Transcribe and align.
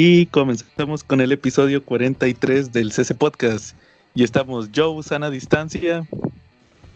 y 0.00 0.26
comenzamos 0.26 1.02
con 1.02 1.20
el 1.20 1.32
episodio 1.32 1.84
43 1.84 2.70
del 2.70 2.92
CC 2.92 3.16
Podcast. 3.16 3.74
Y 4.14 4.22
estamos 4.22 4.70
Joe, 4.72 5.02
sana 5.02 5.28
distancia. 5.28 6.06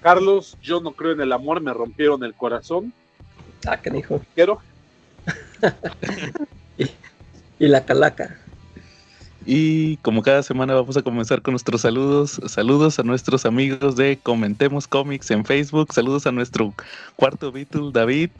Carlos, 0.03 0.57
yo 0.63 0.81
no 0.81 0.93
creo 0.93 1.11
en 1.11 1.21
el 1.21 1.33
amor, 1.33 1.61
me 1.61 1.75
rompieron 1.75 2.23
el 2.23 2.33
corazón. 2.33 2.93
Ah, 3.67 3.79
¿qué 3.79 3.91
dijo? 3.91 4.21
Quiero. 4.37 4.61
y, 6.79 6.85
y 7.59 7.67
la 7.67 7.85
calaca. 7.85 8.39
Y 9.45 9.97
como 9.97 10.23
cada 10.23 10.45
semana 10.45 10.75
vamos 10.75 10.97
a 10.97 11.03
comenzar 11.03 11.43
con 11.43 11.55
nuestros 11.55 11.81
saludos. 11.81 12.41
Saludos 12.47 13.01
a 13.01 13.03
nuestros 13.03 13.45
amigos 13.47 13.97
de 13.97 14.17
Comentemos 14.23 14.87
Comics 14.87 15.33
en 15.33 15.45
Facebook. 15.45 15.93
Saludos 15.93 16.29
a 16.29 16.31
nuestro 16.31 16.73
cuarto 17.17 17.51
Beatle, 17.51 17.91
David, 17.93 18.31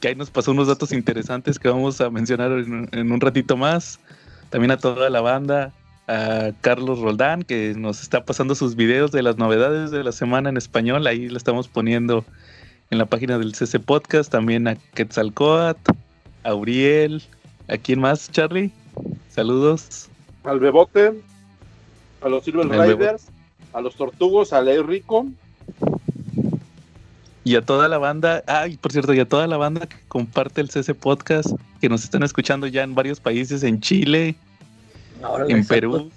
que 0.00 0.08
ahí 0.08 0.14
nos 0.14 0.30
pasó 0.30 0.50
unos 0.52 0.68
datos 0.68 0.92
interesantes 0.92 1.58
que 1.58 1.68
vamos 1.68 2.00
a 2.00 2.10
mencionar 2.10 2.52
en, 2.52 3.12
un 3.12 3.20
ratito 3.20 3.56
más. 3.56 4.00
También 4.48 4.70
a 4.70 4.78
toda 4.78 5.10
la 5.10 5.20
banda, 5.20 5.72
a 6.08 6.50
Carlos 6.60 7.00
Roldán, 7.00 7.42
que 7.42 7.74
nos 7.76 8.02
está 8.02 8.24
pasando 8.24 8.54
sus 8.54 8.74
videos 8.74 9.12
de 9.12 9.22
las 9.22 9.36
novedades 9.36 9.90
de 9.90 10.02
la 10.02 10.12
semana 10.12 10.48
en 10.48 10.56
español. 10.56 11.06
Ahí 11.06 11.28
lo 11.28 11.36
estamos 11.36 11.68
poniendo 11.68 12.24
en 12.90 12.98
la 12.98 13.06
página 13.06 13.38
del 13.38 13.54
CC 13.54 13.78
Podcast. 13.78 14.32
También 14.32 14.66
a 14.66 14.76
Quetzalcoatl, 14.94 15.92
a 16.44 16.54
Uriel. 16.54 17.22
¿A 17.68 17.76
quién 17.76 18.00
más, 18.00 18.30
Charlie? 18.32 18.72
Saludos 19.28 20.10
al 20.44 20.60
Bebote, 20.60 21.20
a 22.22 22.28
los 22.28 22.44
Silver 22.44 22.68
Riders, 22.68 23.28
a 23.72 23.80
los 23.80 23.94
Tortugos, 23.96 24.52
a 24.52 24.62
Ley 24.62 24.78
Rico. 24.78 25.26
Y 27.42 27.56
a 27.56 27.62
toda 27.62 27.88
la 27.88 27.98
banda, 27.98 28.42
ay, 28.46 28.76
por 28.76 28.92
cierto, 28.92 29.14
y 29.14 29.20
a 29.20 29.28
toda 29.28 29.46
la 29.46 29.56
banda 29.56 29.86
que 29.86 29.96
comparte 30.08 30.60
el 30.60 30.70
CC 30.70 30.94
Podcast, 30.94 31.48
que 31.80 31.88
nos 31.88 32.04
están 32.04 32.22
escuchando 32.22 32.66
ya 32.66 32.82
en 32.82 32.94
varios 32.94 33.18
países, 33.18 33.62
en 33.62 33.80
Chile, 33.80 34.34
en 35.48 35.66
Perú, 35.66 36.10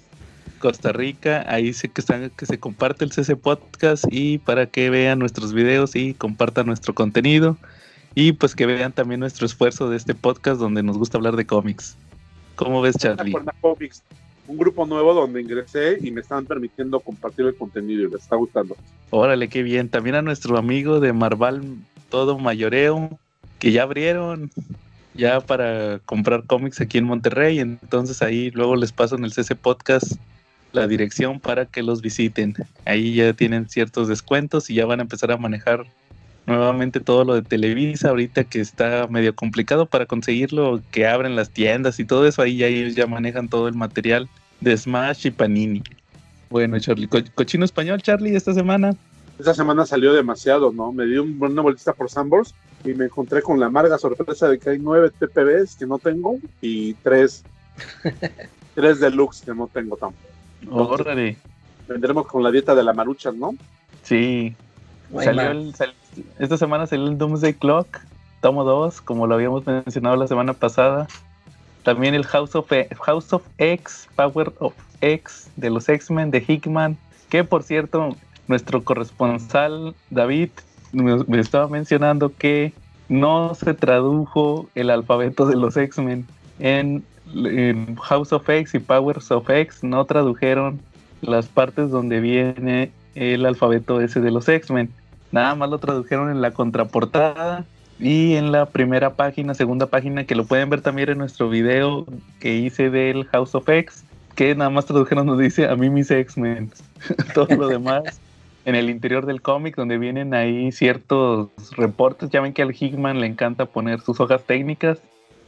Costa 0.58 0.92
Rica, 0.92 1.44
ahí 1.48 1.72
sé 1.72 1.88
que 1.88 2.00
están, 2.00 2.30
que 2.30 2.46
se 2.46 2.58
comparte 2.58 3.04
el 3.04 3.12
CC 3.12 3.36
Podcast 3.36 4.04
y 4.10 4.38
para 4.38 4.66
que 4.66 4.90
vean 4.90 5.18
nuestros 5.18 5.52
videos 5.52 5.96
y 5.96 6.14
compartan 6.14 6.66
nuestro 6.66 6.94
contenido 6.94 7.56
y 8.14 8.32
pues 8.32 8.54
que 8.54 8.66
vean 8.66 8.92
también 8.92 9.20
nuestro 9.20 9.46
esfuerzo 9.46 9.90
de 9.90 9.96
este 9.96 10.14
podcast 10.14 10.60
donde 10.60 10.82
nos 10.82 10.96
gusta 10.96 11.18
hablar 11.18 11.36
de 11.36 11.46
cómics. 11.46 11.96
¿Cómo 12.54 12.80
ves, 12.80 12.96
Charlie? 12.96 13.34
Un 14.46 14.56
grupo 14.56 14.86
nuevo 14.86 15.14
donde 15.14 15.40
ingresé 15.40 15.98
y 16.00 16.10
me 16.10 16.20
están 16.20 16.44
permitiendo 16.44 17.00
compartir 17.00 17.46
el 17.46 17.54
contenido 17.54 18.02
y 18.02 18.10
les 18.10 18.22
está 18.22 18.36
gustando. 18.36 18.76
Órale, 19.10 19.48
qué 19.48 19.62
bien. 19.62 19.88
También 19.88 20.16
a 20.16 20.22
nuestro 20.22 20.58
amigo 20.58 21.00
de 21.00 21.12
Marval 21.12 21.62
Todo 22.10 22.38
Mayoreo, 22.38 23.18
que 23.58 23.72
ya 23.72 23.82
abrieron 23.82 24.50
ya 25.14 25.40
para 25.40 26.00
comprar 26.00 26.44
cómics 26.44 26.80
aquí 26.80 26.98
en 26.98 27.04
Monterrey. 27.04 27.58
Entonces 27.60 28.22
ahí 28.22 28.50
luego 28.50 28.76
les 28.76 28.92
paso 28.92 29.16
en 29.16 29.24
el 29.24 29.32
CC 29.32 29.54
Podcast 29.54 30.14
la 30.72 30.86
dirección 30.86 31.40
para 31.40 31.66
que 31.66 31.82
los 31.82 32.02
visiten. 32.02 32.54
Ahí 32.84 33.14
ya 33.14 33.32
tienen 33.32 33.68
ciertos 33.68 34.08
descuentos 34.08 34.68
y 34.70 34.74
ya 34.74 34.86
van 34.86 34.98
a 34.98 35.02
empezar 35.02 35.30
a 35.30 35.36
manejar 35.36 35.86
nuevamente 36.46 37.00
todo 37.00 37.24
lo 37.24 37.34
de 37.34 37.42
Televisa, 37.42 38.10
ahorita 38.10 38.44
que 38.44 38.60
está 38.60 39.06
medio 39.08 39.34
complicado 39.34 39.86
para 39.86 40.06
conseguirlo, 40.06 40.80
que 40.90 41.06
abren 41.06 41.36
las 41.36 41.50
tiendas 41.50 41.98
y 42.00 42.04
todo 42.04 42.26
eso, 42.26 42.42
ahí 42.42 42.58
ya 42.58 42.66
ellos 42.66 42.94
ya 42.94 43.06
manejan 43.06 43.48
todo 43.48 43.68
el 43.68 43.74
material 43.74 44.28
de 44.60 44.76
Smash 44.76 45.26
y 45.26 45.30
Panini. 45.30 45.82
Bueno, 46.50 46.78
Charlie, 46.78 47.08
cochino 47.08 47.64
español, 47.64 48.02
Charlie, 48.02 48.36
esta 48.36 48.54
semana. 48.54 48.94
Esta 49.38 49.54
semana 49.54 49.84
salió 49.86 50.12
demasiado, 50.12 50.72
¿no? 50.72 50.92
Me 50.92 51.06
di 51.06 51.18
una 51.18 51.62
vueltita 51.62 51.92
por 51.92 52.08
Sambors 52.08 52.54
y 52.84 52.94
me 52.94 53.06
encontré 53.06 53.42
con 53.42 53.58
la 53.58 53.66
amarga 53.66 53.98
sorpresa 53.98 54.48
de 54.48 54.58
que 54.58 54.70
hay 54.70 54.78
nueve 54.78 55.10
TPBs 55.10 55.76
que 55.76 55.86
no 55.86 55.98
tengo 55.98 56.38
y 56.60 56.94
tres, 56.94 57.42
tres 58.74 59.00
deluxe 59.00 59.42
que 59.42 59.54
no 59.54 59.68
tengo 59.72 59.96
tampoco. 59.96 60.28
Órale. 60.70 61.36
Vendremos 61.88 62.26
con 62.26 62.42
la 62.42 62.50
dieta 62.50 62.74
de 62.74 62.84
la 62.84 62.92
marucha, 62.92 63.32
¿no? 63.32 63.54
Sí. 64.02 64.54
Salió 65.22 65.50
el, 65.50 65.74
esta 66.38 66.56
semana 66.56 66.86
salió 66.86 67.06
el 67.06 67.18
Doomsday 67.18 67.54
Clock, 67.54 68.00
tomo 68.40 68.64
2, 68.64 69.00
como 69.00 69.26
lo 69.26 69.34
habíamos 69.34 69.66
mencionado 69.66 70.16
la 70.16 70.26
semana 70.26 70.52
pasada. 70.52 71.06
También 71.82 72.14
el 72.14 72.24
House 72.24 72.54
of, 72.54 72.70
e, 72.72 72.88
House 73.02 73.32
of 73.32 73.42
X, 73.58 74.08
Power 74.16 74.52
of 74.58 74.74
X 75.00 75.50
de 75.56 75.70
los 75.70 75.88
X-Men 75.88 76.30
de 76.30 76.44
Hickman, 76.46 76.96
que 77.28 77.44
por 77.44 77.62
cierto, 77.62 78.16
nuestro 78.48 78.82
corresponsal 78.82 79.94
David 80.10 80.50
me, 80.92 81.40
estaba 81.40 81.68
mencionando 81.68 82.32
que 82.36 82.72
no 83.08 83.54
se 83.54 83.74
tradujo 83.74 84.68
el 84.74 84.90
alfabeto 84.90 85.46
de 85.46 85.56
los 85.56 85.76
X-Men 85.76 86.26
en, 86.58 87.04
en 87.34 87.96
House 87.96 88.32
of 88.32 88.48
X 88.48 88.74
y 88.74 88.78
Powers 88.78 89.30
of 89.30 89.48
X, 89.50 89.82
no 89.82 90.04
tradujeron 90.04 90.80
las 91.20 91.46
partes 91.46 91.90
donde 91.90 92.20
viene 92.20 92.92
el 93.14 93.46
alfabeto 93.46 94.00
ese 94.00 94.20
de 94.20 94.30
los 94.30 94.48
X-Men. 94.48 94.90
Nada 95.34 95.56
más 95.56 95.68
lo 95.68 95.78
tradujeron 95.78 96.30
en 96.30 96.40
la 96.40 96.52
contraportada 96.52 97.64
y 97.98 98.34
en 98.34 98.52
la 98.52 98.66
primera 98.66 99.14
página, 99.14 99.52
segunda 99.52 99.86
página, 99.86 100.22
que 100.22 100.36
lo 100.36 100.44
pueden 100.44 100.70
ver 100.70 100.80
también 100.80 101.10
en 101.10 101.18
nuestro 101.18 101.48
video 101.50 102.06
que 102.38 102.54
hice 102.54 102.88
del 102.88 103.24
House 103.24 103.52
of 103.56 103.68
X, 103.68 104.04
que 104.36 104.54
nada 104.54 104.70
más 104.70 104.86
tradujeron 104.86 105.26
nos 105.26 105.40
dice 105.40 105.66
a 105.66 105.74
mí 105.74 105.90
mis 105.90 106.08
X-Men. 106.08 106.70
Todo 107.34 107.52
lo 107.56 107.66
demás 107.66 108.20
en 108.64 108.76
el 108.76 108.88
interior 108.88 109.26
del 109.26 109.42
cómic, 109.42 109.74
donde 109.74 109.98
vienen 109.98 110.34
ahí 110.34 110.70
ciertos 110.70 111.48
reportes. 111.76 112.30
Ya 112.30 112.40
ven 112.40 112.52
que 112.52 112.62
al 112.62 112.72
Hickman 112.72 113.20
le 113.20 113.26
encanta 113.26 113.66
poner 113.66 114.02
sus 114.02 114.20
hojas 114.20 114.44
técnicas. 114.44 115.00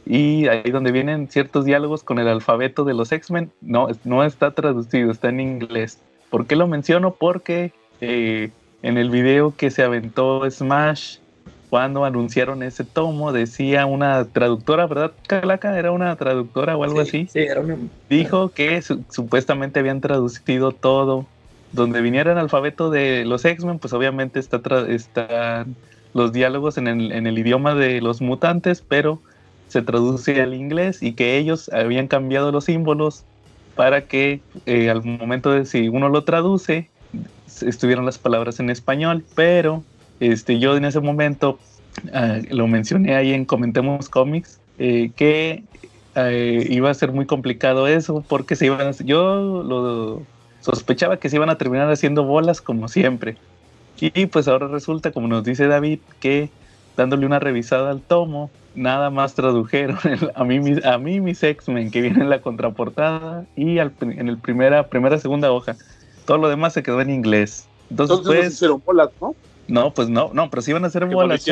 Y 0.05 0.49
ahí 0.49 0.69
donde 0.69 0.91
vienen 0.91 1.29
ciertos 1.29 1.63
diálogos 1.63 2.03
con 2.03 2.19
el 2.19 2.27
alfabeto 2.27 2.83
de 2.83 2.93
los 2.93 3.13
X-Men, 3.13 3.51
no, 3.61 3.87
no 4.03 4.25
está 4.25 4.51
traducido, 4.51 5.11
está 5.11 5.29
en 5.29 5.39
inglés. 5.39 6.01
¿Por 6.29 6.45
qué 6.45 6.57
lo 6.57 6.67
menciono? 6.67 7.11
Porque 7.13 7.71
eh, 8.01 8.51
en 8.87 8.97
el 8.97 9.09
video 9.09 9.53
que 9.55 9.69
se 9.69 9.83
aventó 9.83 10.49
Smash 10.49 11.17
cuando 11.69 12.05
anunciaron 12.05 12.63
ese 12.63 12.85
tomo, 12.85 13.33
decía 13.33 13.85
una 13.85 14.23
traductora, 14.23 14.87
¿verdad, 14.87 15.11
Calaca? 15.27 15.77
¿Era 15.77 15.91
una 15.91 16.15
traductora 16.15 16.77
o 16.77 16.85
algo 16.85 17.01
así? 17.01 17.27
Sí, 17.29 17.39
era 17.39 17.59
una... 17.59 17.75
Dijo 18.09 18.49
que 18.53 18.81
supuestamente 18.81 19.81
habían 19.81 19.99
traducido 19.99 20.71
todo. 20.71 21.25
Donde 21.73 21.99
viniera 21.99 22.31
el 22.31 22.37
alfabeto 22.37 22.89
de 22.89 23.25
los 23.25 23.43
X-Men, 23.43 23.79
pues 23.79 23.91
obviamente 23.91 24.39
está 24.39 24.61
están 24.87 25.75
los 26.13 26.31
diálogos 26.31 26.77
en 26.77 26.87
el, 26.87 27.11
en 27.11 27.27
el 27.27 27.37
idioma 27.37 27.75
de 27.75 27.99
los 27.99 28.21
mutantes, 28.21 28.81
pero 28.87 29.21
se 29.67 29.81
traduce 29.81 30.41
al 30.41 30.53
inglés 30.53 31.03
y 31.03 31.11
que 31.11 31.37
ellos 31.37 31.69
habían 31.73 32.07
cambiado 32.07 32.53
los 32.53 32.63
símbolos 32.63 33.25
para 33.75 34.05
que 34.05 34.39
eh, 34.65 34.89
al 34.89 35.03
momento 35.03 35.51
de 35.51 35.65
si 35.65 35.89
uno 35.89 36.07
lo 36.07 36.23
traduce, 36.23 36.89
estuvieron 37.63 38.05
las 38.05 38.17
palabras 38.17 38.59
en 38.59 38.69
español, 38.69 39.23
pero 39.35 39.83
este, 40.19 40.59
yo 40.59 40.75
en 40.75 40.85
ese 40.85 40.99
momento 40.99 41.59
ah, 42.13 42.39
lo 42.49 42.67
mencioné 42.67 43.15
ahí 43.15 43.33
en 43.33 43.45
Comentemos 43.45 44.09
Comics, 44.09 44.59
eh, 44.79 45.11
que 45.15 45.63
eh, 46.15 46.67
iba 46.69 46.89
a 46.89 46.93
ser 46.93 47.11
muy 47.11 47.25
complicado 47.25 47.87
eso, 47.87 48.23
porque 48.27 48.55
se 48.55 48.65
iban 48.67 48.87
a, 48.87 48.91
yo 48.91 50.23
sospechaba 50.61 51.17
que 51.17 51.29
se 51.29 51.35
iban 51.35 51.49
a 51.49 51.57
terminar 51.57 51.89
haciendo 51.91 52.23
bolas 52.23 52.61
como 52.61 52.87
siempre. 52.87 53.37
Y 53.99 54.27
pues 54.27 54.47
ahora 54.47 54.67
resulta, 54.67 55.11
como 55.11 55.27
nos 55.27 55.43
dice 55.43 55.67
David, 55.67 55.99
que 56.19 56.49
dándole 56.95 57.25
una 57.25 57.39
revisada 57.39 57.91
al 57.91 58.01
tomo, 58.01 58.51
nada 58.75 59.09
más 59.09 59.33
tradujeron 59.33 59.97
a 60.35 60.43
mí, 60.43 60.59
a 60.83 60.97
mí 60.97 61.19
mis 61.19 61.43
X-Men 61.43 61.91
que 61.91 62.01
viene 62.01 62.21
en 62.21 62.29
la 62.29 62.41
contraportada 62.41 63.45
y 63.55 63.79
en 63.79 64.27
el 64.29 64.37
primera, 64.37 64.87
primera, 64.87 65.17
segunda 65.17 65.51
hoja. 65.51 65.75
Todo 66.27 66.37
lo 66.37 66.49
demás 66.49 66.73
se 66.73 66.83
quedó 66.83 66.99
en 66.99 67.09
inglés. 67.09 67.67
Entonces, 67.89 68.17
Entonces 68.17 68.41
pues, 68.41 68.53
hicieron 68.53 68.83
bolas, 68.85 69.09
¿no? 69.21 69.33
No, 69.69 69.93
pues 69.93 70.09
no, 70.09 70.29
no, 70.33 70.49
pero 70.49 70.61
sí 70.61 70.71
iban 70.71 70.83
a 70.83 70.87
hacer 70.87 71.05
bolas. 71.05 71.43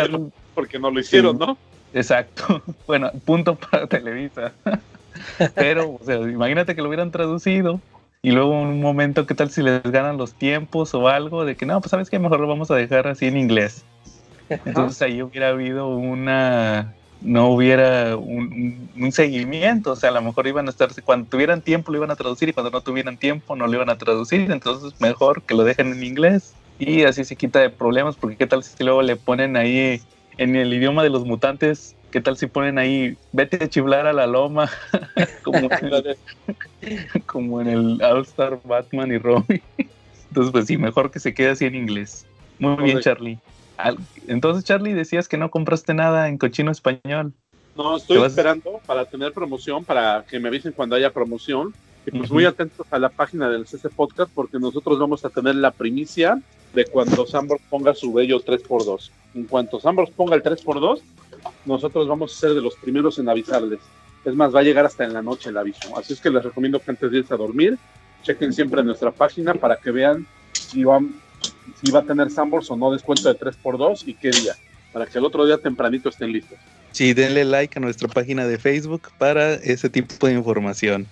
porque 0.54 0.78
no 0.78 0.92
lo 0.92 1.00
hicieron, 1.00 1.40
¿no? 1.40 1.58
Exacto. 1.94 2.62
Bueno, 2.86 3.10
punto 3.24 3.56
para 3.56 3.88
Televisa. 3.88 4.52
pero, 5.56 5.98
o 6.00 6.06
sea, 6.06 6.18
imagínate 6.18 6.76
que 6.76 6.82
lo 6.82 6.90
hubieran 6.90 7.10
traducido 7.10 7.80
y 8.22 8.32
luego 8.32 8.52
en 8.60 8.68
un 8.68 8.82
momento, 8.82 9.26
¿qué 9.26 9.34
tal 9.34 9.50
si 9.50 9.64
les 9.64 9.82
ganan 9.84 10.18
los 10.18 10.34
tiempos 10.34 10.94
o 10.94 11.08
algo? 11.08 11.46
De 11.46 11.56
que 11.56 11.66
no, 11.66 11.80
pues 11.80 11.92
sabes 11.92 12.10
que 12.10 12.20
mejor 12.20 12.42
lo 12.42 12.48
vamos 12.48 12.70
a 12.70 12.76
dejar 12.76 13.08
así 13.08 13.28
en 13.28 13.38
inglés. 13.38 13.86
Entonces 14.50 15.02
ahí 15.02 15.22
hubiera 15.22 15.50
habido 15.50 15.88
una 15.88 16.94
no 17.26 17.50
hubiera 17.50 18.16
un, 18.16 19.12
seguimiento, 19.12 19.92
o 19.92 19.96
sea, 19.96 20.10
a 20.10 20.14
lo 20.14 20.22
mejor 20.22 20.48
iban 20.48 20.68
a 20.68 20.70
estar, 20.70 20.90
cuando 21.04 21.28
tuvieran 21.28 21.62
tiempo 21.62 21.92
lo 21.92 21.98
iban 21.98 22.12
a 22.12 22.16
traducir 22.16 22.50
y 22.50 22.54
cuando 22.54 22.72
no 22.72 22.82
tuvieran 22.82 23.18
tiempo 23.18 23.56
no 23.56 23.68
lo 23.68 23.74
iban 23.74 23.90
a 23.90 23.98
traducir, 23.98 24.52
entonces 24.52 24.94
mejor 25.00 25.42
que 25.42 25.56
lo 25.56 25.64
dejen 25.64 25.92
en 25.92 26.04
inglés 26.04 26.54
y 26.78 27.04
así 27.04 27.26
se 27.26 27.36
quita 27.36 27.60
de 27.60 27.70
problemas, 27.70 28.16
porque 28.16 28.38
qué 28.38 28.48
tal 28.48 28.64
si 28.64 28.84
luego 28.84 29.02
le 29.02 29.16
ponen 29.16 29.58
ahí 29.58 30.02
en 30.38 30.56
el 30.56 30.74
idioma 30.74 31.04
de 31.04 31.10
los 31.10 31.26
mutantes, 31.26 31.96
qué 32.12 32.22
tal 32.22 32.38
si 32.38 32.48
ponen 32.48 32.78
ahí, 32.78 33.18
vete 33.32 33.64
a 33.64 33.70
chiflar 33.70 34.08
a 34.08 34.14
la 34.14 34.28
loma, 34.28 34.70
como, 35.44 35.58
en 35.58 35.94
el, 35.94 36.18
como 37.26 37.62
en 37.62 37.68
el 37.68 38.02
All 38.04 38.22
Star 38.22 38.60
Batman 38.64 39.12
y 39.12 39.18
Robin. 39.18 39.62
Entonces, 40.30 40.52
pues 40.52 40.66
sí, 40.66 40.78
mejor 40.78 41.12
que 41.12 41.20
se 41.20 41.34
quede 41.34 41.50
así 41.50 41.66
en 41.66 41.76
inglés. 41.76 42.26
Muy 42.60 42.84
bien, 42.84 43.00
Charlie. 43.00 43.40
Entonces, 44.28 44.64
Charlie, 44.64 44.94
decías 44.94 45.28
que 45.28 45.38
no 45.38 45.52
compraste 45.52 45.94
nada 45.94 46.28
en 46.28 46.38
cochino 46.38 46.72
español. 46.72 47.34
No, 47.76 47.98
estoy 47.98 48.24
esperando 48.24 48.80
para 48.86 49.06
tener 49.06 49.34
promoción, 49.34 49.84
para 49.84 50.26
que 50.30 50.40
me 50.40 50.48
avisen 50.48 50.72
cuando 50.72 50.96
haya 50.96 51.12
promoción. 51.12 51.74
Y 52.06 52.12
pues 52.12 52.30
muy 52.30 52.46
atentos 52.46 52.86
a 52.92 53.00
la 53.00 53.10
página 53.10 53.50
del 53.50 53.66
CC 53.66 53.90
Podcast 53.90 54.32
porque 54.34 54.60
nosotros 54.60 55.00
vamos 55.00 55.26
a 55.26 55.30
tener 55.30 55.56
la 55.56 55.72
primicia 55.72 56.40
de 56.74 56.86
cuando 56.86 57.26
Sambor 57.26 57.60
ponga 57.70 57.96
su 57.96 58.14
bello 58.14 58.40
3x2. 58.40 59.10
En 59.34 59.46
cuanto 59.46 59.80
Sambor 59.80 60.12
ponga 60.12 60.36
el 60.36 60.44
3x2, 60.44 61.02
nosotros 61.66 62.08
vamos 62.08 62.36
a 62.36 62.40
ser 62.40 62.54
de 62.54 62.62
los 62.62 62.76
primeros 62.76 63.18
en 63.18 63.28
avisarles. 63.28 63.80
Es 64.24 64.36
más, 64.36 64.54
va 64.54 64.60
a 64.60 64.64
llegar 64.64 64.86
hasta 64.86 65.04
en 65.04 65.14
la 65.14 65.22
noche 65.22 65.50
el 65.50 65.58
aviso. 65.58 65.98
Así 65.98 66.14
es 66.14 66.22
que 66.22 66.30
les 66.30 66.44
recomiendo 66.44 66.80
que 66.80 66.92
antes 66.92 67.10
de 67.12 67.20
irse 67.20 67.34
a 67.34 67.38
dormir, 67.38 67.78
chequen 68.24 68.54
siempre 68.54 68.84
nuestra 68.84 69.12
página 69.12 69.54
para 69.54 69.78
que 69.78 69.92
vean 69.92 70.28
si, 70.54 70.84
van, 70.84 71.16
si 71.82 71.92
va 71.92 72.00
a 72.00 72.04
tener 72.04 72.30
Sambors 72.30 72.70
o 72.72 72.76
no 72.76 72.92
descuento 72.92 73.32
de 73.32 73.40
3x2 73.40 74.04
y 74.08 74.14
qué 74.14 74.32
día, 74.32 74.56
para 74.94 75.06
que 75.06 75.18
el 75.18 75.26
otro 75.26 75.46
día 75.46 75.58
tempranito 75.58 76.10
estén 76.10 76.32
listos. 76.32 76.58
Sí, 76.92 77.14
denle 77.14 77.44
like 77.44 77.78
a 77.78 77.82
nuestra 77.82 78.08
página 78.08 78.48
de 78.48 78.58
Facebook 78.58 79.10
para 79.18 79.56
ese 79.56 79.90
tipo 79.90 80.28
de 80.28 80.34
información. 80.34 81.08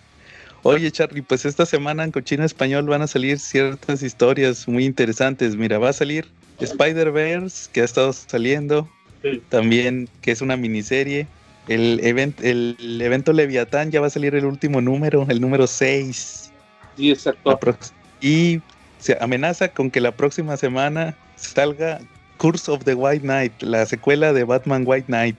Oye, 0.62 0.90
Charlie, 0.92 1.22
pues 1.22 1.44
esta 1.44 1.66
semana 1.66 2.06
en 2.06 2.12
Cochino 2.12 2.46
Español 2.46 2.86
van 2.86 3.02
a 3.02 3.08
salir 3.08 3.38
ciertas 3.38 4.02
historias 4.02 4.66
muy 4.66 4.86
interesantes. 4.86 5.58
Mira, 5.58 5.78
va 5.78 5.90
a 5.90 5.94
salir 5.94 6.26
Spider-Verse, 6.58 7.70
que 7.74 7.82
ha 7.82 7.84
estado 7.84 8.14
saliendo, 8.14 8.88
también 9.50 10.08
que 10.22 10.32
es 10.32 10.42
una 10.42 10.56
miniserie. 10.56 11.28
El, 11.68 12.00
el 12.02 13.02
evento 13.02 13.34
Leviatán 13.34 13.92
ya 13.92 14.00
va 14.00 14.08
a 14.08 14.10
salir 14.10 14.36
el 14.36 14.46
último 14.46 14.80
número, 14.80 15.26
el 15.30 15.42
número 15.42 15.68
6. 15.68 16.52
Sí, 16.96 17.12
exacto. 17.12 17.60
Y 18.22 18.62
se 19.04 19.18
amenaza 19.20 19.68
con 19.68 19.92
que 19.92 20.00
la 20.00 20.14
próxima 20.14 20.56
semana 20.56 21.14
salga 21.36 22.00
Curse 22.38 22.72
of 22.72 22.86
the 22.86 22.96
White 22.96 23.24
Knight, 23.24 23.52
la 23.62 23.86
secuela 23.86 24.32
de 24.32 24.46
Batman 24.46 24.84
White 24.86 25.08
Knight. 25.08 25.38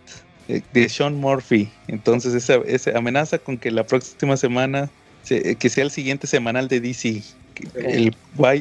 Eh, 0.49 0.61
de 0.75 0.87
Sean 0.91 1.15
Murphy. 1.15 1.71
Entonces, 1.89 2.35
esa, 2.35 2.57
esa, 2.67 2.99
amenaza 2.99 3.39
con 3.39 3.57
que 3.57 3.71
la 3.71 3.87
próxima 3.87 4.37
semana, 4.37 4.91
eh, 5.31 5.55
que 5.55 5.71
sea 5.71 5.85
el 5.85 5.91
siguiente 5.91 6.27
semanal 6.27 6.69
de 6.69 6.81
DC, 6.81 7.23
el, 7.77 8.15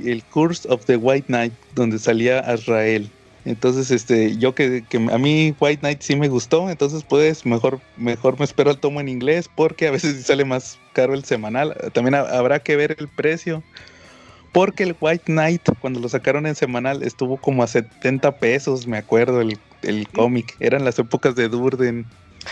el 0.06 0.24
Curse 0.32 0.66
of 0.70 0.86
the 0.86 0.96
White 0.96 1.28
Knight, 1.28 1.52
donde 1.76 2.00
salía 2.00 2.40
Azrael. 2.40 3.10
Entonces, 3.44 3.92
este, 3.92 4.38
yo 4.38 4.56
que, 4.56 4.86
que, 4.88 4.96
a 4.96 5.18
mí 5.18 5.54
White 5.60 5.82
Knight 5.82 6.00
sí 6.00 6.16
me 6.16 6.30
gustó, 6.30 6.70
entonces 6.70 7.04
pues 7.04 7.46
mejor, 7.46 7.82
mejor 7.98 8.40
me 8.40 8.46
espero 8.46 8.72
el 8.72 8.78
tomo 8.78 9.02
en 9.02 9.10
inglés 9.10 9.50
porque 9.54 9.90
a 9.90 9.92
veces 9.92 10.26
sale 10.26 10.46
más 10.46 10.80
caro 10.94 11.14
el 11.14 11.26
semanal. 11.26 11.76
También 11.92 12.16
habrá 12.16 12.60
que 12.60 12.78
ver 12.78 12.96
el 12.98 13.10
precio 13.10 13.62
porque 14.54 14.84
el 14.84 14.96
White 15.02 15.26
Knight, 15.26 15.64
cuando 15.82 16.00
lo 16.00 16.08
sacaron 16.08 16.46
en 16.46 16.56
semanal, 16.56 17.04
estuvo 17.04 17.38
como 17.38 17.64
a 17.64 17.68
70 17.68 18.38
pesos, 18.38 18.88
me 18.88 18.98
acuerdo, 18.98 19.42
el, 19.42 19.58
el 19.82 20.08
cómic. 20.08 20.56
Eran 20.60 20.86
las 20.86 20.98
épocas 21.00 21.36
de 21.36 21.50
Durden. 21.50 22.06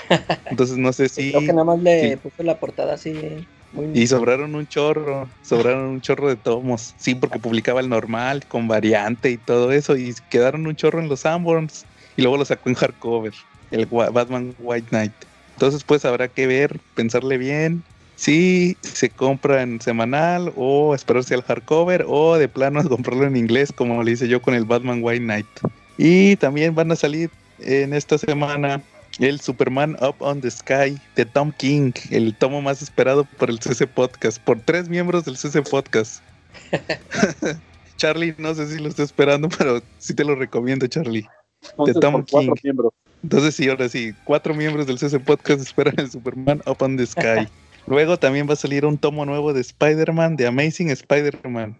Entonces 0.50 0.78
no 0.78 0.92
sé 0.92 1.10
si. 1.10 1.30
Creo 1.30 1.42
que 1.42 1.54
nada 1.54 1.64
más 1.64 1.80
le 1.80 2.18
puso 2.18 2.42
la 2.42 2.60
portada 2.60 2.96
así. 2.96 3.46
y 3.94 4.08
sobraron 4.08 4.56
un 4.56 4.68
chorro, 4.68 5.30
sobraron 5.44 5.86
un 5.86 6.02
chorro 6.02 6.28
de 6.28 6.38
tomos. 6.38 6.96
Sí, 6.98 7.14
porque 7.14 7.38
publicaba 7.38 7.80
el 7.82 7.90
normal, 7.90 8.46
con 8.48 8.68
variante 8.68 9.30
y 9.30 9.38
todo 9.38 9.72
eso. 9.72 9.96
Y 9.96 10.16
quedaron 10.32 10.66
un 10.66 10.76
chorro 10.76 11.00
en 11.00 11.08
los 11.08 11.22
Sanborns. 11.22 11.86
Y 12.18 12.24
luego 12.24 12.38
lo 12.38 12.46
sacó 12.46 12.68
en 12.70 12.76
hardcover, 12.76 13.34
el 13.70 13.86
Batman 13.86 14.56
White 14.58 14.88
Knight. 14.90 15.14
Entonces, 15.54 15.84
pues 15.84 16.04
habrá 16.04 16.28
que 16.30 16.48
ver, 16.48 16.80
pensarle 16.96 17.38
bien 17.38 17.84
si 18.22 18.78
se 18.82 19.10
compra 19.10 19.64
en 19.64 19.82
semanal 19.82 20.54
o 20.56 20.94
esperarse 20.94 21.34
al 21.34 21.42
hardcover 21.42 22.06
o 22.08 22.38
de 22.38 22.48
plano 22.48 22.84
comprarlo 22.90 23.26
en 23.26 23.36
inglés 23.36 23.74
como 23.76 24.04
le 24.04 24.12
hice 24.12 24.28
yo 24.28 24.44
con 24.44 24.54
el 24.54 24.64
Batman 24.64 25.00
White 25.02 25.24
Knight. 25.24 25.48
Y 25.98 26.36
también 26.36 26.76
van 26.76 26.92
a 26.92 26.96
salir 26.96 27.32
en 27.62 27.96
esta 27.96 28.20
semana 28.20 28.80
el 29.18 29.42
Superman 29.42 29.98
Up 30.02 30.14
on 30.20 30.40
the 30.40 30.52
Sky 30.52 31.00
de 31.16 31.26
Tom 31.26 31.52
King, 31.58 31.94
el 32.12 32.36
tomo 32.36 32.62
más 32.62 32.84
esperado 32.84 33.26
por 33.40 33.50
el 33.50 33.60
CC 33.60 33.88
Podcast, 33.88 34.40
por 34.44 34.60
tres 34.60 34.88
miembros 34.88 35.26
del 35.26 35.36
CC 35.36 35.64
Podcast. 35.64 36.22
Charlie, 37.98 38.36
no 38.38 38.54
sé 38.54 38.68
si 38.68 38.78
lo 38.78 38.90
estoy 38.90 39.06
esperando, 39.06 39.50
pero 39.50 39.82
sí 39.98 40.14
te 40.14 40.24
lo 40.24 40.36
recomiendo, 40.36 40.86
Charlie. 40.86 41.28
de 41.88 41.94
Tom 41.96 42.24
King. 42.24 42.54
Entonces 43.24 43.56
sí, 43.56 43.68
ahora 43.68 43.90
sí, 43.90 44.14
cuatro 44.26 44.54
miembros 44.54 44.86
del 44.86 45.00
CC 45.00 45.20
Podcast 45.20 45.62
esperan 45.62 45.96
el 45.98 46.12
Superman 46.12 46.62
Up 46.68 46.78
on 46.82 46.98
the 46.98 47.06
Sky. 47.08 47.48
Luego 47.88 48.18
también 48.18 48.48
va 48.48 48.54
a 48.54 48.58
salir 48.58 48.86
un 48.86 48.98
tomo 48.98 49.26
nuevo 49.26 49.54
de 49.54 49.62
Spider-Man, 49.62 50.36
de 50.36 50.48
Amazing 50.48 50.90
Spider-Man, 50.92 51.78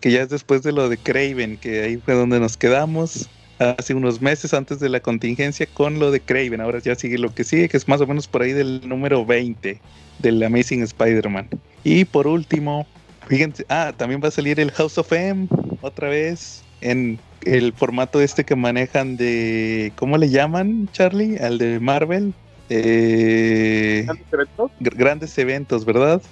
que 0.00 0.10
ya 0.10 0.22
es 0.22 0.28
después 0.30 0.62
de 0.62 0.72
lo 0.72 0.88
de 0.88 0.96
Craven, 0.96 1.56
que 1.56 1.82
ahí 1.82 1.96
fue 1.98 2.14
donde 2.14 2.40
nos 2.40 2.56
quedamos 2.56 3.28
hace 3.58 3.94
unos 3.94 4.20
meses 4.20 4.52
antes 4.52 4.80
de 4.80 4.88
la 4.88 5.00
contingencia 5.00 5.66
con 5.72 5.98
lo 5.98 6.10
de 6.10 6.20
Craven. 6.20 6.60
Ahora 6.60 6.80
ya 6.80 6.94
sigue 6.94 7.18
lo 7.18 7.34
que 7.34 7.44
sigue, 7.44 7.68
que 7.68 7.76
es 7.76 7.88
más 7.88 8.00
o 8.00 8.06
menos 8.06 8.26
por 8.26 8.42
ahí 8.42 8.52
del 8.52 8.86
número 8.88 9.24
20 9.24 9.80
del 10.18 10.42
Amazing 10.42 10.82
Spider-Man. 10.82 11.48
Y 11.84 12.04
por 12.04 12.26
último, 12.26 12.86
fíjense, 13.28 13.64
ah, 13.68 13.92
también 13.96 14.20
va 14.22 14.28
a 14.28 14.32
salir 14.32 14.58
el 14.58 14.70
House 14.72 14.98
of 14.98 15.12
M 15.12 15.48
otra 15.82 16.08
vez 16.08 16.62
en 16.80 17.18
el 17.42 17.72
formato 17.72 18.20
este 18.20 18.44
que 18.44 18.56
manejan 18.56 19.16
de, 19.16 19.92
¿cómo 19.96 20.18
le 20.18 20.30
llaman, 20.30 20.88
Charlie? 20.92 21.38
Al 21.38 21.58
de 21.58 21.80
Marvel, 21.80 22.32
eh, 22.76 24.02
grandes 24.04 24.32
eventos. 24.32 24.70
Grandes 24.80 25.38
eventos, 25.38 25.84
¿verdad? 25.84 26.22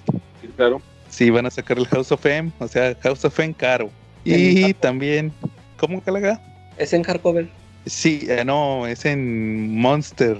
Sí, 0.40 0.48
claro. 0.56 0.80
Sí, 1.08 1.30
van 1.30 1.46
a 1.46 1.50
sacar 1.50 1.78
el 1.78 1.86
House 1.86 2.10
of 2.10 2.24
M, 2.24 2.50
o 2.58 2.68
sea, 2.68 2.96
House 3.02 3.24
of 3.24 3.38
M 3.38 3.54
caro. 3.54 3.90
Y 4.24 4.72
también, 4.74 5.32
¿cómo 5.76 6.00
Calaga? 6.02 6.40
Es 6.78 6.92
en 6.92 7.02
hardcover. 7.02 7.48
Sí, 7.86 8.26
eh, 8.28 8.44
no, 8.44 8.86
es 8.86 9.04
en 9.04 9.76
Monster. 9.76 10.38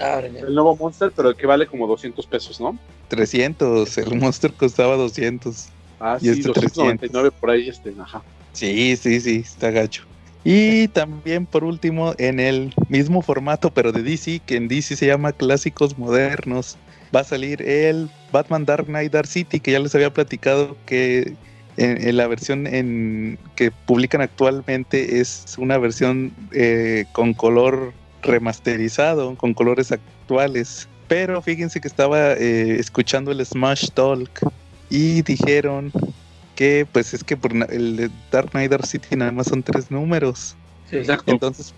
Ah, 0.00 0.20
el 0.20 0.54
nuevo 0.54 0.76
Monster, 0.76 1.12
pero 1.14 1.30
el 1.30 1.36
que 1.36 1.46
vale 1.46 1.66
como 1.66 1.86
200 1.86 2.26
pesos, 2.26 2.60
¿no? 2.60 2.78
300, 3.08 3.98
el 3.98 4.16
Monster 4.16 4.52
costaba 4.52 4.96
200. 4.96 5.68
Ah, 6.00 6.18
y 6.20 6.26
sí, 6.26 6.42
299 6.42 7.32
por 7.32 7.50
ahí, 7.50 7.68
este, 7.68 7.92
ajá. 7.98 8.22
Sí, 8.52 8.96
sí, 8.96 9.20
sí, 9.20 9.42
está 9.44 9.70
gacho. 9.70 10.07
Y 10.44 10.88
también 10.88 11.46
por 11.46 11.64
último, 11.64 12.14
en 12.18 12.40
el 12.40 12.74
mismo 12.88 13.22
formato, 13.22 13.70
pero 13.70 13.92
de 13.92 14.02
DC, 14.02 14.40
que 14.46 14.56
en 14.56 14.68
DC 14.68 14.96
se 14.96 15.06
llama 15.06 15.32
Clásicos 15.32 15.98
Modernos, 15.98 16.78
va 17.14 17.20
a 17.20 17.24
salir 17.24 17.62
el 17.62 18.10
Batman 18.32 18.64
Dark 18.64 18.86
Knight 18.86 19.12
Dark 19.12 19.26
City, 19.26 19.60
que 19.60 19.72
ya 19.72 19.78
les 19.80 19.94
había 19.94 20.12
platicado 20.12 20.76
que 20.86 21.34
en, 21.76 22.16
la 22.16 22.26
versión 22.26 22.66
en, 22.66 23.38
que 23.54 23.70
publican 23.70 24.20
actualmente 24.20 25.20
es 25.20 25.54
una 25.58 25.78
versión 25.78 26.32
eh, 26.52 27.04
con 27.12 27.34
color 27.34 27.92
remasterizado, 28.22 29.36
con 29.36 29.54
colores 29.54 29.92
actuales. 29.92 30.88
Pero 31.06 31.40
fíjense 31.40 31.80
que 31.80 31.88
estaba 31.88 32.32
eh, 32.32 32.76
escuchando 32.78 33.30
el 33.30 33.44
Smash 33.44 33.90
Talk 33.94 34.30
y 34.90 35.22
dijeron 35.22 35.92
pues 36.92 37.14
es 37.14 37.22
que 37.22 37.36
por 37.36 37.52
el 37.52 38.10
Dark 38.32 38.50
Knight 38.50 38.70
Dark 38.70 38.86
City 38.86 39.16
nada 39.16 39.30
más 39.32 39.46
son 39.46 39.62
tres 39.62 39.90
números. 39.90 40.56
Entonces 41.26 41.74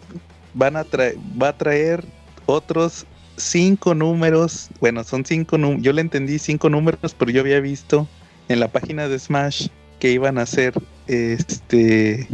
van 0.55 0.77
a 0.77 0.85
traer, 0.85 1.17
va 1.41 1.49
a 1.49 1.57
traer 1.57 2.05
otros 2.47 3.07
cinco 3.37 3.95
números. 3.95 4.69
Bueno, 4.81 5.05
son 5.05 5.25
cinco 5.25 5.59
números. 5.59 5.83
Yo 5.83 5.93
le 5.93 6.01
entendí 6.01 6.39
cinco 6.39 6.71
números, 6.71 7.15
pero 7.19 7.31
yo 7.31 7.41
había 7.41 7.61
visto 7.61 8.09
en 8.49 8.61
la 8.61 8.69
página 8.69 9.09
de 9.09 9.19
Smash 9.19 9.69
que 9.99 10.13
iban 10.13 10.39
a 10.39 10.47
ser 10.47 10.75
este 11.07 12.27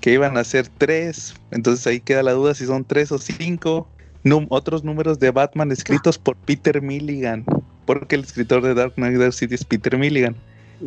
que 0.00 0.12
iban 0.12 0.36
a 0.36 0.44
ser 0.44 0.68
tres. 0.68 1.34
Entonces 1.50 1.86
ahí 1.86 2.00
queda 2.00 2.22
la 2.22 2.32
duda 2.32 2.54
si 2.54 2.66
son 2.66 2.84
tres 2.84 3.10
o 3.10 3.18
cinco. 3.18 3.88
otros 4.50 4.84
números 4.84 5.18
de 5.18 5.30
Batman 5.30 5.72
escritos 5.72 6.18
por 6.18 6.36
Peter 6.36 6.80
Milligan. 6.80 7.44
Porque 7.86 8.16
el 8.16 8.22
escritor 8.22 8.62
de 8.62 8.74
Dark 8.74 8.94
Knight 8.94 9.16
Dark 9.16 9.32
City 9.32 9.54
es 9.54 9.64
Peter 9.64 9.96
Milligan. 9.96 10.36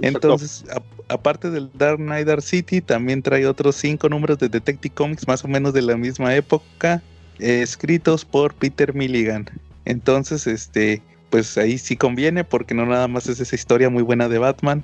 Entonces, 0.02 0.66
aparte 1.08 1.50
del 1.50 1.70
Dark 1.74 1.98
Knight 1.98 2.28
Dark 2.28 2.42
City, 2.42 2.82
también 2.82 3.22
trae 3.22 3.46
otros 3.48 3.76
cinco 3.76 4.10
números 4.10 4.38
de 4.38 4.50
Detective 4.50 4.94
Comics 4.94 5.28
más 5.28 5.44
o 5.44 5.48
menos 5.48 5.74
de 5.74 5.82
la 5.82 5.98
misma 5.98 6.36
época, 6.36 7.02
eh, 7.40 7.62
escritos 7.62 8.26
por 8.26 8.54
Peter 8.54 8.94
Milligan. 8.94 9.50
Entonces, 9.86 10.46
este, 10.48 11.02
pues 11.30 11.58
ahí 11.58 11.78
sí 11.78 11.98
conviene 11.98 12.44
porque 12.44 12.74
no 12.74 12.86
nada 12.86 13.08
más 13.08 13.28
es 13.28 13.40
esa 13.40 13.56
historia 13.56 13.90
muy 13.90 14.04
buena 14.04 14.30
de 14.30 14.38
Batman, 14.38 14.84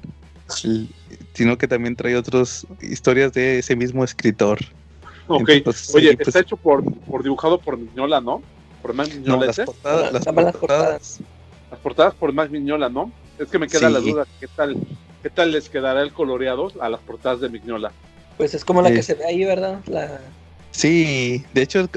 sino 1.33 1.57
que 1.57 1.67
también 1.67 1.95
trae 1.95 2.15
otras 2.15 2.65
historias 2.81 3.33
de 3.33 3.59
ese 3.59 3.75
mismo 3.75 4.03
escritor. 4.03 4.59
Ok, 5.27 5.49
oye, 5.49 5.61
pues 5.63 6.27
está 6.27 6.39
hecho 6.39 6.57
por, 6.57 6.83
por 7.01 7.23
dibujado 7.23 7.59
por 7.59 7.77
Miñola, 7.77 8.21
¿no? 8.21 8.41
Por 8.81 8.93
más 8.93 9.13
Miñola. 9.13 9.47
las, 9.47 9.59
portadas, 9.59 10.13
las, 10.13 10.25
portadas, 10.25 11.19
las 11.71 11.79
portadas 11.79 12.13
por 12.13 12.31
más 12.31 12.49
Miñola, 12.49 12.89
¿no? 12.89 13.11
Es 13.39 13.49
que 13.49 13.59
me 13.59 13.67
queda 13.67 13.89
la 13.89 13.99
duda, 13.99 14.25
¿qué 14.39 14.47
tal, 14.47 14.77
¿qué 15.21 15.29
tal 15.29 15.51
les 15.51 15.69
quedará 15.69 16.01
el 16.01 16.13
coloreado 16.13 16.71
a 16.79 16.89
las 16.89 17.01
portadas 17.01 17.41
de 17.41 17.49
Mignola? 17.49 17.91
Pues 18.37 18.53
es 18.53 18.65
como 18.65 18.81
la 18.81 18.91
que 18.91 19.03
se 19.03 19.13
ve 19.13 19.25
ahí, 19.25 19.43
¿verdad? 19.45 19.79
La... 19.87 20.19
Sí, 20.71 21.43
de 21.53 21.61
hecho, 21.61 21.89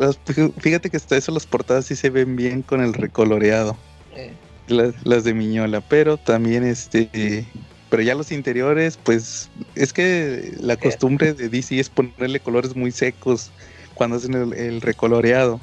fíjate 0.58 0.88
que 0.88 0.96
hasta 0.96 1.16
eso 1.16 1.32
las 1.32 1.46
portadas 1.46 1.86
sí 1.86 1.96
se 1.96 2.10
ven 2.10 2.36
bien 2.36 2.62
con 2.62 2.80
el 2.80 2.94
recoloreado. 2.94 3.76
Eh. 4.14 4.32
Las, 4.68 5.24
de 5.24 5.34
Miñola, 5.34 5.80
pero 5.80 6.16
también 6.16 6.64
este... 6.64 7.46
Pero 7.90 8.02
ya 8.02 8.14
los 8.14 8.32
interiores, 8.32 8.98
pues 9.02 9.48
es 9.74 9.94
que 9.94 10.54
la 10.60 10.74
eh. 10.74 10.76
costumbre 10.76 11.32
de 11.32 11.48
DC 11.48 11.80
es 11.80 11.88
ponerle 11.88 12.38
colores 12.38 12.76
muy 12.76 12.92
secos 12.92 13.50
cuando 13.94 14.16
hacen 14.16 14.34
el 14.34 14.80
recoloreado. 14.82 15.58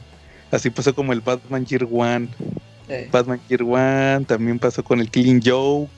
Así 0.52 0.70
pasó 0.70 0.96
como 0.96 1.14
el 1.14 1.22
Batman 1.22 1.66
Year 1.66 1.88
One. 1.90 2.30
Batman 3.12 3.40
Year 3.50 3.64
One, 3.64 4.26
también 4.26 4.60
pasó 4.60 4.84
con 4.84 5.00
el 5.00 5.10
Killing 5.10 5.42
Joke. 5.44 5.92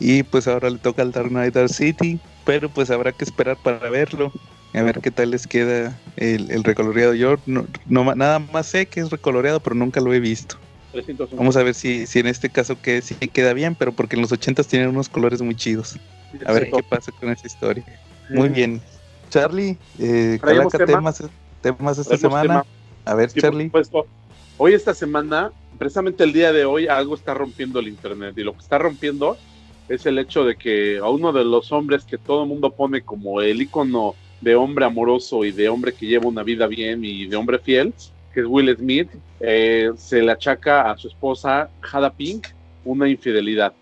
Y 0.00 0.22
pues 0.24 0.48
ahora 0.48 0.70
le 0.70 0.78
toca 0.78 1.02
al 1.02 1.12
Dark 1.12 1.28
Knight 1.28 1.54
Dark 1.54 1.70
City. 1.70 2.18
Pero 2.44 2.68
pues 2.68 2.90
habrá 2.90 3.12
que 3.12 3.24
esperar 3.24 3.56
para 3.62 3.90
verlo. 3.90 4.32
A 4.74 4.82
ver 4.82 5.00
qué 5.00 5.12
tal 5.12 5.30
les 5.30 5.46
queda 5.46 5.96
el, 6.16 6.50
el 6.50 6.64
recoloreado. 6.64 7.14
Yo 7.14 7.36
no, 7.46 7.66
nada 8.14 8.40
más 8.40 8.66
sé 8.66 8.86
que 8.86 9.00
es 9.00 9.10
recoloreado, 9.10 9.60
pero 9.60 9.76
nunca 9.76 10.00
lo 10.00 10.12
he 10.12 10.20
visto. 10.20 10.56
Vamos 11.32 11.56
a 11.56 11.62
ver 11.62 11.74
si, 11.74 12.06
si 12.06 12.20
en 12.20 12.26
este 12.26 12.50
caso 12.50 12.80
que, 12.80 13.02
si 13.02 13.14
queda 13.14 13.52
bien, 13.52 13.74
pero 13.74 13.92
porque 13.92 14.16
en 14.16 14.22
los 14.22 14.32
80 14.32 14.62
tienen 14.64 14.88
unos 14.88 15.08
colores 15.08 15.42
muy 15.42 15.54
chidos. 15.54 15.98
A 16.46 16.52
ver 16.52 16.70
qué 16.70 16.82
pasa 16.82 17.12
con 17.12 17.30
esa 17.30 17.46
historia. 17.46 17.84
Muy 18.30 18.48
bien. 18.48 18.80
Charlie, 19.30 19.76
eh, 19.98 20.38
calaca 20.40 20.84
temas, 20.84 21.22
temas 21.60 21.98
esta 21.98 22.16
semana. 22.16 22.64
A 23.04 23.14
ver, 23.14 23.32
Charlie. 23.32 23.70
Hoy 24.56 24.72
esta 24.72 24.94
semana, 24.94 25.50
precisamente 25.78 26.22
el 26.22 26.32
día 26.32 26.52
de 26.52 26.64
hoy, 26.64 26.86
algo 26.86 27.16
está 27.16 27.34
rompiendo 27.34 27.80
el 27.80 27.88
internet. 27.88 28.34
Y 28.36 28.44
lo 28.44 28.52
que 28.52 28.60
está 28.60 28.78
rompiendo 28.78 29.36
es 29.88 30.06
el 30.06 30.16
hecho 30.18 30.44
de 30.44 30.54
que 30.54 30.98
a 30.98 31.08
uno 31.08 31.32
de 31.32 31.44
los 31.44 31.72
hombres 31.72 32.04
que 32.04 32.18
todo 32.18 32.44
el 32.44 32.48
mundo 32.48 32.70
pone 32.70 33.02
como 33.02 33.40
el 33.40 33.60
icono 33.60 34.14
de 34.40 34.54
hombre 34.54 34.84
amoroso 34.84 35.44
y 35.44 35.50
de 35.50 35.68
hombre 35.68 35.92
que 35.92 36.06
lleva 36.06 36.28
una 36.28 36.44
vida 36.44 36.68
bien 36.68 37.04
y 37.04 37.26
de 37.26 37.34
hombre 37.34 37.58
fiel, 37.58 37.92
que 38.32 38.40
es 38.40 38.46
Will 38.46 38.74
Smith, 38.76 39.10
eh, 39.40 39.90
se 39.96 40.22
le 40.22 40.30
achaca 40.30 40.88
a 40.88 40.96
su 40.96 41.08
esposa 41.08 41.68
Hada 41.92 42.12
Pink 42.12 42.46
una 42.84 43.08
infidelidad. 43.08 43.72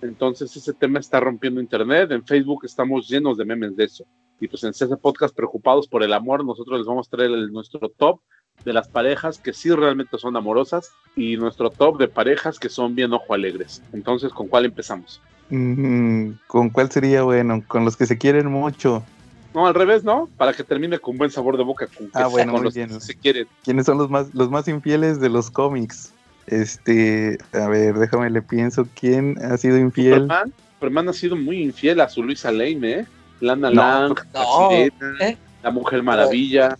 Entonces 0.00 0.56
ese 0.56 0.72
tema 0.72 0.98
está 0.98 1.20
rompiendo 1.20 1.60
internet. 1.60 2.10
En 2.10 2.24
Facebook 2.24 2.64
estamos 2.64 3.06
llenos 3.06 3.36
de 3.36 3.44
memes 3.44 3.76
de 3.76 3.84
eso. 3.84 4.06
Y 4.42 4.48
pues 4.48 4.64
en 4.64 4.70
ese 4.70 4.88
podcast 4.96 5.32
preocupados 5.36 5.86
por 5.86 6.02
el 6.02 6.12
amor, 6.12 6.44
nosotros 6.44 6.76
les 6.76 6.84
vamos 6.84 7.06
a 7.06 7.10
traer 7.10 7.30
nuestro 7.52 7.78
top 7.96 8.18
de 8.64 8.72
las 8.72 8.88
parejas 8.88 9.38
que 9.38 9.52
sí 9.52 9.70
realmente 9.70 10.18
son 10.18 10.36
amorosas 10.36 10.90
y 11.14 11.36
nuestro 11.36 11.70
top 11.70 11.96
de 11.98 12.08
parejas 12.08 12.58
que 12.58 12.68
son 12.68 12.96
bien 12.96 13.12
ojo 13.12 13.34
alegres. 13.34 13.84
Entonces, 13.92 14.32
¿con 14.32 14.48
cuál 14.48 14.64
empezamos? 14.64 15.22
Mm, 15.50 16.30
¿Con 16.48 16.70
cuál 16.70 16.90
sería 16.90 17.22
bueno? 17.22 17.62
Con 17.68 17.84
los 17.84 17.96
que 17.96 18.04
se 18.04 18.18
quieren 18.18 18.48
mucho. 18.48 19.04
No, 19.54 19.68
al 19.68 19.74
revés, 19.74 20.02
¿no? 20.02 20.28
Para 20.36 20.52
que 20.54 20.64
termine 20.64 20.98
con 20.98 21.16
buen 21.16 21.30
sabor 21.30 21.56
de 21.56 21.62
boca. 21.62 21.86
Con 21.86 22.10
ah, 22.14 22.26
bueno, 22.26 22.60
los 22.60 22.74
Que 22.74 22.88
se 22.98 23.14
quieren. 23.14 23.46
¿Quiénes 23.62 23.86
son 23.86 23.96
los 23.96 24.10
más, 24.10 24.34
los 24.34 24.50
más 24.50 24.66
infieles 24.66 25.20
de 25.20 25.28
los 25.28 25.52
cómics? 25.52 26.12
Este, 26.48 27.38
a 27.52 27.68
ver, 27.68 27.96
déjame 27.96 28.28
le 28.28 28.42
pienso. 28.42 28.88
¿Quién 28.98 29.38
ha 29.40 29.56
sido 29.56 29.78
infiel? 29.78 30.22
Superman, 30.22 30.52
Superman 30.74 31.08
ha 31.10 31.12
sido 31.12 31.36
muy 31.36 31.62
infiel 31.62 32.00
a 32.00 32.08
su 32.08 32.24
Luisa 32.24 32.50
Lane, 32.50 32.90
¿eh? 32.90 33.06
Lana 33.42 33.70
Lang, 33.72 34.14
¿eh? 35.20 35.36
la 35.64 35.70
Mujer 35.72 36.02
Maravilla. 36.02 36.78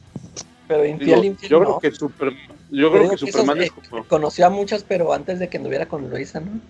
Pero 0.68 0.86
infiel, 0.86 1.24
infiel. 1.24 1.50
Yo 1.50 1.60
creo 1.60 1.78
que, 1.80 1.90
Super, 1.90 2.32
yo 2.70 2.92
creo 2.92 3.10
que 3.10 3.18
Superman 3.18 3.62
es 3.62 3.72
como... 3.72 4.04
Conoció 4.04 4.46
a 4.46 4.50
muchas, 4.50 4.84
pero 4.84 5.12
antes 5.12 5.40
de 5.40 5.48
que 5.48 5.56
anduviera 5.56 5.86
con 5.86 6.08
Luisa, 6.08 6.40
¿no? 6.40 6.60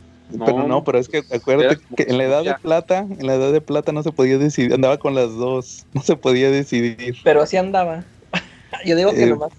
pero 0.46 0.66
no, 0.66 0.82
pero 0.82 0.98
es 0.98 1.10
que 1.10 1.22
acuérdate 1.30 1.78
que 1.94 2.04
en 2.04 2.16
la 2.16 2.24
edad 2.24 2.42
de 2.42 2.54
plata, 2.54 3.00
en 3.00 3.26
la 3.26 3.34
edad 3.34 3.52
de 3.52 3.60
plata 3.60 3.92
no 3.92 4.02
se 4.02 4.12
podía 4.12 4.38
decidir, 4.38 4.72
andaba 4.72 4.96
con 4.96 5.14
las 5.14 5.30
dos, 5.34 5.84
no 5.92 6.00
se 6.00 6.16
podía 6.16 6.50
decidir. 6.50 7.16
Pero 7.22 7.42
así 7.42 7.58
andaba. 7.58 8.02
Yo 8.86 8.96
digo 8.96 9.10
que 9.10 9.24
eh, 9.24 9.26
nomás. 9.26 9.52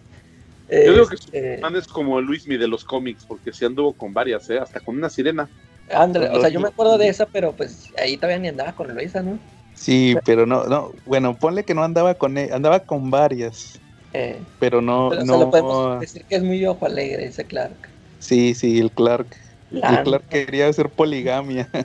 yo 0.71 0.93
digo 0.93 1.07
que 1.07 1.15
este, 1.15 1.55
Superman 1.57 1.75
es 1.75 1.87
como 1.87 2.19
Luismi 2.19 2.57
de 2.57 2.67
los 2.67 2.83
cómics, 2.83 3.23
porque 3.23 3.53
sí 3.53 3.65
anduvo 3.65 3.93
con 3.93 4.15
varias, 4.15 4.49
¿eh? 4.49 4.57
hasta 4.57 4.79
con 4.79 4.97
una 4.97 5.11
sirena. 5.11 5.47
André, 5.93 6.27
o 6.29 6.39
sea, 6.39 6.49
yo 6.49 6.59
me 6.59 6.69
acuerdo 6.69 6.97
de 6.97 7.09
esa, 7.09 7.27
pero 7.27 7.51
pues 7.51 7.91
ahí 8.01 8.17
todavía 8.17 8.39
ni 8.39 8.47
andaba 8.47 8.73
con 8.73 8.91
Luisa, 8.95 9.21
¿no? 9.21 9.37
Sí, 9.75 10.15
pero 10.25 10.45
no, 10.45 10.65
no, 10.65 10.91
bueno, 11.05 11.35
ponle 11.35 11.63
que 11.63 11.73
no 11.73 11.83
andaba 11.83 12.13
con 12.13 12.37
él, 12.37 12.51
andaba 12.53 12.79
con 12.79 13.09
varias. 13.09 13.79
Eh, 14.13 14.39
pero 14.59 14.81
no, 14.81 15.09
no. 15.09 15.39
lo 15.39 15.49
podemos 15.49 15.99
decir 15.99 16.23
que 16.25 16.35
es 16.35 16.43
muy 16.43 16.63
ojo 16.65 16.85
alegre 16.85 17.25
ese 17.25 17.45
Clark. 17.45 17.89
Sí, 18.19 18.53
sí, 18.53 18.79
el 18.79 18.91
Clark. 18.91 19.27
El 19.71 20.03
Clark 20.03 20.27
quería 20.29 20.67
hacer 20.67 20.89
poligamia. 20.89 21.69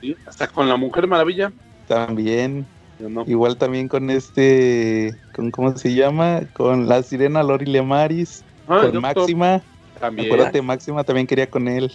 Sí, 0.00 0.16
hasta 0.26 0.46
con 0.46 0.68
la 0.68 0.76
Mujer 0.76 1.08
Maravilla. 1.08 1.52
También. 1.88 2.64
Igual 3.26 3.56
también 3.56 3.88
con 3.88 4.08
este, 4.10 5.14
con 5.34 5.50
¿cómo 5.50 5.76
se 5.76 5.92
llama? 5.92 6.42
Con 6.52 6.88
la 6.88 7.02
sirena 7.02 7.42
Lori 7.42 7.66
Lemaris, 7.66 8.44
ah, 8.68 8.82
con 8.82 9.00
Máxima. 9.00 9.60
También. 9.98 10.28
Acuérdate, 10.28 10.62
Máxima 10.62 11.02
también 11.02 11.26
quería 11.26 11.50
con 11.50 11.66
él. 11.66 11.92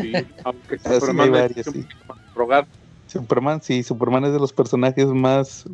Sí, 0.00 0.12
aunque 0.44 0.78
Superman 1.00 1.32
varias, 1.32 1.66
sí. 1.66 1.86
rogar. 2.34 2.66
Superman, 3.08 3.62
sí, 3.62 3.82
Superman 3.82 4.24
es 4.26 4.32
de 4.32 4.38
los 4.38 4.52
personajes 4.52 5.06
más, 5.06 5.64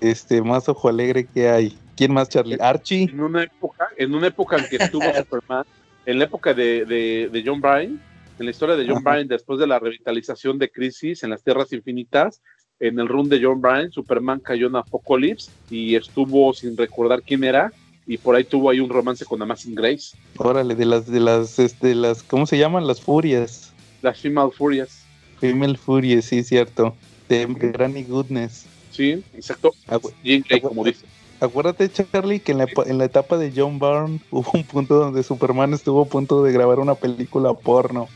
este, 0.00 0.42
más 0.42 0.68
ojo 0.68 0.88
alegre 0.88 1.26
que 1.26 1.48
hay. 1.48 1.78
¿Quién 1.96 2.12
más, 2.12 2.28
Charlie? 2.28 2.58
Archie. 2.60 3.04
En 3.04 3.20
una 3.20 3.44
época, 3.44 3.88
en 3.96 4.14
una 4.14 4.26
época 4.26 4.58
en 4.58 4.68
que 4.68 4.76
estuvo 4.76 5.04
Superman, 5.16 5.64
en 6.06 6.18
la 6.18 6.24
época 6.24 6.52
de, 6.52 6.84
de, 6.84 7.42
John 7.44 7.60
Bryan, 7.60 8.00
en 8.38 8.44
la 8.44 8.50
historia 8.50 8.76
de 8.76 8.86
John 8.88 9.02
Bryan, 9.02 9.28
después 9.28 9.58
de 9.58 9.66
la 9.66 9.78
revitalización 9.78 10.58
de 10.58 10.70
Crisis 10.70 11.22
en 11.22 11.30
las 11.30 11.42
Tierras 11.42 11.72
Infinitas, 11.72 12.42
en 12.80 12.98
el 12.98 13.08
run 13.08 13.28
de 13.28 13.40
John 13.42 13.60
Bryan, 13.60 13.92
Superman 13.92 14.40
cayó 14.40 14.66
en 14.66 14.76
Apocalypse 14.76 15.50
y 15.70 15.94
estuvo 15.94 16.52
sin 16.52 16.76
recordar 16.76 17.22
quién 17.22 17.44
era, 17.44 17.72
y 18.06 18.18
por 18.18 18.34
ahí 18.34 18.44
tuvo 18.44 18.70
ahí 18.70 18.80
un 18.80 18.90
romance 18.90 19.24
con 19.24 19.40
Amazing 19.40 19.74
Grace. 19.74 20.16
Órale, 20.36 20.74
de 20.74 20.84
las, 20.84 21.06
de 21.06 21.20
las, 21.20 21.58
este, 21.58 21.94
las, 21.94 22.22
¿cómo 22.22 22.46
se 22.46 22.58
llaman? 22.58 22.86
Las 22.86 23.00
furias. 23.00 23.72
Las 24.02 24.20
Female 24.20 24.50
Furias. 24.50 25.03
Female 25.44 25.76
Furias, 25.76 26.24
sí, 26.24 26.42
cierto. 26.42 26.96
De 27.28 27.44
Granny 27.46 28.02
Goodness. 28.04 28.64
Sí, 28.90 29.22
exacto. 29.34 29.74
Jean 30.22 30.42
Grey, 30.48 30.62
como 30.62 30.84
dice. 30.84 31.04
Acuérdate, 31.38 31.90
Charlie, 31.92 32.40
que 32.40 32.52
en 32.52 32.58
la, 32.58 32.66
en 32.86 32.96
la 32.96 33.04
etapa 33.04 33.36
de 33.36 33.52
John 33.54 33.78
Byrne 33.78 34.20
hubo 34.30 34.50
un 34.54 34.64
punto 34.64 34.94
donde 34.94 35.22
Superman 35.22 35.74
estuvo 35.74 36.00
a 36.00 36.06
punto 36.06 36.42
de 36.42 36.50
grabar 36.52 36.78
una 36.78 36.94
película 36.94 37.52
porno. 37.52 38.08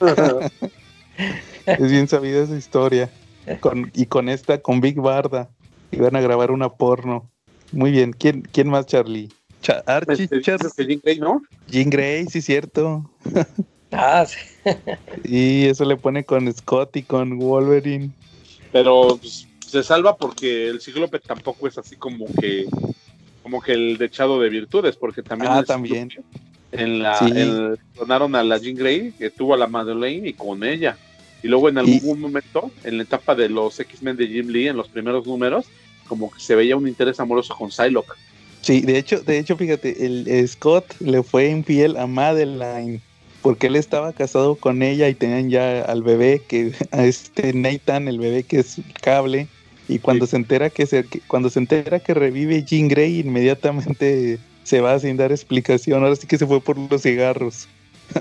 es 1.66 1.90
bien 1.90 2.08
sabida 2.08 2.42
esa 2.42 2.56
historia. 2.56 3.10
y 3.92 4.06
con 4.06 4.30
esta, 4.30 4.56
con 4.62 4.80
Big 4.80 4.98
Barda, 4.98 5.50
iban 5.90 6.16
a 6.16 6.22
grabar 6.22 6.52
una 6.52 6.70
porno. 6.70 7.30
Muy 7.70 7.90
bien. 7.90 8.14
¿Quién, 8.14 8.48
quién 8.50 8.70
más, 8.70 8.86
Charlie? 8.86 9.28
Archie, 9.84 10.28
pues, 10.28 10.46
Jean 10.46 11.00
Grey, 11.02 11.18
¿no? 11.18 11.42
Jean 11.68 11.90
Grey, 11.90 12.24
sí, 12.26 12.40
cierto. 12.40 13.10
ah, 13.92 14.26
sí. 14.26 14.38
y 15.24 15.64
eso 15.66 15.84
le 15.84 15.96
pone 15.96 16.24
con 16.24 16.52
Scott 16.52 16.96
y 16.96 17.02
con 17.02 17.38
Wolverine. 17.38 18.10
Pero 18.72 19.18
pues, 19.20 19.46
se 19.66 19.82
salva 19.82 20.16
porque 20.16 20.68
el 20.68 20.80
cíclope 20.80 21.18
tampoco 21.18 21.66
es 21.66 21.78
así 21.78 21.96
como 21.96 22.26
que 22.40 22.66
como 23.42 23.62
que 23.62 23.74
el 23.74 23.96
dechado 23.96 24.40
de 24.40 24.48
virtudes, 24.48 24.96
porque 24.96 25.22
también, 25.22 25.52
ah, 25.52 25.62
también. 25.62 26.08
en 26.72 27.00
la 27.00 27.76
donaron 27.94 28.34
a 28.34 28.42
la 28.42 28.58
Jean 28.58 28.74
Grey, 28.74 29.12
que 29.12 29.30
tuvo 29.30 29.54
a 29.54 29.56
la 29.56 29.68
Madeleine 29.68 30.28
y 30.28 30.32
con 30.32 30.64
ella. 30.64 30.98
Y 31.44 31.46
luego 31.46 31.68
en 31.68 31.78
algún 31.78 32.20
momento, 32.20 32.72
en 32.82 32.96
la 32.96 33.04
etapa 33.04 33.36
de 33.36 33.48
los 33.48 33.78
X-Men 33.78 34.16
de 34.16 34.26
Jim 34.26 34.48
Lee, 34.48 34.66
en 34.66 34.76
los 34.76 34.88
primeros 34.88 35.28
números, 35.28 35.66
como 36.08 36.28
que 36.28 36.40
se 36.40 36.56
veía 36.56 36.76
un 36.76 36.88
interés 36.88 37.20
amoroso 37.20 37.54
con 37.54 37.70
Psylocke. 37.70 38.16
Sí, 38.62 38.80
de 38.80 38.98
hecho, 38.98 39.20
de 39.20 39.38
hecho, 39.38 39.56
fíjate, 39.56 40.04
el 40.04 40.48
Scott 40.48 40.98
le 40.98 41.22
fue 41.22 41.48
infiel 41.48 41.96
a 41.98 42.08
Madeline 42.08 43.00
porque 43.46 43.68
él 43.68 43.76
estaba 43.76 44.12
casado 44.12 44.56
con 44.56 44.82
ella 44.82 45.08
y 45.08 45.14
tenían 45.14 45.50
ya 45.50 45.82
al 45.82 46.02
bebé 46.02 46.42
que 46.48 46.72
a 46.90 47.04
este 47.04 47.52
Nathan, 47.52 48.08
el 48.08 48.18
bebé 48.18 48.42
que 48.42 48.58
es 48.58 48.80
cable, 49.00 49.46
y 49.86 50.00
cuando 50.00 50.26
se 50.26 50.34
entera 50.34 50.68
que, 50.68 50.84
se, 50.84 51.04
cuando 51.28 51.48
se 51.48 51.60
entera 51.60 52.00
que 52.00 52.12
revive 52.12 52.64
Jean 52.64 52.88
Grey, 52.88 53.20
inmediatamente 53.20 54.40
se 54.64 54.80
va 54.80 54.98
sin 54.98 55.16
dar 55.16 55.30
explicación. 55.30 56.02
Ahora 56.02 56.16
sí 56.16 56.26
que 56.26 56.38
se 56.38 56.44
fue 56.44 56.60
por 56.60 56.76
los 56.76 57.02
cigarros. 57.02 57.68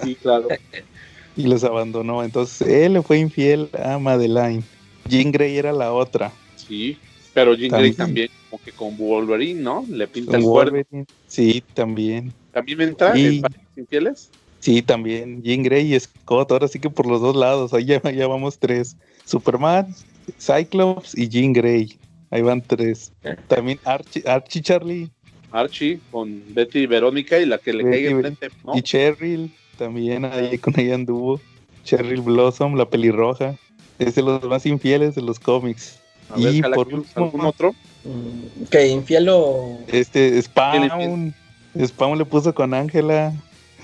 Sí, 0.03 0.13
claro. 0.13 0.47
y 1.35 1.47
los 1.47 1.63
abandonó. 1.63 2.23
Entonces 2.23 2.67
él 2.67 2.93
le 2.93 3.01
fue 3.01 3.17
infiel 3.17 3.71
a 3.83 3.97
Madeline. 3.97 4.63
Jean 5.09 5.31
Grey 5.31 5.57
era 5.57 5.73
la 5.73 5.91
otra. 5.91 6.31
Sí, 6.55 6.99
pero 7.33 7.55
Jean 7.55 7.71
Grey 7.71 7.93
también, 7.93 8.29
como 8.51 8.61
que 8.63 8.71
con 8.71 8.95
Wolverine, 8.95 9.59
¿no? 9.59 9.87
Le 9.89 10.07
pinta 10.07 10.37
el 10.37 10.43
Wolverine. 10.43 11.07
Sí, 11.25 11.63
también. 11.73 12.31
¿También 12.51 12.79
entra 12.81 13.17
y... 13.17 13.37
en 13.37 13.43
infieles? 13.75 14.29
Sí, 14.65 14.81
también. 14.81 15.43
Jean 15.43 15.61
Grey 15.61 15.93
y 15.93 15.99
Scott. 15.99 16.51
Ahora 16.51 16.67
sí 16.67 16.79
que 16.79 16.89
por 16.89 17.05
los 17.05 17.21
dos 17.21 17.35
lados. 17.35 17.71
Ahí 17.71 17.85
ya, 17.85 18.01
ya 18.11 18.25
vamos 18.25 18.57
tres. 18.57 18.97
Superman, 19.23 19.93
Cyclops 20.39 21.15
y 21.15 21.29
Jean 21.29 21.53
Grey. 21.53 21.99
Ahí 22.31 22.41
van 22.41 22.63
tres. 22.63 23.13
También 23.47 23.79
Archie, 23.83 24.23
Archie 24.25 24.63
Charlie. 24.63 25.11
Archie 25.51 25.99
con 26.09 26.41
Betty 26.49 26.79
y 26.79 26.85
Verónica 26.87 27.37
y 27.37 27.45
la 27.45 27.59
que 27.59 27.73
le 27.73 27.83
caiga 27.83 28.09
enfrente. 28.09 28.49
Y 28.73 28.81
Cheryl 28.81 29.53
también 29.77 30.25
ahí 30.25 30.57
con 30.57 30.73
ella 30.79 30.95
anduvo. 30.95 31.39
Cheryl 31.83 32.21
Blossom, 32.21 32.73
la 32.73 32.89
pelirroja. 32.89 33.55
Es 33.99 34.15
de 34.15 34.23
los 34.23 34.43
más 34.45 34.65
infieles 34.65 35.13
de 35.13 35.21
los 35.21 35.39
cómics. 35.39 35.99
y 36.37 36.63
por 36.63 36.91
último, 36.91 37.25
¿algún 37.25 37.41
otro? 37.41 37.75
Mm, 38.03 38.63
que 38.71 38.87
infiel 38.87 39.29
o. 39.29 39.77
Este, 39.89 40.41
Spawn. 40.41 41.35
Spawn 41.79 42.17
le 42.17 42.25
puso 42.25 42.55
con 42.55 42.73
Ángela. 42.73 43.31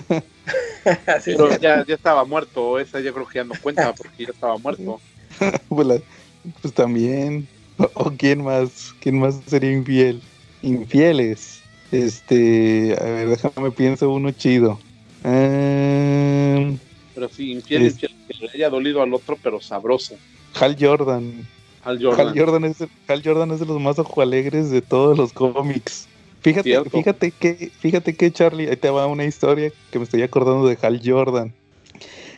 Pero 1.24 1.58
ya, 1.58 1.84
ya 1.86 1.94
estaba 1.94 2.24
muerto. 2.24 2.78
Esa 2.78 3.00
yo 3.00 3.12
creo 3.12 3.26
que 3.26 3.38
ya 3.38 3.44
no 3.44 3.54
cuenta 3.60 3.92
porque 3.94 4.24
ya 4.24 4.32
estaba 4.32 4.56
muerto. 4.58 5.00
pues, 5.68 6.02
pues, 6.60 6.74
también. 6.74 7.46
O, 7.94 8.10
quién 8.10 8.42
más, 8.44 8.94
quién 9.00 9.18
más 9.18 9.40
sería 9.46 9.72
infiel. 9.72 10.20
Infieles. 10.62 11.62
Este, 11.90 12.96
a 13.00 13.04
ver, 13.04 13.28
déjame 13.28 13.70
pienso 13.70 14.10
uno 14.10 14.30
chido. 14.30 14.78
Em, 15.24 16.78
pero 17.14 17.28
sí, 17.28 17.52
infiel, 17.52 17.82
es... 17.82 17.98
que 17.98 18.08
le 18.40 18.50
haya 18.54 18.70
dolido 18.70 19.02
al 19.02 19.12
otro, 19.12 19.36
pero 19.42 19.60
sabroso. 19.60 20.14
Hal 20.58 20.76
Jordan. 20.78 21.46
Hal 21.84 22.02
Jordan. 22.02 22.28
Hal 22.28 22.38
Jordan, 22.38 22.64
es, 22.64 22.76
Hal 23.08 23.22
Jordan 23.24 23.50
es 23.50 23.60
de 23.60 23.66
los 23.66 23.80
más 23.80 23.98
ojo 23.98 24.22
alegres 24.22 24.70
de 24.70 24.82
todos 24.82 25.18
los 25.18 25.32
cómics. 25.32 26.08
Fíjate, 26.42 26.90
fíjate 26.90 27.30
que, 27.30 27.70
fíjate 27.78 28.14
que 28.14 28.32
Charlie, 28.32 28.68
ahí 28.68 28.76
te 28.76 28.90
va 28.90 29.06
una 29.06 29.24
historia 29.24 29.72
que 29.90 29.98
me 29.98 30.04
estoy 30.04 30.22
acordando 30.22 30.66
de 30.66 30.76
Hal 30.82 31.00
Jordan. 31.04 31.54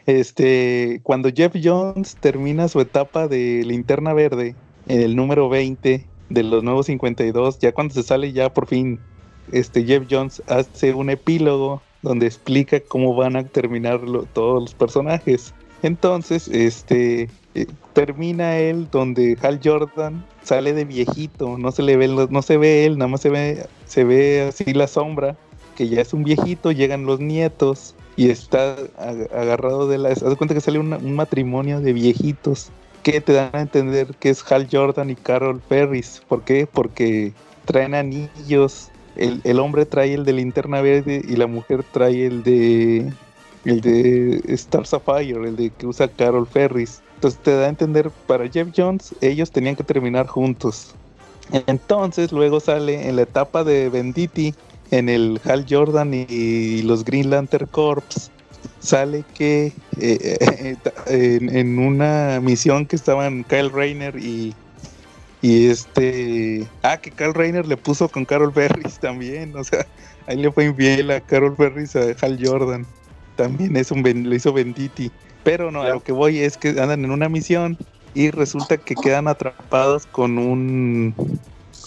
Este, 0.07 1.01
cuando 1.03 1.31
Jeff 1.35 1.55
Jones 1.63 2.17
termina 2.21 2.69
su 2.69 2.81
etapa 2.81 3.27
de 3.29 3.63
linterna 3.65 4.13
verde, 4.13 4.55
en 4.87 5.01
el 5.01 5.17
número 5.17 5.49
20 5.49 6.07
de 6.29 6.43
los 6.43 6.63
nuevos 6.63 6.87
52, 6.87 7.59
ya 7.59 7.73
cuando 7.73 7.95
se 7.95 8.03
sale 8.03 8.33
ya 8.33 8.53
por 8.53 8.67
fin, 8.67 9.01
este 9.53 9.85
Jeff 9.85 10.05
Jones 10.11 10.43
hace 10.49 10.93
un 10.93 11.09
epílogo 11.09 11.83
donde 12.03 12.27
explica 12.27 12.81
cómo 12.81 13.15
van 13.15 13.37
a 13.37 13.45
terminar 13.45 14.01
todos 14.35 14.63
los 14.63 14.75
personajes. 14.75 15.55
Entonces, 15.83 16.49
este 16.49 17.31
eh, 17.55 17.67
termina 17.95 18.59
él 18.59 18.89
donde 18.91 19.39
Hal 19.41 19.61
Jordan 19.65 20.25
sale 20.43 20.75
de 20.75 20.85
viejito, 20.85 21.57
no 21.57 21.73
se 21.73 21.83
le 21.83 21.97
ve, 21.97 22.09
no 22.09 22.43
se 22.43 22.59
ve 22.59 22.85
él, 22.85 22.99
nada 22.99 23.09
más 23.09 23.23
se 23.23 23.31
ve, 23.31 23.67
se 23.87 24.05
ve 24.05 24.43
así 24.49 24.75
la 24.75 24.87
sombra, 24.87 25.37
que 25.77 25.89
ya 25.89 26.03
es 26.03 26.13
un 26.13 26.25
viejito, 26.25 26.73
llegan 26.73 27.07
los 27.07 27.21
nietos 27.21 27.95
y 28.17 28.29
está 28.29 28.77
agarrado 29.33 29.89
de 29.89 29.99
la, 29.99 30.11
haz 30.11 30.23
cuenta 30.37 30.55
que 30.55 30.61
sale 30.61 30.79
un 30.79 31.15
matrimonio 31.15 31.81
de 31.81 31.93
viejitos 31.93 32.71
que 33.05 33.21
te 33.21 33.35
dan 33.35 33.51
a 33.53 33.61
entender 33.61 34.09
que 34.19 34.31
es 34.31 34.51
Hal 34.51 34.67
Jordan 34.71 35.11
y 35.11 35.15
Carol 35.15 35.61
Ferris. 35.69 36.23
¿Por 36.27 36.43
qué? 36.43 36.67
Porque 36.67 37.33
traen 37.67 37.95
anillos. 37.95 38.89
El, 39.15 39.41
el 39.45 39.61
hombre 39.61 39.87
trae 39.87 40.15
el 40.15 40.25
de 40.25 40.33
linterna 40.33 40.81
verde 40.81 41.23
y 41.23 41.37
la 41.37 41.47
mujer 41.47 41.85
trae 41.93 42.27
el 42.27 42.43
de 42.43 43.13
el 43.65 43.81
de 43.81 44.43
Star 44.55 44.87
Sapphire, 44.87 45.49
el 45.49 45.57
de 45.57 45.71
que 45.71 45.87
usa 45.87 46.09
Carol 46.09 46.47
Ferris. 46.47 47.03
Entonces 47.25 47.43
te 47.43 47.57
da 47.57 47.65
a 47.65 47.69
entender, 47.71 48.11
para 48.27 48.47
Jeff 48.51 48.69
Jones, 48.77 49.15
ellos 49.23 49.51
tenían 49.51 49.77
que 49.77 49.83
terminar 49.83 50.27
juntos. 50.27 50.95
Entonces 51.67 52.33
luego 52.33 52.61
sale 52.61 53.09
en 53.09 53.17
la 53.17 53.23
etapa 53.23 53.65
de 53.65 53.89
Venditti, 53.89 54.55
en 54.91 55.09
el 55.09 55.41
Hal 55.45 55.65
Jordan 55.67 56.13
y, 56.13 56.83
los 56.83 57.03
Green 57.03 57.31
Lantern 57.31 57.67
Corps, 57.69 58.31
sale 58.79 59.25
que 59.33 59.73
eh, 59.99 60.77
eh, 61.07 61.39
en, 61.41 61.79
una 61.79 62.41
misión 62.43 62.85
que 62.85 62.97
estaban 62.97 63.43
Kyle 63.45 63.71
Rayner 63.71 64.17
y, 64.19 64.55
y 65.41 65.69
este... 65.69 66.69
Ah, 66.83 66.99
que 66.99 67.11
Kyle 67.11 67.33
Rayner 67.33 67.67
le 67.67 67.79
puso 67.79 68.07
con 68.11 68.27
Carol 68.27 68.53
Ferris 68.53 68.99
también, 68.99 69.57
o 69.57 69.65
sea, 69.65 69.87
ahí 70.27 70.37
le 70.37 70.53
fue 70.53 70.67
infiel 70.67 71.11
a 71.11 71.21
Carol 71.21 71.57
Ferris 71.57 71.97
a 71.97 72.15
Hal 72.21 72.39
Jordan. 72.39 72.85
También 73.37 73.79
es 73.79 73.91
lo 73.91 74.35
hizo 74.35 74.53
Venditti. 74.53 75.11
Pero 75.45 75.71
no, 75.71 75.83
a 75.83 75.91
lo 75.91 76.03
que 76.03 76.13
voy 76.13 76.41
es 76.41 76.57
que 76.57 76.71
andan 76.71 77.05
en 77.05 77.11
una 77.13 77.29
misión 77.29 77.79
y 78.15 78.31
resulta 78.31 78.79
que 78.79 78.97
quedan 78.97 79.29
atrapados 79.29 80.07
con 80.07 80.39
un 80.39 81.15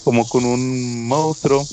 como 0.04 0.28
con 0.28 0.44
un 0.44 1.06
monstruo 1.08 1.66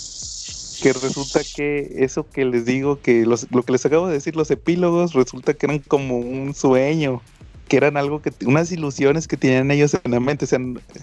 que 0.81 0.93
resulta 0.93 1.43
que 1.43 1.93
eso 1.99 2.29
que 2.29 2.45
les 2.45 2.65
digo 2.65 3.01
que 3.01 3.25
los, 3.25 3.47
lo 3.51 3.63
que 3.63 3.73
les 3.73 3.85
acabo 3.85 4.07
de 4.07 4.13
decir 4.13 4.35
los 4.35 4.51
epílogos 4.51 5.13
resulta 5.13 5.53
que 5.53 5.67
eran 5.67 5.79
como 5.79 6.17
un 6.17 6.53
sueño 6.55 7.21
que 7.67 7.77
eran 7.77 7.97
algo 7.97 8.21
que 8.21 8.31
unas 8.45 8.71
ilusiones 8.71 9.27
que 9.27 9.37
tenían 9.37 9.71
ellos 9.71 9.95
en 10.03 10.11
la 10.11 10.19
mente 10.19 10.45
o 10.45 10.47
sea 10.47 10.59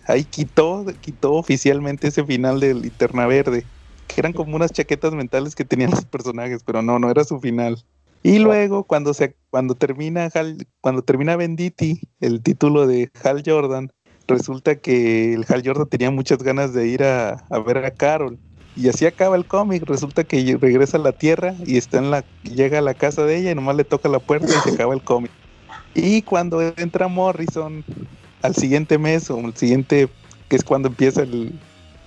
ahí 0.07 0.25
quitó 0.25 0.85
quitó 1.01 1.35
oficialmente 1.35 2.09
ese 2.09 2.25
final 2.25 2.61
de 2.61 2.75
Linterna 2.75 3.27
Verde 3.27 3.71
que 4.09 4.21
eran 4.21 4.33
como 4.33 4.57
unas 4.57 4.73
chaquetas 4.73 5.15
mentales 5.15 5.55
que 5.55 5.65
tenían 5.65 5.91
los 5.93 6.05
personajes 6.07 6.63
pero 6.65 6.83
no 6.83 6.99
no 6.99 7.11
era 7.11 7.25
su 7.25 7.41
final 7.41 7.85
y 8.23 8.39
luego 8.39 8.85
cuando 8.85 9.15
se 9.15 9.37
cuando 9.51 9.75
termina 9.75 10.31
cuando 10.81 11.03
termina 11.03 11.37
Venditti, 11.37 12.01
el 12.21 12.43
título 12.43 12.87
de 12.87 13.11
Hal 13.23 13.43
Jordan, 13.45 13.93
resulta 14.29 14.77
que 14.77 15.35
el 15.35 15.45
Hal 15.49 15.63
Jordan 15.65 15.89
tenía 15.89 16.11
muchas 16.11 16.39
ganas 16.39 16.73
de 16.73 16.89
ir 16.89 17.03
a, 17.03 17.45
ver 17.67 17.79
a 17.79 17.91
Carol. 17.91 18.39
Y 18.75 18.89
así 18.89 19.05
acaba 19.05 19.37
el 19.37 19.45
cómic, 19.45 19.85
resulta 19.87 20.25
que 20.25 20.57
regresa 20.59 20.97
a 20.97 21.01
la 21.01 21.13
Tierra 21.13 21.55
y 21.67 21.77
está 21.77 21.99
en 21.99 22.11
la 22.11 22.25
llega 22.43 22.79
a 22.79 22.83
la 22.83 22.95
casa 22.95 23.25
de 23.25 23.37
ella 23.37 23.51
y 23.51 23.55
nomás 23.55 23.77
le 23.77 23.85
toca 23.85 24.09
la 24.09 24.19
puerta 24.19 24.47
y 24.47 24.69
se 24.69 24.75
acaba 24.75 24.95
el 24.95 25.03
cómic. 25.03 25.31
Y 25.95 26.23
cuando 26.23 26.63
entra 26.63 27.09
Morrison 27.09 27.85
al 28.41 28.55
siguiente 28.55 28.97
mes 28.97 29.31
o 29.31 29.39
el 29.41 29.55
siguiente 29.55 30.09
que 30.49 30.57
es 30.57 30.65
cuando 30.65 30.89
empieza 30.89 31.23
el 31.23 31.53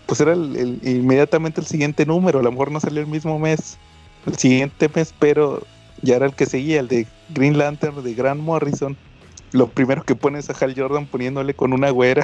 pues 0.06 0.22
era 0.22 0.34
el, 0.34 0.80
inmediatamente 0.84 1.62
el 1.62 1.68
siguiente 1.68 2.06
número, 2.06 2.40
a 2.40 2.44
lo 2.44 2.52
mejor 2.52 2.72
no 2.72 2.80
salió 2.80 3.02
el 3.02 3.08
mismo 3.08 3.40
mes, 3.40 3.78
el 4.26 4.38
siguiente 4.38 4.90
mes, 4.94 5.14
pero 5.18 5.62
ya 6.06 6.16
era 6.16 6.26
el 6.26 6.34
que 6.34 6.46
seguía, 6.46 6.80
el 6.80 6.88
de 6.88 7.08
Green 7.30 7.58
Lantern 7.58 8.04
de 8.04 8.14
Grant 8.14 8.42
Morrison. 8.42 8.96
Lo 9.52 9.68
primero 9.68 10.04
que 10.04 10.16
pones 10.16 10.50
a 10.50 10.54
Hal 10.54 10.74
Jordan 10.76 11.06
poniéndole 11.08 11.54
con 11.54 11.74
una 11.74 11.90
güera. 11.90 12.24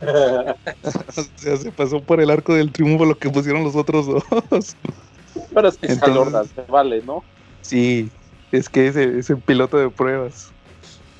o 0.00 1.22
sea, 1.36 1.56
se 1.56 1.72
pasó 1.72 2.00
por 2.00 2.20
el 2.20 2.30
arco 2.30 2.54
del 2.54 2.72
triunfo 2.72 3.04
lo 3.04 3.18
que 3.18 3.30
pusieron 3.30 3.64
los 3.64 3.76
otros 3.76 4.06
dos. 4.06 4.76
Pero 5.54 5.68
es 5.68 5.76
que 5.76 5.88
Hal 5.88 6.14
Jordan 6.14 6.46
vale, 6.68 7.02
¿no? 7.02 7.22
Sí, 7.62 8.10
es 8.52 8.68
que 8.68 8.86
es 8.86 8.96
el, 8.96 9.42
piloto 9.42 9.78
de 9.78 9.90
pruebas. 9.90 10.52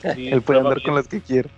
Él 0.03 0.41
puede 0.43 0.61
andar 0.61 0.83
con 0.83 0.95
las 0.95 1.09
que 1.09 1.21
quiera. 1.21 1.49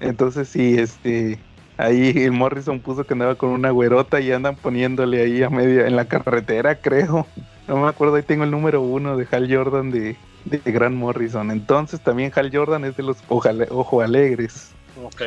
Entonces 0.00 0.48
sí, 0.48 0.78
este, 0.78 1.38
ahí 1.76 2.12
el 2.16 2.32
Morrison 2.32 2.80
puso 2.80 3.04
que 3.04 3.14
andaba 3.14 3.34
con 3.34 3.50
una 3.50 3.70
güerota 3.70 4.20
y 4.20 4.30
andan 4.30 4.56
poniéndole 4.56 5.22
ahí 5.22 5.42
a 5.42 5.50
media 5.50 5.86
en 5.86 5.96
la 5.96 6.04
carretera, 6.06 6.76
creo. 6.76 7.26
No 7.66 7.76
me 7.76 7.88
acuerdo, 7.88 8.16
ahí 8.16 8.22
tengo 8.22 8.44
el 8.44 8.50
número 8.50 8.82
uno 8.82 9.16
de 9.16 9.26
Hal 9.30 9.54
Jordan 9.54 9.90
de, 9.90 10.16
de 10.44 10.72
Grant 10.72 10.96
Morrison. 10.96 11.50
Entonces 11.50 12.00
también 12.00 12.32
Hal 12.34 12.50
Jordan 12.52 12.84
es 12.84 12.96
de 12.96 13.02
los 13.02 13.18
ojo 13.28 14.00
alegres. 14.02 14.72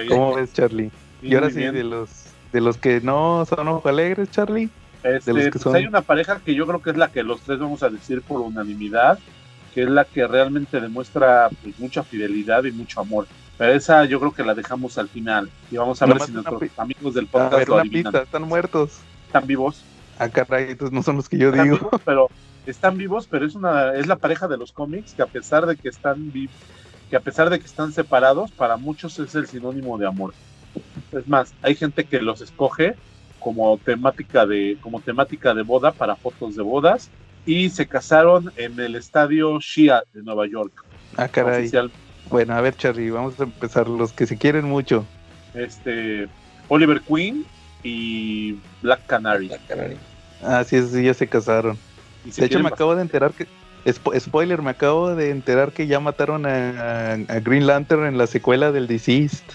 ¿Cómo 0.08 0.36
ves, 0.36 0.54
Charlie? 0.54 0.92
y 1.22 1.34
ahora 1.36 1.50
sí, 1.50 1.62
de 1.62 1.84
los, 1.84 2.10
de 2.54 2.62
los 2.62 2.78
que 2.78 3.02
no 3.02 3.46
son 3.46 3.68
ojo 3.68 3.90
alegres, 3.90 4.30
Charlie. 4.32 4.70
Este, 5.04 5.52
pues 5.52 5.68
hay 5.68 5.86
una 5.86 6.02
pareja 6.02 6.40
que 6.44 6.54
yo 6.54 6.66
creo 6.68 6.82
que 6.82 6.90
es 6.90 6.98
la 6.98 7.10
que 7.10 7.24
los 7.24 7.42
tres 7.42 7.60
vamos 7.60 7.84
a 7.84 7.90
decir 7.90 8.22
por 8.22 8.42
unanimidad, 8.42 9.20
que 9.74 9.84
es 9.84 9.90
la 9.90 10.06
que 10.06 10.28
realmente 10.28 10.80
demuestra 10.80 11.50
pues, 11.64 11.80
mucha 11.80 12.04
fidelidad 12.04 12.64
y 12.66 12.72
mucho 12.72 13.00
amor. 13.00 13.28
Pero 13.58 13.74
esa 13.74 14.06
yo 14.06 14.20
creo 14.20 14.34
que 14.34 14.44
la 14.44 14.54
dejamos 14.54 14.98
al 14.98 15.08
final. 15.08 15.50
Y 15.72 15.78
vamos 15.78 16.02
a 16.02 16.06
ver 16.06 16.22
si 16.22 16.32
nuestros 16.32 16.62
amigos 16.78 17.14
del 17.14 17.28
podcast 17.28 17.68
lo 17.68 17.80
adivinan. 17.80 18.16
están 18.16 18.44
muertos. 18.44 19.00
Están 19.28 19.48
vivos. 19.48 19.84
Ah, 20.20 20.30
caray, 20.30 20.76
no 20.92 21.04
son 21.04 21.18
los 21.18 21.30
que 21.30 21.38
yo 21.38 21.52
digo. 21.52 21.90
pero 22.06 22.30
están 22.66 22.98
vivos, 22.98 23.28
pero 23.30 23.46
es 23.46 23.56
una 23.56 23.94
es 23.94 24.08
la 24.08 24.16
pareja 24.16 24.48
de 24.48 24.58
los 24.58 24.72
cómics 24.72 25.14
que 25.14 25.22
a 25.22 25.28
pesar 25.28 25.66
de 25.66 25.76
que 25.76 25.90
están 25.90 26.32
que 27.10 27.16
a 27.16 27.20
pesar 27.20 27.50
de 27.50 27.60
que 27.60 27.66
están 27.66 27.94
separados, 27.94 28.52
para 28.52 28.78
muchos 28.78 29.18
es 29.20 29.36
el 29.36 29.48
sinónimo 29.48 29.98
de 29.98 30.08
amor. 30.08 30.34
Es 31.12 31.28
más, 31.28 31.54
hay 31.62 31.76
gente 31.76 32.04
que 32.04 32.22
los 32.22 32.42
escoge 32.42 32.96
como 33.40 33.78
temática 33.78 34.46
de 34.46 34.78
como 34.82 35.00
temática 35.02 35.54
de 35.54 35.62
boda 35.62 35.92
para 35.92 36.16
fotos 36.16 36.56
de 36.56 36.64
bodas 36.64 37.10
y 37.46 37.70
se 37.70 37.88
casaron 37.88 38.52
en 38.58 38.80
el 38.80 38.96
estadio 38.96 39.60
Shia 39.60 40.04
de 40.14 40.22
Nueva 40.24 40.48
York. 40.48 40.84
Ah, 41.16 41.28
caray. 41.30 41.72
Bueno, 42.30 42.56
a 42.56 42.62
ver, 42.62 42.76
Charlie, 42.76 43.10
vamos 43.10 43.40
a 43.40 43.44
empezar 43.44 43.88
los 43.88 44.12
que 44.12 44.26
se 44.26 44.38
quieren 44.38 44.66
mucho. 44.66 45.06
Este 45.54 46.28
Oliver 46.68 47.02
Queen 47.02 47.46
y 47.88 48.60
Black 48.82 49.06
Canary. 49.08 49.50
Ah, 50.44 50.64
sí, 50.64 50.82
sí, 50.88 51.04
ya 51.04 51.14
se 51.14 51.28
casaron. 51.28 51.78
de 52.24 52.46
hecho, 52.46 52.60
me 52.60 52.68
acabo 52.68 52.96
de 52.96 53.02
enterar 53.02 53.32
que. 53.32 53.48
spoiler, 54.20 54.62
me 54.62 54.72
acabo 54.72 55.16
de 55.16 55.32
enterar 55.32 55.72
que 55.72 55.88
ya 55.88 56.00
mataron 56.00 56.46
a, 56.46 57.18
Green 57.44 57.66
Lantern 57.66 58.06
en 58.06 58.18
la 58.18 58.28
secuela 58.28 58.72
del 58.72 58.88
Deceased. 58.88 59.46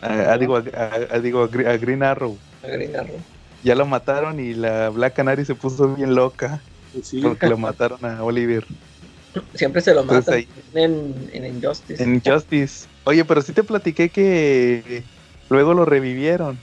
A, 0.00 0.36
digo, 0.38 0.56
a, 0.56 1.18
digo 1.18 1.42
a, 1.42 1.76
Green 1.76 2.02
Arrow. 2.02 2.38
A 2.62 2.68
Green 2.68 2.94
Arrow. 2.94 3.18
Ya 3.62 3.74
lo 3.74 3.86
mataron 3.86 4.38
y 4.40 4.52
la 4.54 4.90
Black 4.90 5.14
Canary 5.14 5.44
se 5.44 5.54
puso 5.54 5.94
bien 5.94 6.14
loca. 6.14 6.60
Pues 6.92 7.12
porque 7.22 7.48
lo 7.48 7.58
mataron 7.58 8.04
a 8.04 8.22
Oliver. 8.22 8.64
Siempre 9.54 9.80
se 9.80 9.94
lo 9.94 10.04
matan 10.04 10.44
en, 10.74 11.30
en 11.32 11.56
Injustice. 11.56 12.02
En 12.02 12.14
Injustice. 12.14 12.86
Oye, 13.02 13.24
pero 13.24 13.42
sí 13.42 13.52
te 13.52 13.64
platiqué 13.64 14.10
que 14.10 15.02
luego 15.48 15.74
lo 15.74 15.84
revivieron. 15.84 16.58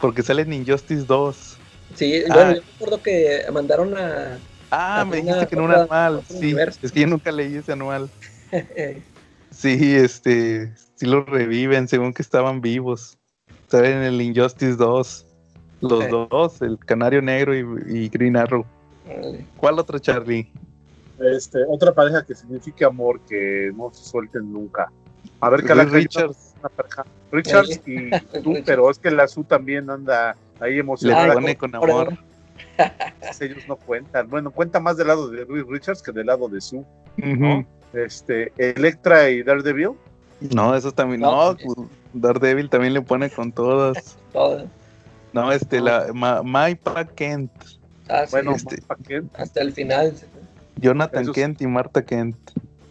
Porque 0.00 0.22
sale 0.22 0.42
en 0.42 0.52
Injustice 0.52 1.04
2. 1.04 1.56
Sí, 1.94 2.22
ah. 2.28 2.34
bueno, 2.34 2.54
yo 2.54 2.60
recuerdo 2.72 3.02
que 3.02 3.44
mandaron 3.52 3.96
a. 3.96 4.38
Ah, 4.70 5.04
me 5.04 5.16
dijiste 5.16 5.46
que 5.48 5.56
en 5.56 5.62
un 5.62 5.72
anual. 5.72 6.22
Sí, 6.28 6.54
es 6.58 6.92
que 6.92 7.00
yo 7.00 7.06
nunca 7.06 7.32
leí 7.32 7.56
ese 7.56 7.72
anual. 7.72 8.08
sí, 9.50 9.94
este. 9.96 10.72
Sí 10.94 11.06
lo 11.06 11.24
reviven, 11.24 11.88
según 11.88 12.12
que 12.12 12.22
estaban 12.22 12.60
vivos. 12.60 13.18
Salen 13.68 13.98
en 13.98 14.02
el 14.02 14.20
Injustice 14.20 14.76
2. 14.76 15.26
Los 15.80 16.10
dos, 16.10 16.60
el 16.60 16.78
Canario 16.78 17.22
Negro 17.22 17.56
y, 17.56 18.08
Green 18.10 18.36
Arrow. 18.36 18.66
¿Cuál 19.56 19.78
otro, 19.78 19.98
Charlie? 19.98 20.50
Este, 21.18 21.58
otra 21.68 21.92
pareja 21.92 22.24
que 22.24 22.34
signifique 22.34 22.84
amor, 22.84 23.20
que 23.28 23.72
no 23.74 23.90
se 23.92 24.04
suelten 24.08 24.52
nunca. 24.52 24.90
A 25.40 25.48
ver, 25.48 25.62
Richards. 25.90 26.49
Richards. 26.68 27.10
Richards 27.30 27.80
y 27.86 28.10
tú, 28.42 28.56
pero 28.64 28.90
es 28.90 28.98
que 28.98 29.10
la 29.10 29.28
Su 29.28 29.44
también 29.44 29.90
anda 29.90 30.36
ahí 30.60 30.78
emocionada. 30.78 31.40
Le 31.40 31.56
con 31.56 31.74
amor. 31.74 32.16
ellos 33.40 33.64
no 33.68 33.76
cuentan. 33.76 34.28
Bueno, 34.28 34.50
cuenta 34.50 34.80
más 34.80 34.96
del 34.96 35.08
lado 35.08 35.28
de 35.28 35.44
Louis 35.44 35.64
Richards 35.66 36.02
que 36.02 36.12
del 36.12 36.26
lado 36.26 36.48
de 36.48 36.60
Sue. 36.60 36.84
Este, 37.92 38.52
Electra 38.56 39.30
y 39.30 39.42
Daredevil. 39.42 39.92
No, 40.54 40.74
eso 40.74 40.92
también. 40.92 41.20
No, 41.20 41.56
pues, 41.56 41.88
Daredevil 42.14 42.70
también 42.70 42.94
le 42.94 43.02
pone 43.02 43.30
con 43.30 43.52
todas. 43.52 44.16
No, 45.32 45.52
este, 45.52 45.80
la 45.80 46.12
My 46.12 46.78
Kent. 47.14 47.50
Ah, 48.08 48.24
bueno, 48.30 48.52
este, 48.52 48.82
hasta 49.34 49.60
el 49.60 49.72
final. 49.72 50.12
Jonathan 50.76 51.32
Kent 51.32 51.62
y 51.62 51.66
Marta 51.66 52.04
Kent. 52.04 52.36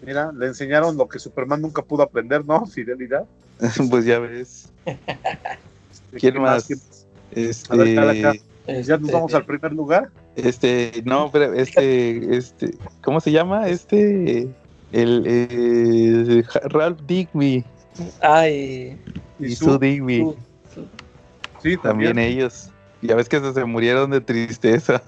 Mira, 0.01 0.31
le 0.31 0.47
enseñaron 0.47 0.95
lo 0.95 1.09
que 1.09 1.19
Superman 1.19 1.61
nunca 1.61 1.81
pudo 1.81 2.03
aprender, 2.03 2.45
¿no? 2.45 2.65
Fidelidad. 2.65 3.25
pues 3.89 4.05
ya 4.05 4.19
ves. 4.19 4.69
¿Quién 6.17 6.41
más? 6.41 6.69
Este, 7.31 7.95
ya 8.83 8.97
nos 8.97 9.11
vamos 9.11 9.33
al 9.33 9.45
primer 9.45 9.73
lugar. 9.73 10.09
Este, 10.35 11.01
no, 11.05 11.29
pero 11.31 11.53
este, 11.53 12.35
este, 12.35 12.73
¿cómo 13.01 13.19
se 13.19 13.31
llama? 13.31 13.67
Este, 13.67 14.47
el, 14.91 15.23
eh, 15.25 16.43
Ralph 16.65 16.99
Digby. 17.05 17.63
Ay. 18.21 18.97
Y, 19.39 19.55
su 19.55 19.77
Digby. 19.77 20.33
Sí, 21.61 21.77
también. 21.77 22.17
ellos. 22.17 22.69
Ya 23.01 23.15
ves 23.15 23.29
que 23.29 23.39
se, 23.39 23.65
murieron 23.65 24.11
de 24.11 24.21
tristeza. 24.21 25.01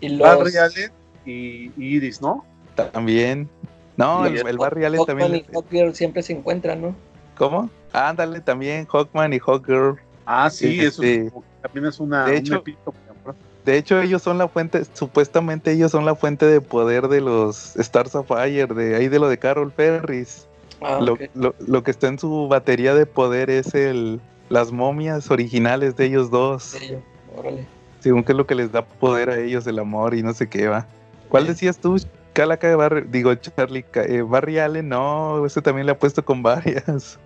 Y 0.00 0.10
los... 0.10 0.20
Barry 0.20 0.56
Allen 0.56 0.92
y, 1.26 1.72
Iris, 1.76 2.20
¿no? 2.22 2.44
También. 2.92 3.48
No, 3.96 4.24
el, 4.26 4.46
el, 4.46 4.58
Barry 4.58 4.84
Allen 4.84 5.04
también. 5.04 5.44
y 5.44 5.94
siempre 5.94 6.22
se 6.22 6.32
encuentran, 6.32 6.80
¿no? 6.80 6.94
¿Cómo? 7.36 7.68
Ándale, 8.06 8.40
también 8.40 8.86
Hawkman 8.86 9.32
y 9.32 9.38
Hawkgirl. 9.38 9.96
Ah, 10.24 10.50
sí, 10.50 10.80
eso 10.80 11.02
este, 11.02 11.32
también 11.62 11.86
es 11.86 11.98
una. 11.98 12.26
De 12.26 12.36
hecho, 12.36 12.62
de 13.64 13.76
hecho, 13.76 14.00
ellos 14.00 14.22
son 14.22 14.38
la 14.38 14.48
fuente, 14.48 14.82
supuestamente 14.94 15.72
ellos 15.72 15.92
son 15.92 16.06
la 16.06 16.14
fuente 16.14 16.46
de 16.46 16.60
poder 16.60 17.08
de 17.08 17.20
los 17.20 17.76
Stars 17.76 18.14
of 18.14 18.28
Fire, 18.28 18.74
de 18.74 18.96
ahí 18.96 19.08
de 19.08 19.18
lo 19.18 19.28
de 19.28 19.38
Carol 19.38 19.72
Ferris. 19.72 20.46
Ah, 20.80 21.00
lo, 21.02 21.82
que 21.82 21.90
está 21.90 22.06
en 22.06 22.18
su 22.18 22.46
batería 22.48 22.94
de 22.94 23.04
poder 23.04 23.50
es 23.50 23.74
el 23.74 24.20
las 24.48 24.72
momias 24.72 25.30
originales 25.30 25.96
de 25.96 26.06
ellos 26.06 26.30
dos. 26.30 26.62
Sí, 26.62 26.94
Según 28.00 28.24
que 28.24 28.32
es 28.32 28.38
lo 28.38 28.46
que 28.46 28.54
les 28.54 28.72
da 28.72 28.86
poder 28.86 29.28
a 29.28 29.38
ellos, 29.38 29.66
el 29.66 29.78
amor 29.78 30.14
y 30.14 30.22
no 30.22 30.32
sé 30.32 30.48
qué 30.48 30.68
va. 30.68 30.86
¿Cuál 31.28 31.46
decías 31.46 31.78
tú? 31.78 31.96
Calaca 32.32 32.68
de 32.68 32.76
Barry, 32.76 33.06
digo 33.10 33.34
Charlie, 33.34 33.84
eh, 33.94 34.22
Barry 34.22 34.60
Allen, 34.60 34.88
no, 34.88 35.44
ese 35.44 35.60
también 35.60 35.86
le 35.86 35.92
ha 35.92 35.98
puesto 35.98 36.24
con 36.24 36.42
varias. 36.42 37.18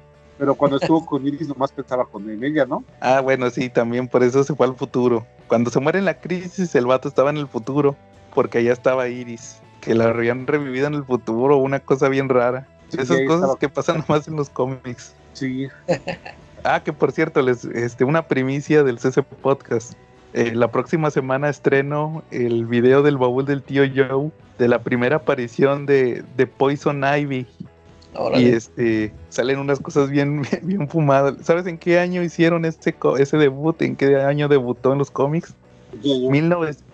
Pero 0.43 0.57
cuando 0.57 0.77
estuvo 0.79 1.07
con 1.07 1.25
Iris 1.25 1.47
nomás 1.47 1.71
pensaba 1.71 2.05
con 2.05 2.29
ella, 2.29 2.67
¿no? 2.67 2.83
Ah, 2.99 3.21
bueno, 3.21 3.49
sí, 3.49 3.69
también 3.69 4.09
por 4.09 4.25
eso 4.25 4.43
se 4.43 4.57
fue 4.57 4.67
al 4.67 4.75
futuro. 4.75 5.25
Cuando 5.47 5.71
se 5.71 5.79
muere 5.79 6.01
en 6.01 6.05
la 6.05 6.19
crisis, 6.19 6.75
el 6.75 6.87
vato 6.87 7.07
estaba 7.07 7.31
en 7.31 7.37
el 7.37 7.47
futuro, 7.47 7.95
porque 8.35 8.59
allá 8.59 8.73
estaba 8.73 9.07
Iris, 9.07 9.61
que 9.81 9.95
la 9.95 10.07
habían 10.07 10.49
revivido 10.49 10.89
en 10.89 10.95
el 10.95 11.05
futuro, 11.05 11.59
una 11.59 11.79
cosa 11.79 12.09
bien 12.09 12.29
rara. 12.29 12.67
Esas 12.91 13.21
cosas 13.29 13.55
que 13.61 13.69
pasan 13.69 13.99
nomás 14.09 14.27
en 14.27 14.35
los 14.35 14.51
cómics. 14.51 15.15
Sí. 15.33 15.69
ah, 16.65 16.83
que 16.83 16.93
por 16.93 17.13
cierto, 17.13 17.41
les, 17.41 17.65
este, 17.65 18.03
una 18.03 18.27
primicia 18.27 18.83
del 18.83 18.99
CC 18.99 19.23
Podcast. 19.23 19.93
Eh, 20.33 20.57
la 20.57 20.73
próxima 20.73 21.13
semana 21.13 21.51
estreno 21.51 22.25
el 22.33 22.67
video 22.67 23.05
del 23.05 23.17
baúl 23.17 23.45
del 23.45 23.63
tío 23.63 23.85
Joe 23.85 24.33
de 24.59 24.67
la 24.67 24.81
primera 24.81 25.17
aparición 25.17 25.87
de, 25.87 26.25
de 26.37 26.47
Poison 26.49 27.05
Ivy 27.05 27.47
y 28.35 28.48
este 28.48 29.14
salen 29.29 29.59
unas 29.59 29.79
cosas 29.81 30.09
bien, 30.11 30.42
bien 30.62 30.88
fumadas. 30.88 31.35
¿Sabes 31.42 31.66
en 31.66 31.77
qué 31.79 31.98
año 31.98 32.22
hicieron 32.22 32.64
este 32.64 32.94
ese 33.18 33.37
debut? 33.37 33.83
¿En 33.83 33.96
qué 33.96 34.16
año 34.16 34.48
debutó 34.48 34.92
en 34.92 34.98
los 34.98 35.11
cómics? 35.11 35.53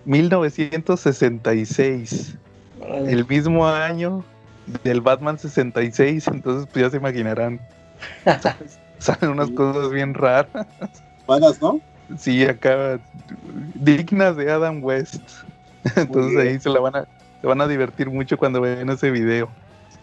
1966. 0.04 2.36
El 3.06 3.24
mismo 3.26 3.68
año 3.68 4.24
del 4.84 5.00
Batman 5.00 5.38
66, 5.38 6.28
entonces 6.28 6.68
pues 6.72 6.84
ya 6.84 6.90
se 6.90 6.98
imaginarán. 6.98 7.60
salen 8.98 9.30
unas 9.30 9.50
cosas 9.50 9.90
bien 9.90 10.14
raras. 10.14 10.66
Buenas, 11.26 11.60
¿no? 11.60 11.80
Sí, 12.16 12.44
acá 12.44 13.00
dignas 13.74 14.36
de 14.36 14.48
Adam 14.50 14.82
West. 14.82 15.22
Entonces 15.96 16.38
ahí 16.38 16.58
se 16.58 16.70
la 16.70 16.80
van 16.80 16.96
a 16.96 17.06
se 17.40 17.46
van 17.46 17.60
a 17.60 17.68
divertir 17.68 18.10
mucho 18.10 18.36
cuando 18.36 18.60
vean 18.60 18.90
ese 18.90 19.10
video. 19.10 19.48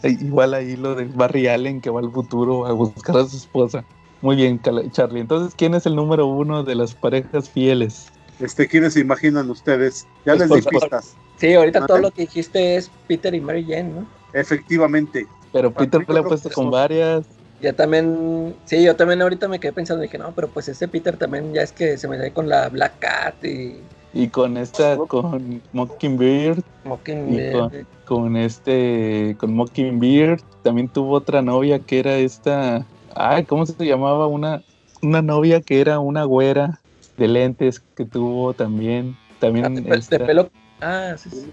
Igual 0.21 0.53
ahí 0.53 0.75
lo 0.75 0.95
de 0.95 1.05
Barry 1.05 1.47
Allen 1.47 1.81
que 1.81 1.89
va 1.89 1.99
al 1.99 2.11
futuro 2.11 2.65
a 2.65 2.71
buscar 2.73 3.17
a 3.17 3.25
su 3.25 3.37
esposa. 3.37 3.83
Muy 4.21 4.35
bien, 4.35 4.59
Charlie. 4.91 5.21
Entonces, 5.21 5.53
¿quién 5.55 5.75
es 5.75 5.85
el 5.85 5.95
número 5.95 6.25
uno 6.25 6.63
de 6.63 6.75
las 6.75 6.95
parejas 6.95 7.49
fieles? 7.49 8.07
Este, 8.39 8.67
¿quiénes 8.67 8.93
se 8.93 9.01
imaginan 9.01 9.49
ustedes? 9.49 10.07
Ya 10.25 10.35
les 10.35 10.49
di 10.49 10.61
pistas. 10.61 11.15
Sí, 11.37 11.53
ahorita 11.53 11.85
todo 11.85 11.99
lo 11.99 12.11
que 12.11 12.21
dijiste 12.23 12.75
es 12.75 12.89
Peter 13.07 13.33
y 13.33 13.41
Mary 13.41 13.63
Jane, 13.63 13.89
¿no? 13.89 14.07
Efectivamente. 14.33 15.27
Pero 15.53 15.71
Peter 15.71 16.07
le 16.09 16.19
ha 16.19 16.23
puesto 16.23 16.49
con 16.49 16.71
varias. 16.71 17.25
Ya 17.61 17.73
también, 17.73 18.55
sí, 18.65 18.83
yo 18.83 18.95
también 18.95 19.21
ahorita 19.21 19.47
me 19.47 19.59
quedé 19.59 19.71
pensando, 19.73 20.01
dije, 20.01 20.17
no, 20.17 20.33
pero 20.33 20.49
pues 20.49 20.67
ese 20.67 20.87
Peter 20.87 21.15
también 21.17 21.53
ya 21.53 21.61
es 21.61 21.71
que 21.71 21.97
se 21.97 22.07
me 22.07 22.17
da 22.17 22.29
con 22.31 22.49
la 22.49 22.67
Black 22.69 22.99
Cat 22.99 23.43
y 23.45 23.79
y 24.15 24.29
con 24.29 24.55
esta, 24.55 24.97
con 24.97 25.61
Mockingbird. 25.73 26.63
Mockingbird. 26.85 27.85
Con, 28.05 28.37
este, 28.37 29.35
con 29.37 29.53
Mockingbird. 29.53 30.41
También 30.63 30.87
tuvo 30.87 31.15
otra 31.15 31.41
novia 31.41 31.79
que 31.79 31.99
era 31.99 32.15
esta. 32.15 32.85
Ay, 33.13 33.43
¿cómo 33.43 33.65
se 33.65 33.85
llamaba? 33.85 34.27
Una, 34.27 34.63
una 35.01 35.21
novia 35.21 35.59
que 35.59 35.81
era 35.81 35.99
una 35.99 36.23
güera 36.23 36.79
de 37.17 37.27
lentes 37.27 37.81
que 37.81 38.05
tuvo 38.05 38.53
también. 38.53 39.17
También. 39.39 39.65
Ah, 39.91 39.97
de, 40.09 40.19
pelo. 40.21 40.49
Ah, 40.79 41.15
sí, 41.17 41.29
sí. 41.29 41.51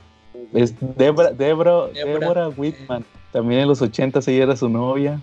Es 0.53 0.75
Debra, 0.97 2.49
Whitman. 2.57 3.05
También 3.33 3.63
en 3.63 3.69
los 3.69 3.83
ochentas 3.83 4.29
ella 4.29 4.45
era 4.45 4.57
su 4.57 4.69
novia. 4.69 5.21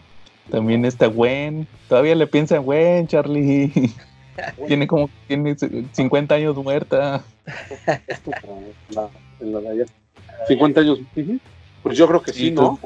También 0.51 0.83
está 0.83 1.07
Gwen. 1.07 1.67
Todavía 1.87 2.15
le 2.15 2.27
piensan 2.27 2.63
Gwen, 2.63 3.07
Charlie. 3.07 3.71
tiene 4.67 4.87
como 4.87 5.09
tiene 5.27 5.55
50 5.55 6.35
años 6.35 6.55
muerta. 6.57 7.23
50 10.47 10.81
años. 10.81 10.99
Pues 11.83 11.97
yo 11.97 12.07
creo 12.07 12.21
que 12.21 12.33
sí, 12.33 12.51
¿no? 12.51 12.79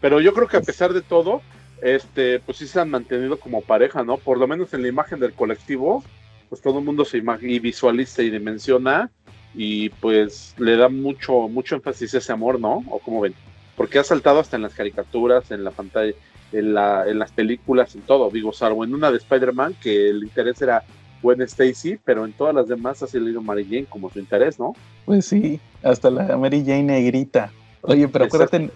Pero 0.00 0.20
yo 0.20 0.32
creo 0.32 0.46
que 0.46 0.56
a 0.56 0.62
pesar 0.62 0.92
de 0.92 1.02
todo, 1.02 1.42
este, 1.82 2.40
pues 2.40 2.58
sí 2.58 2.66
se 2.66 2.80
han 2.80 2.90
mantenido 2.90 3.38
como 3.38 3.62
pareja, 3.62 4.04
¿no? 4.04 4.16
Por 4.16 4.38
lo 4.38 4.46
menos 4.46 4.72
en 4.74 4.82
la 4.82 4.88
imagen 4.88 5.20
del 5.20 5.32
colectivo, 5.32 6.04
pues 6.48 6.60
todo 6.60 6.78
el 6.78 6.84
mundo 6.84 7.04
se 7.04 7.18
y 7.18 7.58
visualiza 7.58 8.22
y 8.22 8.30
dimensiona 8.30 9.10
y 9.54 9.88
pues 9.88 10.54
le 10.58 10.76
da 10.76 10.88
mucho, 10.88 11.48
mucho 11.48 11.74
énfasis 11.74 12.14
a 12.14 12.18
ese 12.18 12.32
amor, 12.32 12.60
¿no? 12.60 12.84
O 12.90 12.98
como 12.98 13.20
ven. 13.20 13.34
Porque 13.76 13.98
ha 13.98 14.04
saltado 14.04 14.40
hasta 14.40 14.56
en 14.56 14.62
las 14.62 14.74
caricaturas, 14.74 15.50
en 15.50 15.64
la 15.64 15.70
pantalla, 15.70 16.12
en, 16.52 16.74
la, 16.74 17.06
en 17.06 17.18
las 17.18 17.32
películas, 17.32 17.94
en 17.94 18.02
todo, 18.02 18.30
digo, 18.30 18.52
salvo 18.52 18.84
en 18.84 18.94
una 18.94 19.10
de 19.10 19.18
Spider-Man 19.18 19.76
que 19.82 20.10
el 20.10 20.22
interés 20.22 20.60
era 20.62 20.82
Gwen 21.22 21.42
Stacy, 21.42 21.98
pero 22.04 22.24
en 22.24 22.32
todas 22.32 22.54
las 22.54 22.68
demás 22.68 23.02
ha 23.02 23.06
salido 23.06 23.42
Mary 23.42 23.64
Jane 23.64 23.86
como 23.86 24.10
su 24.10 24.18
interés, 24.18 24.58
¿no? 24.58 24.74
Pues 25.04 25.26
sí, 25.26 25.60
hasta 25.82 26.10
la 26.10 26.36
Mary 26.36 26.62
Jane 26.64 26.84
negrita. 26.84 27.50
Oye, 27.82 28.08
pero 28.08 28.24
acuérdate, 28.24 28.70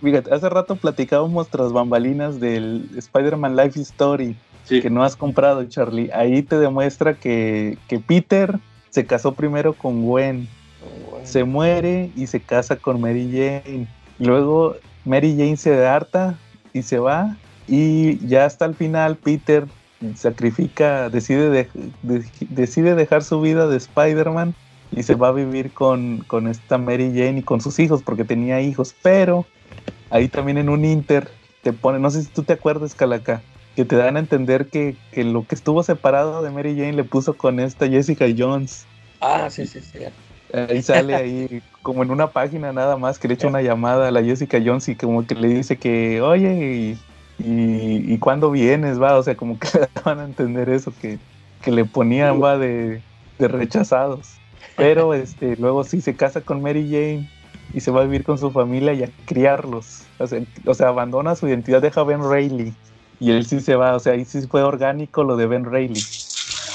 fíjate, 0.00 0.32
hace 0.32 0.48
rato 0.48 0.76
platicábamos 0.76 1.48
tras 1.48 1.72
bambalinas 1.72 2.40
del 2.40 2.88
Spider-Man 2.96 3.56
Life 3.56 3.80
Story 3.80 4.36
que 4.68 4.90
no 4.90 5.04
has 5.04 5.16
comprado, 5.16 5.64
Charlie. 5.64 6.10
Ahí 6.12 6.42
te 6.42 6.58
demuestra 6.58 7.14
que, 7.14 7.78
que 7.88 7.98
Peter 7.98 8.58
se 8.90 9.04
casó 9.06 9.32
primero 9.34 9.74
con 9.74 10.04
Gwen, 10.04 10.48
se 11.24 11.44
muere 11.44 12.10
y 12.16 12.26
se 12.26 12.40
casa 12.40 12.76
con 12.76 13.00
Mary 13.00 13.28
Jane. 13.30 13.88
Luego 14.18 14.76
Mary 15.04 15.32
Jane 15.32 15.56
se 15.56 15.86
harta 15.86 16.38
y 16.74 16.82
se 16.82 16.98
va 16.98 17.36
y 17.66 18.18
ya 18.26 18.44
hasta 18.44 18.66
el 18.66 18.74
final 18.74 19.16
Peter 19.16 19.64
sacrifica, 20.16 21.08
decide, 21.08 21.70
decide 22.02 22.94
dejar 22.94 23.24
su 23.24 23.40
vida 23.40 23.66
de 23.66 23.78
Spider-Man 23.78 24.54
y 24.92 25.02
se 25.02 25.14
va 25.14 25.28
a 25.28 25.32
vivir 25.32 25.72
con, 25.72 26.18
con, 26.26 26.46
esta 26.46 26.76
Mary 26.76 27.10
Jane 27.14 27.38
y 27.38 27.42
con 27.42 27.62
sus 27.62 27.78
hijos 27.78 28.02
porque 28.02 28.24
tenía 28.24 28.60
hijos, 28.60 28.94
pero 29.02 29.46
ahí 30.10 30.28
también 30.28 30.58
en 30.58 30.68
un 30.68 30.84
Inter 30.84 31.30
te 31.62 31.72
pone, 31.72 31.98
no 31.98 32.10
sé 32.10 32.22
si 32.22 32.28
tú 32.28 32.42
te 32.42 32.52
acuerdas, 32.52 32.94
Calaca, 32.94 33.40
que 33.76 33.86
te 33.86 33.96
dan 33.96 34.16
a 34.16 34.20
entender 34.20 34.68
que, 34.68 34.94
que 35.12 35.24
lo 35.24 35.46
que 35.46 35.54
estuvo 35.54 35.82
separado 35.82 36.42
de 36.42 36.50
Mary 36.50 36.76
Jane 36.76 36.92
le 36.92 37.04
puso 37.04 37.34
con 37.34 37.58
esta 37.58 37.88
Jessica 37.88 38.26
Jones. 38.36 38.84
Ah, 39.20 39.48
sí, 39.48 39.66
sí, 39.66 39.80
sí. 39.80 40.00
Ahí 40.54 40.82
sale 40.82 41.14
ahí 41.14 41.62
como 41.82 42.02
en 42.02 42.10
una 42.10 42.28
página 42.28 42.72
nada 42.72 42.96
más 42.96 43.18
que 43.18 43.26
le 43.26 43.34
echa 43.34 43.48
una 43.48 43.60
llamada 43.60 44.08
a 44.08 44.10
la 44.12 44.22
Jessica 44.22 44.60
Jones 44.64 44.88
y 44.88 44.94
como 44.94 45.26
que 45.26 45.34
le 45.34 45.48
dice 45.48 45.76
que, 45.76 46.20
oye, 46.22 46.96
y, 47.38 48.12
y, 48.14 48.18
cuándo 48.18 48.50
vienes, 48.52 49.00
va, 49.00 49.18
o 49.18 49.22
sea, 49.22 49.36
como 49.36 49.58
que 49.58 49.68
van 50.04 50.20
a 50.20 50.24
entender 50.24 50.68
eso, 50.68 50.92
que, 51.00 51.18
que 51.62 51.72
le 51.72 51.84
ponían, 51.84 52.40
va, 52.40 52.56
de, 52.56 53.02
de, 53.38 53.48
rechazados. 53.48 54.36
Pero 54.76 55.14
este, 55.14 55.56
luego 55.56 55.82
sí 55.82 56.00
se 56.00 56.14
casa 56.14 56.40
con 56.40 56.62
Mary 56.62 56.84
Jane 56.84 57.30
y 57.72 57.80
se 57.80 57.90
va 57.90 58.02
a 58.02 58.04
vivir 58.04 58.24
con 58.24 58.38
su 58.38 58.50
familia 58.50 58.92
y 58.92 59.02
a 59.02 59.10
criarlos. 59.26 60.04
O 60.18 60.26
sea, 60.26 60.40
o 60.66 60.74
sea 60.74 60.88
abandona 60.88 61.34
su 61.34 61.48
identidad, 61.48 61.82
deja 61.82 62.00
a 62.00 62.04
Ben 62.04 62.28
Reilly 62.28 62.72
y 63.18 63.30
él 63.30 63.46
sí 63.46 63.60
se 63.60 63.74
va, 63.74 63.94
o 63.94 63.98
sea, 63.98 64.12
ahí 64.12 64.24
sí 64.24 64.40
fue 64.46 64.62
orgánico 64.62 65.24
lo 65.24 65.36
de 65.36 65.46
Ben 65.46 65.64
Reilly. 65.64 66.00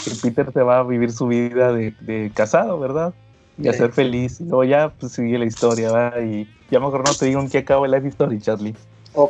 Que 0.04 0.12
Peter 0.22 0.52
se 0.54 0.64
va 0.64 0.80
a 0.80 0.84
vivir 0.84 1.12
su 1.12 1.28
vida 1.28 1.74
de, 1.74 1.94
de 2.02 2.32
casado, 2.34 2.80
¿verdad? 2.80 3.14
Y 3.62 3.68
a 3.68 3.74
ser 3.74 3.92
feliz. 3.92 4.40
Y 4.40 4.46
luego 4.46 4.64
ya 4.64 4.90
pues, 4.90 5.14
sigue 5.14 5.38
la 5.38 5.46
historia, 5.46 5.92
¿va? 5.92 6.22
Y 6.22 6.48
ya 6.72 6.80
mejor 6.80 7.04
no 7.06 7.14
te 7.14 7.26
digo 7.26 7.42
en 7.42 7.50
qué 7.50 7.60
acaba 7.60 7.86
el 7.86 7.92
Life 7.92 8.08
Story, 8.08 8.40
Charlie. 8.40 8.76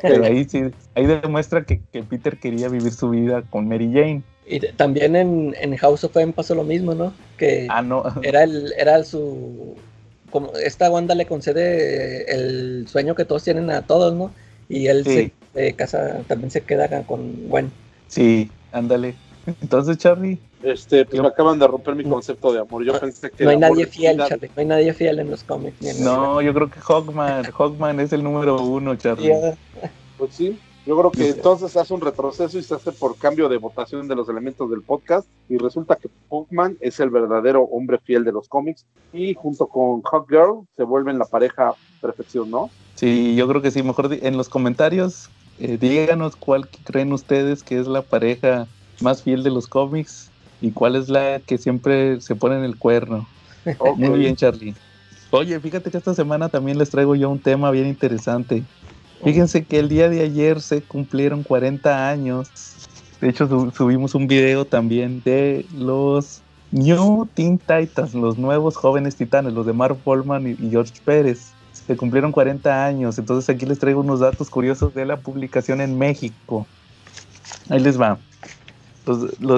Pero 0.01 0.25
ahí 0.25 0.45
sí, 0.47 0.63
ahí 0.95 1.05
demuestra 1.05 1.63
que, 1.63 1.81
que, 1.91 2.03
Peter 2.03 2.37
quería 2.37 2.67
vivir 2.67 2.91
su 2.91 3.09
vida 3.09 3.43
con 3.49 3.67
Mary 3.67 3.91
Jane. 3.91 4.21
Y 4.45 4.59
también 4.73 5.15
en, 5.15 5.55
en 5.59 5.75
House 5.77 6.03
of 6.03 6.15
M 6.17 6.33
pasó 6.33 6.53
lo 6.53 6.63
mismo, 6.63 6.93
¿no? 6.93 7.13
Que 7.37 7.67
ah, 7.69 7.81
no. 7.81 8.03
era 8.23 8.43
el, 8.43 8.73
era 8.77 9.03
su 9.03 9.75
como 10.29 10.51
esta 10.63 10.91
Wanda 10.91 11.15
le 11.15 11.25
concede 11.25 12.31
el 12.31 12.87
sueño 12.87 13.15
que 13.15 13.25
todos 13.25 13.43
tienen 13.43 13.69
a 13.71 13.81
todos, 13.83 14.13
¿no? 14.13 14.31
Y 14.67 14.87
él 14.87 15.03
se, 15.03 15.73
casa, 15.73 16.21
también 16.27 16.51
se 16.51 16.61
queda 16.61 17.03
con 17.03 17.47
Gwen. 17.47 17.71
Sí, 18.07 18.49
ándale. 18.71 19.15
Entonces, 19.61 19.97
Charlie. 19.97 20.39
Este, 20.61 21.05
pues 21.05 21.21
me 21.21 21.27
acaban 21.27 21.57
de 21.57 21.67
romper 21.67 21.95
mi 21.95 22.03
concepto 22.03 22.51
de 22.51 22.59
amor. 22.59 22.83
Yo 22.83 22.99
pensé 22.99 23.31
que. 23.31 23.43
No 23.45 23.51
hay 23.51 23.57
nadie 23.57 23.85
fiel, 23.85 24.17
Charlie. 24.17 24.49
No 24.49 24.53
hay 24.57 24.65
nadie 24.65 24.93
fiel 24.93 25.19
en 25.19 25.31
los 25.31 25.43
cómics. 25.43 25.99
no, 26.01 26.41
yo 26.41 26.53
creo 26.53 26.69
que 26.69 26.79
Hawkman. 26.79 27.43
Hawkman 27.45 27.99
es 27.99 28.11
el 28.13 28.23
número 28.23 28.61
uno, 28.61 28.95
Charlie. 28.95 29.31
Pues 30.17 30.33
sí. 30.33 30.59
Yo 30.85 30.97
creo 30.97 31.11
que 31.11 31.29
entonces 31.29 31.77
hace 31.77 31.93
un 31.93 32.01
retroceso 32.01 32.57
y 32.57 32.63
se 32.63 32.73
hace 32.73 32.91
por 32.91 33.15
cambio 33.17 33.47
de 33.47 33.57
votación 33.57 34.07
de 34.07 34.15
los 34.15 34.27
elementos 34.27 34.71
del 34.71 34.81
podcast 34.81 35.27
y 35.47 35.57
resulta 35.57 35.95
que 35.97 36.09
Hawkman 36.31 36.77
es 36.79 36.99
el 36.99 37.11
verdadero 37.11 37.61
hombre 37.63 37.99
fiel 37.99 38.23
de 38.23 38.31
los 38.31 38.47
cómics 38.47 38.85
y 39.13 39.35
junto 39.35 39.67
con 39.67 40.01
Hawkgirl 40.01 40.65
se 40.75 40.83
vuelven 40.83 41.19
la 41.19 41.25
pareja 41.25 41.75
perfección, 42.01 42.49
¿no? 42.49 42.71
Sí, 42.95 43.35
yo 43.35 43.47
creo 43.47 43.61
que 43.61 43.69
sí. 43.69 43.83
Mejor 43.83 44.11
en 44.19 44.35
los 44.35 44.49
comentarios 44.49 45.29
eh, 45.59 45.77
díganos 45.79 46.35
cuál 46.35 46.67
creen 46.85 47.13
ustedes 47.13 47.61
que 47.61 47.79
es 47.79 47.85
la 47.85 48.01
pareja 48.01 48.67
más 49.01 49.21
fiel 49.21 49.43
de 49.43 49.51
los 49.51 49.67
cómics 49.67 50.31
y 50.61 50.71
cuál 50.71 50.95
es 50.95 51.09
la 51.09 51.39
que 51.39 51.57
siempre 51.57 52.21
se 52.21 52.35
pone 52.35 52.57
en 52.57 52.63
el 52.63 52.77
cuerno. 52.77 53.27
Muy 53.95 54.19
bien, 54.19 54.35
Charlie. 54.35 54.75
Oye, 55.31 55.59
fíjate 55.59 55.91
que 55.91 55.97
esta 55.97 56.13
semana 56.13 56.49
también 56.49 56.77
les 56.77 56.89
traigo 56.89 57.15
yo 57.15 57.29
un 57.29 57.39
tema 57.39 57.69
bien 57.71 57.87
interesante. 57.87 58.63
Fíjense 59.23 59.63
que 59.63 59.79
el 59.79 59.89
día 59.89 60.09
de 60.09 60.21
ayer 60.21 60.61
se 60.61 60.81
cumplieron 60.81 61.43
40 61.43 62.09
años. 62.09 62.49
De 63.21 63.29
hecho, 63.29 63.71
subimos 63.75 64.15
un 64.15 64.27
video 64.27 64.65
también 64.65 65.21
de 65.23 65.65
los 65.77 66.41
New 66.71 67.27
Teen 67.33 67.57
Titans, 67.57 68.13
los 68.13 68.37
nuevos 68.37 68.75
jóvenes 68.75 69.15
titanes, 69.15 69.53
los 69.53 69.65
de 69.65 69.73
Mark 69.73 69.97
Polman 70.03 70.47
y 70.47 70.69
George 70.69 70.93
Pérez. 71.03 71.51
Se 71.73 71.97
cumplieron 71.97 72.31
40 72.31 72.85
años. 72.85 73.19
Entonces 73.19 73.53
aquí 73.53 73.65
les 73.65 73.77
traigo 73.77 73.99
unos 73.99 74.21
datos 74.21 74.49
curiosos 74.49 74.93
de 74.93 75.05
la 75.05 75.17
publicación 75.17 75.81
en 75.81 75.97
México. 75.97 76.65
Ahí 77.69 77.79
les 77.79 77.99
va 77.99 78.17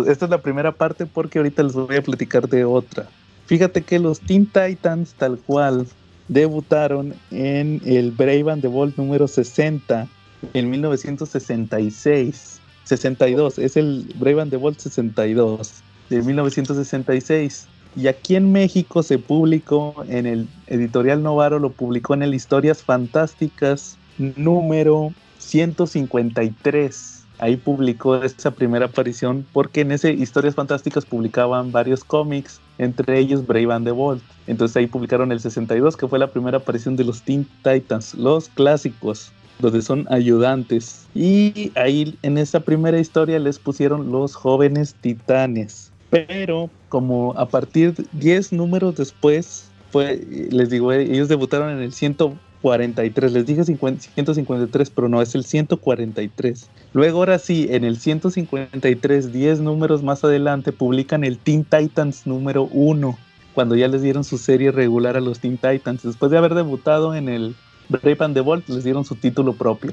esta 0.08 0.26
es 0.26 0.32
la 0.32 0.42
primera 0.42 0.72
parte 0.72 1.06
porque 1.06 1.40
ahorita 1.40 1.64
les 1.64 1.74
voy 1.74 1.96
a 1.96 2.02
platicar 2.02 2.48
de 2.48 2.66
otra. 2.66 3.08
Fíjate 3.46 3.82
que 3.82 4.00
los 4.00 4.20
Teen 4.20 4.46
Titans 4.46 5.14
tal 5.18 5.38
cual 5.40 5.86
debutaron 6.28 7.14
en 7.32 7.82
el 7.86 8.12
Brave 8.12 8.52
and 8.52 8.62
the 8.62 8.68
Bold 8.68 8.96
número 8.98 9.28
60 9.28 10.08
en 10.54 10.70
1966. 10.70 12.60
62, 12.86 13.60
es 13.60 13.78
el 13.78 14.14
Brave 14.20 14.42
and 14.42 14.52
the 14.52 14.58
Bold 14.58 14.78
62 14.78 15.84
de 16.10 16.22
1966. 16.22 17.68
Y 17.96 18.08
aquí 18.08 18.36
en 18.36 18.52
México 18.52 19.04
se 19.04 19.20
publicó 19.20 20.06
en 20.08 20.26
el 20.26 20.48
editorial 20.68 21.22
Novaro, 21.22 21.60
lo 21.60 21.72
publicó 21.72 22.14
en 22.14 22.24
el 22.24 22.34
Historias 22.34 22.84
Fantásticas 22.84 23.98
número 24.18 25.14
153 25.40 27.21
ahí 27.42 27.58
publicó 27.58 28.16
esa 28.24 28.52
primera 28.52 28.86
aparición 28.86 29.46
porque 29.52 29.82
en 29.82 29.92
ese 29.92 30.14
Historias 30.14 30.56
Fantásticas 30.56 31.06
publicaban 31.06 31.72
varios 31.72 32.04
cómics, 32.04 32.62
entre 32.78 33.20
ellos 33.20 33.46
Brave 33.46 33.74
and 33.74 33.86
the 33.86 33.92
Bold. 33.92 34.22
Entonces 34.48 34.78
ahí 34.78 34.88
publicaron 34.88 35.32
el 35.32 35.40
62, 35.40 35.98
que 35.98 36.08
fue 36.08 36.20
la 36.20 36.28
primera 36.28 36.58
aparición 36.58 36.96
de 36.96 37.04
los 37.04 37.24
Teen 37.24 37.48
Titans, 37.64 38.14
los 38.14 38.48
clásicos, 38.50 39.32
donde 39.60 39.82
son 39.82 40.06
ayudantes. 40.10 41.08
Y 41.16 41.72
ahí 41.76 42.18
en 42.22 42.38
esa 42.38 42.60
primera 42.60 43.00
historia 43.00 43.40
les 43.40 43.60
pusieron 43.60 44.12
los 44.12 44.36
jóvenes 44.36 44.96
titanes. 45.02 45.92
Pero 46.12 46.70
como 46.90 47.34
a 47.38 47.48
partir 47.48 47.96
de 47.96 48.06
10 48.14 48.54
números 48.54 48.96
después, 48.96 49.70
fue, 49.92 50.22
les 50.52 50.70
digo, 50.70 50.92
ellos 50.94 51.28
debutaron 51.28 51.72
en 51.72 51.80
el 51.80 51.92
100 51.92 52.16
43. 52.62 53.32
Les 53.32 53.46
dije 53.46 53.64
153, 53.64 54.90
pero 54.90 55.10
no, 55.10 55.22
es 55.22 55.36
el 55.36 55.44
143. 55.44 56.70
Luego, 56.94 57.20
ahora 57.20 57.40
sí, 57.40 57.68
en 57.70 57.84
el 57.84 57.98
153, 57.98 59.34
10 59.34 59.60
números 59.62 60.04
más 60.04 60.24
adelante, 60.24 60.72
publican 60.72 61.24
el 61.24 61.38
Teen 61.38 61.64
Titans 61.64 62.28
número 62.28 62.64
1, 62.72 63.18
cuando 63.54 63.76
ya 63.76 63.88
les 63.88 64.02
dieron 64.02 64.24
su 64.24 64.38
serie 64.38 64.72
regular 64.72 65.18
a 65.18 65.22
los 65.22 65.40
Teen 65.40 65.58
Titans. 65.58 66.04
Después 66.04 66.32
de 66.32 66.38
haber 66.38 66.54
debutado 66.54 67.16
en 67.16 67.30
el 67.30 67.56
Brave 67.90 68.18
and 68.20 68.36
the 68.36 68.42
Bolt, 68.42 68.68
les 68.70 68.84
dieron 68.84 69.06
su 69.06 69.16
título 69.16 69.54
propio. 69.54 69.92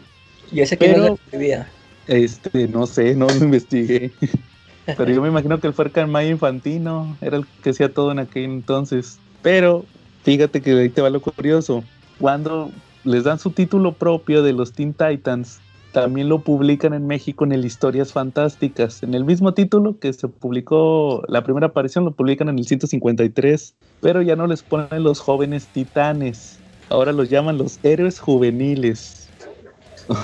¿Y 0.53 0.61
ese 0.61 0.77
que 0.77 0.97
no 0.97 1.15
escribía? 1.15 1.69
Este, 2.07 2.69
no 2.69 2.87
sé, 2.87 3.15
no 3.15 3.27
lo 3.27 3.37
investigué. 3.37 4.13
Pero 4.97 5.13
yo 5.13 5.21
me 5.21 5.29
imagino 5.29 5.61
que 5.61 5.67
el 5.67 5.75
fue 5.75 5.91
el 5.95 6.31
Infantino, 6.31 7.17
era 7.21 7.37
el 7.37 7.47
que 7.63 7.71
hacía 7.71 7.93
todo 7.93 8.11
en 8.11 8.21
aquel 8.21 8.45
entonces. 8.45 9.19
Pero 9.43 9.85
fíjate 10.25 10.63
que 10.63 10.73
ahí 10.73 10.89
te 10.89 11.03
va 11.03 11.11
lo 11.11 11.21
curioso 11.21 11.85
cuando 12.21 12.71
les 13.05 13.25
dan 13.25 13.39
su 13.39 13.51
título 13.51 13.93
propio 13.93 14.43
de 14.43 14.53
los 14.53 14.73
Teen 14.73 14.95
Titans, 14.95 15.61
también 15.93 16.29
lo 16.29 16.41
publican 16.41 16.93
en 16.93 17.07
México 17.07 17.45
en 17.45 17.53
el 17.53 17.65
Historias 17.65 18.13
Fantásticas. 18.13 19.03
En 19.03 19.15
el 19.15 19.25
mismo 19.25 19.55
título 19.55 19.99
que 19.99 20.13
se 20.13 20.29
publicó, 20.29 21.23
la 21.29 21.43
primera 21.43 21.69
aparición 21.69 22.05
lo 22.05 22.13
publican 22.13 22.49
en 22.49 22.59
el 22.59 22.67
153, 22.67 23.75
pero 24.01 24.23
ya 24.23 24.37
no 24.37 24.47
les 24.47 24.63
ponen 24.63 25.03
los 25.03 25.21
jóvenes 25.21 25.67
titanes, 25.69 26.59
ahora 26.91 27.13
los 27.13 27.31
llaman 27.31 27.59
los 27.59 27.79
héroes 27.83 28.21
juveniles. 28.21 29.25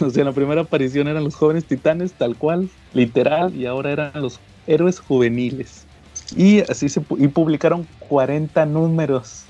O 0.01 0.09
sea, 0.09 0.23
en 0.23 0.29
la 0.29 0.33
primera 0.33 0.63
aparición 0.63 1.09
eran 1.09 1.25
los 1.25 1.35
jóvenes 1.35 1.67
titanes 1.67 2.15
tal 2.15 2.37
cual, 2.37 2.71
literal, 2.95 3.55
y 3.55 3.67
ahora 3.67 3.93
eran 3.93 4.13
los 4.15 4.41
héroes 4.67 4.99
juveniles. 4.99 5.85
Y 6.35 6.61
así 6.61 6.89
se 6.89 7.03
y 7.19 7.29
publicaron 7.29 7.87
40 8.09 8.65
números 8.65 9.45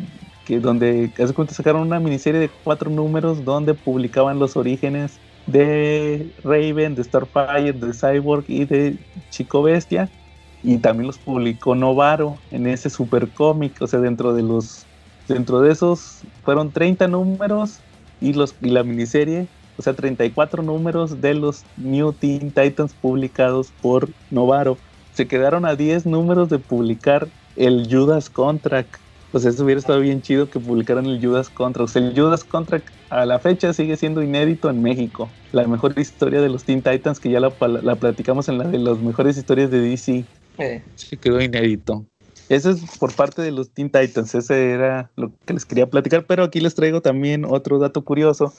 que 0.47 0.59
donde 0.59 1.12
hace 1.17 1.33
cuenta 1.33 1.55
sacaron 1.55 1.83
una 1.83 2.01
miniserie 2.01 2.41
de 2.41 2.51
cuatro 2.64 2.91
números 2.91 3.45
donde 3.45 3.75
publicaban 3.75 4.41
los 4.41 4.57
orígenes 4.57 5.21
de 5.47 6.29
Raven, 6.43 6.97
de 6.97 7.05
Starfire, 7.05 7.73
de 7.73 7.93
Cyborg 7.93 8.47
y 8.49 8.64
de 8.64 8.97
Chico 9.31 9.62
Bestia. 9.62 10.11
Y 10.64 10.79
también 10.79 11.07
los 11.07 11.19
publicó 11.19 11.77
Novaro 11.77 12.37
en 12.51 12.67
ese 12.67 12.91
super 12.91 13.29
cómic, 13.29 13.81
o 13.81 13.87
sea, 13.87 14.01
dentro 14.01 14.35
de 14.35 14.43
los 14.43 14.88
Dentro 15.29 15.61
de 15.61 15.73
esos 15.73 16.21
fueron 16.43 16.71
30 16.71 17.07
números 17.09 17.81
y, 18.21 18.33
los, 18.33 18.55
y 18.62 18.71
la 18.71 18.83
miniserie, 18.83 19.47
o 19.77 19.83
sea, 19.83 19.93
34 19.93 20.62
números 20.62 21.21
de 21.21 21.35
los 21.35 21.64
New 21.77 22.14
Teen 22.14 22.51
Titans 22.51 22.95
publicados 22.95 23.71
por 23.83 24.09
Novaro. 24.31 24.79
Se 25.12 25.29
quedaron 25.29 25.67
a 25.67 25.77
10 25.77 26.07
números 26.07 26.49
de 26.49 26.59
publicar 26.59 27.29
el 27.57 27.87
Judas 27.91 28.31
Contract, 28.31 28.97
Pues 29.31 29.45
eso 29.45 29.64
hubiera 29.64 29.79
estado 29.81 30.01
bien 30.01 30.23
chido 30.23 30.49
que 30.49 30.59
publicaran 30.59 31.05
el 31.05 31.21
Judas 31.21 31.51
Contra. 31.51 31.85
O 31.85 31.88
sea, 31.88 32.01
el 32.01 32.19
Judas 32.19 32.45
Contra 32.45 32.81
a 33.11 33.27
la 33.27 33.38
fecha 33.38 33.73
sigue 33.75 33.97
siendo 33.97 34.23
inédito 34.23 34.71
en 34.71 34.83
México. 34.83 35.29
La 35.53 35.67
mejor 35.67 35.99
historia 35.99 36.41
de 36.41 36.49
los 36.49 36.64
Teen 36.64 36.83
Titans 36.83 37.21
que 37.21 37.31
ya 37.31 37.41
la, 37.41 37.53
la 37.83 37.97
platicamos 37.97 38.49
en 38.49 38.59
la 38.59 38.64
de 38.64 38.79
las 38.79 38.99
mejores 38.99 39.37
historias 39.37 39.71
de 39.71 39.81
DC. 39.81 40.25
Eh. 40.59 40.83
Sí, 40.95 41.17
quedó 41.17 41.41
inédito. 41.41 42.07
Eso 42.48 42.70
es 42.70 42.98
por 42.98 43.14
parte 43.14 43.42
de 43.42 43.52
los 43.52 43.70
Teen 43.70 43.90
Titans. 43.90 44.34
Ese 44.34 44.70
era 44.70 45.11
lo 45.16 45.30
que 45.44 45.54
les 45.54 45.66
quería 45.66 45.88
platicar. 45.88 46.24
Pero 46.26 46.44
aquí 46.44 46.61
les 46.61 46.74
traigo 46.74 47.02
también 47.02 47.44
otro 47.44 47.78
dato 47.78 48.02
curioso 48.02 48.52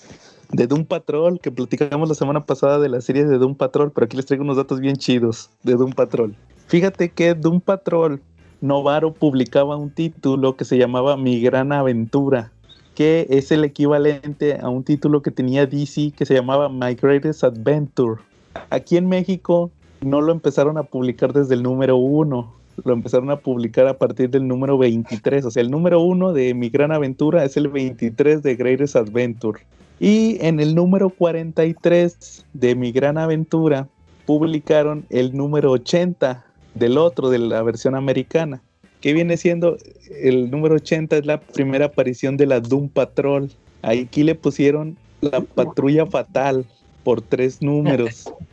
de 0.51 0.67
Doom 0.67 0.85
Patrol, 0.85 1.39
que 1.39 1.51
platicamos 1.51 2.07
la 2.09 2.15
semana 2.15 2.45
pasada 2.45 2.79
de 2.79 2.89
la 2.89 3.01
serie 3.01 3.25
de 3.25 3.37
Doom 3.37 3.55
Patrol. 3.55 3.91
Pero 3.91 4.05
aquí 4.05 4.15
les 4.15 4.25
traigo 4.25 4.43
unos 4.43 4.57
datos 4.57 4.79
bien 4.79 4.95
chidos 4.97 5.49
de 5.63 5.75
Doom 5.75 5.93
Patrol. 5.93 6.35
Fíjate 6.67 7.09
que 7.09 7.33
Doom 7.33 7.61
Patrol 7.61 8.21
Novaro 8.61 9.13
publicaba 9.13 9.77
un 9.77 9.89
título 9.89 10.55
que 10.55 10.65
se 10.65 10.77
llamaba 10.77 11.17
Mi 11.17 11.41
Gran 11.41 11.71
Aventura, 11.71 12.51
que 12.93 13.25
es 13.29 13.51
el 13.51 13.63
equivalente 13.63 14.59
a 14.61 14.69
un 14.69 14.83
título 14.83 15.21
que 15.21 15.31
tenía 15.31 15.65
DC 15.65 16.11
que 16.11 16.25
se 16.25 16.33
llamaba 16.35 16.69
My 16.69 16.93
Greatest 16.93 17.43
Adventure. 17.43 18.21
Aquí 18.69 18.97
en 18.97 19.07
México 19.07 19.71
no 20.01 20.21
lo 20.21 20.31
empezaron 20.31 20.77
a 20.77 20.83
publicar 20.83 21.33
desde 21.33 21.55
el 21.55 21.63
número 21.63 21.97
1, 21.97 22.58
lo 22.85 22.93
empezaron 22.93 23.29
a 23.31 23.37
publicar 23.37 23.87
a 23.87 23.97
partir 23.97 24.29
del 24.29 24.47
número 24.47 24.77
23. 24.77 25.45
O 25.45 25.51
sea, 25.51 25.61
el 25.61 25.71
número 25.71 26.01
1 26.01 26.33
de 26.33 26.53
Mi 26.53 26.69
Gran 26.69 26.91
Aventura 26.91 27.43
es 27.43 27.57
el 27.57 27.67
23 27.67 28.43
de 28.43 28.55
Greatest 28.55 28.95
Adventure. 28.95 29.61
Y 29.99 30.37
en 30.41 30.59
el 30.59 30.75
número 30.75 31.09
43 31.09 32.45
de 32.53 32.75
Mi 32.75 32.91
Gran 32.91 33.17
Aventura 33.17 33.87
publicaron 34.25 35.05
el 35.09 35.35
número 35.35 35.71
80 35.71 36.45
del 36.75 36.97
otro, 36.97 37.29
de 37.29 37.39
la 37.39 37.63
versión 37.63 37.95
americana, 37.95 38.61
que 39.01 39.13
viene 39.13 39.37
siendo 39.37 39.77
el 40.21 40.51
número 40.51 40.75
80, 40.75 41.17
es 41.17 41.25
la 41.25 41.39
primera 41.39 41.87
aparición 41.87 42.37
de 42.37 42.45
la 42.45 42.59
Doom 42.59 42.89
Patrol. 42.89 43.49
Aquí 43.81 44.23
le 44.23 44.35
pusieron 44.35 44.97
la 45.21 45.41
patrulla 45.41 46.05
fatal 46.05 46.65
por 47.03 47.21
tres 47.21 47.61
números. 47.61 48.25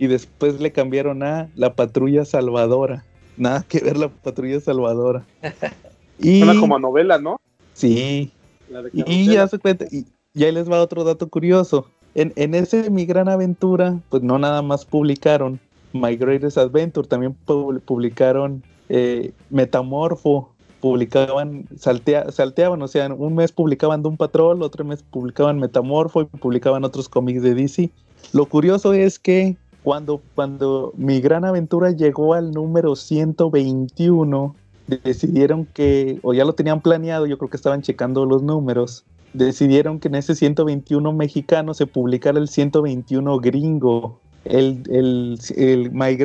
Y 0.00 0.06
después 0.06 0.60
le 0.60 0.70
cambiaron 0.70 1.24
a 1.24 1.48
la 1.56 1.74
patrulla 1.74 2.24
salvadora. 2.24 3.04
Nada 3.38 3.64
que 3.66 3.80
ver 3.80 3.96
la 3.96 4.08
patrulla 4.08 4.60
salvadora. 4.60 5.24
Y, 6.20 6.40
como 6.58 6.80
novela, 6.80 7.20
¿no? 7.20 7.40
Sí. 7.74 8.32
y 8.92 9.26
ya 9.26 9.46
se 9.46 9.56
cuenta, 9.60 9.84
y, 9.88 10.04
ahí 10.42 10.50
les 10.50 10.68
va 10.68 10.82
otro 10.82 11.04
dato 11.04 11.28
curioso. 11.28 11.86
En, 12.16 12.32
en 12.34 12.56
ese 12.56 12.90
Mi 12.90 13.06
Gran 13.06 13.28
Aventura, 13.28 14.00
pues 14.08 14.24
no 14.24 14.36
nada 14.36 14.60
más 14.60 14.84
publicaron 14.84 15.60
My 15.92 16.16
Greatest 16.16 16.58
Adventure, 16.58 17.06
también 17.06 17.36
publicaron 17.44 18.64
eh, 18.88 19.32
Metamorfo, 19.50 20.52
publicaban, 20.80 21.66
salteaban, 21.76 22.82
o 22.82 22.88
sea, 22.88 23.12
un 23.12 23.34
mes 23.34 23.52
publicaban 23.52 24.02
Doom 24.02 24.16
Patrol, 24.16 24.62
otro 24.62 24.84
mes 24.84 25.02
publicaban 25.02 25.58
Metamorfo 25.58 26.22
y 26.22 26.24
publicaban 26.26 26.84
otros 26.84 27.08
cómics 27.08 27.42
de 27.42 27.54
DC. 27.54 27.90
Lo 28.32 28.46
curioso 28.46 28.92
es 28.92 29.18
que 29.18 29.56
cuando, 29.88 30.20
cuando 30.34 30.92
mi 30.98 31.18
gran 31.18 31.46
aventura 31.46 31.92
llegó 31.92 32.34
al 32.34 32.50
número 32.50 32.94
121, 32.94 34.54
decidieron 35.02 35.64
que, 35.64 36.18
o 36.22 36.34
ya 36.34 36.44
lo 36.44 36.52
tenían 36.52 36.82
planeado, 36.82 37.24
yo 37.24 37.38
creo 37.38 37.48
que 37.48 37.56
estaban 37.56 37.80
checando 37.80 38.26
los 38.26 38.42
números, 38.42 39.06
decidieron 39.32 39.98
que 39.98 40.08
en 40.08 40.16
ese 40.16 40.34
121 40.34 41.10
mexicano 41.14 41.72
se 41.72 41.86
publicara 41.86 42.38
el 42.38 42.48
121 42.48 43.38
gringo. 43.38 44.20
El, 44.44 44.82
el, 44.90 45.38
el 45.56 45.90
My 45.90 46.18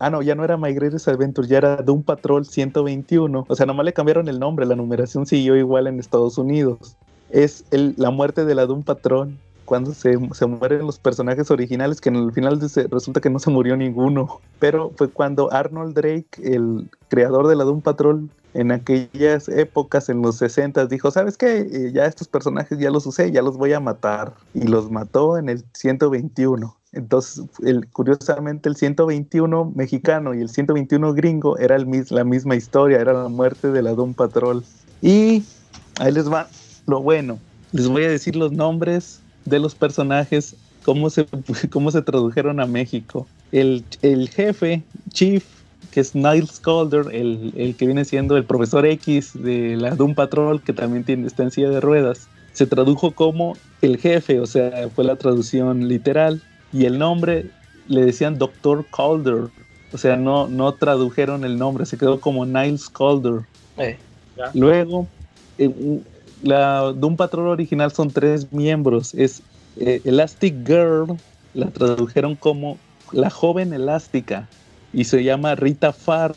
ah 0.00 0.10
no, 0.10 0.20
ya 0.20 0.34
no 0.34 0.42
era 0.42 0.56
My 0.56 0.70
Adventure, 0.70 1.46
ya 1.46 1.58
era 1.58 1.76
Doom 1.76 2.02
Patrol 2.02 2.46
121. 2.46 3.46
O 3.48 3.54
sea, 3.54 3.64
nomás 3.64 3.86
le 3.86 3.92
cambiaron 3.92 4.26
el 4.26 4.40
nombre, 4.40 4.66
la 4.66 4.74
numeración 4.74 5.24
siguió 5.24 5.56
igual 5.56 5.86
en 5.86 6.00
Estados 6.00 6.36
Unidos. 6.36 6.96
Es 7.30 7.64
el, 7.70 7.94
la 7.96 8.10
muerte 8.10 8.44
de 8.44 8.56
la 8.56 8.66
Doom 8.66 8.82
Patrol 8.82 9.38
cuando 9.68 9.92
se, 9.92 10.18
se, 10.32 10.46
mueren 10.46 10.86
los 10.86 10.98
personajes 10.98 11.50
originales, 11.50 12.00
que 12.00 12.08
en 12.08 12.16
el 12.16 12.32
final 12.32 12.58
resulta 12.90 13.20
que 13.20 13.28
no 13.28 13.38
se 13.38 13.50
murió 13.50 13.76
ninguno. 13.76 14.40
Pero 14.58 14.92
fue 14.96 15.10
cuando 15.10 15.52
Arnold 15.52 15.94
Drake, 15.94 16.28
el 16.42 16.88
creador 17.08 17.48
de 17.48 17.54
la 17.54 17.64
Doom 17.64 17.82
Patrol, 17.82 18.30
en 18.54 18.72
aquellas 18.72 19.46
épocas, 19.50 20.08
en 20.08 20.22
los 20.22 20.36
60, 20.36 20.86
dijo, 20.86 21.10
¿sabes 21.10 21.36
qué? 21.36 21.58
Eh, 21.58 21.92
ya 21.92 22.06
estos 22.06 22.28
personajes 22.28 22.78
ya 22.78 22.90
los 22.90 23.04
usé, 23.04 23.30
ya 23.30 23.42
los 23.42 23.58
voy 23.58 23.74
a 23.74 23.80
matar. 23.80 24.32
Y 24.54 24.62
los 24.68 24.90
mató 24.90 25.36
en 25.36 25.50
el 25.50 25.62
121. 25.74 26.74
Entonces, 26.92 27.44
el, 27.62 27.86
curiosamente, 27.90 28.70
el 28.70 28.76
121 28.76 29.72
mexicano 29.76 30.32
y 30.32 30.40
el 30.40 30.48
121 30.48 31.12
gringo 31.12 31.58
era 31.58 31.76
el, 31.76 31.86
la 32.08 32.24
misma 32.24 32.56
historia, 32.56 33.02
era 33.02 33.12
la 33.12 33.28
muerte 33.28 33.70
de 33.70 33.82
la 33.82 33.92
Doom 33.92 34.14
Patrol. 34.14 34.64
Y 35.02 35.44
ahí 36.00 36.10
les 36.10 36.32
va 36.32 36.48
lo 36.86 37.02
bueno. 37.02 37.38
Les 37.72 37.86
voy 37.86 38.04
a 38.04 38.08
decir 38.08 38.34
los 38.34 38.50
nombres 38.50 39.20
de 39.48 39.58
los 39.58 39.74
personajes, 39.74 40.56
cómo 40.84 41.10
se, 41.10 41.26
cómo 41.70 41.90
se 41.90 42.02
tradujeron 42.02 42.60
a 42.60 42.66
México. 42.66 43.26
El, 43.52 43.84
jefe, 44.30 44.82
Chief, 45.10 45.44
que 45.90 46.00
es 46.00 46.14
Niles 46.14 46.60
Calder, 46.60 47.06
el, 47.12 47.52
el, 47.56 47.74
que 47.76 47.86
viene 47.86 48.04
siendo 48.04 48.36
el 48.36 48.44
profesor 48.44 48.84
X 48.86 49.32
de 49.34 49.76
la 49.76 49.94
Doom 49.94 50.14
Patrol, 50.14 50.62
que 50.62 50.72
también 50.72 51.04
tiene, 51.04 51.26
está 51.26 51.42
en 51.42 51.50
silla 51.50 51.70
de 51.70 51.80
ruedas, 51.80 52.28
se 52.52 52.66
tradujo 52.66 53.12
como 53.12 53.56
el 53.82 53.98
jefe, 53.98 54.40
o 54.40 54.46
sea, 54.46 54.88
fue 54.94 55.04
la 55.04 55.16
traducción 55.16 55.88
literal 55.88 56.42
y 56.72 56.86
el 56.86 56.98
nombre 56.98 57.50
le 57.86 58.04
decían 58.04 58.38
Doctor 58.38 58.84
Calder. 58.94 59.48
O 59.92 59.96
sea, 59.96 60.16
no, 60.16 60.48
no 60.48 60.74
tradujeron 60.74 61.44
el 61.44 61.56
nombre, 61.56 61.86
se 61.86 61.96
quedó 61.96 62.20
como 62.20 62.44
Niles 62.44 62.90
Calder. 62.90 63.42
Eh. 63.78 63.96
Luego, 64.54 65.06
la 66.42 66.92
Doom 66.92 67.16
Patrol 67.16 67.48
original 67.48 67.92
son 67.92 68.10
tres 68.10 68.52
miembros. 68.52 69.14
Es 69.14 69.42
eh, 69.78 70.00
Elastic 70.04 70.66
Girl, 70.66 71.16
la 71.54 71.66
tradujeron 71.66 72.34
como 72.36 72.78
la 73.12 73.30
joven 73.30 73.72
elástica. 73.72 74.48
Y 74.92 75.04
se 75.04 75.22
llama 75.22 75.54
Rita 75.54 75.92
Farr. 75.92 76.34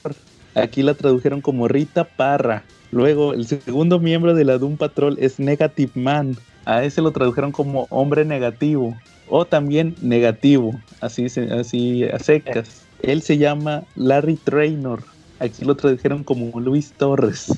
Aquí 0.56 0.84
la 0.84 0.94
tradujeron 0.94 1.42
como 1.42 1.68
Rita 1.68 2.04
Parra. 2.04 2.64
Luego, 2.92 3.34
el 3.34 3.48
segundo 3.48 4.00
miembro 4.00 4.36
de 4.36 4.44
la 4.44 4.58
Doom 4.58 4.76
Patrol 4.76 5.18
es 5.20 5.40
Negative 5.40 5.92
Man. 5.96 6.36
A 6.66 6.84
ese 6.84 7.02
lo 7.02 7.12
tradujeron 7.12 7.52
como 7.52 7.88
hombre 7.90 8.26
negativo 8.26 8.96
o 9.30 9.46
también 9.46 9.96
negativo, 10.02 10.80
así, 11.00 11.26
así 11.26 12.04
a 12.04 12.20
secas. 12.20 12.84
Él 13.02 13.22
se 13.22 13.38
llama 13.38 13.84
Larry 13.96 14.36
Traynor. 14.36 15.04
Aquí 15.40 15.64
lo 15.66 15.76
tradujeron 15.76 16.24
como 16.24 16.60
Luis 16.60 16.92
Torres. 16.92 17.52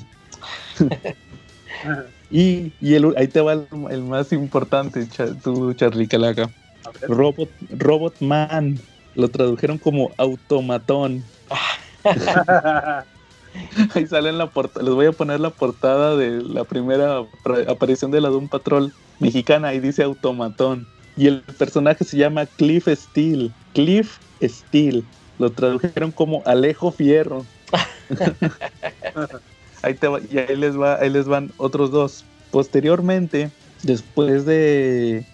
y, 2.34 2.72
ahí 3.16 3.28
te 3.28 3.40
va 3.40 3.52
el, 3.52 4.02
más 4.02 4.32
importante, 4.32 5.06
tú, 5.44 5.72
Charlie 5.74 6.08
Calaca. 6.08 6.50
Robot, 7.06 7.48
Robot 7.70 8.20
Man. 8.20 8.80
Lo 9.14 9.28
tradujeron 9.28 9.78
como 9.78 10.10
automatón. 10.16 11.22
ahí 13.94 14.06
sale 14.08 14.30
en 14.30 14.38
la 14.38 14.50
portada. 14.50 14.84
Les 14.84 14.94
voy 14.94 15.06
a 15.06 15.12
poner 15.12 15.38
la 15.38 15.50
portada 15.50 16.16
de 16.16 16.42
la 16.42 16.64
primera 16.64 17.22
aparición 17.68 18.10
de 18.10 18.20
la 18.20 18.30
Doom 18.30 18.48
Patrol 18.48 18.92
mexicana. 19.20 19.72
y 19.72 19.78
dice 19.78 20.02
automatón. 20.02 20.88
Y 21.16 21.28
el 21.28 21.42
personaje 21.42 22.02
se 22.02 22.16
llama 22.16 22.46
Cliff 22.46 22.88
Steel. 22.88 23.52
Cliff 23.74 24.18
Steel. 24.42 25.04
Lo 25.38 25.50
tradujeron 25.50 26.10
como 26.10 26.42
Alejo 26.46 26.90
Fierro. 26.90 27.46
ahí 29.84 29.96
y 30.30 30.38
ahí 30.38 30.56
les, 30.56 30.78
va, 30.78 30.96
ahí 30.96 31.10
les 31.10 31.26
van 31.26 31.50
otros 31.56 31.90
dos. 31.90 32.24
Posteriormente, 32.50 33.50
después 33.82 34.44
de, 34.46 35.26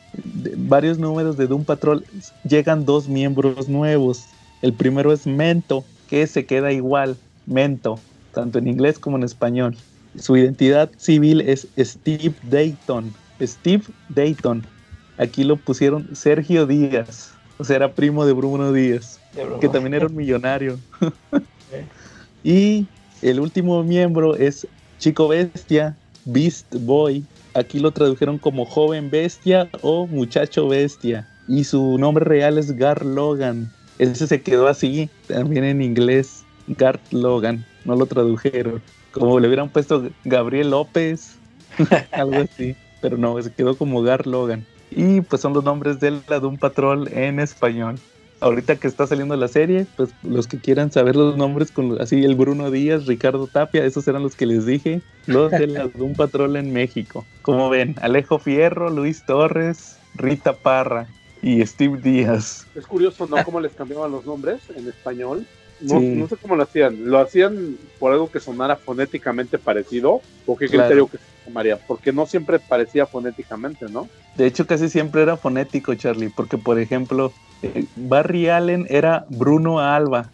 varios 0.57 0.99
números 0.99 1.37
de 1.37 1.47
Doom 1.47 1.65
Patrol, 1.65 2.05
llegan 2.45 2.85
dos 2.85 3.09
miembros 3.09 3.69
nuevos. 3.69 4.25
El 4.63 4.73
primero 4.73 5.13
es 5.13 5.27
Mento, 5.27 5.85
que 6.09 6.27
se 6.27 6.47
queda 6.47 6.73
igual, 6.73 7.17
Mento, 7.47 7.99
tanto 8.33 8.59
en 8.59 8.69
inglés 8.69 8.99
como 8.99 9.17
en 9.17 9.25
español. 9.25 9.77
Su 10.19 10.37
identidad 10.37 10.91
civil 10.97 11.41
es 11.41 11.69
Steve 11.79 12.35
Dayton. 12.43 13.13
Steve 13.41 13.85
Dayton 14.09 14.65
Aquí 15.21 15.45
lo 15.45 15.57
pusieron 15.57 16.17
Sergio 16.17 16.67
Díaz. 16.67 17.35
O 17.59 17.65
sea, 17.65 17.77
era 17.77 17.93
primo 17.93 18.25
de 18.25 18.33
Bruno 18.33 18.73
Díaz, 18.73 19.21
que 19.61 19.69
también 19.69 19.93
era 19.93 20.07
un 20.07 20.17
millonario. 20.17 20.79
y 22.43 22.87
el 23.23 23.41
último 23.41 23.83
miembro 23.83 24.37
es 24.37 24.67
Chico 24.99 25.29
Bestia, 25.29 25.97
Beast 26.25 26.75
Boy. 26.81 27.25
Aquí 27.55 27.81
lo 27.81 27.91
tradujeron 27.91 28.39
como 28.39 28.65
joven 28.65 29.11
bestia 29.11 29.69
o 29.83 30.07
muchacho 30.07 30.69
bestia. 30.69 31.29
Y 31.49 31.65
su 31.65 31.99
nombre 31.99 32.25
real 32.25 32.59
es 32.59 32.77
Gar 32.77 33.05
Logan. 33.05 33.73
Ese 33.99 34.27
se 34.27 34.41
quedó 34.41 34.69
así, 34.69 35.11
también 35.27 35.65
en 35.65 35.83
inglés. 35.83 36.45
Gar 36.69 37.01
Logan. 37.11 37.65
No 37.85 37.97
lo 37.97 38.07
tradujeron. 38.07 38.81
Como 39.11 39.41
le 39.41 39.49
hubieran 39.49 39.69
puesto 39.69 40.09
Gabriel 40.25 40.71
López. 40.71 41.37
algo 42.13 42.37
así. 42.37 42.77
Pero 43.01 43.17
no, 43.17 43.41
se 43.43 43.53
quedó 43.53 43.77
como 43.77 44.03
Gar 44.03 44.27
Logan. 44.27 44.65
Y 44.91 45.21
pues 45.21 45.43
son 45.43 45.53
los 45.53 45.65
nombres 45.65 46.01
de 46.01 46.21
la 46.29 46.39
Doom 46.41 46.57
Patrol 46.57 47.09
en 47.13 47.41
español. 47.41 47.99
Ahorita 48.41 48.77
que 48.77 48.89
está 48.89 49.07
saliendo 49.07 49.37
la 49.37 49.49
serie, 49.49 49.87
pues 49.97 50.11
los 50.23 50.47
que 50.47 50.59
quieran 50.59 50.91
saber 50.91 51.17
los 51.17 51.37
nombres, 51.37 51.71
con 51.71 52.01
así 52.01 52.25
el 52.25 52.35
Bruno 52.35 52.71
Díaz, 52.71 53.07
Ricardo 53.07 53.47
Tapia, 53.47 53.85
esos 53.85 54.07
eran 54.09 54.23
los 54.23 54.35
que 54.35 54.47
les 54.47 54.67
dije, 54.67 55.03
los 55.27 55.51
de 55.51 55.67
la 55.67 55.89
Doom 55.95 56.15
Patrol 56.15 56.57
en 56.57 56.73
México. 56.73 57.25
Como 57.43 57.69
ven, 57.71 57.97
Alejo 58.01 58.39
Fierro, 58.39 58.91
Luis 58.91 59.25
Torres, 59.25 59.99
Rita 60.15 60.55
Parra 60.55 61.07
y 61.43 61.65
Steve 61.65 62.01
Díaz. 62.01 62.67
Es 62.75 62.87
curioso, 62.87 63.27
¿no? 63.27 63.43
Cómo 63.45 63.61
les 63.61 63.73
cambiaban 63.73 64.11
los 64.11 64.27
nombres 64.27 64.61
en 64.75 64.89
español. 64.89 65.47
No, 65.81 66.29
sé 66.29 66.37
cómo 66.37 66.57
lo 66.57 66.63
hacían. 66.63 67.11
¿Lo 67.11 67.19
hacían 67.19 67.77
por 67.99 68.13
algo 68.13 68.31
que 68.31 68.41
sonara 68.41 68.77
fonéticamente 68.77 69.59
parecido? 69.59 70.21
¿O 70.47 70.57
qué 70.57 70.69
criterio 70.69 71.07
que 71.07 71.19
se 71.19 71.25
tomaría? 71.45 71.79
Porque 71.79 72.13
no 72.13 72.27
siempre 72.27 72.59
parecía 72.59 73.07
fonéticamente, 73.07 73.87
¿no? 73.89 74.09
De 74.37 74.47
hecho, 74.47 74.67
casi 74.67 74.89
siempre 74.89 75.23
era 75.23 75.37
fonético, 75.37 75.95
Charlie. 75.95 76.31
Porque, 76.35 76.59
por 76.59 76.79
ejemplo, 76.79 77.33
eh, 77.63 77.87
Barry 77.97 78.49
Allen 78.49 78.87
era 78.89 79.27
Bruno 79.29 79.81
Alba. 79.81 80.31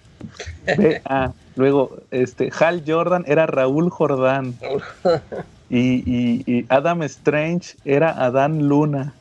Luego, 1.56 1.96
este, 2.10 2.50
Hal 2.58 2.82
Jordan 2.86 3.24
era 3.26 3.46
Raúl 3.46 3.90
Jordán. 3.90 4.54
Y, 5.68 6.44
y, 6.46 6.66
Adam 6.68 7.02
Strange 7.02 7.76
era 7.84 8.10
Adán 8.10 8.68
Luna. 8.68 9.14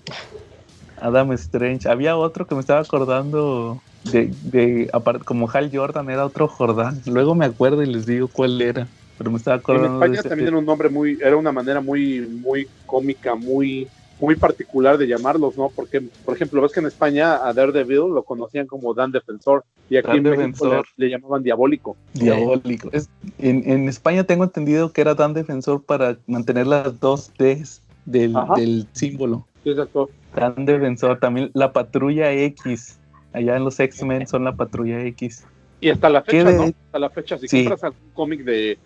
Adam 1.02 1.32
Strange. 1.34 1.90
Había 1.90 2.18
otro 2.18 2.46
que 2.46 2.56
me 2.56 2.62
estaba 2.62 2.82
acordando 2.82 3.82
de, 4.12 4.32
de 4.44 4.90
como 5.24 5.50
Hal 5.50 5.70
Jordan 5.74 6.10
era 6.10 6.26
otro 6.26 6.48
Jordán. 6.48 7.02
Luego 7.06 7.36
me 7.36 7.46
acuerdo 7.46 7.84
y 7.84 7.88
les 7.88 8.06
digo 8.06 8.28
cuál 8.28 8.62
era. 8.62 8.88
Pero 9.18 9.32
me 9.32 9.38
estaba 9.38 9.58
acordando. 9.58 10.04
En 10.04 10.14
España 10.14 10.30
también 10.30 10.50
era 10.50 10.58
un 10.58 10.66
nombre 10.66 10.90
muy, 10.90 11.18
era 11.22 11.38
una 11.38 11.52
manera 11.52 11.80
muy, 11.80 12.22
muy 12.22 12.68
cómica, 12.86 13.36
muy, 13.36 13.88
muy 14.20 14.36
particular 14.36 14.98
de 14.98 15.08
llamarlos, 15.08 15.58
¿no? 15.58 15.70
Porque, 15.70 16.02
por 16.02 16.36
ejemplo, 16.36 16.62
ves 16.62 16.74
que 16.74 16.82
en 16.82 16.88
España 16.88 17.48
a 17.48 17.54
Daredevil 17.54 18.14
lo 18.14 18.24
conocían 18.24 18.68
como 18.68 18.94
Dan 18.94 19.12
Defensor 19.12 19.64
y 19.90 19.98
aquí 19.98 20.18
en 20.18 20.24
México 20.24 20.84
le, 20.98 21.10
llamaban 21.10 21.44
Diabólico. 21.44 21.96
Diabólico. 22.14 22.90
Es, 22.92 23.10
en, 23.38 23.70
en, 23.70 23.88
España 23.88 24.26
tengo 24.26 24.44
entendido 24.44 24.92
que 24.92 25.02
era 25.02 25.16
Dan 25.16 25.34
Defensor 25.34 25.82
para 25.82 26.18
mantener 26.28 26.68
las 26.68 27.00
dos 27.00 27.32
Ds 27.38 27.82
del, 28.06 28.36
del 28.58 28.88
símbolo. 28.92 29.46
Sí, 29.64 29.70
exacto. 29.70 30.10
Dan 30.36 30.66
Defensor, 30.66 31.20
también 31.20 31.52
la 31.54 31.72
Patrulla 31.72 32.34
X. 32.34 33.00
Allá 33.36 33.58
en 33.58 33.64
los 33.64 33.80
X-Men 33.80 34.28
son 34.28 34.44
la 34.44 34.56
Patrulla 34.56 35.04
X. 35.06 35.46
Y 35.82 35.90
hasta 35.90 36.10
la 36.10 36.24
fecha, 36.24 36.52
¿no? 36.52 36.64
Hasta 36.64 37.00
la 37.00 37.10
fecha, 37.10 37.38
si 37.38 37.48
compras 37.48 37.84
algún 37.84 38.10
cómic 38.14 38.44
de, 38.44 38.78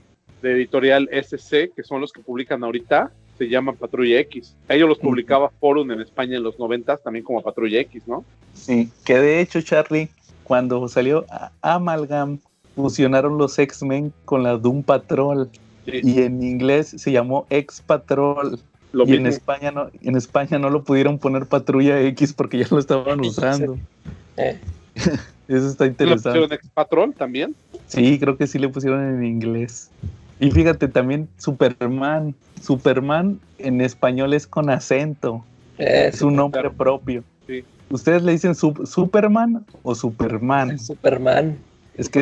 de 0.41 0.51
editorial 0.51 1.09
SC, 1.11 1.71
que 1.75 1.83
son 1.83 2.01
los 2.01 2.11
que 2.11 2.21
publican 2.21 2.63
ahorita, 2.63 3.11
se 3.37 3.47
llaman 3.47 3.77
Patrulla 3.77 4.19
X. 4.19 4.55
Ellos 4.67 4.89
los 4.89 4.99
publicaba 4.99 5.49
Forum 5.59 5.91
en 5.91 6.01
España 6.01 6.37
en 6.37 6.43
los 6.43 6.59
90 6.59 6.97
también 6.97 7.23
como 7.23 7.41
Patrulla 7.41 7.79
X, 7.81 8.03
¿no? 8.05 8.25
Sí, 8.53 8.89
que 9.05 9.17
de 9.17 9.39
hecho, 9.39 9.61
Charlie, 9.61 10.09
cuando 10.43 10.87
salió 10.89 11.25
Amalgam, 11.61 12.39
fusionaron 12.75 13.37
los 13.37 13.57
X-Men 13.57 14.13
con 14.25 14.43
la 14.43 14.57
Doom 14.57 14.83
Patrol. 14.83 15.49
Y 15.85 16.21
en 16.21 16.43
inglés 16.43 16.93
se 16.97 17.11
llamó 17.11 17.47
X 17.49 17.81
Patrol. 17.85 18.59
y 18.93 19.15
en 19.15 19.25
España 19.25 19.71
no, 19.71 19.89
en 20.01 20.15
España 20.17 20.59
no 20.59 20.69
lo 20.69 20.83
pudieron 20.83 21.17
poner 21.17 21.45
Patrulla 21.45 22.01
X 22.01 22.33
porque 22.33 22.59
ya 22.59 22.67
lo 22.69 22.79
estaban 22.79 23.19
usando. 23.25 23.77
Eh. 24.39 24.59
Eso 25.47 25.67
está 25.67 25.85
interesante. 25.87 26.29
¿Le 26.29 26.45
pusieron 26.45 26.53
X 26.53 26.71
Patrol 26.73 27.13
también? 27.13 27.55
Sí, 27.87 28.19
creo 28.19 28.37
que 28.37 28.45
sí 28.45 28.59
le 28.59 28.69
pusieron 28.69 29.03
en 29.03 29.25
inglés. 29.25 29.89
Y 30.39 30.51
fíjate, 30.51 30.87
también 30.87 31.27
Superman. 31.37 32.35
Superman 32.61 33.39
en 33.57 33.81
español 33.81 34.33
es 34.33 34.45
con 34.45 34.69
acento. 34.69 35.43
es 35.77 36.21
un 36.21 36.35
nombre 36.35 36.69
propio. 36.69 37.23
¿Ustedes 37.89 38.21
le 38.21 38.33
dicen 38.33 38.53
Superman 38.53 39.65
o 39.81 39.95
Superman? 39.95 40.77
Superman. 40.79 41.57
Es 41.95 42.07
que 42.07 42.21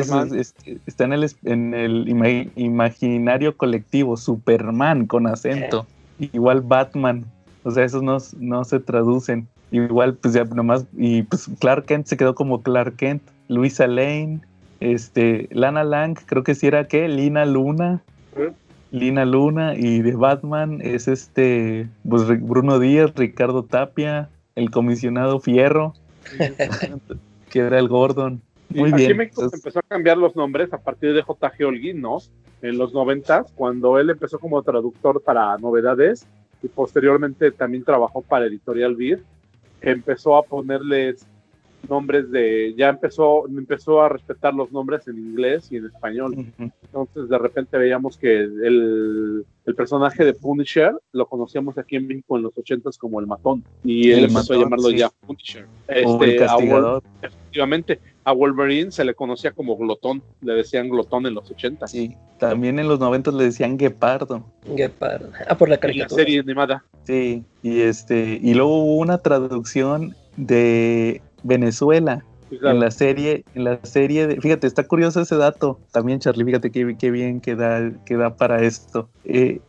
está 0.86 1.04
en 1.04 1.12
el, 1.12 1.30
en 1.44 1.74
el 1.74 2.08
imaginario 2.56 3.56
colectivo, 3.56 4.16
Superman 4.16 5.06
con 5.06 5.26
acento. 5.26 5.86
Eh. 6.18 6.30
Igual 6.32 6.62
Batman. 6.62 7.26
O 7.62 7.70
sea, 7.70 7.84
esos 7.84 8.02
no, 8.02 8.18
no 8.38 8.64
se 8.64 8.80
traducen. 8.80 9.46
Igual, 9.70 10.14
pues 10.14 10.34
ya 10.34 10.44
nomás. 10.44 10.86
Y 10.96 11.22
pues 11.22 11.48
Clark 11.60 11.86
Kent 11.86 12.06
se 12.06 12.16
quedó 12.16 12.34
como 12.34 12.62
Clark 12.62 12.96
Kent. 12.96 13.22
Luisa 13.48 13.86
Lane. 13.86 14.40
Este, 14.80 15.48
Lana 15.50 15.82
Lang, 15.82 16.16
creo 16.26 16.44
que 16.44 16.54
sí 16.54 16.66
era 16.66 16.86
que 16.86 17.08
Lina 17.08 17.44
Luna. 17.44 18.02
Lina 18.90 19.24
Luna 19.24 19.74
y 19.76 20.00
de 20.00 20.12
Batman 20.12 20.80
es 20.82 21.08
este 21.08 21.88
pues 22.08 22.26
Bruno 22.26 22.78
Díaz, 22.78 23.12
Ricardo 23.16 23.64
Tapia, 23.64 24.30
el 24.54 24.70
comisionado 24.70 25.40
Fierro, 25.40 25.94
que 27.50 27.58
era 27.58 27.78
el 27.78 27.88
Gordon. 27.88 28.40
Muy 28.70 28.92
bien. 28.92 29.16
México 29.16 29.48
empezó 29.52 29.78
a 29.80 29.82
cambiar 29.82 30.18
los 30.18 30.36
nombres 30.36 30.72
a 30.72 30.78
partir 30.78 31.14
de 31.14 31.22
J.G. 31.22 31.64
Holguín, 31.64 32.00
¿no? 32.00 32.18
En 32.60 32.76
los 32.76 32.92
noventas, 32.92 33.50
cuando 33.54 33.98
él 33.98 34.10
empezó 34.10 34.38
como 34.38 34.62
traductor 34.62 35.22
para 35.22 35.56
novedades 35.58 36.26
y 36.62 36.68
posteriormente 36.68 37.50
también 37.50 37.84
trabajó 37.84 38.22
para 38.22 38.46
Editorial 38.46 38.94
Vir, 38.96 39.22
empezó 39.80 40.36
a 40.36 40.42
ponerles 40.42 41.26
nombres 41.88 42.30
de, 42.30 42.74
ya 42.76 42.88
empezó, 42.88 43.46
empezó 43.46 44.02
a 44.02 44.08
respetar 44.08 44.54
los 44.54 44.72
nombres 44.72 45.06
en 45.08 45.18
inglés 45.18 45.70
y 45.70 45.76
en 45.76 45.86
español. 45.86 46.46
Entonces 46.58 47.28
de 47.28 47.38
repente 47.38 47.78
veíamos 47.78 48.16
que 48.16 48.36
el, 48.40 49.44
el, 49.64 49.74
personaje 49.74 50.24
de 50.24 50.34
Punisher 50.34 50.92
lo 51.12 51.26
conocíamos 51.26 51.78
aquí 51.78 51.96
en 51.96 52.08
México 52.08 52.36
en 52.36 52.42
los 52.42 52.58
ochentas 52.58 52.98
como 52.98 53.20
el 53.20 53.26
matón. 53.26 53.64
Y 53.84 54.10
él 54.10 54.24
empezó 54.24 54.54
a 54.54 54.58
llamarlo 54.58 54.90
ya 54.90 55.10
Punisher. 55.26 55.66
Este, 55.86 56.44
a 56.44 56.56
efectivamente, 57.48 57.98
a 58.24 58.32
Wolverine 58.32 58.92
se 58.92 59.04
le 59.04 59.14
conocía 59.14 59.52
como 59.52 59.76
glotón, 59.76 60.22
le 60.42 60.52
decían 60.52 60.88
glotón 60.88 61.26
en 61.26 61.34
los 61.34 61.50
ochentas. 61.50 61.90
Sí, 61.90 62.14
también 62.38 62.78
en 62.78 62.88
los 62.88 63.00
noventas 63.00 63.32
le 63.32 63.44
decían 63.44 63.78
guepardo. 63.78 64.44
Guepardo. 64.66 65.30
Ah, 65.48 65.56
por 65.56 65.68
la 65.68 65.78
caricatura. 65.78 66.20
la 66.20 66.24
serie 66.24 66.40
animada. 66.40 66.84
Sí, 67.04 67.42
y 67.62 67.80
este, 67.80 68.38
y 68.42 68.52
luego 68.52 68.82
hubo 68.82 68.96
una 68.96 69.18
traducción 69.18 70.14
de 70.36 71.22
Venezuela. 71.42 72.22
En 72.50 72.80
la 72.80 72.90
serie, 72.90 73.44
en 73.54 73.64
la 73.64 73.78
serie 73.82 74.26
de, 74.26 74.40
fíjate, 74.40 74.66
está 74.66 74.82
curioso 74.82 75.20
ese 75.20 75.36
dato 75.36 75.78
también, 75.92 76.18
Charlie, 76.18 76.46
fíjate 76.46 76.70
qué, 76.70 76.96
qué 76.98 77.10
bien 77.10 77.40
que 77.42 77.54
da, 77.54 78.36
para 78.38 78.62
esto. 78.62 79.08
Eh, 79.24 79.60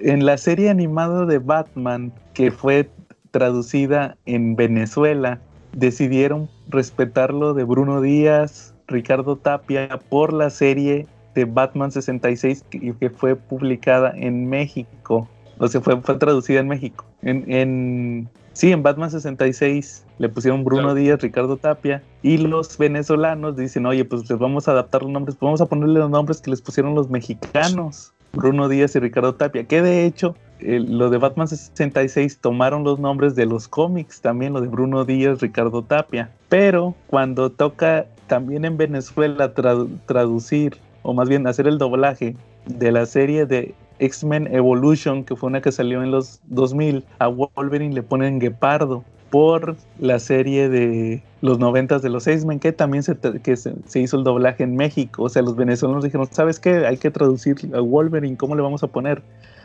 en 0.00 0.24
la 0.24 0.38
serie 0.38 0.70
animada 0.70 1.26
de 1.26 1.38
Batman, 1.38 2.10
que 2.32 2.50
fue 2.50 2.88
traducida 3.30 4.16
en 4.24 4.56
Venezuela, 4.56 5.40
decidieron 5.72 6.48
respetarlo 6.72 7.54
de 7.54 7.64
Bruno 7.64 8.00
Díaz, 8.00 8.74
Ricardo 8.88 9.36
Tapia, 9.36 10.00
por 10.08 10.32
la 10.32 10.50
serie 10.50 11.06
de 11.34 11.44
Batman 11.44 11.92
66 11.92 12.64
que, 12.68 12.94
que 12.94 13.10
fue 13.10 13.36
publicada 13.36 14.12
en 14.16 14.48
México. 14.48 15.28
O 15.58 15.68
sea, 15.68 15.80
fue, 15.80 16.00
fue 16.00 16.16
traducida 16.16 16.60
en 16.60 16.68
México. 16.68 17.04
En, 17.22 17.50
en, 17.50 18.28
Sí, 18.52 18.70
en 18.70 18.82
Batman 18.82 19.10
66 19.10 20.04
le 20.18 20.28
pusieron 20.28 20.62
Bruno 20.62 20.94
Díaz, 20.94 21.22
Ricardo 21.22 21.56
Tapia, 21.56 22.02
y 22.22 22.36
los 22.36 22.76
venezolanos 22.76 23.56
dicen, 23.56 23.86
oye, 23.86 24.04
pues 24.04 24.28
les 24.28 24.38
vamos 24.38 24.68
a 24.68 24.72
adaptar 24.72 25.02
los 25.02 25.10
nombres, 25.10 25.36
pues 25.36 25.46
vamos 25.46 25.60
a 25.62 25.66
ponerle 25.66 26.00
los 26.00 26.10
nombres 26.10 26.40
que 26.40 26.50
les 26.50 26.60
pusieron 26.60 26.94
los 26.94 27.08
mexicanos, 27.08 28.12
Bruno 28.32 28.68
Díaz 28.68 28.94
y 28.94 29.00
Ricardo 29.00 29.34
Tapia, 29.34 29.64
que 29.64 29.80
de 29.80 30.04
hecho, 30.04 30.36
lo 30.62 31.10
de 31.10 31.18
Batman 31.18 31.48
66 31.48 32.38
tomaron 32.38 32.84
los 32.84 32.98
nombres 32.98 33.34
de 33.34 33.46
los 33.46 33.68
cómics, 33.68 34.20
también 34.20 34.52
lo 34.52 34.60
de 34.60 34.68
Bruno 34.68 35.04
Díaz, 35.04 35.40
Ricardo 35.40 35.82
Tapia, 35.82 36.30
pero 36.48 36.94
cuando 37.06 37.50
toca 37.50 38.06
también 38.26 38.64
en 38.64 38.76
Venezuela 38.76 39.52
traducir, 39.54 40.76
o 41.02 41.12
más 41.12 41.28
bien 41.28 41.46
hacer 41.46 41.66
el 41.66 41.78
doblaje 41.78 42.36
de 42.66 42.92
la 42.92 43.06
serie 43.06 43.46
de 43.46 43.74
X-Men 43.98 44.48
Evolution, 44.52 45.24
que 45.24 45.36
fue 45.36 45.48
una 45.48 45.60
que 45.60 45.72
salió 45.72 46.02
en 46.02 46.10
los 46.10 46.40
2000, 46.48 47.04
a 47.18 47.28
Wolverine 47.28 47.94
le 47.94 48.02
ponen 48.02 48.38
Guepardo 48.38 49.04
por 49.30 49.76
la 49.98 50.18
serie 50.18 50.68
de 50.68 51.22
los 51.40 51.58
noventas 51.58 52.02
de 52.02 52.10
los 52.10 52.26
X-Men, 52.26 52.60
que 52.60 52.72
también 52.72 53.02
se, 53.02 53.16
que 53.16 53.56
se, 53.56 54.00
hizo 54.00 54.18
el 54.18 54.24
doblaje 54.24 54.62
en 54.62 54.76
México. 54.76 55.22
O 55.22 55.28
sea, 55.30 55.40
los 55.40 55.56
venezolanos 55.56 56.04
dijeron, 56.04 56.28
¿sabes 56.30 56.60
qué? 56.60 56.86
Hay 56.86 56.98
que 56.98 57.10
traducir 57.10 57.56
a 57.74 57.80
Wolverine, 57.80 58.36
¿cómo 58.36 58.54
le 58.54 58.62
vamos 58.62 58.82
a 58.82 58.88
poner? 58.88 59.22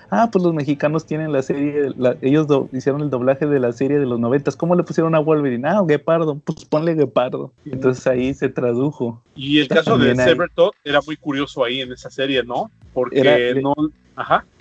Ah, 0.10 0.30
pues 0.32 0.44
los 0.44 0.54
mexicanos 0.54 1.06
tienen 1.06 1.32
la 1.32 1.42
serie, 1.42 1.92
ellos 2.22 2.48
hicieron 2.72 3.02
el 3.02 3.10
doblaje 3.10 3.46
de 3.46 3.60
la 3.60 3.72
serie 3.74 4.00
de 4.00 4.06
los 4.06 4.20
noventas. 4.20 4.56
¿Cómo 4.56 4.76
le 4.76 4.84
pusieron 4.84 5.16
a 5.16 5.20
Wolverine? 5.20 5.68
Ah, 5.68 5.82
Guepardo, 5.86 6.40
pues 6.44 6.66
ponle 6.66 6.96
Guepardo. 6.96 7.52
Entonces 7.66 8.08
ahí 8.08 8.34
se 8.34 8.50
tradujo. 8.50 9.22
Y 9.36 9.60
el 9.60 9.68
caso 9.68 9.98
de 9.98 10.16
Sabertooth 10.16 10.76
era 10.84 11.02
muy 11.06 11.18
curioso 11.18 11.64
ahí 11.64 11.82
en 11.82 11.92
esa 11.92 12.10
serie, 12.10 12.44
¿no? 12.44 12.72
Porque 12.94 13.60
no, 13.62 13.76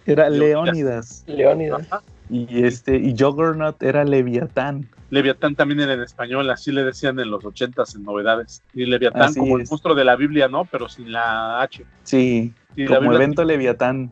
Era 0.04 0.28
Leónidas. 0.28 1.24
Leónidas. 1.26 1.88
Y 2.28 2.64
este, 2.64 2.96
y 2.96 3.14
Juggernaut 3.16 3.80
era 3.82 4.04
Leviatán. 4.04 4.88
Leviatán 5.10 5.54
también 5.54 5.80
era 5.80 5.94
en 5.94 6.02
español, 6.02 6.48
así 6.50 6.72
le 6.72 6.82
decían 6.82 7.18
en 7.20 7.30
los 7.30 7.44
ochentas 7.44 7.94
en 7.94 8.02
novedades. 8.02 8.62
Y 8.74 8.86
Leviatán 8.86 9.34
como 9.34 9.58
el 9.58 9.66
monstruo 9.68 9.94
de 9.94 10.04
la 10.04 10.16
Biblia, 10.16 10.48
¿no? 10.48 10.64
Pero 10.64 10.88
sin 10.88 11.12
la 11.12 11.60
H. 11.62 11.84
Sí, 12.02 12.52
como 12.86 13.12
evento 13.12 13.44
Leviatán. 13.44 14.10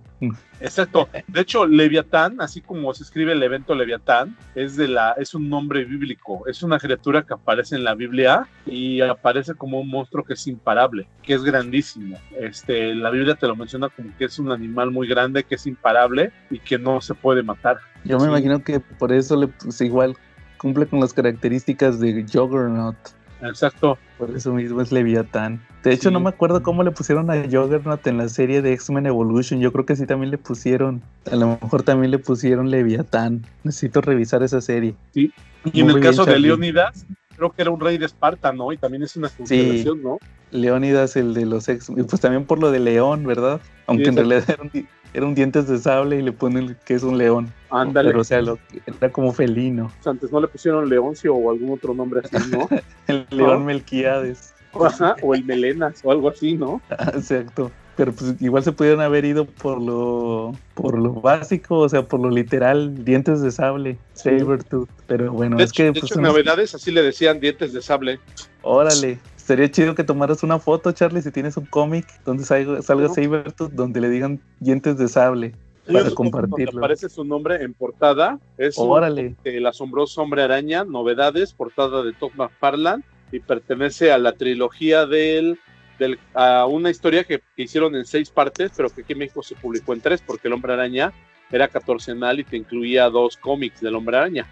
Exacto. 0.61 1.09
De 1.29 1.41
hecho, 1.41 1.67
Leviatán, 1.67 2.41
así 2.41 2.61
como 2.61 2.95
se 2.95 3.03
escribe 3.03 3.33
el 3.33 3.43
evento 3.43 3.75
Leviatán, 3.75 4.37
es 4.55 4.77
de 4.77 4.89
la, 4.89 5.13
es 5.13 5.35
un 5.35 5.51
nombre 5.51 5.85
bíblico. 5.85 6.47
Es 6.47 6.63
una 6.63 6.79
criatura 6.79 7.23
que 7.23 7.35
aparece 7.35 7.77
en 7.77 7.85
la 7.85 7.95
Biblia 7.95 8.47
y 8.65 9.01
aparece 9.01 9.55
como 9.55 9.81
un 9.81 9.89
monstruo 9.89 10.25
que 10.25 10.35
es 10.35 10.47
imparable, 10.47 11.07
que 11.23 11.35
es 11.35 11.43
grandísimo. 11.43 12.19
Este, 12.39 12.95
la 12.95 13.11
Biblia 13.11 13.35
te 13.35 13.47
lo 13.47 13.57
menciona 13.57 13.89
como 13.89 14.17
que 14.17 14.27
es 14.27 14.39
un 14.39 14.51
animal 14.51 14.91
muy 14.91 15.09
grande, 15.09 15.45
que 15.45 15.57
es 15.57 15.67
imparable 15.67 16.33
y 16.51 16.59
que 16.61 16.79
no 16.79 17.01
se 17.01 17.15
puede 17.15 17.43
matar. 17.43 17.79
Yo 18.05 18.19
me 18.19 18.27
imagino 18.27 18.63
que 18.63 18.81
por 18.81 19.13
eso 19.13 19.37
le 19.37 19.49
puse 19.49 19.87
igual 19.87 20.17
cumple 20.65 20.87
con 20.87 20.99
las 20.99 21.13
características 21.13 22.01
de 22.01 22.25
Juggernaut. 22.25 22.97
Exacto. 23.43 23.99
Por 24.17 24.31
eso 24.31 24.55
mismo 24.55 24.81
es 24.81 24.91
Leviatán. 24.93 25.61
De 25.83 25.93
hecho, 25.93 26.11
no 26.11 26.21
me 26.21 26.31
acuerdo 26.31 26.63
cómo 26.63 26.83
le 26.83 26.91
pusieron 26.91 27.31
a 27.31 27.35
Juggernaut 27.43 28.07
en 28.07 28.17
la 28.17 28.31
serie 28.31 28.63
de 28.63 28.73
X-Men 28.73 29.05
Evolution. 29.05 29.61
Yo 29.61 29.71
creo 29.73 29.85
que 29.85 29.95
sí 29.95 30.07
también 30.07 30.31
le 30.31 30.39
pusieron. 30.39 31.03
A 31.31 31.37
lo 31.37 31.59
mejor 31.61 31.83
también 31.83 32.11
le 32.11 32.19
pusieron 32.19 32.71
Leviatán. 32.71 33.45
Necesito 33.63 34.01
revisar 34.01 34.43
esa 34.43 34.63
serie. 34.63 34.95
Sí. 35.13 35.35
Y 35.71 35.83
en 35.83 35.91
el 35.91 36.01
caso 36.01 36.25
de 36.25 36.39
Leonidas, 36.39 37.05
creo 37.37 37.53
que 37.53 37.61
era 37.61 37.71
un 37.71 37.81
rey 37.81 37.99
de 37.99 38.07
Esparta, 38.07 38.51
¿no? 38.55 38.73
Y 38.73 38.79
también 38.79 39.03
es 39.03 39.17
una 39.17 39.29
constelación, 39.29 40.03
¿no? 40.03 40.17
Leónidas, 40.51 41.15
el 41.17 41.35
de 41.35 41.45
los 41.45 41.69
X, 41.69 41.93
pues 42.09 42.23
también 42.23 42.47
por 42.47 42.59
lo 42.59 42.71
de 42.71 42.81
León, 42.81 43.27
¿verdad? 43.27 43.61
Aunque 43.87 44.09
en 44.09 44.17
realidad 44.17 44.45
era 44.49 44.63
un, 44.63 44.71
era 45.15 45.25
un 45.25 45.35
dientes 45.35 45.69
de 45.69 45.79
sable 45.79 46.19
y 46.19 46.23
le 46.23 46.33
ponen 46.33 46.77
que 46.85 46.95
es 46.95 47.03
un 47.05 47.17
león. 47.17 47.53
Ándale. 47.71 48.11
Pero 48.11 48.21
o 48.21 48.25
sea, 48.25 48.43
lo, 48.43 48.59
era 48.87 49.11
como 49.11 49.33
felino. 49.33 49.91
Antes 50.05 50.31
no 50.31 50.41
le 50.41 50.49
pusieron 50.49 50.89
Leoncio 50.89 51.35
o 51.35 51.51
algún 51.51 51.73
otro 51.73 51.95
nombre 51.95 52.21
así, 52.23 52.51
¿no? 52.51 52.69
el 53.07 53.27
león 53.31 53.65
Melquiades. 53.65 54.53
Ajá, 54.75 55.15
o 55.23 55.35
el 55.35 55.45
Melenas 55.45 56.01
o 56.03 56.11
algo 56.11 56.29
así, 56.29 56.55
¿no? 56.55 56.83
Exacto. 57.15 57.71
Pero 57.97 58.13
pues 58.13 58.35
igual 58.41 58.65
se 58.65 58.73
pudieron 58.73 59.01
haber 59.01 59.25
ido 59.25 59.45
por 59.45 59.81
lo 59.81 60.53
por 60.75 60.99
lo 60.99 61.13
básico, 61.13 61.79
o 61.79 61.89
sea, 61.89 62.03
por 62.03 62.19
lo 62.19 62.29
literal, 62.29 63.05
dientes 63.05 63.41
de 63.41 63.53
sable, 63.53 63.99
Sabertooth. 64.15 64.89
Pero 65.07 65.33
bueno, 65.33 65.61
es 65.61 65.73
que. 65.73 65.85
De 65.85 65.93
pues, 65.93 66.05
hecho, 66.05 66.17
en 66.17 66.23
novedades 66.23 66.75
así 66.75 66.91
le 66.91 67.03
decían 67.03 67.39
dientes 67.39 67.73
de 67.73 67.81
sable. 67.81 68.19
Órale. 68.63 69.21
Sería 69.45 69.71
chido 69.71 69.95
que 69.95 70.05
tomaras 70.05 70.43
una 70.43 70.59
foto, 70.59 70.91
Charlie, 70.93 71.21
si 71.21 71.31
tienes 71.31 71.59
un 71.59 71.67
cómic 71.67 72.07
donde 72.25 72.45
salga, 72.45 72.81
salga 72.81 73.11
Sabertooth, 73.11 73.73
donde 73.73 74.01
le 74.01 74.09
digan 74.09 74.41
dientes 74.59 74.97
de 74.97 75.07
sable. 75.07 75.55
para 75.87 76.11
compartirlo. 76.13 76.81
Aparece 76.81 77.11
su 77.11 77.25
nombre 77.25 77.63
en 77.63 77.75
portada. 77.75 78.41
Es 78.57 78.79
Órale. 78.79 79.37
el 79.45 79.67
asombroso 79.67 80.23
hombre 80.23 80.43
araña, 80.43 80.85
novedades, 80.85 81.53
portada 81.53 82.03
de 82.03 82.15
Todd 82.15 82.31
McFarlane 82.37 83.03
y 83.33 83.41
pertenece 83.41 84.13
a 84.13 84.17
la 84.17 84.33
trilogía 84.33 85.05
del, 85.05 85.59
del 85.99 86.19
a 86.33 86.65
una 86.65 86.89
historia 86.89 87.25
que, 87.25 87.43
hicieron 87.57 87.95
en 87.97 88.07
seis 88.07 88.31
partes, 88.31 88.73
pero 88.75 88.89
que 88.89 89.03
aquí 89.03 89.13
en 89.13 89.19
México 89.19 89.43
se 89.43 89.57
publicó 89.57 89.93
en 89.93 90.01
tres, 90.01 90.23
porque 90.27 90.49
el 90.49 90.55
hombre 90.55 90.73
araña 90.73 91.13
era 91.51 91.69
catorcenal 91.69 92.41
y 92.41 92.45
te 92.45 92.57
incluía 92.57 93.11
dos 93.11 93.37
cómics 93.37 93.83
del 93.83 93.95
hombre 93.95 94.17
araña. 94.17 94.47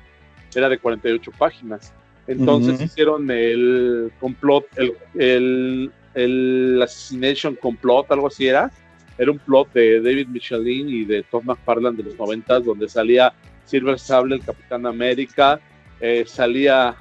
Era 0.55 0.69
de 0.69 0.77
48 0.79 1.31
páginas. 1.39 1.95
Entonces 2.27 2.81
hicieron 2.81 3.31
el 3.31 4.13
complot, 4.21 4.67
el, 4.77 4.95
el, 5.15 5.93
el, 6.15 6.81
Assassination 6.83 7.57
Complot, 7.57 8.11
algo 8.11 8.29
así 8.29 8.47
era. 8.47 8.71
Era 9.19 9.31
un 9.31 9.39
plot 9.39 9.73
de 9.73 10.01
David 10.01 10.29
Michelin 10.29 10.89
y 10.89 11.05
de 11.05 11.23
Tom 11.25 11.45
McFarlane 11.45 11.97
de 11.97 12.05
los 12.05 12.19
noventas, 12.19 12.65
donde 12.65 12.89
salía 12.89 13.33
Silver 13.65 13.99
Sable, 13.99 14.37
el 14.37 14.45
Capitán 14.45 14.87
América, 14.87 15.61
eh, 16.01 16.25
salía 16.27 16.97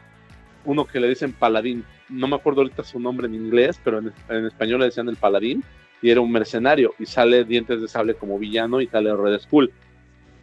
uno 0.66 0.86
que 0.86 1.00
le 1.00 1.10
dicen 1.10 1.34
Paladín. 1.34 1.84
No 2.10 2.28
me 2.28 2.36
acuerdo 2.36 2.62
ahorita 2.62 2.84
su 2.84 3.00
nombre 3.00 3.28
en 3.28 3.36
inglés, 3.36 3.80
pero 3.84 4.00
en, 4.00 4.12
en 4.30 4.46
español 4.46 4.80
le 4.80 4.86
decían 4.88 5.08
el 5.10 5.16
Paladín. 5.16 5.64
Y 6.02 6.10
era 6.10 6.20
un 6.20 6.32
mercenario. 6.32 6.96
Y 6.98 7.06
sale 7.06 7.44
Dientes 7.46 7.80
de 7.80 7.88
Sable 7.88 8.16
como 8.16 8.40
villano 8.40 8.82
y 8.82 8.88
sale 8.88 9.16
Red 9.16 9.40
Skull 9.40 9.72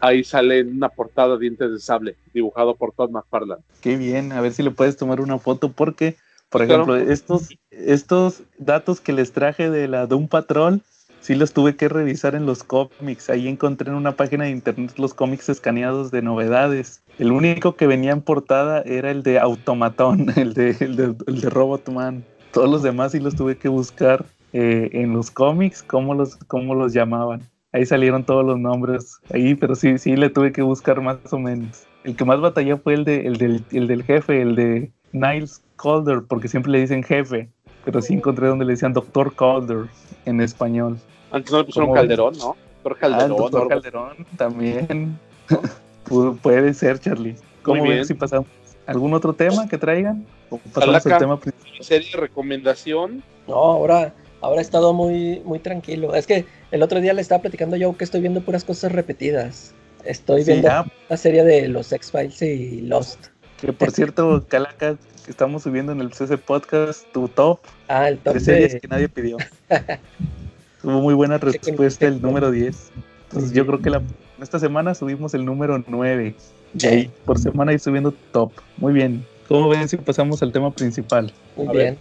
ahí 0.01 0.24
sale 0.24 0.62
una 0.62 0.88
portada 0.88 1.36
dientes 1.36 1.70
de 1.70 1.78
sable, 1.78 2.16
dibujado 2.32 2.74
por 2.74 2.92
Todd 2.92 3.11
McFarlane. 3.11 3.62
Qué 3.80 3.96
bien, 3.96 4.32
a 4.32 4.40
ver 4.40 4.53
si 4.53 4.62
le 4.62 4.70
puedes 4.70 4.96
tomar 4.96 5.20
una 5.20 5.38
foto, 5.38 5.70
porque, 5.70 6.16
por 6.51 6.62
ejemplo, 6.62 6.96
estos, 6.96 7.49
estos 7.70 8.42
datos 8.59 9.01
que 9.01 9.12
les 9.12 9.32
traje 9.32 9.70
de 9.70 9.88
la 9.88 10.07
Doom 10.07 10.28
Patrol, 10.28 10.82
sí 11.20 11.34
los 11.34 11.53
tuve 11.53 11.76
que 11.76 11.88
revisar 11.88 12.34
en 12.34 12.46
los 12.46 12.64
cómics. 12.64 13.30
Ahí 13.30 13.49
encontré 13.49 13.90
en 13.90 13.96
una 13.96 14.16
página 14.16 14.44
de 14.44 14.51
internet 14.51 14.94
los 14.99 15.14
cómics 15.14 15.49
escaneados 15.49 16.11
de 16.11 16.22
novedades. 16.22 17.03
El 17.18 17.32
único 17.32 17.76
que 17.76 17.86
venía 17.86 18.12
en 18.12 18.22
portada 18.22 18.82
era 18.82 19.11
el 19.11 19.22
de 19.22 19.38
Automatón, 19.38 20.26
el 20.36 20.55
de, 20.55 20.76
el 20.80 20.96
de, 20.96 21.14
el 21.26 21.40
de 21.40 21.51
Robotman. 21.51 22.24
Todos 22.53 22.70
los 22.70 22.82
demás 22.82 23.12
sí 23.12 23.20
los 23.20 23.36
tuve 23.36 23.57
que 23.57 23.68
buscar 23.68 24.24
eh, 24.53 24.88
en 24.92 25.12
los 25.12 25.30
cómics, 25.30 25.82
cómo 25.82 26.14
los, 26.14 26.36
cómo 26.36 26.74
los 26.74 26.94
llamaban. 26.94 27.42
Ahí 27.73 27.85
salieron 27.85 28.25
todos 28.25 28.45
los 28.45 28.59
nombres 28.59 29.21
ahí, 29.33 29.55
pero 29.55 29.75
sí, 29.75 29.99
sí 29.99 30.16
le 30.16 30.31
tuve 30.31 30.53
que 30.53 30.62
buscar 30.62 31.01
más 31.01 31.19
o 31.33 31.39
menos. 31.39 31.87
El 32.05 32.16
que 32.16 32.25
más 32.25 32.41
batalló 32.41 32.79
fue 32.79 32.95
el, 32.95 33.05
de, 33.05 33.27
el, 33.27 33.37
del, 33.37 33.64
el 33.73 33.87
del 33.87 34.03
jefe, 34.05 34.41
el 34.41 34.57
de 34.57 34.91
Niles 35.12 35.62
Calder, 35.77 36.23
porque 36.27 36.49
siempre 36.49 36.73
le 36.73 36.81
dicen 36.81 37.03
jefe, 37.03 37.51
pero 37.85 38.01
sí 38.01 38.14
encontré 38.14 38.49
donde 38.49 38.64
le 38.64 38.73
decían 38.73 38.95
Doctor 38.95 39.35
Calder 39.35 39.87
en 40.25 40.41
español. 40.41 40.99
Antes 41.31 41.53
no 41.53 41.59
le 41.59 41.64
pusieron 41.64 41.93
Calderón, 41.93 42.39
¿no? 42.39 42.57
Doctor 42.83 42.97
ah, 42.97 43.01
Calderón. 43.01 43.33
Ah, 43.33 43.37
Doctor 43.37 43.69
Calderón 43.69 44.27
también. 44.37 45.19
Puede 46.43 46.73
ser, 46.73 46.99
Charlie. 46.99 47.37
¿Cómo 47.62 47.87
ven 47.87 48.05
si 48.05 48.14
pasamos? 48.14 48.49
¿Algún 48.87 49.12
otro 49.12 49.35
tema 49.35 49.69
que 49.69 49.77
traigan? 49.77 50.25
¿O 50.49 50.57
pasamos 50.57 51.07
al 51.07 51.19
tema 51.19 51.39
principal? 51.39 51.73
¿Serie 51.81 52.16
recomendación? 52.16 53.23
No, 53.47 53.55
ahora 53.55 54.14
ahora 54.41 54.61
he 54.61 54.62
estado 54.62 54.93
muy, 54.93 55.41
muy 55.45 55.59
tranquilo. 55.59 56.14
Es 56.14 56.26
que 56.26 56.47
el 56.70 56.82
otro 56.82 57.01
día 57.01 57.12
le 57.12 57.22
estaba 57.22 57.43
platicando 57.43 57.76
yo 57.76 57.97
que 57.97 58.05
estoy 58.05 58.20
viendo 58.20 58.41
puras 58.41 58.64
cosas 58.64 58.93
repetidas. 58.93 59.74
Estoy 60.05 60.45
viendo 60.45 60.68
la 61.09 61.16
serie 61.16 61.45
de 61.45 61.68
los 61.68 61.93
X-Files 61.93 62.41
y 62.43 62.80
Lost. 62.82 63.26
Que 63.61 63.72
por 63.72 63.91
cierto, 63.91 64.45
Calaca, 64.49 64.97
estamos 65.26 65.64
subiendo 65.64 65.93
en 65.93 66.01
el 66.01 66.12
CC 66.12 66.39
Podcast 66.39 67.05
tu 67.12 67.28
top, 67.28 67.59
ah, 67.89 68.09
el 68.09 68.18
top 68.18 68.34
de 68.34 68.41
series 68.41 68.80
que 68.80 68.89
nadie 68.89 69.09
pidió. 69.09 69.36
Tuvo 70.82 71.01
muy 71.01 71.14
buena 71.14 71.39
respuesta 71.39 72.07
el 72.07 72.22
número 72.22 72.51
10. 72.51 72.93
Entonces 73.24 73.53
yo 73.53 73.66
creo 73.66 73.80
que 73.80 73.91
la, 73.91 74.03
esta 74.41 74.59
semana 74.59 74.95
subimos 74.95 75.34
el 75.34 75.45
número 75.45 75.82
9. 75.86 76.34
Y 76.78 76.86
ahí 76.86 77.11
por 77.24 77.39
semana 77.39 77.72
ir 77.72 77.80
subiendo 77.80 78.12
top. 78.32 78.53
Muy 78.76 78.93
bien. 78.93 79.26
¿Cómo 79.49 79.68
ven 79.68 79.89
si 79.89 79.97
pasamos 79.97 80.43
al 80.43 80.53
tema 80.53 80.70
principal? 80.70 81.32
Muy 81.57 81.68
bien. 81.76 81.99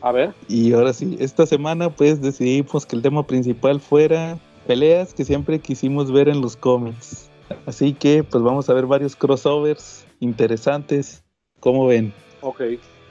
A 0.00 0.12
ver. 0.12 0.34
Y 0.48 0.72
ahora 0.72 0.92
sí, 0.92 1.16
esta 1.20 1.46
semana 1.46 1.90
pues 1.90 2.20
decidimos 2.20 2.86
que 2.86 2.96
el 2.96 3.02
tema 3.02 3.26
principal 3.26 3.80
fuera 3.80 4.38
peleas 4.66 5.14
que 5.14 5.24
siempre 5.24 5.58
quisimos 5.58 6.12
ver 6.12 6.28
en 6.28 6.40
los 6.40 6.56
cómics. 6.56 7.28
Así 7.66 7.92
que 7.92 8.22
pues 8.24 8.42
vamos 8.42 8.68
a 8.70 8.74
ver 8.74 8.86
varios 8.86 9.16
crossovers 9.16 10.06
interesantes. 10.20 11.22
¿Cómo 11.60 11.86
ven? 11.86 12.12
Ok. 12.40 12.62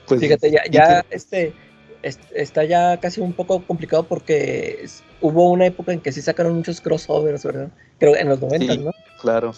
Pues, 0.08 0.22
Fíjate, 0.22 0.50
ya, 0.50 0.64
ya 0.72 1.06
este, 1.12 1.54
está 2.02 2.64
ya 2.64 3.00
casi 3.00 3.22
un 3.22 3.34
poco 3.34 3.62
complicado 3.62 4.04
porque 4.04 4.88
hubo 5.22 5.52
una 5.52 5.68
época 5.68 5.94
en 5.94 6.00
que 6.00 6.12
sí 6.12 6.22
sacaron 6.22 6.56
muchos 6.56 6.82
crossovers, 6.82 7.44
¿verdad? 7.44 7.70
Creo 8.00 8.16
en 8.16 8.30
los 8.30 8.42
90, 8.42 8.78
¿no? 8.78 8.92
Claro. 9.22 9.54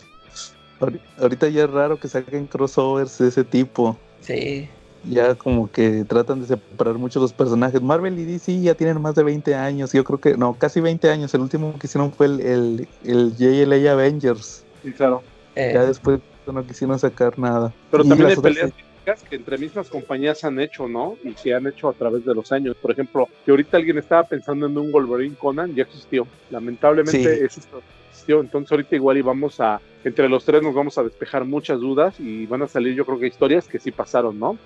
Ahorita 1.19 1.47
ya 1.47 1.63
es 1.63 1.69
raro 1.69 1.99
que 1.99 2.09
saquen 2.09 2.47
crossovers 2.47 3.19
de 3.19 3.29
ese 3.29 3.43
tipo. 3.45 3.95
Sí 4.19 4.67
ya 5.03 5.35
como 5.35 5.71
que 5.71 6.03
tratan 6.05 6.41
de 6.41 6.47
separar 6.47 6.95
mucho 6.95 7.19
los 7.19 7.33
personajes. 7.33 7.81
Marvel 7.81 8.19
y 8.19 8.25
DC 8.25 8.61
ya 8.61 8.75
tienen 8.75 9.01
más 9.01 9.15
de 9.15 9.23
20 9.23 9.55
años, 9.55 9.91
yo 9.93 10.03
creo 10.03 10.19
que, 10.19 10.37
no, 10.37 10.53
casi 10.53 10.81
20 10.81 11.09
años. 11.09 11.33
El 11.33 11.41
último 11.41 11.77
que 11.79 11.87
hicieron 11.87 12.11
fue 12.11 12.27
el, 12.27 12.41
el, 12.41 12.87
el 13.03 13.35
JLA 13.35 13.91
Avengers. 13.91 14.65
Sí, 14.83 14.91
claro. 14.91 15.23
Eh. 15.55 15.71
Ya 15.73 15.85
después 15.85 16.19
no 16.47 16.65
quisieron 16.65 16.97
sacar 16.99 17.37
nada. 17.37 17.73
Pero 17.89 18.03
también 18.03 18.29
hay 18.29 18.35
peleas 18.35 18.71
que 19.29 19.35
entre 19.35 19.57
mismas 19.57 19.89
compañías 19.89 20.43
han 20.43 20.59
hecho, 20.59 20.87
¿no? 20.87 21.17
Y 21.23 21.33
se 21.33 21.53
han 21.53 21.67
hecho 21.67 21.89
a 21.89 21.93
través 21.93 22.23
de 22.23 22.33
los 22.33 22.51
años. 22.51 22.75
Por 22.81 22.91
ejemplo, 22.91 23.27
que 23.43 23.51
ahorita 23.51 23.77
alguien 23.77 23.97
estaba 23.97 24.23
pensando 24.23 24.67
en 24.67 24.77
un 24.77 24.91
Wolverine 24.91 25.35
Conan, 25.35 25.73
ya 25.73 25.83
existió. 25.83 26.27
Lamentablemente 26.49 27.49
sí. 27.49 27.61
Entonces 28.27 28.71
ahorita 28.71 28.95
igual 28.95 29.17
y 29.17 29.21
vamos 29.21 29.59
a, 29.59 29.81
entre 30.03 30.29
los 30.29 30.45
tres 30.45 30.61
nos 30.61 30.73
vamos 30.73 30.97
a 30.97 31.03
despejar 31.03 31.45
muchas 31.45 31.79
dudas 31.79 32.19
y 32.19 32.45
van 32.45 32.61
a 32.61 32.67
salir 32.67 32.95
yo 32.95 33.05
creo 33.05 33.19
que 33.19 33.27
historias 33.27 33.67
que 33.67 33.79
sí 33.79 33.91
pasaron, 33.91 34.39
¿no? 34.39 34.57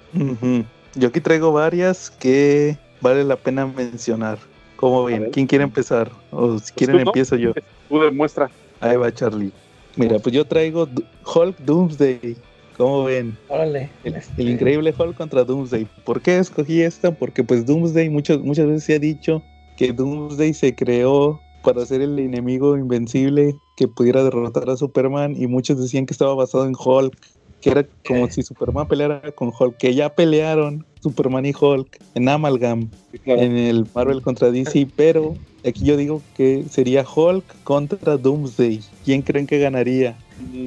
Yo 0.95 1.07
aquí 1.07 1.19
traigo 1.19 1.51
varias 1.51 2.09
que 2.09 2.77
vale 3.01 3.23
la 3.23 3.35
pena 3.35 3.65
mencionar. 3.65 4.37
¿Cómo 4.75 5.05
ven? 5.05 5.29
¿Quién 5.31 5.47
quiere 5.47 5.63
empezar? 5.63 6.11
O 6.31 6.53
si 6.53 6.59
pues 6.59 6.71
quieren 6.71 6.99
empiezo 6.99 7.35
yo. 7.35 7.53
Tú 7.89 7.99
demuestra. 7.99 8.49
Ahí 8.81 8.97
va 8.97 9.11
Charlie. 9.13 9.51
Mira, 9.95 10.19
pues 10.19 10.35
yo 10.35 10.45
traigo 10.45 10.87
Hulk 11.33 11.57
Doomsday. 11.59 12.35
¿Cómo 12.77 13.05
ven? 13.05 13.37
Órale. 13.47 13.89
El, 14.03 14.15
el, 14.37 14.49
increíble 14.49 14.93
Hulk 14.97 15.15
contra 15.15 15.45
Doomsday. 15.45 15.87
¿Por 16.03 16.21
qué 16.21 16.39
escogí 16.39 16.81
esta? 16.81 17.11
Porque 17.11 17.41
pues 17.41 17.65
Doomsday 17.65 18.09
muchas, 18.09 18.39
muchas 18.39 18.67
veces 18.67 18.83
se 18.83 18.95
ha 18.95 18.99
dicho 18.99 19.41
que 19.77 19.93
Doomsday 19.93 20.53
se 20.53 20.75
creó 20.75 21.41
para 21.65 21.85
ser 21.85 22.01
el 22.01 22.17
enemigo 22.19 22.77
invencible 22.77 23.57
que 23.75 23.87
pudiera 23.87 24.23
derrotar 24.23 24.69
a 24.69 24.77
Superman 24.77 25.35
y 25.37 25.47
muchos 25.47 25.81
decían 25.81 26.05
que 26.05 26.13
estaba 26.13 26.35
basado 26.35 26.65
en 26.65 26.75
Hulk, 26.77 27.17
que 27.59 27.71
era 27.71 27.85
como 28.07 28.29
si 28.29 28.43
Superman 28.43 28.87
peleara 28.87 29.31
con 29.31 29.51
Hulk, 29.57 29.77
que 29.77 29.95
ya 29.95 30.13
pelearon 30.13 30.85
Superman 31.01 31.45
y 31.45 31.53
Hulk 31.59 31.99
en 32.13 32.29
Amalgam, 32.29 32.89
en 33.25 33.57
el 33.57 33.87
Marvel 33.93 34.21
contra 34.21 34.51
DC, 34.51 34.87
pero 34.95 35.35
aquí 35.65 35.83
yo 35.83 35.97
digo 35.97 36.21
que 36.37 36.65
sería 36.69 37.03
Hulk 37.03 37.43
contra 37.63 38.17
Doomsday. 38.17 38.81
¿Quién 39.03 39.23
creen 39.23 39.47
que 39.47 39.59
ganaría? 39.59 40.15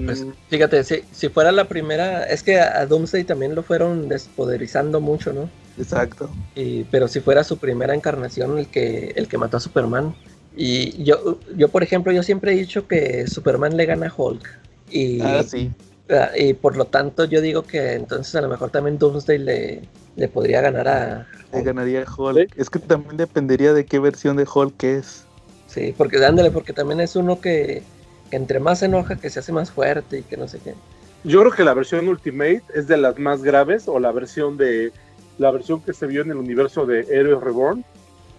Pues 0.05 0.27
fíjate, 0.49 0.83
si, 0.83 1.03
si 1.13 1.29
fuera 1.29 1.53
la 1.53 1.69
primera, 1.69 2.25
es 2.25 2.43
que 2.43 2.59
a, 2.59 2.87
Doomsday 2.87 3.25
también 3.25 3.55
lo 3.55 3.63
fueron 3.63 4.09
despoderizando 4.09 5.01
mucho, 5.01 5.33
¿no? 5.33 5.49
Exacto. 5.79 6.31
Y, 6.55 6.85
pero 6.85 7.07
si 7.07 7.21
fuera 7.21 7.45
su 7.45 7.59
primera 7.59 7.95
encarnación 7.95 8.59
el 8.59 8.67
que, 8.67 9.13
el 9.15 9.29
que 9.29 9.39
mató 9.39 9.59
a 9.59 9.61
Superman. 9.61 10.15
Y 10.61 11.05
yo, 11.05 11.39
yo, 11.57 11.69
por 11.69 11.85
ejemplo, 11.85 12.11
yo 12.11 12.25
siempre 12.25 12.53
he 12.53 12.57
dicho 12.57 12.89
que 12.89 13.29
Superman 13.29 13.77
le 13.77 13.87
gana 13.87 14.09
a 14.09 14.13
Hulk. 14.15 14.43
Y, 14.91 15.21
ah, 15.21 15.45
sí. 15.45 15.71
Ah, 16.11 16.31
y 16.37 16.53
por 16.55 16.77
lo 16.77 16.87
tanto 16.87 17.27
yo 17.27 17.41
digo 17.41 17.63
que 17.63 17.93
entonces 17.93 18.35
a 18.35 18.41
lo 18.41 18.49
mejor 18.49 18.71
también 18.71 18.99
Doomsday 18.99 19.39
le, 19.39 19.83
le 20.17 20.27
podría 20.29 20.61
ganar 20.61 20.89
a... 20.89 21.29
Le 21.53 21.63
ganaría 21.63 22.03
a 22.03 22.13
Hulk. 22.13 22.59
Es 22.59 22.71
que 22.71 22.81
también 22.81 23.17
dependería 23.17 23.73
de 23.73 23.87
qué 23.87 24.01
versión 24.01 24.37
de 24.37 24.49
Hulk 24.53 24.83
es. 24.83 25.25
Sí, 25.69 25.95
porque 25.97 26.25
ándale, 26.25 26.51
porque 26.51 26.73
también 26.73 27.01
es 27.01 27.15
uno 27.15 27.41
que, 27.41 27.85
entre 28.33 28.59
más 28.59 28.81
se 28.81 28.87
enoja 28.87 29.15
que 29.15 29.31
se 29.31 29.39
hace 29.39 29.53
más 29.53 29.71
fuerte 29.71 30.19
y 30.19 30.23
que 30.23 30.37
no 30.37 30.49
sé 30.49 30.59
qué. 30.59 30.75
Yo 31.23 31.39
creo 31.41 31.53
que 31.53 31.63
la 31.63 31.75
versión 31.75 32.09
Ultimate 32.09 32.65
es 32.75 32.89
de 32.89 32.97
las 32.97 33.17
más 33.17 33.45
graves 33.45 33.87
o 33.87 34.01
la 34.01 34.11
versión 34.11 34.57
de 34.57 34.91
la 35.39 35.53
versión 35.53 35.81
que 35.83 35.93
se 35.93 36.07
vio 36.07 36.23
en 36.23 36.33
el 36.33 36.37
universo 36.37 36.85
de 36.85 37.03
Heroes 37.03 37.45
Reborn, 37.45 37.85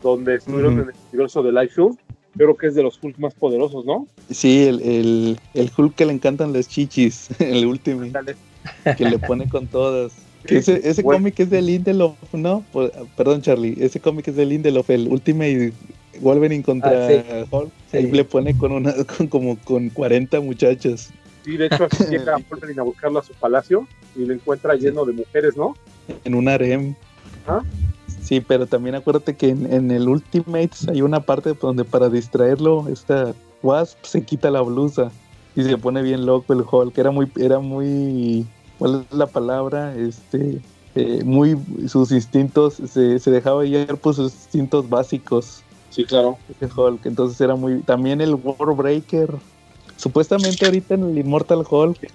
donde 0.02 0.36
estuvieron 0.36 0.74
en 0.74 0.80
el 0.80 0.96
universo 1.12 1.44
de 1.44 1.52
Life 1.52 1.82
creo 2.38 2.56
que 2.56 2.68
es 2.68 2.76
de 2.76 2.84
los 2.84 3.00
Hulk 3.02 3.18
más 3.18 3.34
poderosos, 3.34 3.86
¿no? 3.86 4.08
Sí, 4.30 4.64
el, 4.64 5.38
el, 5.54 5.72
Hulk 5.76 5.96
que 5.96 6.06
le 6.06 6.14
encantan 6.14 6.54
las 6.54 6.68
chichis, 6.68 7.30
el 7.40 7.66
último, 7.66 8.04
que 8.98 9.06
le 9.06 9.20
pone 9.20 9.50
con 9.50 9.68
todas. 9.68 10.14
ese, 10.46 10.88
ese 10.88 11.04
cómic 11.04 11.40
es 11.40 11.50
de 11.50 11.62
Lindelof, 11.62 12.16
¿no? 12.34 12.64
Perdón, 13.18 13.42
Charlie, 13.42 13.76
ese 13.80 14.00
cómic 14.00 14.28
es 14.30 14.36
de 14.36 14.46
Lindelof, 14.46 14.90
el 14.90 15.08
Ultimate 15.08 15.74
Wolverine 16.22 16.64
contra 16.64 17.08
ah, 17.08 17.46
Hulk. 17.50 17.72
Ahí 17.94 18.12
le 18.12 18.24
pone 18.24 18.58
con 18.58 18.72
una, 18.72 18.94
con, 19.18 19.28
como 19.28 19.58
con 19.60 19.90
40 19.90 20.40
muchachas. 20.42 21.12
Sí, 21.44 21.58
de 21.58 21.68
hecho 21.68 21.88
así 21.92 22.04
llega 22.10 22.38
Wolverine 22.50 22.80
a 22.80 22.84
buscarlo 22.84 23.20
a 23.20 23.24
su 23.24 23.34
palacio 23.34 23.88
y 24.16 24.26
lo 24.26 24.34
encuentra 24.34 24.76
lleno 24.76 25.06
de 25.06 25.14
mujeres, 25.14 25.58
¿no? 25.58 25.76
En 26.24 26.36
un 26.36 26.48
harem. 26.48 26.96
¿Ah? 27.48 27.64
Sí, 28.30 28.42
pero 28.42 28.68
también 28.68 28.94
acuérdate 28.94 29.36
que 29.36 29.50
en, 29.50 29.90
el 29.90 30.08
Ultimates 30.08 30.88
hay 30.88 31.02
una 31.02 31.20
parte 31.20 31.56
donde 31.60 31.84
para 31.84 32.10
distraerlo, 32.10 32.88
esta 32.88 33.34
Wasp 33.64 33.98
se 34.04 34.24
quita 34.24 34.52
la 34.52 34.62
blusa 34.62 35.12
y 35.56 35.64
se 35.64 35.76
pone 35.80 36.04
bien 36.04 36.28
loco 36.28 36.54
el 36.54 36.62
Hulk. 36.62 36.96
Era 36.96 37.10
muy, 37.10 37.32
era 37.40 37.58
muy, 37.58 38.46
¿cuál 38.78 39.04
es 39.10 39.18
la 39.18 39.26
palabra? 39.26 39.96
Este, 39.96 40.62
eh, 40.94 41.24
muy, 41.26 41.58
sus 41.88 42.12
instintos, 42.12 42.76
se, 42.76 43.18
se 43.18 43.32
dejaba 43.32 43.64
guiar 43.64 43.98
por 43.98 44.14
sus 44.14 44.32
instintos 44.32 44.88
básicos. 44.88 45.64
Sí, 45.90 46.06
claro. 46.06 46.38
Ese 46.52 46.72
Hulk, 46.72 47.08
entonces 47.08 47.42
era 47.42 47.56
muy, 47.56 47.82
también 47.82 48.22
el 48.22 48.36
Warbreaker. 48.36 49.34
Supuestamente 49.98 50.68
ahorita 50.68 50.94
en 50.94 51.04
el 51.04 51.18
Immortal 51.18 51.66
Hulk 51.68 52.12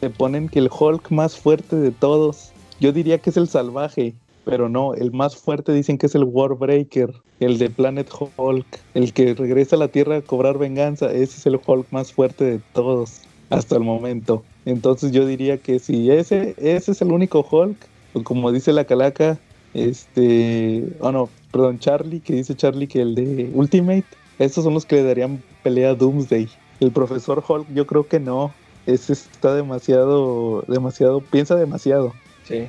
se 0.00 0.08
ponen 0.08 0.48
que 0.48 0.60
el 0.60 0.70
Hulk 0.70 1.10
más 1.10 1.36
fuerte 1.36 1.76
de 1.76 1.90
todos, 1.90 2.52
yo 2.80 2.94
diría 2.94 3.18
que 3.18 3.28
es 3.28 3.36
el 3.36 3.46
salvaje, 3.46 4.14
pero 4.44 4.68
no, 4.68 4.94
el 4.94 5.12
más 5.12 5.36
fuerte 5.36 5.72
dicen 5.72 5.98
que 5.98 6.06
es 6.06 6.14
el 6.14 6.24
Warbreaker, 6.24 7.12
el 7.40 7.58
de 7.58 7.70
Planet 7.70 8.08
Hulk, 8.36 8.66
el 8.94 9.12
que 9.12 9.34
regresa 9.34 9.76
a 9.76 9.78
la 9.78 9.88
Tierra 9.88 10.16
a 10.16 10.22
cobrar 10.22 10.58
venganza, 10.58 11.12
ese 11.12 11.38
es 11.38 11.46
el 11.46 11.60
Hulk 11.64 11.86
más 11.90 12.12
fuerte 12.12 12.44
de 12.44 12.60
todos 12.72 13.22
hasta 13.50 13.76
el 13.76 13.82
momento. 13.82 14.42
Entonces 14.64 15.12
yo 15.12 15.26
diría 15.26 15.58
que 15.58 15.78
si 15.78 16.10
ese, 16.10 16.54
ese 16.58 16.92
es 16.92 17.02
el 17.02 17.12
único 17.12 17.46
Hulk, 17.48 17.76
pues 18.12 18.24
como 18.24 18.52
dice 18.52 18.72
la 18.72 18.84
calaca, 18.84 19.38
este, 19.74 20.88
oh 21.00 21.12
no, 21.12 21.28
perdón, 21.50 21.78
Charlie, 21.78 22.20
que 22.20 22.34
dice 22.34 22.54
Charlie 22.54 22.86
que 22.86 23.02
el 23.02 23.14
de 23.14 23.50
Ultimate, 23.52 24.04
esos 24.38 24.64
son 24.64 24.74
los 24.74 24.86
que 24.86 24.96
le 24.96 25.04
darían 25.04 25.42
pelea 25.62 25.90
a 25.90 25.94
Doomsday. 25.94 26.48
El 26.80 26.92
profesor 26.92 27.42
Hulk, 27.46 27.66
yo 27.74 27.86
creo 27.86 28.06
que 28.06 28.20
no, 28.20 28.52
ese 28.86 29.12
está 29.12 29.54
demasiado, 29.54 30.64
demasiado, 30.68 31.20
piensa 31.20 31.56
demasiado. 31.56 32.12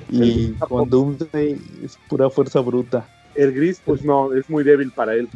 Y 0.09 0.51
con 0.53 0.89
Doomsday 0.89 1.59
es 1.83 1.97
pura 2.07 2.29
fuerza 2.29 2.59
bruta. 2.61 3.07
El 3.35 3.53
gris, 3.53 3.81
pues 3.83 4.03
no, 4.03 4.33
es 4.33 4.49
muy 4.49 4.63
débil 4.63 4.91
para 4.91 5.13
él. 5.13 5.27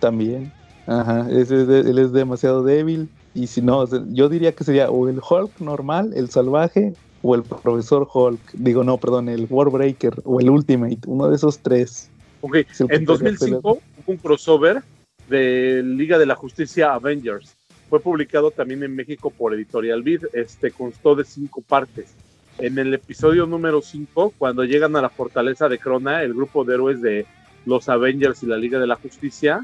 También. 0.00 0.52
Ajá, 0.86 1.26
él 1.30 1.98
es 1.98 2.12
demasiado 2.12 2.62
débil. 2.62 3.08
Y 3.34 3.46
si 3.46 3.62
no, 3.62 3.86
yo 4.12 4.28
diría 4.28 4.52
que 4.52 4.64
sería 4.64 4.90
o 4.90 5.08
el 5.08 5.20
Hulk 5.20 5.60
normal, 5.60 6.12
el 6.14 6.28
salvaje, 6.30 6.94
o 7.22 7.34
el 7.34 7.42
profesor 7.42 8.08
Hulk. 8.12 8.40
Digo, 8.54 8.84
no, 8.84 8.98
perdón, 8.98 9.28
el 9.28 9.46
Warbreaker 9.48 10.14
o 10.24 10.40
el 10.40 10.50
Ultimate, 10.50 11.00
uno 11.06 11.28
de 11.28 11.36
esos 11.36 11.58
tres. 11.60 12.10
Ok, 12.40 12.58
en 12.88 13.04
2005 13.04 13.58
hubo 13.60 13.80
un 14.06 14.16
crossover 14.16 14.82
de 15.28 15.82
Liga 15.82 16.18
de 16.18 16.26
la 16.26 16.34
Justicia 16.34 16.94
Avengers. 16.94 17.54
Fue 17.88 18.00
publicado 18.00 18.50
también 18.50 18.82
en 18.82 18.94
México 18.94 19.30
por 19.30 19.54
Editorial 19.54 20.02
Vid. 20.02 20.24
Este 20.32 20.70
constó 20.70 21.14
de 21.14 21.24
cinco 21.24 21.62
partes 21.62 22.14
en 22.58 22.78
el 22.78 22.92
episodio 22.92 23.46
número 23.46 23.80
5, 23.80 24.34
cuando 24.36 24.64
llegan 24.64 24.96
a 24.96 25.02
la 25.02 25.10
fortaleza 25.10 25.68
de 25.68 25.78
Crona, 25.78 26.22
el 26.22 26.34
grupo 26.34 26.64
de 26.64 26.74
héroes 26.74 27.00
de 27.00 27.26
los 27.64 27.88
Avengers 27.88 28.42
y 28.42 28.46
la 28.46 28.56
Liga 28.56 28.80
de 28.80 28.86
la 28.86 28.96
Justicia, 28.96 29.60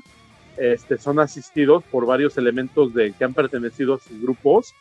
este, 0.57 0.99
son 0.99 1.19
asistidos 1.19 1.83
por 1.91 2.07
varios 2.07 2.39
elementos 2.39 2.95
de, 2.95 3.13
que 3.13 3.25
han 3.25 3.35
pertenecido 3.35 3.95
a 3.95 3.99
sus 3.99 4.21
grupos, 4.23 4.75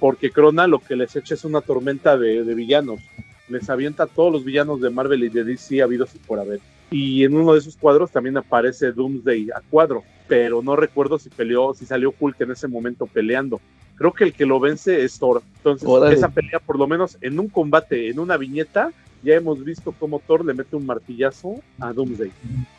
porque 0.00 0.30
Crona 0.30 0.66
lo 0.66 0.80
que 0.80 0.96
les 0.96 1.14
echa 1.14 1.34
es 1.34 1.44
una 1.44 1.60
tormenta 1.60 2.18
de, 2.18 2.42
villanos. 2.54 3.00
Les 3.48 3.68
avienta 3.70 4.04
a 4.04 4.08
todos 4.08 4.32
los 4.32 4.44
villanos 4.44 4.80
de 4.80 4.90
Marvel 4.90 5.24
y 5.24 5.28
de 5.28 5.44
DC 5.44 5.82
habidos 5.82 6.14
y 6.14 6.18
por 6.18 6.40
haber. 6.40 6.60
Y 6.90 7.24
en 7.24 7.36
uno 7.36 7.52
de 7.52 7.60
esos 7.60 7.76
cuadros 7.76 8.10
también 8.10 8.36
aparece 8.36 8.90
Doomsday 8.90 9.50
a 9.54 9.60
cuadro, 9.60 10.02
pero 10.26 10.60
no 10.62 10.74
recuerdo 10.74 11.18
si 11.18 11.28
peleó, 11.28 11.72
si 11.74 11.86
salió 11.86 12.12
Hulk 12.18 12.40
en 12.40 12.50
ese 12.52 12.66
momento 12.66 13.06
peleando 13.06 13.60
creo 14.00 14.14
que 14.14 14.24
el 14.24 14.32
que 14.32 14.46
lo 14.46 14.58
vence 14.58 15.04
es 15.04 15.18
Thor. 15.18 15.42
Entonces, 15.58 15.86
esa 16.16 16.30
pelea, 16.30 16.58
por 16.58 16.78
lo 16.78 16.86
menos 16.86 17.18
en 17.20 17.38
un 17.38 17.48
combate, 17.48 18.08
en 18.08 18.18
una 18.18 18.38
viñeta, 18.38 18.92
ya 19.22 19.34
hemos 19.34 19.62
visto 19.62 19.92
cómo 19.92 20.22
Thor 20.26 20.42
le 20.42 20.54
mete 20.54 20.74
un 20.74 20.86
martillazo 20.86 21.56
a 21.78 21.92
Doomsday 21.92 22.32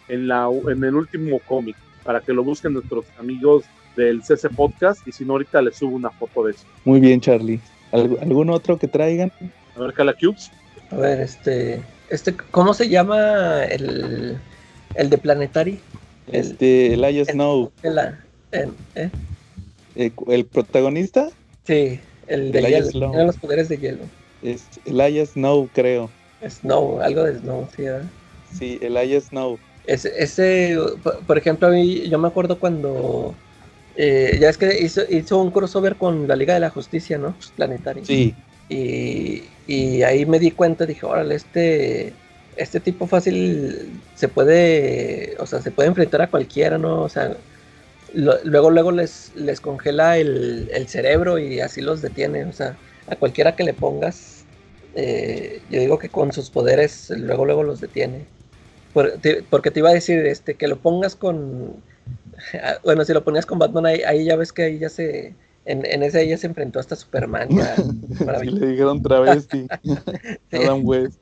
en, 0.08 0.28
la, 0.28 0.50
en 0.68 0.84
el 0.84 0.96
último 0.96 1.38
cómic, 1.48 1.76
para 2.04 2.22
que 2.22 2.34
lo 2.34 2.44
busquen 2.44 2.74
nuestros 2.74 3.06
amigos 3.20 3.66
del 3.96 4.24
CC 4.24 4.50
Podcast, 4.50 5.08
y 5.08 5.12
si 5.12 5.24
no, 5.24 5.34
ahorita 5.34 5.62
les 5.62 5.76
subo 5.76 5.96
una 5.96 6.10
foto 6.10 6.46
de 6.46 6.54
eso. 6.54 6.66
Muy 6.86 7.00
bien, 7.00 7.22
Charlie. 7.22 7.60
¿Algún 7.92 8.50
otro 8.50 8.80
que 8.80 8.88
traigan? 8.88 9.32
A 9.76 9.80
ver, 9.80 9.94
Cala 9.94 10.16
Cubes. 10.20 10.50
A 10.90 10.96
ver, 10.96 11.20
este, 11.20 11.84
este, 12.10 12.36
¿cómo 12.50 12.74
se 12.74 12.90
llama 12.90 13.64
el, 13.66 14.40
el 14.96 15.10
de 15.12 15.18
Planetary? 15.20 15.80
Este, 16.32 16.96
Elijah 16.96 17.26
Snow. 17.26 17.72
El, 17.84 18.00
¿eh? 18.96 19.12
Eh, 19.96 20.12
¿El, 20.28 20.46
protagonista? 20.46 21.30
Sí, 21.66 22.00
el 22.28 22.52
de 22.52 22.62
hielo. 22.62 23.12
los 23.26 23.38
poderes 23.38 23.70
de 23.70 23.78
hielo. 23.78 24.04
Es 24.42 24.66
Elijah 24.86 25.26
Snow, 25.26 25.70
creo. 25.74 26.10
Snow, 26.48 27.02
algo 27.02 27.24
de 27.24 27.40
Snow, 27.40 27.68
sí, 27.76 27.84
¿verdad? 27.84 28.10
Sí, 28.58 28.80
Elijah 28.82 29.22
Snow. 29.22 29.60
Ese, 29.86 30.12
ese, 30.18 30.78
por 31.28 31.38
ejemplo, 31.38 31.68
a 31.68 31.72
mí, 31.72 32.08
yo 32.08 32.18
me 32.20 32.28
acuerdo 32.28 32.60
cuando. 32.60 33.36
Eh, 33.96 34.38
ya 34.40 34.50
es 34.50 34.58
que 34.58 34.80
hizo, 34.82 35.02
hizo 35.10 35.40
un 35.40 35.52
crossover 35.52 35.96
con 35.96 36.28
la 36.28 36.36
Liga 36.36 36.54
de 36.54 36.62
la 36.62 36.70
Justicia, 36.70 37.18
¿no? 37.18 37.36
Planetario. 37.56 38.06
Sí. 38.06 38.34
Y, 38.70 39.44
y 39.68 40.04
ahí 40.04 40.26
me 40.26 40.40
di 40.40 40.52
cuenta, 40.52 40.86
dije, 40.86 41.06
órale, 41.06 41.36
este, 41.36 42.14
este 42.56 42.80
tipo 42.80 43.08
fácil 43.08 44.00
se 44.16 44.28
puede, 44.28 45.36
o 45.40 45.46
sea, 45.46 45.62
se 45.62 45.72
puede 45.72 45.90
enfrentar 45.90 46.22
a 46.22 46.30
cualquiera, 46.30 46.78
¿no? 46.78 47.02
O 47.02 47.10
sea, 47.10 47.36
luego 48.14 48.70
luego 48.70 48.92
les, 48.92 49.32
les 49.36 49.62
congela 49.62 50.18
el, 50.18 50.86
cerebro 50.88 51.40
y 51.40 51.60
así 51.60 51.82
los 51.82 52.02
detiene. 52.02 52.46
O 52.46 52.54
sea, 52.54 52.78
a 53.08 53.16
cualquiera 53.16 53.56
que 53.56 53.64
le 53.64 53.74
pongas, 53.74 54.46
eh, 54.96 55.62
yo 55.70 55.80
digo 55.80 56.00
que 56.00 56.10
con 56.10 56.32
sus 56.32 56.50
poderes 56.50 57.10
luego 57.12 57.46
luego 57.46 57.64
los 57.64 57.82
detiene. 57.82 58.26
porque 59.50 59.72
te 59.72 59.80
iba 59.80 59.90
a 59.90 59.94
decir 59.94 60.26
este 60.26 60.56
que 60.56 60.68
lo 60.68 60.78
pongas 60.78 61.16
con... 61.16 61.76
Bueno, 62.84 63.06
si 63.06 63.14
lo 63.14 63.24
ponías 63.24 63.46
con 63.46 63.60
Batman, 63.60 63.86
ahí, 63.86 64.26
ya 64.26 64.36
ves 64.36 64.52
que 64.52 64.64
ahí 64.64 64.80
ya 64.80 64.90
se... 64.90 65.36
En, 65.64 65.86
en 65.86 66.02
ese 66.02 66.28
ya 66.28 66.38
se 66.38 66.48
enfrentó 66.48 66.80
hasta 66.80 66.96
Superman. 66.96 67.50
Ya, 67.50 67.76
le 68.42 68.68
dijeron 68.68 69.04
travesti. 69.04 69.68
Adam 70.52 70.84
West. 70.84 71.20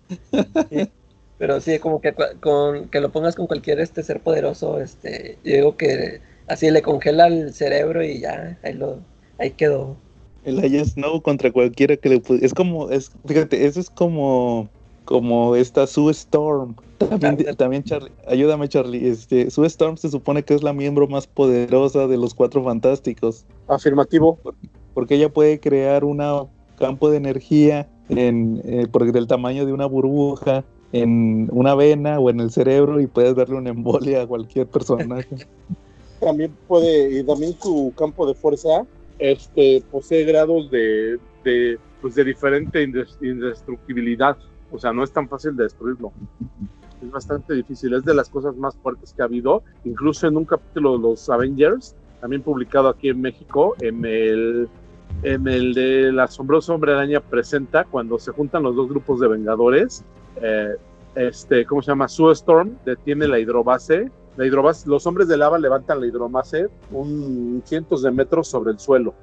Pero 1.37 1.59
sí, 1.59 1.77
como 1.79 1.99
que 1.99 2.13
con 2.39 2.87
que 2.87 3.01
lo 3.01 3.11
pongas 3.11 3.35
con 3.35 3.47
cualquier 3.47 3.81
este 3.81 4.01
ser 4.01 4.21
poderoso, 4.21 4.79
este, 4.79 5.37
yo 5.43 5.55
digo 5.55 5.77
que 5.77 6.21
Así 6.49 6.71
le 6.71 6.81
congela 6.81 7.27
el 7.27 7.53
cerebro 7.53 8.03
y 8.03 8.19
ya, 8.19 8.57
ahí, 8.63 8.73
lo, 8.73 8.97
ahí 9.37 9.51
quedó. 9.51 9.95
El 10.43 10.59
Aya 10.59 10.83
Snow 10.83 11.21
contra 11.21 11.51
cualquiera 11.51 11.95
que 11.95 12.09
le 12.09 12.21
Es 12.41 12.55
como, 12.55 12.89
es, 12.89 13.11
fíjate, 13.25 13.67
eso 13.67 13.79
es 13.79 13.89
como, 13.91 14.67
como 15.05 15.55
esta 15.55 15.85
Sue 15.85 16.11
Storm. 16.11 16.75
También, 16.97 17.55
también 17.55 17.83
Charlie, 17.83 18.11
ayúdame 18.27 18.67
Charlie, 18.67 19.07
este, 19.07 19.51
Sue 19.51 19.67
Storm 19.67 19.97
se 19.97 20.09
supone 20.09 20.41
que 20.41 20.55
es 20.55 20.63
la 20.63 20.73
miembro 20.73 21.07
más 21.07 21.27
poderosa 21.27 22.07
de 22.07 22.17
los 22.17 22.33
cuatro 22.33 22.63
fantásticos. 22.63 23.45
Afirmativo. 23.67 24.39
Porque 24.95 25.15
ella 25.15 25.29
puede 25.29 25.59
crear 25.59 26.03
un 26.03 26.19
campo 26.79 27.11
de 27.11 27.17
energía 27.17 27.87
en, 28.09 28.59
eh, 28.65 28.87
porque 28.91 29.11
del 29.11 29.27
tamaño 29.27 29.67
de 29.67 29.73
una 29.73 29.85
burbuja 29.85 30.63
en 30.93 31.47
una 31.51 31.75
vena 31.75 32.19
o 32.19 32.31
en 32.31 32.39
el 32.39 32.49
cerebro 32.49 32.99
y 32.99 33.05
puedes 33.05 33.35
darle 33.35 33.55
una 33.55 33.69
embolia 33.69 34.23
a 34.23 34.27
cualquier 34.27 34.67
personaje. 34.67 35.27
también 36.19 36.55
puede, 36.67 37.19
y 37.19 37.23
también 37.23 37.55
su 37.59 37.93
campo 37.97 38.27
de 38.27 38.33
fuerza 38.33 38.85
este, 39.17 39.83
posee 39.91 40.23
grados 40.23 40.69
de, 40.71 41.19
de, 41.43 41.77
pues 42.01 42.15
de 42.15 42.23
diferente 42.23 42.83
indestructibilidad. 43.21 44.37
O 44.71 44.79
sea, 44.79 44.93
no 44.93 45.03
es 45.03 45.11
tan 45.11 45.27
fácil 45.27 45.55
de 45.55 45.63
destruirlo. 45.63 46.11
Es 47.03 47.11
bastante 47.11 47.53
difícil. 47.53 47.93
Es 47.93 48.03
de 48.05 48.13
las 48.13 48.29
cosas 48.29 48.55
más 48.55 48.75
fuertes 48.77 49.13
que 49.13 49.21
ha 49.21 49.25
habido. 49.25 49.63
Incluso 49.83 50.27
en 50.27 50.37
un 50.37 50.45
capítulo 50.45 50.97
de 50.97 51.03
los 51.03 51.29
Avengers, 51.29 51.95
también 52.21 52.41
publicado 52.41 52.89
aquí 52.89 53.09
en 53.09 53.21
México, 53.21 53.75
en 53.81 54.05
el, 54.05 54.69
en 55.23 55.47
el 55.47 55.73
de 55.73 56.21
asombroso 56.21 56.75
hombre 56.75 56.93
araña 56.93 57.19
presenta 57.19 57.85
cuando 57.85 58.19
se 58.19 58.31
juntan 58.31 58.63
los 58.63 58.75
dos 58.75 58.89
grupos 58.89 59.19
de 59.19 59.27
Vengadores. 59.27 60.03
Eh, 60.41 60.75
este, 61.15 61.65
¿cómo 61.65 61.81
se 61.81 61.91
llama? 61.91 62.07
Sue 62.07 62.33
Storm 62.33 62.77
detiene 62.85 63.27
la 63.27 63.39
hidrobase 63.39 64.11
la 64.37 64.45
hidrobase, 64.45 64.87
los 64.87 65.05
hombres 65.05 65.27
de 65.27 65.37
lava 65.37 65.57
levantan 65.57 65.99
la 65.99 66.07
hidrobase 66.07 66.67
un 66.91 67.61
cientos 67.65 68.01
de 68.01 68.11
metros 68.11 68.47
sobre 68.47 68.71
el 68.71 68.79
suelo, 68.79 69.13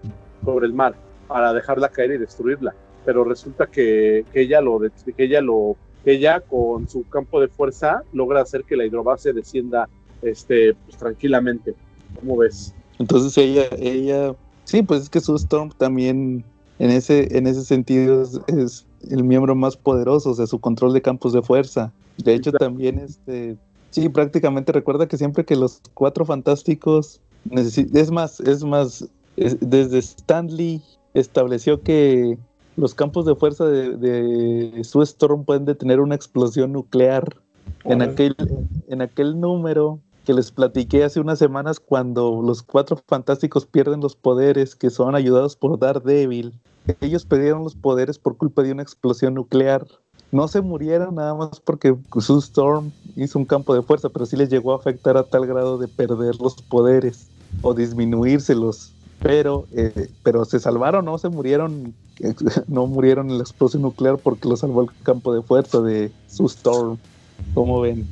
sobre 0.45 0.67
el 0.67 0.75
mar, 0.75 0.95
para 1.29 1.53
dejarla 1.53 1.89
caer 1.89 2.13
y 2.13 2.19
destruirla. 2.19 2.75
Pero 3.05 3.25
resulta 3.25 3.67
que, 3.67 4.25
ella 4.35 4.61
lo 4.61 4.81
que 4.81 5.25
ella 5.25 5.41
lo 5.41 5.77
que 6.05 6.13
ella 6.13 6.41
con 6.41 6.89
su 6.89 7.09
campo 7.09 7.41
de 7.41 7.49
fuerza 7.49 8.03
logra 8.13 8.41
hacer 8.41 8.65
que 8.65 8.77
la 8.77 8.85
hidrobase 8.85 9.33
descienda 9.33 9.89
este 10.23 10.75
pues, 10.75 10.97
tranquilamente. 10.97 11.75
¿Cómo 12.21 12.39
ves? 12.39 12.75
Entonces 12.99 13.37
ella 13.39 13.65
ella 13.79 14.35
sí, 14.65 14.83
pues 14.83 15.03
es 15.03 15.11
que 15.11 15.21
su 15.21 15.35
Storm 15.37 15.71
también 15.71 16.45
en 16.79 16.91
ese 16.91 17.37
en 17.37 17.47
ese 17.47 17.65
sentido 17.65 18.23
es, 18.23 18.87
el 19.11 19.23
miembro 19.23 19.55
más 19.55 19.77
poderoso, 19.77 20.31
o 20.31 20.35
sea, 20.35 20.47
su 20.47 20.59
control 20.59 20.93
de 20.93 21.03
campos 21.03 21.33
de 21.33 21.43
fuerza. 21.43 21.93
De 22.19 22.35
hecho, 22.35 22.51
también 22.51 22.99
este 22.99 23.57
Sí, 23.97 24.11
prácticamente 24.11 24.73
recuerda 24.73 25.09
que 25.09 25.17
siempre 25.17 25.47
que 25.47 25.57
los 25.57 25.81
cuatro 25.95 26.27
fantásticos 26.27 27.19
es 27.51 28.11
más, 28.11 28.41
es 28.41 28.63
más, 28.63 29.09
desde 29.37 29.97
Stanley 29.97 30.83
estableció 31.15 31.81
que 31.81 32.37
los 32.77 32.95
campos 32.95 33.25
de 33.25 33.35
fuerza 33.35 33.65
de, 33.65 33.97
de 33.97 34.85
Sue 34.85 35.03
Storm 35.05 35.47
pueden 35.47 35.65
detener 35.65 36.01
una 36.01 36.15
explosión 36.15 36.73
nuclear. 36.73 37.39
En 37.85 38.03
aquel, 38.03 38.37
en 38.87 39.01
aquel 39.01 39.41
número 39.41 39.99
que 40.27 40.35
les 40.35 40.51
platiqué 40.51 41.03
hace 41.03 41.19
unas 41.19 41.39
semanas 41.39 41.81
cuando 41.81 42.43
los 42.43 42.63
cuatro 42.63 42.99
fantásticos 43.09 43.65
pierden 43.65 44.01
los 44.01 44.15
poderes 44.15 44.77
que 44.77 44.91
son 44.91 45.15
ayudados 45.15 45.57
por 45.57 45.79
Daredevil. 45.79 46.61
Ellos 47.01 47.25
perdieron 47.25 47.65
los 47.65 47.75
poderes 47.75 48.19
por 48.19 48.37
culpa 48.37 48.63
de 48.63 48.73
una 48.73 48.83
explosión 48.83 49.33
nuclear 49.33 49.87
no 50.37 50.47
se 50.49 50.61
murieron 50.61 51.15
nada 51.15 51.35
más 51.35 51.59
porque 51.61 51.97
su 52.21 52.39
Storm 52.39 52.93
hizo 53.17 53.39
un 53.39 53.47
campo 53.47 53.75
de 53.75 53.83
fuerza, 53.83 54.11
pero 54.11 54.27
sí 54.27 54.37
les 54.37 54.51
llegó 54.51 54.73
a 54.73 54.77
afectar 54.77 55.17
a 55.17 55.25
tal 55.25 55.47
grado 55.47 55.79
de 55.79 55.89
perder 55.89 56.37
los 56.41 56.55
poderes 56.63 57.27
o 57.63 57.75
disminuírselos. 57.75 58.93
Pero, 59.23 59.67
eh, 59.73 60.11
pero 60.23 60.45
se 60.45 60.61
salvaron, 60.61 61.07
no 61.07 61.17
se 61.17 61.31
murieron, 61.31 61.95
no 62.69 62.87
murieron 62.87 63.31
en 63.31 63.39
la 63.39 63.45
explosión 63.45 63.83
nuclear 63.83 64.19
porque 64.19 64.47
lo 64.47 64.57
salvó 64.57 64.83
el 64.83 64.91
campo 65.03 65.35
de 65.35 65.43
fuerza 65.43 65.81
de 65.81 66.13
su 66.29 66.47
Storm. 66.47 66.99
¿Cómo 67.55 67.81
ven? 67.81 68.07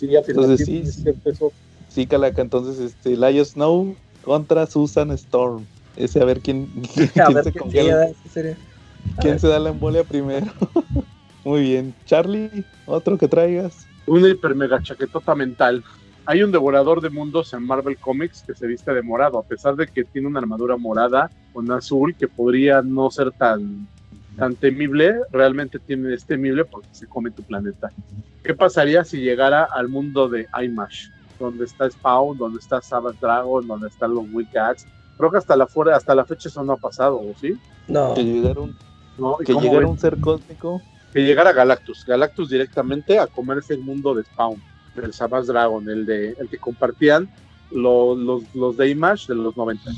Sí, 0.00 0.08
entonces 0.14 0.66
sí, 0.66 0.84
sí, 1.88 2.06
Calaca, 2.06 2.40
entonces 2.40 2.78
este, 2.80 3.16
Lio 3.16 3.44
Snow 3.44 3.94
contra 4.24 4.66
Susan 4.66 5.10
Storm. 5.12 5.66
Ese 5.96 6.20
a 6.20 6.24
ver 6.24 6.40
quién, 6.40 6.66
quién, 6.94 7.10
se, 7.42 7.52
quién 9.20 9.38
se 9.38 9.48
da 9.48 9.58
la 9.58 9.70
embolia 9.70 10.04
primero. 10.04 10.46
Muy 11.46 11.60
bien. 11.60 11.94
Charlie, 12.06 12.64
otro 12.86 13.16
que 13.16 13.28
traigas. 13.28 13.86
Una 14.04 14.28
hiper 14.28 14.56
mega 14.56 14.82
chaquetota 14.82 15.32
mental. 15.36 15.84
Hay 16.24 16.42
un 16.42 16.50
devorador 16.50 17.00
de 17.00 17.08
mundos 17.08 17.54
en 17.54 17.64
Marvel 17.64 17.96
Comics 17.98 18.42
que 18.44 18.52
se 18.52 18.66
viste 18.66 18.92
de 18.92 19.00
morado, 19.00 19.38
a 19.38 19.44
pesar 19.44 19.76
de 19.76 19.86
que 19.86 20.02
tiene 20.02 20.26
una 20.26 20.40
armadura 20.40 20.76
morada 20.76 21.30
con 21.52 21.70
azul 21.70 22.16
que 22.16 22.26
podría 22.26 22.82
no 22.82 23.12
ser 23.12 23.30
tan, 23.30 23.86
tan 24.36 24.56
temible, 24.56 25.20
realmente 25.30 25.78
tiene, 25.78 26.14
es 26.14 26.24
temible 26.24 26.64
porque 26.64 26.88
se 26.90 27.06
come 27.06 27.30
tu 27.30 27.44
planeta. 27.44 27.92
¿Qué 28.42 28.52
pasaría 28.52 29.04
si 29.04 29.18
llegara 29.18 29.68
al 29.72 29.88
mundo 29.88 30.28
de 30.28 30.48
IMASH? 30.60 31.10
Donde 31.38 31.66
está 31.66 31.88
Spawn, 31.88 32.38
donde 32.38 32.58
está 32.58 32.82
Savage 32.82 33.18
Dragon, 33.20 33.64
donde 33.64 33.86
están 33.86 34.12
los 34.12 34.24
Wicats. 34.32 34.84
Creo 35.16 35.30
que 35.30 35.38
hasta 35.38 35.54
la, 35.54 35.68
fuera, 35.68 35.94
hasta 35.94 36.12
la 36.12 36.24
fecha 36.24 36.48
eso 36.48 36.64
no 36.64 36.72
ha 36.72 36.76
pasado, 36.76 37.20
¿o 37.20 37.34
sí? 37.40 37.56
No. 37.86 38.14
Que 38.14 38.24
llegara 38.24 38.60
un, 38.60 38.76
que 39.44 39.54
llegara 39.54 39.86
un 39.86 39.96
ser 39.96 40.18
cósmico 40.18 40.82
que 41.12 41.20
llegara 41.20 41.52
Galactus, 41.52 42.04
Galactus 42.04 42.50
directamente 42.50 43.18
a 43.18 43.26
comerse 43.26 43.74
el 43.74 43.80
mundo 43.80 44.14
de 44.14 44.24
Spawn, 44.24 44.60
del 44.94 45.12
Savage 45.12 45.46
Dragon, 45.46 45.88
el 45.88 46.06
de 46.06 46.36
el 46.38 46.48
que 46.48 46.58
compartían 46.58 47.28
los, 47.70 48.18
los, 48.18 48.42
los 48.54 48.76
de 48.76 48.90
Image 48.90 49.26
de 49.28 49.34
los 49.34 49.56
90. 49.56 49.90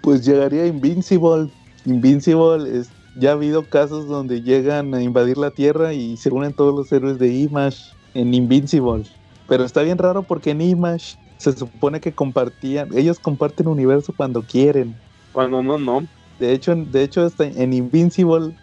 Pues 0.00 0.24
llegaría 0.24 0.66
Invincible. 0.66 1.50
Invincible 1.84 2.78
es, 2.78 2.90
ya 3.16 3.30
ha 3.30 3.32
habido 3.32 3.64
casos 3.64 4.06
donde 4.06 4.42
llegan 4.42 4.94
a 4.94 5.02
invadir 5.02 5.36
la 5.38 5.50
Tierra 5.50 5.92
y 5.92 6.16
se 6.16 6.30
unen 6.30 6.52
todos 6.52 6.74
los 6.74 6.90
héroes 6.92 7.18
de 7.18 7.28
Image 7.34 7.78
en 8.14 8.34
Invincible. 8.34 9.04
Pero 9.48 9.64
está 9.64 9.82
bien 9.82 9.98
raro 9.98 10.22
porque 10.22 10.50
en 10.50 10.60
Image 10.60 11.16
se 11.38 11.52
supone 11.52 12.00
que 12.00 12.12
compartían, 12.12 12.96
ellos 12.96 13.18
comparten 13.18 13.66
universo 13.66 14.14
cuando 14.16 14.42
quieren. 14.42 14.94
Cuando 15.32 15.62
no, 15.62 15.78
no. 15.78 16.06
De 16.38 16.52
hecho, 16.52 16.74
de 16.74 17.02
hecho 17.02 17.28
en 17.38 17.72
Invincible 17.72 18.54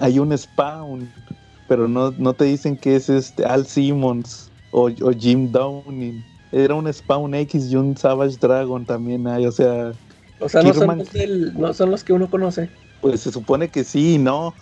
hay 0.00 0.18
un 0.18 0.36
Spawn, 0.36 1.10
pero 1.68 1.88
no, 1.88 2.12
no 2.12 2.32
te 2.32 2.44
dicen 2.44 2.76
que 2.76 2.96
es 2.96 3.08
este 3.08 3.44
Al 3.44 3.66
Simmons 3.66 4.50
o, 4.70 4.90
Jim 5.18 5.50
Downing. 5.50 6.24
Era 6.52 6.74
un 6.74 6.92
Spawn 6.92 7.34
X 7.34 7.70
y 7.70 7.76
un 7.76 7.96
Savage 7.96 8.36
Dragon 8.40 8.84
también 8.84 9.26
hay, 9.26 9.46
o 9.46 9.52
sea... 9.52 9.92
O 10.38 10.48
sea, 10.48 10.62
no, 10.62 10.74
son 10.74 10.98
los 10.98 11.54
no 11.54 11.72
son 11.72 11.90
los 11.90 12.04
que 12.04 12.12
uno 12.12 12.28
conoce. 12.28 12.68
Pues 13.00 13.20
se 13.20 13.32
supone 13.32 13.68
que 13.68 13.84
sí, 13.84 14.18
¿no? 14.18 14.52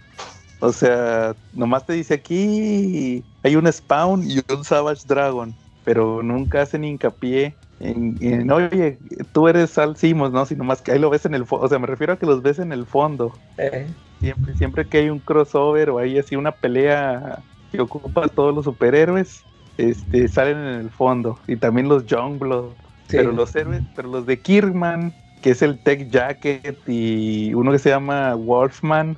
O 0.61 0.73
sea, 0.73 1.35
nomás 1.53 1.85
te 1.85 1.95
dice 1.95 2.15
aquí 2.15 3.25
hay 3.43 3.57
un 3.57 3.71
Spawn 3.71 4.31
y 4.31 4.41
un 4.53 4.65
Savage 4.65 5.03
Dragon, 5.07 5.55
pero 5.85 6.23
nunca 6.23 6.63
hacen 6.63 6.85
hincapié 6.85 7.55
en, 7.85 8.17
en, 8.21 8.51
oye, 8.51 8.99
tú 9.33 9.49
eres 9.49 9.77
Al 9.79 9.97
Simmons, 9.97 10.33
¿no? 10.33 10.47
Sino 10.47 10.65
más 10.65 10.81
que 10.81 10.93
ahí 10.93 10.99
lo 10.99 11.11
ves 11.11 11.27
en 11.27 11.35
el 11.35 11.45
fondo, 11.45 11.67
o 11.67 11.69
sea, 11.69 11.79
me 11.79 11.87
refiero 11.87 12.15
a 12.15 12.19
que 12.19 12.27
los 12.27 12.43
ves 12.43 12.59
en 12.59 12.73
el 12.73 12.87
fondo. 12.87 13.33
Eh. 13.59 13.87
Siempre, 14.21 14.57
siempre 14.57 14.87
que 14.87 14.99
hay 14.99 15.11
un 15.11 15.19
crossover 15.19 15.91
o 15.91 15.99
hay 15.99 16.19
así 16.19 16.35
una 16.35 16.53
pelea 16.53 17.43
que 17.71 17.81
ocupa 17.81 18.25
a 18.25 18.29
todos 18.29 18.55
los 18.55 18.65
superhéroes, 18.65 19.43
este, 19.77 20.29
salen 20.29 20.57
en 20.57 20.81
el 20.81 20.91
fondo. 20.91 21.39
Y 21.47 21.57
también 21.57 21.89
los 21.89 22.07
Youngblood. 22.07 22.71
Pero 23.09 23.33
los 23.33 23.55
héroes, 23.55 23.83
pero 23.95 24.09
los 24.09 24.27
de 24.27 24.41
Kirkman, 24.41 25.15
que 25.43 25.51
es 25.51 25.61
el 25.61 25.79
Tech 25.79 26.09
Jacket, 26.11 26.79
y 26.89 27.53
uno 27.53 27.71
que 27.71 27.79
se 27.79 27.91
llama 27.91 28.35
Wolfman, 28.35 29.17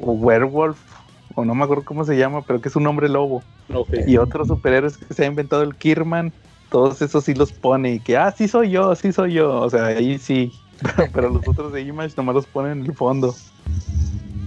o 0.00 0.12
Werewolf, 0.12 0.78
o 1.34 1.44
no 1.44 1.54
me 1.54 1.64
acuerdo 1.64 1.84
cómo 1.84 2.04
se 2.04 2.16
llama, 2.16 2.42
pero 2.42 2.60
que 2.60 2.68
es 2.68 2.76
un 2.76 2.86
hombre 2.86 3.08
lobo. 3.08 3.42
Y 4.06 4.16
otros 4.16 4.48
superhéroes 4.48 4.96
que 4.96 5.12
se 5.12 5.24
ha 5.24 5.26
inventado 5.26 5.62
el 5.62 5.74
Kirkman, 5.74 6.32
todos 6.74 7.00
esos 7.02 7.22
sí 7.22 7.34
los 7.34 7.52
pone 7.52 7.92
y 7.92 8.00
que, 8.00 8.16
ah, 8.16 8.34
sí 8.36 8.48
soy 8.48 8.70
yo, 8.70 8.96
sí 8.96 9.12
soy 9.12 9.34
yo. 9.34 9.60
O 9.60 9.70
sea, 9.70 9.86
ahí 9.86 10.18
sí. 10.18 10.52
pero 11.14 11.28
los 11.28 11.46
otros 11.46 11.72
de 11.72 11.82
Image 11.82 12.14
nomás 12.16 12.34
los 12.34 12.46
ponen 12.46 12.80
en 12.80 12.86
el 12.86 12.94
fondo. 12.94 13.32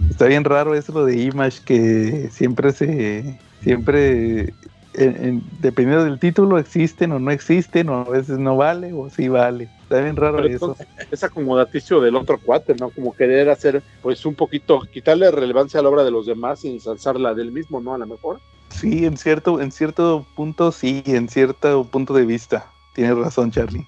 Está 0.10 0.26
bien 0.26 0.44
raro 0.44 0.76
eso 0.76 0.92
lo 0.92 1.06
de 1.06 1.22
Image, 1.22 1.62
que 1.64 2.28
siempre 2.30 2.74
se. 2.74 3.40
Siempre. 3.62 4.54
dependiendo 5.62 6.04
del 6.04 6.20
título, 6.20 6.58
existen 6.58 7.14
o 7.14 7.20
no 7.20 7.32
existen, 7.32 7.88
o 7.88 8.02
a 8.02 8.10
veces 8.10 8.38
no 8.38 8.58
vale, 8.58 8.92
o 8.92 9.10
sí 9.10 9.30
vale. 9.30 9.70
Está 9.84 10.02
bien 10.02 10.18
raro 10.18 10.44
eso. 10.44 10.76
Es 11.10 11.24
acomodaticio 11.24 12.02
del 12.02 12.18
otro 12.18 12.42
cuate, 12.42 12.76
¿no? 12.76 12.90
Como 12.90 13.16
querer 13.16 13.50
hacer, 13.50 13.82
pues 14.02 14.26
un 14.26 14.36
poquito, 14.36 14.82
quitarle 14.82 15.32
relevancia 15.32 15.80
a 15.80 15.84
la 15.84 15.88
obra 15.88 16.04
de 16.04 16.12
los 16.12 16.26
demás 16.26 16.66
y 16.66 16.74
ensalzarla 16.74 17.34
del 17.34 17.54
mismo, 17.54 17.80
¿no? 17.80 17.94
A 17.94 17.98
lo 17.98 18.06
mejor. 18.06 18.42
Sí, 18.70 19.06
en 19.06 19.18
cierto, 19.18 19.62
en 19.62 19.72
cierto 19.72 20.26
punto 20.36 20.72
sí, 20.72 21.04
en 21.06 21.30
cierto 21.30 21.84
punto 21.86 22.14
de 22.14 22.26
vista. 22.26 22.72
Tienes 22.94 23.18
razón, 23.18 23.52
Charlie. 23.52 23.86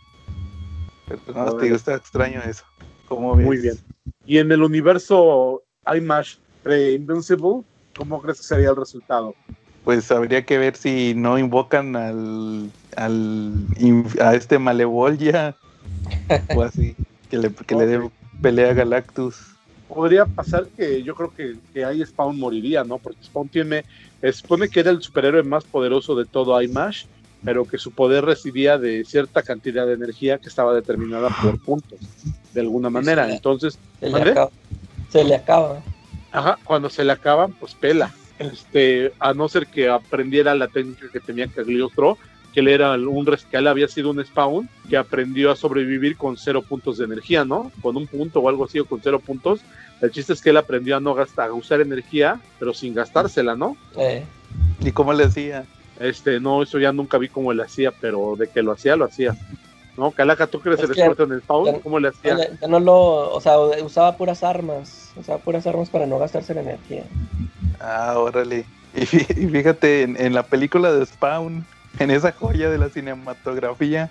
Pero 1.07 1.21
no, 1.33 1.53
te 1.53 1.65
digo, 1.65 1.75
está 1.75 1.95
extraño 1.95 2.41
eso. 2.41 2.63
Muy 3.09 3.57
bien. 3.57 3.77
Y 4.25 4.37
en 4.37 4.51
el 4.51 4.61
universo 4.61 5.63
IMASH 5.91 6.37
pre-Invincible, 6.63 7.63
¿cómo 7.97 8.21
crees 8.21 8.39
que 8.39 8.43
sería 8.43 8.69
el 8.69 8.75
resultado? 8.75 9.33
Pues 9.83 10.11
habría 10.11 10.45
que 10.45 10.57
ver 10.57 10.75
si 10.75 11.13
no 11.15 11.39
invocan 11.39 11.95
al, 11.95 12.69
al 12.95 13.53
a 14.21 14.35
este 14.35 14.59
Malevolia 14.59 15.55
o 16.53 16.61
así, 16.61 16.95
que 17.29 17.37
le, 17.37 17.51
que 17.53 17.75
le 17.75 17.85
dé 17.87 18.09
pelea 18.41 18.71
a 18.71 18.73
Galactus. 18.73 19.55
Podría 19.87 20.25
pasar 20.25 20.67
que 20.67 21.01
yo 21.01 21.15
creo 21.15 21.33
que, 21.33 21.55
que 21.73 21.83
ahí 21.83 22.05
Spawn 22.05 22.37
moriría, 22.37 22.83
¿no? 22.83 22.99
Porque 22.99 23.23
Spawn 23.23 23.49
tiene, 23.49 23.85
supone 24.33 24.69
que 24.69 24.81
era 24.81 24.91
el 24.91 25.01
superhéroe 25.01 25.43
más 25.43 25.63
poderoso 25.63 26.15
de 26.15 26.25
todo 26.25 26.61
IMASH, 26.61 27.05
pero 27.43 27.65
que 27.65 27.77
su 27.77 27.91
poder 27.91 28.25
residía 28.25 28.77
de 28.77 29.05
cierta 29.05 29.41
cantidad 29.43 29.85
de 29.85 29.93
energía 29.93 30.37
que 30.37 30.49
estaba 30.49 30.73
determinada 30.73 31.29
por 31.41 31.59
puntos, 31.59 31.99
de 32.53 32.61
alguna 32.61 32.89
manera. 32.89 33.31
Entonces, 33.31 33.79
se 33.99 34.09
le, 34.09 34.21
acaba, 35.35 35.81
Ajá, 36.31 36.59
cuando 36.63 36.89
se 36.89 37.03
le 37.03 37.11
acaban, 37.11 37.53
pues 37.53 37.73
pela. 37.73 38.13
Este, 38.37 39.11
a 39.19 39.33
no 39.33 39.49
ser 39.49 39.67
que 39.67 39.89
aprendiera 39.89 40.55
la 40.55 40.69
técnica 40.69 41.07
que 41.11 41.19
tenía 41.19 41.47
Cagliostro, 41.47 42.17
que 42.53 42.61
él 42.61 42.69
era 42.69 42.93
un 42.93 43.25
que 43.25 43.57
él 43.57 43.67
había 43.67 43.87
sido 43.87 44.11
un 44.11 44.23
spawn 44.23 44.69
que 44.89 44.97
aprendió 44.97 45.51
a 45.51 45.55
sobrevivir 45.55 46.17
con 46.17 46.37
cero 46.37 46.61
puntos 46.61 46.97
de 46.97 47.05
energía, 47.05 47.45
¿no? 47.45 47.71
Con 47.81 47.97
un 47.97 48.07
punto 48.07 48.39
o 48.39 48.49
algo 48.49 48.65
así 48.65 48.79
o 48.79 48.85
con 48.85 49.01
cero 49.01 49.19
puntos. 49.19 49.61
El 50.01 50.11
chiste 50.11 50.33
es 50.33 50.41
que 50.41 50.49
él 50.51 50.57
aprendió 50.57 50.95
a 50.97 50.99
no 50.99 51.13
gastar, 51.13 51.49
a 51.49 51.53
usar 51.53 51.81
energía, 51.81 52.39
pero 52.57 52.73
sin 52.73 52.93
gastársela, 52.93 53.55
¿no? 53.55 53.77
Eh, 53.97 54.25
¿Y 54.81 54.91
cómo 54.91 55.11
le 55.13 55.25
hacía? 55.25 55.65
Este, 55.99 56.39
no, 56.39 56.63
eso 56.63 56.79
ya 56.79 56.93
nunca 56.93 57.17
vi 57.17 57.27
cómo 57.27 57.51
le 57.51 57.63
hacía, 57.63 57.91
pero 57.91 58.35
de 58.37 58.47
que 58.47 58.61
lo 58.61 58.71
hacía, 58.71 58.95
lo 58.95 59.05
hacía. 59.05 59.35
¿No? 59.97 60.11
Calaca, 60.11 60.47
¿tú 60.47 60.61
crees 60.61 60.79
Es 60.79 60.85
el 60.85 60.91
experto 60.91 61.23
en 61.23 61.33
el 61.33 61.41
spawn? 61.41 61.65
ya- 61.65 61.79
¿Cómo 61.81 61.99
le 61.99 62.07
hacía? 62.07 62.37
ya, 62.37 62.49
ya 62.61 62.67
no 62.69 62.79
lo, 62.79 63.33
o 63.33 63.41
sea, 63.41 63.59
usaba 63.59 64.15
puras 64.15 64.43
armas, 64.43 65.11
usaba 65.17 65.39
puras 65.39 65.67
armas 65.67 65.89
para 65.89 66.05
no 66.05 66.17
gastarse 66.17 66.53
la 66.53 66.61
energía. 66.61 67.03
Ah, 67.81 68.13
órale. 68.17 68.65
Y 68.95 69.01
fí- 69.01 69.37
y 69.37 69.47
fíjate, 69.47 70.03
en, 70.03 70.15
en 70.19 70.33
la 70.33 70.43
película 70.43 70.93
de 70.93 71.05
Spawn, 71.05 71.65
en 71.99 72.11
esa 72.11 72.31
joya 72.31 72.69
de 72.69 72.77
la 72.77 72.89
cinematografía. 72.89 74.09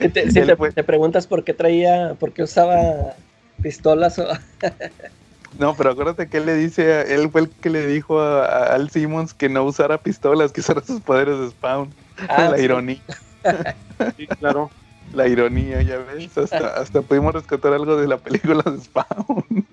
Si 0.00 0.08
te, 0.12 0.30
si 0.30 0.40
te- 0.46 0.56
fue- 0.56 0.72
te 0.72 0.82
preguntas 0.82 1.28
por 1.28 1.44
qué 1.44 1.54
traía, 1.54 2.16
por 2.18 2.32
qué 2.32 2.42
usaba 2.42 3.14
pistolas 3.66 4.16
o 4.20 4.26
No, 5.58 5.74
pero 5.76 5.90
acuérdate 5.90 6.28
que 6.28 6.36
él 6.36 6.46
le 6.46 6.54
dice, 6.54 6.92
a- 6.92 7.02
él 7.02 7.30
fue 7.30 7.40
el 7.42 7.50
que 7.60 7.70
le 7.70 7.86
dijo 7.86 8.20
a, 8.20 8.44
a 8.44 8.74
Al 8.74 8.90
Simmons 8.90 9.34
que 9.34 9.48
no 9.48 9.64
usara 9.64 9.98
pistolas, 10.02 10.52
que 10.52 10.60
usara 10.60 10.82
sus 10.82 11.00
poderes 11.00 11.38
de 11.38 11.50
Spawn. 11.50 11.94
Ah, 12.28 12.48
la 12.48 12.56
sí. 12.56 12.62
ironía, 12.64 13.02
Sí, 14.16 14.26
claro. 14.38 14.70
la 15.12 15.26
ironía, 15.28 15.82
ya 15.82 15.98
ves. 15.98 16.36
Hasta, 16.38 16.68
hasta 16.80 17.02
pudimos 17.02 17.32
rescatar 17.34 17.72
algo 17.72 17.96
de 17.96 18.08
la 18.08 18.18
película 18.22 18.62
de 18.62 18.78
Spawn. 18.80 19.66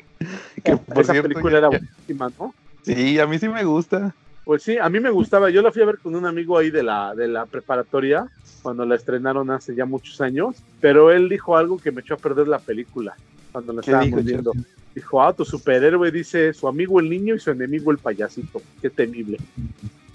que 0.63 0.77
por 0.77 1.03
Esa 1.03 1.13
cierto, 1.13 1.29
película 1.29 1.51
ya- 1.53 1.57
era 1.59 1.67
buenísima, 1.69 2.31
¿no? 2.39 2.55
Sí, 2.85 3.19
a 3.19 3.27
mí 3.27 3.37
sí 3.39 3.47
me 3.47 3.63
gusta. 3.63 4.15
Pues 4.43 4.63
sí, 4.63 4.77
a 4.77 4.89
mí 4.89 4.99
me 4.99 5.09
gustaba. 5.09 5.49
Yo 5.49 5.61
la 5.61 5.71
fui 5.71 5.81
a 5.81 5.85
ver 5.85 5.99
con 5.99 6.15
un 6.15 6.25
amigo 6.25 6.57
ahí 6.57 6.69
de 6.69 6.83
la, 6.83 7.15
de 7.15 7.27
la 7.29 7.45
preparatoria, 7.45 8.25
cuando 8.61 8.85
la 8.85 8.95
estrenaron 8.95 9.49
hace 9.51 9.73
ya 9.75 9.85
muchos 9.85 10.19
años, 10.21 10.65
pero 10.79 11.11
él 11.11 11.29
dijo 11.29 11.55
algo 11.55 11.79
que 11.79 11.91
me 11.93 12.01
echó 12.01 12.15
a 12.15 12.19
perder 12.19 12.47
la 12.49 12.59
película, 12.61 13.17
cuando 13.53 13.71
la 13.71 13.81
¿Qué 13.81 13.91
estábamos 13.91 14.25
dijo, 14.25 14.27
viendo. 14.27 14.51
Dijo, 14.93 15.21
ah, 15.23 15.31
tu 15.33 15.45
superhéroe 15.45 16.11
dice 16.11 16.53
su 16.53 16.67
amigo 16.67 16.99
el 16.99 17.09
niño 17.09 17.35
y 17.35 17.39
su 17.39 17.49
enemigo 17.51 17.91
el 17.91 17.97
payasito. 17.99 18.61
Qué 18.81 18.89
temible. 18.89 19.37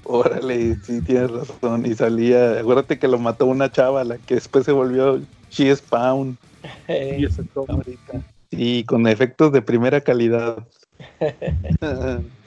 Órale, 0.05 0.77
sí, 0.85 1.01
tienes 1.01 1.31
razón. 1.31 1.87
Y 1.87 1.95
salía, 1.95 2.61
acuérdate 2.61 2.99
que 2.99 3.09
lo 3.09 3.19
mató 3.19 3.47
una 3.47 3.71
chava, 3.73 4.05
la 4.05 4.19
que 4.19 4.35
después 4.37 4.65
se 4.65 4.73
volvió 4.73 5.21
She 5.51 5.75
Spawn. 5.75 6.37
Eh, 6.87 7.17
Y 7.21 7.25
eso 7.25 7.43
es 7.43 7.49
todo. 7.55 7.67
ahorita. 7.69 8.21
Sí, 8.51 8.85
con 8.87 9.07
efectos 9.07 9.53
de 9.53 9.63
primera 9.63 10.01
calidad. 10.01 10.67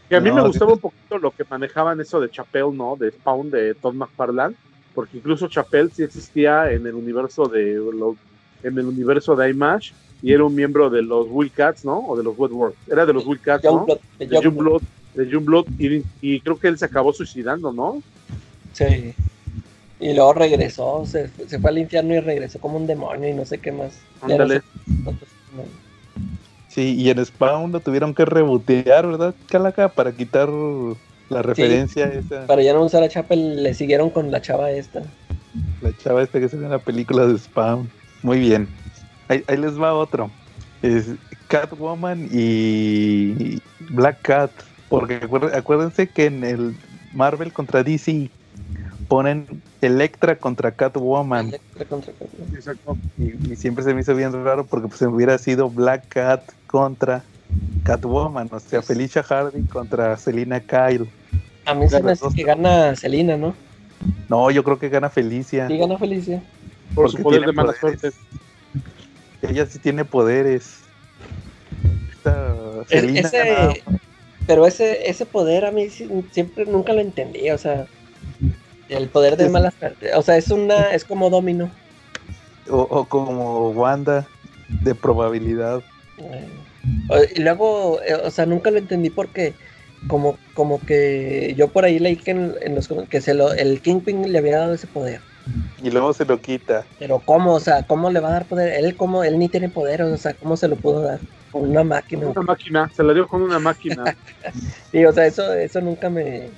Y 0.09 0.15
a 0.15 0.19
mí 0.19 0.29
No, 0.29 0.35
me 0.35 0.41
sí. 0.41 0.47
gustaba 0.47 0.73
un 0.73 0.79
poquito 0.79 1.17
lo 1.17 1.31
que 1.31 1.45
manejaban 1.49 2.01
eso 2.01 2.19
de 2.19 2.29
Chapel, 2.29 2.75
¿no? 2.75 2.95
De 2.95 3.11
Spawn 3.11 3.51
de 3.51 3.75
Todd 3.75 3.93
McFarlane, 3.93 4.55
porque 4.93 5.17
incluso 5.17 5.47
Chapel 5.47 5.91
sí 5.91 6.03
existía 6.03 6.71
en 6.71 6.85
el 6.87 6.95
universo 6.95 7.45
de 7.45 7.75
los, 7.75 8.15
en 8.63 8.77
el 8.77 8.85
universo 8.85 9.35
de 9.35 9.49
IMAX 9.49 9.93
y 10.23 10.33
era 10.33 10.43
un 10.43 10.53
miembro 10.53 10.89
de 10.89 11.01
los 11.01 11.27
Wildcats, 11.29 11.83
¿no? 11.85 11.99
O 12.07 12.15
de 12.15 12.23
los 12.23 12.37
Woodworks. 12.37 12.77
Era 12.89 13.05
de 13.05 13.13
los 13.13 13.25
Wildcats, 13.25 13.63
¿no? 13.63 13.85
De 14.19 14.27
Youngblood, 14.27 14.81
de 15.15 15.27
Youngblood, 15.27 15.65
y, 15.79 16.03
y 16.21 16.39
creo 16.41 16.59
que 16.59 16.67
él 16.67 16.77
se 16.77 16.85
acabó 16.85 17.11
suicidando, 17.11 17.71
¿no? 17.73 18.01
Sí. 18.73 19.13
Y 19.99 20.13
luego 20.13 20.33
regresó, 20.33 21.03
se, 21.05 21.29
se 21.47 21.59
fue 21.59 21.69
al 21.69 21.77
infierno 21.77 22.13
y 22.15 22.19
regresó 22.19 22.59
como 22.59 22.77
un 22.77 22.87
demonio 22.87 23.29
y 23.29 23.33
no 23.33 23.45
sé 23.45 23.59
qué 23.59 23.71
más. 23.71 23.93
No 24.21 24.33
Ándale. 24.33 24.59
sé. 24.59 24.63
Sí, 26.69 26.95
y 26.95 27.09
en 27.09 27.23
Spawn 27.25 27.71
lo 27.71 27.81
tuvieron 27.81 28.13
que 28.15 28.23
rebotear, 28.25 29.05
¿verdad, 29.05 29.35
Calaca? 29.47 29.89
Para 29.89 30.13
quitar 30.13 30.49
la 31.29 31.41
referencia 31.41 32.05
esa, 32.07 32.47
Para 32.47 32.61
ya 32.63 32.73
no 32.73 32.83
usar 32.83 33.03
a 33.03 33.09
Chapel, 33.09 33.61
le 33.61 33.73
siguieron 33.73 34.09
con 34.09 34.31
la 34.31 34.41
chava 34.41 34.71
esta. 34.71 35.01
la 35.81 35.95
chava 35.97 36.23
esta 36.23 36.39
que 36.39 36.47
sale 36.49 36.63
en 36.65 36.71
la 36.71 36.79
película 36.79 37.25
de 37.27 37.37
Spawn. 37.37 37.89
Muy 38.23 38.39
bien. 38.39 38.67
Ahí, 39.27 39.43
ahí 39.47 39.57
les 39.57 39.79
va 39.79 39.93
otro. 39.93 40.29
Es 40.81 41.07
Catwoman 41.47 42.27
y 42.31 43.59
Black 43.89 44.21
Cat. 44.21 44.51
Porque 44.89 45.21
acuérden- 45.21 45.55
acuérdense 45.55 46.07
que 46.09 46.25
en 46.25 46.43
el 46.43 46.75
Marvel 47.13 47.53
contra 47.53 47.83
DC 47.83 48.29
ponen 49.07 49.45
Electra 49.81 50.35
contra 50.35 50.71
Catwoman. 50.71 51.47
Electra 51.49 51.85
contra 51.85 52.13
Catwoman. 52.13 52.55
Exacto. 52.55 52.97
Y, 53.17 53.51
y 53.51 53.55
siempre 53.55 53.83
se 53.83 53.93
me 53.93 54.01
hizo 54.01 54.15
bien 54.15 54.31
raro 54.43 54.65
porque 54.65 54.87
pues 54.87 55.01
hubiera 55.03 55.37
sido 55.37 55.69
Black 55.69 56.07
Cat 56.09 56.43
contra 56.67 57.23
Catwoman, 57.83 58.47
o 58.51 58.59
sea, 58.59 58.81
Felicia 58.81 59.23
Hardy 59.23 59.63
contra 59.63 60.15
Selina 60.17 60.59
Kyle. 60.59 61.07
A 61.65 61.73
mí 61.73 61.87
se 61.89 62.01
me 62.01 62.11
hace 62.11 62.25
que 62.35 62.43
gana 62.43 62.95
Selina, 62.95 63.37
¿no? 63.37 63.53
No, 64.29 64.49
yo 64.51 64.63
creo 64.63 64.79
que 64.79 64.89
gana 64.89 65.09
Felicia. 65.09 65.67
Sí, 65.67 65.77
gana 65.77 65.97
Felicia. 65.97 66.41
Por 66.95 67.05
Porque 67.05 67.17
su 67.17 67.23
poder 67.23 67.45
de 67.45 67.53
mala 67.53 67.73
poderes. 67.73 67.99
suerte. 67.99 68.11
Ella 69.41 69.65
sí 69.65 69.79
tiene 69.79 70.05
poderes. 70.05 70.81
Esta 72.11 72.55
E- 72.89 73.19
ese-. 73.19 73.83
Pero 74.47 74.65
ese, 74.65 75.09
ese 75.09 75.25
poder 75.25 75.65
a 75.65 75.71
mí 75.71 75.89
siempre 75.89 76.65
nunca 76.65 76.93
lo 76.93 77.01
entendí, 77.01 77.49
o 77.51 77.57
sea, 77.57 77.87
el 78.89 79.07
poder 79.09 79.37
de 79.37 79.45
Es- 79.45 79.51
mala 79.51 79.71
suerte. 79.71 80.13
O 80.15 80.21
sea, 80.21 80.37
es 80.37 80.49
una, 80.49 80.93
es 80.93 81.05
como 81.05 81.29
domino. 81.29 81.71
o, 82.69 82.81
o 82.81 83.05
como 83.05 83.69
Wanda 83.71 84.27
de 84.83 84.95
probabilidad. 84.95 85.81
Eh, 86.17 87.33
y 87.35 87.41
luego, 87.41 88.01
eh, 88.01 88.15
o 88.15 88.31
sea, 88.31 88.45
nunca 88.45 88.71
lo 88.71 88.77
entendí 88.79 89.09
porque 89.09 89.53
como, 90.07 90.37
como 90.53 90.79
que 90.85 91.53
yo 91.55 91.67
por 91.69 91.85
ahí 91.85 91.99
leí 91.99 92.15
que, 92.15 92.31
en, 92.31 92.53
en 92.61 92.75
los 92.75 92.89
que 93.09 93.21
se 93.21 93.33
lo, 93.33 93.53
el 93.53 93.81
Kingpin 93.81 94.31
le 94.31 94.37
había 94.37 94.59
dado 94.59 94.73
ese 94.73 94.87
poder. 94.87 95.21
Y 95.81 95.91
luego 95.91 96.13
se 96.13 96.25
lo 96.25 96.39
quita. 96.39 96.85
Pero 96.99 97.19
cómo, 97.19 97.53
o 97.55 97.59
sea, 97.59 97.83
cómo 97.83 98.09
le 98.09 98.19
va 98.19 98.29
a 98.29 98.33
dar 98.33 98.47
poder, 98.47 98.83
él 98.83 98.95
como, 98.95 99.23
él 99.23 99.39
ni 99.39 99.49
tiene 99.49 99.69
poder, 99.69 100.03
o 100.03 100.17
sea, 100.17 100.33
cómo 100.33 100.55
se 100.57 100.67
lo 100.67 100.75
pudo 100.75 101.01
dar 101.01 101.19
con 101.51 101.69
una 101.69 101.83
máquina. 101.83 102.27
Una 102.27 102.41
máquina, 102.41 102.89
se 102.93 103.03
la 103.03 103.13
dio 103.13 103.27
con 103.27 103.41
una 103.41 103.59
máquina. 103.59 104.03
Sí, 104.91 105.05
o 105.05 105.13
sea, 105.13 105.25
eso, 105.25 105.53
eso 105.53 105.79
nunca 105.79 106.09
me. 106.09 106.51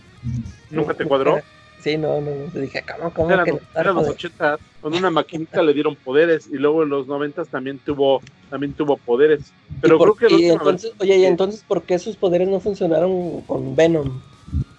¿Nunca 0.71 0.95
te 0.95 1.05
cuadró? 1.05 1.39
Sí, 1.79 1.97
no, 1.97 2.19
no, 2.19 2.31
no. 2.31 2.59
Dije, 2.59 2.83
¿cómo, 2.97 3.13
cómo 3.13 3.29
Eran, 3.29 3.45
que 3.45 3.51
los- 3.51 3.61
le 3.61 3.67
va 3.67 3.71
a 3.73 3.73
dar 3.75 3.85
eran 3.85 3.95
los 3.95 4.03
poder? 4.05 4.15
80, 4.15 4.57
con 4.81 4.93
una 4.95 5.09
maquinita 5.11 5.61
le 5.61 5.73
dieron 5.73 5.95
poderes 5.97 6.47
y 6.47 6.57
luego 6.57 6.81
en 6.83 6.89
los 6.89 7.05
90 7.07 7.43
también 7.45 7.79
tuvo, 7.79 8.21
también 8.49 8.73
tuvo 8.73 8.97
poderes. 8.97 9.53
Pero 9.81 9.95
¿Y 9.95 9.99
por- 9.99 10.15
creo 10.15 10.29
que 10.29 10.35
y 10.35 10.45
entonces, 10.49 10.93
oye, 10.99 11.17
¿y 11.17 11.25
entonces 11.25 11.63
por 11.63 11.83
qué 11.83 11.99
sus 11.99 12.17
poderes 12.17 12.47
no 12.47 12.59
funcionaron 12.59 13.41
con 13.41 13.75
Venom? 13.75 14.19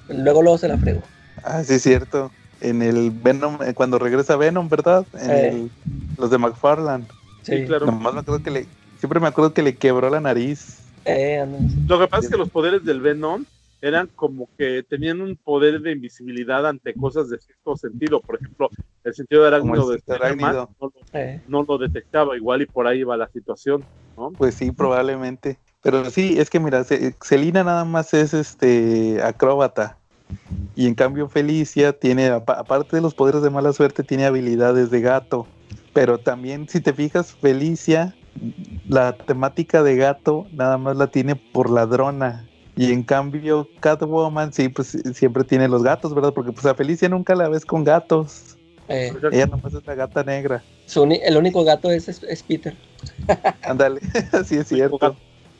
Luego, 0.08 0.42
luego 0.42 0.58
se 0.58 0.68
la 0.68 0.78
fregó. 0.78 1.02
Ah, 1.42 1.62
sí, 1.62 1.74
es 1.74 1.82
cierto. 1.82 2.32
En 2.64 2.80
el 2.82 3.10
Venom, 3.10 3.58
eh, 3.62 3.74
cuando 3.74 3.98
regresa 3.98 4.36
Venom, 4.36 4.68
¿verdad? 4.68 5.06
En 5.20 5.30
Eh. 5.30 5.48
el- 5.50 5.70
los 6.18 6.30
de 6.30 6.38
McFarlane. 6.38 7.04
Sí, 7.42 7.58
Sí, 7.58 7.64
claro. 7.66 7.86
Nomás 7.86 8.14
me 8.14 8.20
acuerdo 8.20 8.42
que 8.42 8.50
le, 8.50 8.66
siempre 8.98 9.20
me 9.20 9.28
acuerdo 9.28 9.52
que 9.52 9.62
le 9.62 9.76
quebró 9.76 10.08
la 10.08 10.20
nariz. 10.20 10.78
Eh. 11.04 11.44
Lo 11.86 11.98
que 11.98 12.06
pasa 12.06 12.24
es 12.24 12.30
que 12.30 12.38
los 12.38 12.48
poderes 12.48 12.82
del 12.84 13.00
Venom 13.02 13.44
eran 13.82 14.08
como 14.16 14.48
que 14.56 14.82
tenían 14.88 15.20
un 15.20 15.36
poder 15.36 15.82
de 15.82 15.92
invisibilidad 15.92 16.66
ante 16.66 16.94
cosas 16.94 17.28
de 17.28 17.38
cierto 17.38 17.76
sentido. 17.76 18.20
Por 18.20 18.36
ejemplo, 18.36 18.70
el 19.04 19.12
sentido 19.14 19.42
de 19.42 19.48
arácnido 19.48 19.90
de 19.90 19.96
Spider-Man 19.96 20.54
no, 20.54 20.68
lo- 20.80 20.92
Eh, 21.12 21.42
no 21.46 21.64
lo 21.68 21.76
detectaba 21.76 22.34
igual 22.34 22.62
y 22.62 22.66
por 22.66 22.86
ahí 22.86 23.02
va 23.04 23.18
la 23.18 23.28
situación. 23.28 23.84
¿no? 24.16 24.30
Pues 24.30 24.54
sí, 24.54 24.70
probablemente. 24.70 25.58
Pero 25.82 26.08
sí, 26.10 26.36
es 26.38 26.48
que 26.48 26.60
mira, 26.60 26.82
Ce- 26.84 27.14
Celina 27.22 27.62
nada 27.62 27.84
más 27.84 28.14
es 28.14 28.32
este 28.32 29.20
acróbata. 29.22 29.98
Y 30.76 30.86
en 30.86 30.94
cambio 30.94 31.28
Felicia 31.28 31.92
tiene, 31.92 32.28
apa- 32.28 32.54
aparte 32.58 32.96
de 32.96 33.02
los 33.02 33.14
poderes 33.14 33.42
de 33.42 33.50
mala 33.50 33.72
suerte, 33.72 34.02
tiene 34.02 34.24
habilidades 34.26 34.90
de 34.90 35.00
gato. 35.00 35.46
Pero 35.92 36.18
también, 36.18 36.68
si 36.68 36.80
te 36.80 36.92
fijas, 36.92 37.32
Felicia, 37.40 38.14
la 38.88 39.12
temática 39.16 39.82
de 39.82 39.96
gato 39.96 40.46
nada 40.52 40.76
más 40.78 40.96
la 40.96 41.06
tiene 41.08 41.36
por 41.36 41.70
ladrona. 41.70 42.48
Y 42.76 42.92
en 42.92 43.04
cambio, 43.04 43.68
Catwoman 43.78 44.52
sí, 44.52 44.68
pues 44.68 44.98
siempre 45.14 45.44
tiene 45.44 45.68
los 45.68 45.84
gatos, 45.84 46.12
¿verdad? 46.12 46.32
Porque 46.34 46.50
pues 46.50 46.66
a 46.66 46.74
Felicia 46.74 47.08
nunca 47.08 47.36
la 47.36 47.48
ves 47.48 47.64
con 47.64 47.84
gatos. 47.84 48.56
eh, 48.88 49.12
Ella 49.30 49.46
nomás 49.46 49.74
es 49.74 49.86
la 49.86 49.94
gata 49.94 50.24
negra. 50.24 50.62
su 50.86 51.04
el 51.04 51.36
único 51.36 51.62
gato 51.64 51.90
es, 51.92 52.08
es, 52.08 52.22
es 52.24 52.42
Peter. 52.42 52.74
Ándale, 53.62 54.00
así 54.32 54.56
es 54.56 54.66
cierto. 54.68 55.14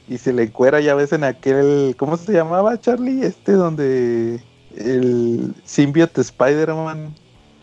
Y 0.08 0.18
se 0.18 0.32
le 0.32 0.50
cuera, 0.50 0.80
ya 0.80 0.94
ves, 0.96 1.12
en 1.12 1.22
aquel. 1.24 1.94
¿Cómo 1.96 2.16
se 2.16 2.32
llamaba, 2.32 2.78
Charlie? 2.80 3.22
Este 3.24 3.52
donde 3.52 4.42
el 4.78 5.54
symbiote 5.64 6.20
Spider-Man 6.20 7.14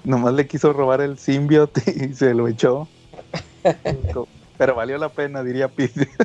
nomás 0.04 0.34
le 0.34 0.48
quiso 0.48 0.74
robar 0.74 1.02
el 1.02 1.18
symbiote 1.18 1.84
y 2.12 2.14
se 2.16 2.34
lo 2.34 2.48
echó. 2.48 2.88
Pero 4.58 4.76
valió 4.76 4.98
la 4.98 5.10
pena, 5.10 5.44
diría 5.44 5.68
Pete. 5.68 6.08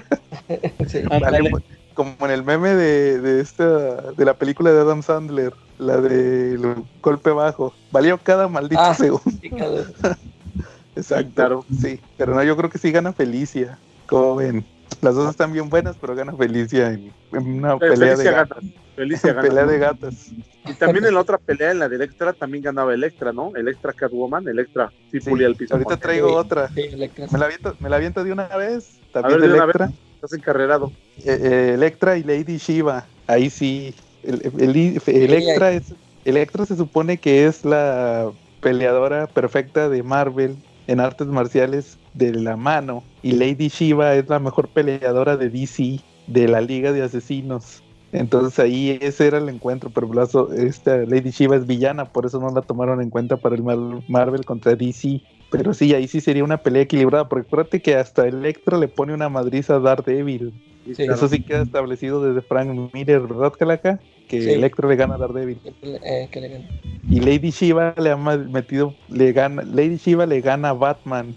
Sí. 0.88 1.02
Mu- 1.50 1.58
como 1.94 2.14
en 2.26 2.30
el 2.30 2.44
meme 2.44 2.68
de, 2.74 3.18
de 3.20 3.40
esta 3.40 4.12
de 4.12 4.24
la 4.24 4.34
película 4.34 4.70
de 4.70 4.80
Adam 4.80 5.02
Sandler, 5.02 5.54
la 5.78 5.96
de 5.96 6.52
el 6.52 6.84
golpe 7.02 7.30
bajo. 7.30 7.72
Valió 7.90 8.18
cada 8.18 8.46
maldito 8.48 8.80
Ah. 8.82 8.94
segundo. 8.94 9.22
Sí. 9.40 9.50
Exacto. 10.96 11.30
claro. 11.34 11.64
Sí, 11.80 12.00
pero 12.16 12.34
no, 12.34 12.42
yo 12.42 12.56
creo 12.56 12.70
que 12.70 12.78
sí 12.78 12.90
gana 12.92 13.12
Felicia. 13.12 13.78
¿Cómo 14.06 14.36
ven? 14.36 14.64
Las 15.06 15.14
dos 15.14 15.30
están 15.30 15.52
bien 15.52 15.68
buenas, 15.68 15.96
pero 16.00 16.16
gana 16.16 16.32
Felicia 16.32 16.90
en, 16.90 17.12
una 17.30 17.78
pelea 17.78 18.16
de 18.16 18.24
gatas. 18.24 18.58
Felicia 18.96 19.32
gana. 19.34 19.48
pelea 19.48 19.64
de 19.64 19.78
gatas. 19.78 20.32
Y 20.64 20.74
también 20.74 21.06
en 21.06 21.14
la 21.14 21.20
otra 21.20 21.38
pelea, 21.38 21.70
en 21.70 21.78
la 21.78 21.88
de 21.88 21.94
Electra, 21.94 22.32
también 22.32 22.64
ganaba 22.64 22.92
Electra, 22.92 23.32
¿no? 23.32 23.54
Electra 23.54 23.92
Catwoman, 23.92 24.48
Electra 24.48 24.90
sí, 25.12 25.20
sí 25.20 25.44
al 25.44 25.54
piso. 25.54 25.74
Ahorita 25.74 25.96
traigo 25.96 26.34
otra. 26.34 26.68
me, 26.74 27.38
la 27.38 27.44
aviento, 27.44 27.76
me 27.78 27.88
la 27.88 27.96
aviento 27.96 28.24
de 28.24 28.32
una 28.32 28.48
vez. 28.56 28.98
También 29.12 29.42
de 29.42 29.46
Electra. 29.46 29.92
Estás 30.16 30.32
encarrerado. 30.32 30.90
Eh, 31.18 31.38
eh, 31.40 31.70
Electra 31.74 32.16
y 32.16 32.24
Lady 32.24 32.56
Shiva. 32.56 33.06
Ahí 33.28 33.48
sí. 33.48 33.94
Electra, 34.24 35.70
es, 35.70 35.94
Electra 36.24 36.66
se 36.66 36.74
supone 36.74 37.18
que 37.18 37.46
es 37.46 37.64
la 37.64 38.32
peleadora 38.60 39.28
perfecta 39.28 39.88
de 39.88 40.02
Marvel 40.02 40.56
en 40.86 41.00
artes 41.00 41.26
marciales 41.26 41.98
de 42.14 42.32
la 42.32 42.56
mano. 42.56 43.02
Y 43.22 43.32
Lady 43.32 43.68
Shiva 43.68 44.14
es 44.14 44.28
la 44.28 44.38
mejor 44.38 44.68
peleadora 44.68 45.36
de 45.36 45.50
DC, 45.50 46.00
de 46.26 46.48
la 46.48 46.60
Liga 46.60 46.92
de 46.92 47.02
Asesinos. 47.02 47.82
Entonces 48.12 48.58
ahí 48.58 48.98
ese 49.00 49.26
era 49.26 49.38
el 49.38 49.48
encuentro, 49.48 49.90
pero 49.90 50.08
esta 50.54 50.96
Lady 50.98 51.30
Shiva 51.30 51.56
es 51.56 51.66
villana, 51.66 52.06
por 52.06 52.24
eso 52.24 52.40
no 52.40 52.50
la 52.50 52.62
tomaron 52.62 53.02
en 53.02 53.10
cuenta 53.10 53.36
para 53.36 53.56
el 53.56 53.62
Marvel 53.62 54.44
contra 54.44 54.74
DC. 54.74 55.20
Pero 55.50 55.74
sí, 55.74 55.94
ahí 55.94 56.08
sí 56.08 56.20
sería 56.20 56.44
una 56.44 56.58
pelea 56.58 56.82
equilibrada, 56.82 57.28
porque 57.28 57.46
acuérdate 57.46 57.80
que 57.80 57.94
hasta 57.94 58.26
Electra 58.26 58.78
le 58.78 58.88
pone 58.88 59.14
una 59.14 59.28
madriza 59.28 59.76
a 59.76 59.80
Daredevil. 59.80 60.52
Eso 60.86 61.28
sí 61.28 61.42
queda 61.42 61.62
establecido 61.62 62.22
desde 62.22 62.46
Frank 62.46 62.92
Miller, 62.92 63.20
¿verdad, 63.20 63.52
Calaca? 63.58 64.00
Que 64.28 64.54
Electra 64.54 64.88
le 64.88 64.96
gana 64.96 65.14
a 65.14 65.18
Daredevil. 65.18 65.58
Eh, 65.82 66.28
que 66.30 66.40
le 66.40 66.48
gana. 66.48 66.68
Y 67.08 67.20
Lady 67.20 67.50
Shiva 67.50 67.94
le 67.96 68.10
ha 68.10 68.16
metido, 68.16 68.94
le 69.08 69.32
gana, 69.32 69.62
Lady 69.62 69.96
Shiva 69.96 70.26
le 70.26 70.40
gana 70.40 70.70
a 70.70 70.72
Batman. 70.72 71.34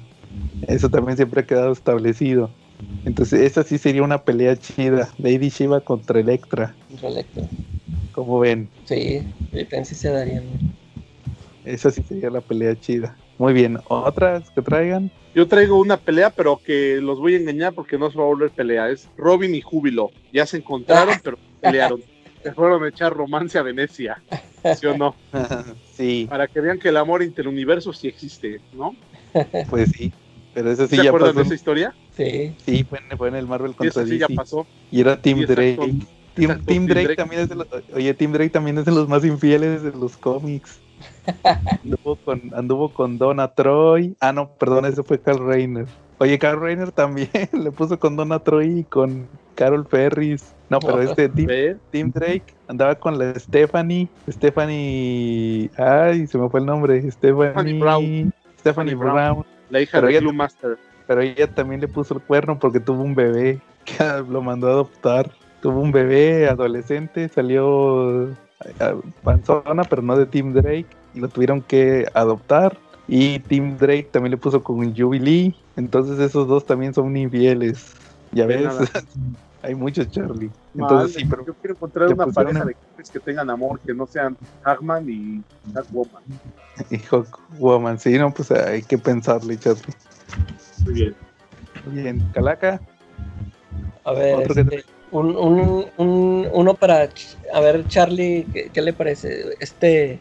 Eso 0.68 0.90
también 0.90 1.16
siempre 1.16 1.42
ha 1.42 1.46
quedado 1.46 1.72
establecido. 1.72 2.50
Entonces, 3.06 3.42
esa 3.42 3.64
sí 3.64 3.78
sería 3.78 4.04
una 4.04 4.24
pelea 4.24 4.56
chida. 4.56 5.10
Lady 5.18 5.50
Shiva 5.50 5.82
contra 5.82 6.20
Electra. 6.20 6.76
Contra 6.90 7.10
Electra. 7.10 7.44
Como 8.14 8.40
ven? 8.40 8.70
Sí, 8.86 9.22
sí 9.84 9.96
se 9.96 10.10
darían. 10.10 10.44
Esa 11.66 11.92
sí 11.92 12.02
sería 12.08 12.30
la 12.30 12.42
pelea 12.42 12.80
chida. 12.80 13.16
Muy 13.40 13.54
bien, 13.54 13.80
¿otras 13.88 14.50
que 14.52 14.62
traigan? 14.62 15.10
Yo 15.34 15.48
traigo 15.48 15.80
una 15.80 15.96
pelea, 15.96 16.30
pero 16.30 16.60
que 16.64 17.00
los 17.02 17.20
voy 17.20 17.36
a 17.36 17.38
engañar 17.38 17.74
porque 17.74 17.98
no 17.98 18.12
se 18.12 18.18
va 18.18 18.26
a 18.26 18.28
volver 18.28 18.50
pelea. 18.50 18.90
Es 18.90 19.08
Robin 19.16 19.56
y 19.56 19.62
Júbilo. 19.62 20.12
Ya 20.34 20.46
se 20.46 20.58
encontraron, 20.58 21.16
pero 21.24 21.38
pelearon. 21.62 22.04
Se 22.44 22.52
fueron 22.52 22.84
a 22.84 22.90
echar 22.90 23.14
romance 23.14 23.58
a 23.58 23.62
Venecia. 23.62 24.22
¿Sí 24.78 24.86
o 24.88 24.98
no? 24.98 25.16
sí. 25.94 26.28
Para 26.30 26.48
que 26.48 26.60
vean 26.60 26.80
que 26.80 26.90
el 26.90 26.98
amor 26.98 27.24
interuniverso 27.24 27.94
sí 27.94 28.10
existe, 28.10 28.60
¿no? 28.74 28.94
Pues 29.70 29.90
sí. 29.92 30.12
Pero 30.54 30.72
eso 30.72 30.88
sí 30.88 30.98
¿Se 30.98 31.08
acuerdan 31.08 31.36
de 31.38 31.44
esa 31.44 31.56
historia? 31.56 31.96
Sí. 32.18 32.54
Sí, 32.66 32.84
fue 32.84 33.00
en, 33.30 33.36
el 33.36 33.48
Marvel 33.48 33.74
contra 33.74 34.06
sí, 34.06 34.18
ya 34.18 34.28
pasó. 34.28 34.68
Y 34.92 35.00
era 35.00 35.22
Tim 35.22 35.46
Drake. 35.46 35.94
Tim, 36.36 36.88
Drake, 36.88 37.16
también 37.16 37.42
es 37.42 37.50
de 37.50 37.56
los, 37.56 37.68
oye, 37.94 38.14
Tim 38.14 38.34
Drake 38.34 38.50
también 38.50 38.78
es 38.78 38.86
de 38.86 38.92
los 38.92 39.08
más 39.08 39.24
infieles 39.24 39.84
de 39.84 39.92
los 39.92 40.18
cómics. 40.18 40.80
Anduvo, 41.84 42.16
con, 42.18 42.42
anduvo 42.54 42.90
con 42.94 43.18
Donna 43.18 43.48
Troy. 43.50 44.16
Ah, 44.20 44.32
no, 44.32 44.50
perdón, 44.50 44.86
ese 44.86 45.04
fue 45.04 45.20
Carl 45.20 45.46
Reiner. 45.46 45.88
Oye, 46.20 46.38
Carl 46.38 46.60
Reiner 46.60 46.92
también 46.94 47.30
le 47.54 47.72
puso 47.72 48.00
con 48.00 48.16
Donna 48.16 48.40
Troy 48.40 48.80
y 48.80 48.84
con 48.84 49.28
Carol 49.56 49.86
Ferris. 49.88 50.54
No, 50.70 50.80
pero 50.80 51.02
este 51.02 51.28
Tim, 51.92 52.12
Drake 52.12 52.54
andaba 52.68 52.96
con 52.96 53.18
la 53.18 53.38
Stephanie. 53.40 54.08
Stephanie. 54.30 55.70
Ay, 55.78 56.28
se 56.28 56.38
me 56.38 56.50
fue 56.50 56.60
el 56.60 56.66
nombre. 56.66 57.10
Stephanie, 57.12 57.80
Brown. 57.80 58.34
Stephanie 58.60 58.96
Brown. 58.96 59.46
La 59.70 59.82
hija 59.82 60.02
de 60.02 60.20
Blue 60.20 60.34
Master. 60.34 60.78
Pero 61.08 61.22
ella 61.22 61.48
también 61.48 61.82
le 61.82 61.88
puso 61.88 62.14
el 62.14 62.22
cuerno 62.22 62.60
porque 62.60 62.80
tuvo 62.80 63.02
un 63.02 63.16
bebé 63.16 63.60
que 63.86 64.04
lo 64.30 64.42
mandó 64.42 64.68
a 64.68 64.72
adoptar. 64.72 65.32
Tuvo 65.62 65.82
un 65.82 65.92
bebé 65.92 66.48
adolescente, 66.48 67.28
salió 67.28 68.30
panzona, 69.24 69.84
pero 69.84 70.02
no 70.02 70.18
de 70.18 70.26
Tim 70.26 70.54
Drake. 70.54 70.88
Y 71.14 71.20
lo 71.20 71.28
tuvieron 71.28 71.62
que 71.62 72.08
adoptar. 72.14 72.78
Y 73.08 73.40
Tim 73.40 73.78
Drake 73.78 74.10
también 74.12 74.32
le 74.32 74.38
puso 74.38 74.64
con 74.64 74.96
Jubilee. 74.96 75.56
Entonces 75.76 76.20
esos 76.20 76.48
dos 76.48 76.66
también 76.66 76.94
son 76.94 77.16
infieles. 77.18 77.94
Ya 78.32 78.46
ves, 78.46 78.68
hay 79.64 79.76
muchos 79.76 80.10
Charlie. 80.12 80.52
Entonces 80.76 81.16
sí, 81.16 81.26
pero 81.28 81.46
yo 81.46 81.54
quiero 81.56 81.76
encontrar 81.76 82.14
una 82.14 82.28
pareja 82.28 82.66
de 82.66 82.76
que 83.12 83.20
tengan 83.20 83.50
amor, 83.50 83.80
que 83.80 83.94
no 83.94 84.06
sean 84.06 84.38
Hackman 84.64 85.10
y 85.10 85.44
Hackwoman. 85.74 86.24
Y 86.90 86.98
Hackwoman, 86.98 88.00
sí, 88.00 88.18
no, 88.18 88.34
pues 88.34 88.52
hay 88.52 88.82
que 88.84 88.98
pensarle, 88.98 89.58
Charlie. 89.58 89.94
Muy 90.86 90.94
bien. 90.94 91.16
Muy 91.86 92.02
bien, 92.04 92.32
Calaca. 92.34 92.80
A 94.06 94.14
ver, 94.14 94.50
este, 94.50 94.86
un, 95.12 95.36
un, 95.36 95.86
un, 95.98 96.48
uno 96.54 96.74
para, 96.74 97.10
a 97.54 97.60
ver, 97.60 97.88
Charlie, 97.88 98.46
¿qué, 98.74 98.82
le 98.82 98.94
parece? 98.94 99.56
Este 99.60 100.20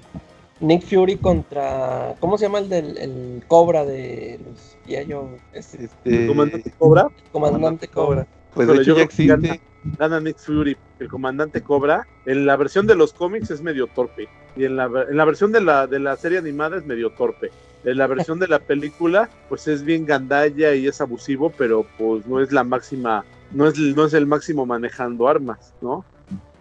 Nick 0.60 0.82
Fury 0.84 1.16
contra, 1.16 2.14
¿cómo 2.20 2.36
se 2.36 2.46
llama 2.46 2.58
el 2.58 2.68
del 2.68 2.98
el 2.98 3.42
Cobra 3.46 3.84
de 3.84 4.40
los 4.44 4.76
yo, 5.06 5.30
este, 5.52 5.84
este, 5.84 6.26
¿Comandante 6.26 6.72
Cobra? 6.78 7.08
Comandante 7.30 7.88
Cobra. 7.88 8.26
Pues 8.54 8.68
de 8.68 8.76
hecho 8.76 8.96
ya 8.96 9.02
existe. 9.02 9.60
Gana, 9.96 10.20
Nick 10.20 10.38
Fury, 10.38 10.76
el 10.98 11.08
comandante 11.08 11.62
Cobra. 11.62 12.06
En 12.26 12.46
la 12.46 12.56
versión 12.56 12.86
de 12.86 12.96
los 12.96 13.12
cómics 13.12 13.50
es 13.50 13.62
medio 13.62 13.86
torpe. 13.86 14.28
Y 14.56 14.64
en 14.64 14.76
la, 14.76 14.90
en 15.08 15.16
la 15.16 15.24
versión 15.24 15.52
de 15.52 15.60
la, 15.60 15.86
de 15.86 16.00
la 16.00 16.16
serie 16.16 16.38
animada 16.38 16.78
es 16.78 16.84
medio 16.84 17.10
torpe. 17.10 17.50
En 17.84 17.96
la 17.96 18.08
versión 18.08 18.40
de 18.40 18.48
la 18.48 18.58
película, 18.58 19.30
pues 19.48 19.68
es 19.68 19.84
bien 19.84 20.04
gandalla 20.04 20.74
y 20.74 20.88
es 20.88 21.00
abusivo, 21.00 21.50
pero 21.56 21.86
pues 21.96 22.26
no 22.26 22.40
es 22.40 22.50
la 22.50 22.64
máxima 22.64 23.24
no 23.50 23.66
es, 23.66 23.78
no 23.78 24.04
es 24.04 24.14
el 24.14 24.26
máximo 24.26 24.66
manejando 24.66 25.28
armas, 25.28 25.74
¿no? 25.80 26.04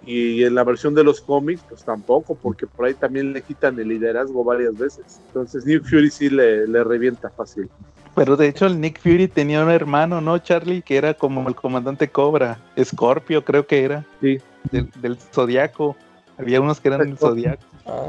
Y 0.08 0.44
en 0.44 0.56
la 0.56 0.64
versión 0.64 0.96
de 0.96 1.04
los 1.04 1.22
cómics, 1.22 1.62
pues 1.68 1.84
tampoco, 1.84 2.34
porque 2.34 2.66
por 2.66 2.86
ahí 2.86 2.94
también 2.94 3.34
le 3.34 3.42
quitan 3.42 3.78
el 3.78 3.90
liderazgo 3.90 4.44
varias 4.44 4.76
veces. 4.78 5.22
Entonces 5.28 5.66
Nick 5.66 5.84
Fury 5.84 6.10
sí 6.10 6.30
le, 6.30 6.66
revienta 6.84 7.30
fácil. 7.30 7.70
Pero 8.16 8.36
de 8.36 8.48
hecho 8.48 8.66
el 8.66 8.80
Nick 8.80 9.00
Fury 9.00 9.28
tenía 9.28 9.64
un 9.64 9.70
hermano, 9.70 10.22
¿no, 10.22 10.38
Charlie? 10.40 10.82
Que 10.82 10.98
era 10.98 11.14
como 11.14 11.48
el 11.48 11.56
comandante 11.56 12.08
Cobra. 12.08 12.58
Scorpio 12.82 13.44
creo 13.44 13.68
que 13.68 13.84
era. 13.84 14.06
Sí. 14.22 14.40
Del, 14.72 14.90
del 15.02 15.18
Zodiaco. 15.18 15.96
Había 16.38 16.62
unos 16.62 16.80
que 16.80 16.88
eran 16.88 17.02
del 17.02 17.18
Zodiaco. 17.18 17.64
Ah. 17.86 18.08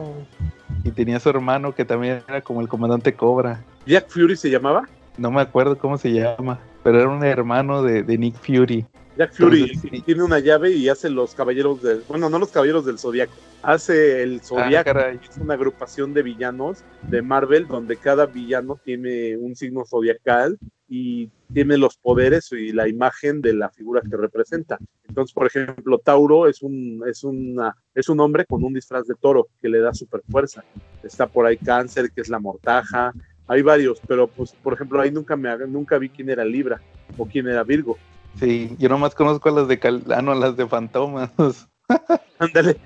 Y 0.85 0.93
tenía 0.93 1.19
su 1.21 1.29
hermano 1.29 1.75
que 1.75 1.85
también 1.85 2.23
era 2.29 2.41
como 2.41 2.61
el 2.61 2.69
comandante 2.69 3.13
Cobra. 3.13 3.65
¿Jack 3.87 4.09
Fury 4.09 4.37
se 4.37 4.49
llamaba? 4.49 4.89
No 5.17 5.31
me 5.31 5.41
acuerdo 5.41 5.77
cómo 5.77 5.99
se 5.99 6.13
llama 6.13 6.61
pero 6.83 7.01
era 7.01 7.09
un 7.11 7.23
hermano 7.23 7.83
de, 7.83 8.19
Nick 8.19 8.37
Fury. 8.37 8.87
Jack 9.19 9.33
Fury 9.35 9.77
tiene 10.07 10.23
una 10.23 10.39
llave 10.39 10.71
y 10.71 10.89
hace 10.89 11.11
los 11.11 11.35
caballeros 11.35 11.83
del. 11.83 12.05
Bueno, 12.07 12.31
no 12.31 12.39
los 12.39 12.53
caballeros 12.53 12.87
del 12.87 13.01
Zodiaco. 13.01 13.35
Hace 13.63 14.23
el 14.23 14.41
Zodiaco. 14.41 14.91
Ah, 14.95 15.11
es 15.11 15.37
una 15.39 15.55
agrupación 15.55 16.15
de 16.15 16.23
villanos 16.23 16.85
de 17.03 17.21
Marvel 17.21 17.67
donde 17.67 17.97
cada 17.97 18.27
villano 18.27 18.81
tiene 18.85 19.37
un 19.37 19.57
signo 19.57 19.85
zodiacal 19.85 20.57
y 20.89 21.31
tiene 21.53 21.79
los 21.79 21.97
poderes 21.97 22.53
y 22.53 22.73
la 22.73 22.87
imagen 22.87 23.41
de 23.41 23.55
la 23.55 23.71
figura 23.71 24.03
que 24.09 24.17
representa. 24.17 24.79
Entonces, 25.09 25.35
por 25.35 25.49
ejemplo, 25.49 25.99
Tauro 25.99 26.47
es 26.47 26.63
un, 26.63 27.03
es 27.05 27.25
una, 27.25 27.75
es 27.97 28.09
un 28.09 28.21
hombre 28.21 28.45
con 28.47 28.63
un 28.63 28.73
disfraz 28.73 29.05
de 29.09 29.17
toro 29.17 29.49
que 29.61 29.69
le 29.69 29.81
da 29.81 29.93
super 29.95 30.23
fuerza. 30.31 30.63
Está 31.03 31.27
por 31.27 31.45
ahí 31.45 31.57
Cáncer, 31.57 32.13
que 32.13 32.21
es 32.21 32.29
la 32.29 32.39
mortaja, 32.39 33.13
hay 33.49 33.63
varios, 33.63 34.01
pero 34.07 34.29
pues, 34.29 34.53
por 34.63 34.75
ejemplo, 34.75 35.01
ahí 35.01 35.11
nunca 35.11 35.35
me 35.35 35.57
nunca 35.67 35.99
vi 35.99 36.09
quién 36.09 36.31
era 36.31 36.45
Libra 36.45 36.81
o 37.17 37.27
quién 37.27 37.49
era 37.49 37.65
Virgo. 37.65 37.99
Sí, 38.39 38.77
yo 38.79 38.89
nomás 38.89 39.15
conozco 39.15 39.49
a 39.49 39.53
las 39.53 39.69
de 39.69 39.79
Cal 39.79 40.03
ah, 40.15 40.23
no, 40.23 40.35
las 40.35 40.57
de 40.57 40.67
Fantomas. 40.67 41.31
Ándale, 42.39 42.77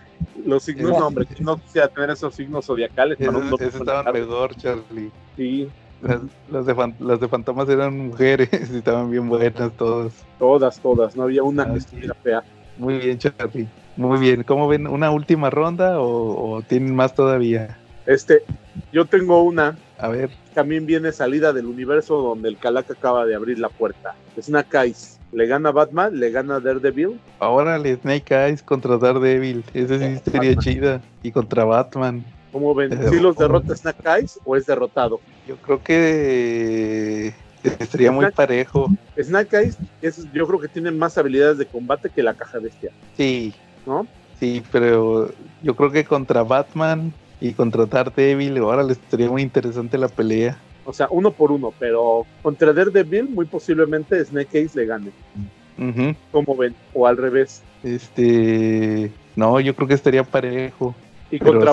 los 0.47 0.63
signos, 0.63 0.91
no, 0.99 1.07
hombre, 1.09 1.27
no 1.41 1.57
quisiera 1.57 1.89
tener 1.89 2.11
esos 2.11 2.35
signos 2.35 2.67
zodiacales. 2.67 3.21
Esos, 3.21 3.61
estaban 3.61 4.13
mejor, 4.13 4.55
Charlie. 4.57 5.11
Sí. 5.37 5.69
Las, 6.03 6.67
de 6.67 6.95
las 6.99 7.21
de 7.21 7.29
Fantomas 7.29 7.69
eran 7.69 8.09
mujeres 8.09 8.49
y 8.73 8.79
estaban 8.79 9.11
bien 9.11 9.29
buenas 9.29 9.73
todas. 9.77 10.13
Todas, 10.39 10.81
todas, 10.81 11.17
no 11.17 11.25
había 11.25 11.43
una 11.43 11.71
que 11.71 11.79
estuviera 11.79 12.15
fea. 12.15 12.43
Muy 12.79 12.99
bien, 12.99 13.19
Charlie. 13.19 13.69
Muy 13.97 14.19
bien. 14.19 14.43
¿Cómo 14.43 14.67
ven? 14.67 14.87
¿Una 14.87 15.11
última 15.11 15.51
ronda 15.51 16.01
o, 16.01 16.55
o 16.55 16.63
tienen 16.63 16.95
más 16.95 17.15
todavía? 17.15 17.79
Este, 18.07 18.43
yo 18.93 19.05
tengo 19.05 19.43
una. 19.43 19.79
A 19.99 20.09
ver. 20.09 20.31
También 20.55 20.87
viene 20.87 21.13
salida 21.13 21.53
del 21.53 21.67
universo 21.67 22.17
donde 22.17 22.49
el 22.49 22.59
Calaca 22.59 22.95
acaba 22.95 23.25
de 23.25 23.35
abrir 23.35 23.59
la 23.59 23.69
puerta. 23.69 24.15
Snake 24.41 24.77
Eyes. 24.77 25.21
Le 25.33 25.47
gana 25.47 25.73
Batman, 25.73 26.19
le 26.19 26.31
gana 26.31 26.61
Daredevil. 26.61 27.19
Ahora 27.39 27.79
le 27.79 27.97
Snake 27.97 28.35
Eyes 28.35 28.63
contra 28.63 28.99
Daredevil. 28.99 29.65
Esa 29.73 29.99
sí 29.99 30.31
sería 30.31 30.55
chida. 30.57 31.01
Y 31.23 31.33
contra 31.33 31.65
Batman. 31.65 32.25
¿Cómo 32.53 32.75
ven? 32.75 32.91
¿Sí 33.09 33.19
los 33.19 33.37
derrota 33.37 33.75
Snake 33.75 34.03
Eyes 34.05 34.39
o 34.45 34.57
es 34.57 34.67
derrotado? 34.67 35.21
Yo 35.49 35.57
creo 35.57 35.83
que 35.83 37.33
estaría 37.79 38.13
muy 38.13 38.31
parejo. 38.31 38.91
Snake 39.19 39.57
Eyes 39.57 39.79
es, 40.03 40.31
yo 40.33 40.47
creo 40.47 40.61
que 40.61 40.69
tiene 40.69 40.91
más 40.91 41.17
habilidades 41.17 41.57
de 41.57 41.65
combate 41.67 42.11
que 42.11 42.23
la 42.23 42.35
caja 42.35 42.59
bestia. 42.59 42.91
Sí. 43.17 43.55
¿No? 43.87 44.07
Sí, 44.39 44.63
pero 44.71 45.31
yo 45.63 45.77
creo 45.77 45.91
que 45.91 46.05
contra 46.05 46.43
Batman 46.43 47.13
y 47.41 47.53
contratar 47.55 48.15
Daredevil, 48.15 48.59
ahora 48.59 48.83
les 48.83 48.99
estaría 48.99 49.31
muy 49.31 49.41
interesante 49.41 49.97
la 49.97 50.09
pelea. 50.09 50.59
O 50.85 50.93
sea, 50.93 51.09
uno 51.11 51.31
por 51.33 51.53
uno, 51.53 51.73
pero 51.79 52.27
contra 52.43 52.73
Daredevil 52.73 53.29
muy 53.29 53.47
posiblemente 53.47 54.25
Snake 54.25 54.59
Eyes 54.59 54.75
le 54.75 54.87
gane. 54.87 55.11
¿Cómo 56.31 56.57
ven? 56.57 56.75
O 56.93 57.07
al 57.07 57.17
revés. 57.17 57.63
Este, 57.83 59.11
no, 59.37 59.61
yo 59.61 59.75
creo 59.75 59.89
que 59.89 59.95
estaría 59.95 60.25
parejo. 60.25 60.95
¿Y 61.31 61.39
contra 61.39 61.73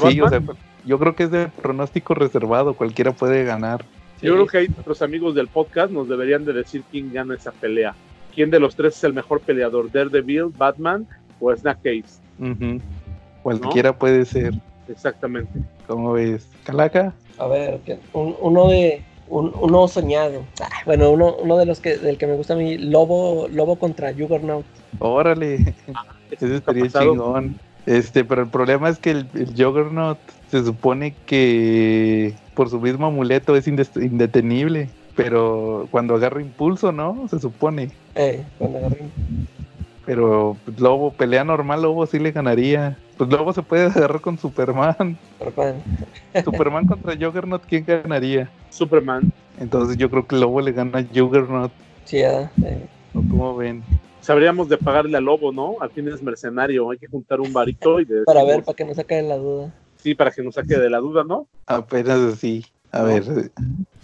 yo 0.85 0.97
creo 0.97 1.15
que 1.15 1.23
es 1.23 1.31
de 1.31 1.47
pronóstico 1.47 2.13
reservado, 2.13 2.73
cualquiera 2.73 3.11
puede 3.11 3.43
ganar. 3.43 3.85
Yo 4.21 4.33
creo 4.33 4.47
que 4.47 4.57
ahí 4.57 4.67
nuestros 4.67 5.01
amigos 5.01 5.35
del 5.35 5.47
podcast 5.47 5.91
nos 5.91 6.09
deberían 6.09 6.45
de 6.45 6.53
decir 6.53 6.83
quién 6.89 7.13
gana 7.13 7.35
esa 7.35 7.51
pelea. 7.51 7.95
¿Quién 8.33 8.49
de 8.49 8.59
los 8.59 8.75
tres 8.75 8.97
es 8.97 9.03
el 9.03 9.13
mejor 9.13 9.41
peleador? 9.41 9.91
¿Daredevil, 9.91 10.45
Batman 10.57 11.07
o 11.39 11.55
Snack 11.55 11.79
Case? 11.83 12.21
Cualquiera 13.43 13.97
puede 13.97 14.25
ser. 14.25 14.53
Exactamente. 14.87 15.59
¿Cómo 15.87 16.13
ves? 16.13 16.47
¿Calaca? 16.63 17.13
A 17.39 17.47
ver, 17.47 17.79
uno 18.13 18.67
de 18.67 19.03
uno 19.29 19.87
soñado. 19.87 20.43
Ah, 20.61 20.69
bueno, 20.85 21.11
uno, 21.11 21.35
uno 21.35 21.57
de 21.57 21.65
los 21.65 21.79
que 21.79 21.97
del 21.97 22.17
que 22.17 22.27
me 22.27 22.35
gusta 22.35 22.53
a 22.53 22.57
mí, 22.57 22.77
Lobo, 22.77 23.47
Lobo 23.47 23.77
contra 23.77 24.13
Juggernaut. 24.13 24.65
Órale. 24.99 25.73
Ah, 25.93 26.05
ese 26.31 26.55
estaría 26.55 26.87
chingón. 26.87 27.59
Este, 27.85 28.23
pero 28.23 28.43
el 28.43 28.49
problema 28.49 28.89
es 28.89 28.99
que 28.99 29.11
el, 29.11 29.27
el 29.33 29.47
Juggernaut 29.55 30.19
se 30.51 30.63
supone 30.63 31.15
que 31.25 32.35
por 32.53 32.69
su 32.69 32.79
mismo 32.79 33.07
amuleto 33.07 33.55
es 33.55 33.67
indetenible. 33.67 34.89
Pero 35.15 35.87
cuando 35.91 36.15
agarra 36.15 36.41
impulso, 36.41 36.91
¿no? 36.91 37.27
Se 37.29 37.39
supone. 37.39 37.91
Eh, 38.15 38.43
cuando 38.57 38.77
agarra 38.77 38.97
Pero 40.09 40.57
pues, 40.65 40.79
Lobo, 40.79 41.13
pelea 41.13 41.43
normal, 41.43 41.83
Lobo 41.83 42.07
sí 42.07 42.17
le 42.17 42.31
ganaría. 42.31 42.97
Pues 43.15 43.29
Lobo 43.29 43.53
se 43.53 43.61
puede 43.61 43.85
agarrar 43.85 44.19
con 44.21 44.39
Superman. 44.39 45.15
Superman. 45.37 45.83
Superman 46.43 46.87
contra 46.87 47.13
Juggernaut, 47.15 47.63
¿quién 47.63 47.85
ganaría? 47.85 48.49
Superman. 48.71 49.31
Entonces 49.59 49.97
yo 49.97 50.09
creo 50.09 50.25
que 50.25 50.35
Lobo 50.35 50.61
le 50.61 50.71
gana 50.71 50.97
a 50.97 51.03
Juggernaut. 51.03 51.71
Sí, 52.05 52.21
eh. 52.21 52.49
¿Cómo 53.13 53.55
ven? 53.55 53.83
Sabríamos 54.21 54.67
de 54.67 54.79
pagarle 54.79 55.15
a 55.15 55.21
Lobo, 55.21 55.51
¿no? 55.51 55.75
Al 55.79 55.91
fin 55.91 56.07
es 56.07 56.23
mercenario, 56.23 56.89
hay 56.89 56.97
que 56.97 57.05
juntar 57.05 57.39
un 57.39 57.53
varito 57.53 57.99
y 57.99 58.05
de 58.05 58.23
Para 58.23 58.43
ver, 58.43 58.63
para 58.63 58.75
que 58.75 58.85
no 58.85 58.95
saque 58.95 59.13
de 59.13 59.21
la 59.21 59.37
duda. 59.37 59.71
Sí, 59.97 60.15
para 60.15 60.31
que 60.31 60.41
no 60.41 60.51
saque 60.51 60.79
de 60.79 60.89
la 60.89 60.97
duda, 60.97 61.23
¿no? 61.23 61.45
Apenas 61.67 62.17
así. 62.17 62.65
A 62.91 63.03
ver, 63.03 63.51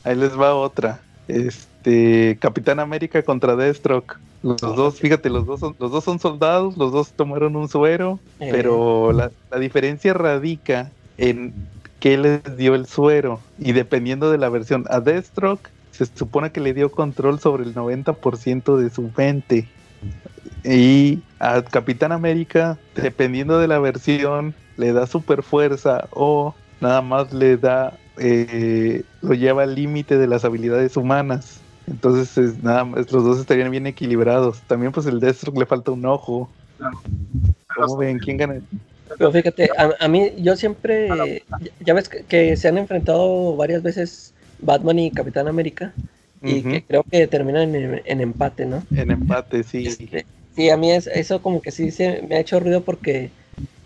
ahí 0.03 0.15
les 0.15 0.39
va 0.39 0.53
otra. 0.53 1.01
Este, 1.27 2.37
Capitán 2.39 2.79
América 2.79 3.23
contra 3.23 3.55
Deathstroke. 3.55 4.19
Los 4.45 4.75
dos, 4.75 4.99
fíjate, 4.99 5.31
los 5.31 5.47
dos 5.47 5.59
son, 5.59 5.75
los 5.79 5.91
dos 5.91 6.03
son 6.03 6.19
soldados, 6.19 6.77
los 6.77 6.91
dos 6.91 7.13
tomaron 7.13 7.55
un 7.55 7.67
suero, 7.67 8.19
eh. 8.39 8.49
pero 8.51 9.11
la, 9.11 9.31
la, 9.49 9.57
diferencia 9.57 10.13
radica 10.13 10.91
en 11.17 11.51
qué 11.99 12.15
les 12.15 12.55
dio 12.55 12.75
el 12.75 12.85
suero. 12.85 13.39
Y 13.57 13.71
dependiendo 13.71 14.29
de 14.29 14.37
la 14.37 14.49
versión, 14.49 14.85
a 14.89 14.99
Deathstroke 14.99 15.71
se 15.89 16.05
supone 16.05 16.51
que 16.51 16.61
le 16.61 16.75
dio 16.75 16.91
control 16.91 17.39
sobre 17.39 17.63
el 17.63 17.73
90% 17.73 18.77
de 18.77 18.89
su 18.91 19.09
mente. 19.17 19.67
Y 20.63 21.21
a 21.39 21.63
Capitán 21.63 22.11
América, 22.11 22.77
dependiendo 22.95 23.57
de 23.57 23.67
la 23.67 23.79
versión, 23.79 24.53
le 24.77 24.93
da 24.93 25.07
super 25.07 25.41
fuerza 25.41 26.07
o 26.11 26.53
nada 26.81 27.01
más 27.01 27.33
le 27.33 27.57
da, 27.57 27.97
eh, 28.17 29.03
lo 29.23 29.33
lleva 29.33 29.63
al 29.63 29.73
límite 29.73 30.19
de 30.19 30.27
las 30.27 30.45
habilidades 30.45 30.97
humanas. 30.97 31.61
Entonces, 31.87 32.63
nada 32.63 32.83
más, 32.85 33.11
los 33.11 33.23
dos 33.23 33.39
estarían 33.39 33.71
bien 33.71 33.87
equilibrados. 33.87 34.61
También, 34.61 34.91
pues, 34.91 35.05
el 35.05 35.19
Deathstroke 35.19 35.59
le 35.59 35.65
falta 35.65 35.91
un 35.91 36.05
ojo. 36.05 36.49
¿Cómo 37.75 37.97
ven? 37.97 38.19
¿Quién 38.19 38.37
gana? 38.37 38.61
Pero 39.17 39.31
fíjate, 39.31 39.69
a, 39.99 40.07
mí, 40.07 40.31
yo 40.37 40.55
siempre, 40.55 41.43
ya 41.79 41.93
ves 41.93 42.09
que, 42.09 42.57
se 42.57 42.67
han 42.67 42.77
enfrentado 42.77 43.55
varias 43.55 43.83
veces 43.83 44.33
Batman 44.59 44.99
y 44.99 45.11
Capitán 45.11 45.47
América, 45.47 45.93
y 46.41 46.61
que 46.61 46.83
creo 46.83 47.03
que 47.03 47.27
terminan 47.27 47.73
en, 47.75 48.21
empate, 48.21 48.65
¿no? 48.65 48.83
En 48.95 49.11
empate, 49.11 49.63
sí. 49.63 49.87
Este, 49.87 50.25
sí, 50.55 50.69
a 50.69 50.77
mí 50.77 50.91
es, 50.91 51.07
eso 51.07 51.41
como 51.41 51.61
que 51.61 51.71
sí 51.71 51.91
se 51.91 52.23
me 52.23 52.35
ha 52.35 52.39
hecho 52.39 52.59
ruido 52.59 52.81
porque 52.81 53.29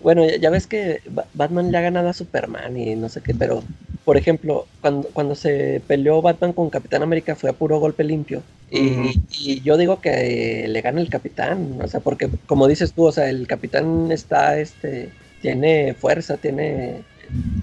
bueno, 0.01 0.25
ya, 0.25 0.49
ves 0.49 0.67
que 0.67 1.01
Batman 1.33 1.71
le 1.71 1.77
ha 1.77 1.81
ganado 1.81 2.09
a 2.09 2.13
Superman 2.13 2.77
y 2.77 2.95
no 2.95 3.09
sé 3.09 3.21
qué, 3.21 3.33
pero 3.33 3.63
por 4.05 4.17
ejemplo, 4.17 4.65
cuando, 4.81 5.07
cuando 5.09 5.35
se 5.35 5.81
peleó 5.87 6.21
Batman 6.21 6.53
con 6.53 6.69
Capitán 6.69 7.03
América 7.03 7.35
fue 7.35 7.49
a 7.49 7.53
puro 7.53 7.79
golpe 7.79 8.03
limpio. 8.03 8.41
Y, 8.71 9.61
yo 9.61 9.77
digo 9.77 9.99
que 9.99 10.67
le 10.67 10.81
gana 10.81 11.01
el 11.01 11.09
Capitán, 11.09 11.79
o 11.81 11.87
sea, 11.87 11.99
porque 11.99 12.29
como 12.45 12.67
dices 12.67 12.93
tú, 12.93 13.05
o 13.05 13.11
sea, 13.11 13.29
el 13.29 13.47
Capitán 13.47 14.11
está, 14.11 14.59
este, 14.59 15.09
tiene 15.41 15.95
fuerza, 15.95 16.37
tiene... 16.37 17.01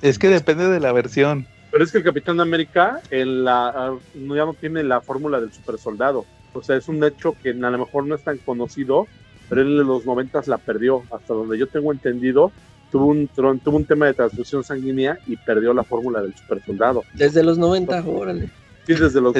Es 0.02 0.18
que 0.18 0.28
depende 0.28 0.68
de 0.68 0.80
la 0.80 0.92
versión. 0.92 1.46
Pero 1.70 1.84
es 1.84 1.92
que 1.92 1.98
el 1.98 2.04
Capitán 2.04 2.40
América 2.40 3.00
en 3.10 3.44
la, 3.44 3.94
ya 4.14 4.44
no 4.44 4.54
tiene 4.54 4.82
la 4.82 5.00
fórmula 5.00 5.40
del 5.40 5.52
super 5.52 5.78
soldado. 5.78 6.24
O 6.52 6.62
sea, 6.62 6.76
es 6.76 6.88
un 6.88 7.02
hecho 7.04 7.36
que 7.42 7.50
a 7.50 7.70
lo 7.70 7.78
mejor 7.78 8.06
no 8.06 8.14
es 8.14 8.22
tan 8.22 8.38
conocido, 8.38 9.06
pero 9.48 9.62
él 9.62 9.80
en 9.80 9.86
los 9.86 10.04
noventas 10.06 10.48
la 10.48 10.58
perdió, 10.58 11.02
hasta 11.10 11.34
donde 11.34 11.58
yo 11.58 11.66
tengo 11.66 11.92
entendido, 11.92 12.52
tuvo 12.90 13.06
un, 13.06 13.28
tuvo 13.28 13.76
un 13.76 13.84
tema 13.84 14.06
de 14.06 14.14
transfusión 14.14 14.64
sanguínea 14.64 15.18
y 15.26 15.36
perdió 15.36 15.72
la 15.72 15.84
fórmula 15.84 16.22
del 16.22 16.34
super 16.34 16.62
soldado. 16.64 17.04
Desde 17.14 17.42
los 17.42 17.58
90, 17.58 18.04
órale. 18.06 18.50
Sí, 18.86 18.94
desde 18.94 19.20
los, 19.20 19.34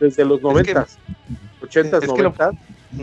desde 0.00 0.24
los 0.24 0.42
90, 0.42 0.86
80, 1.62 2.00
90, 2.00 2.50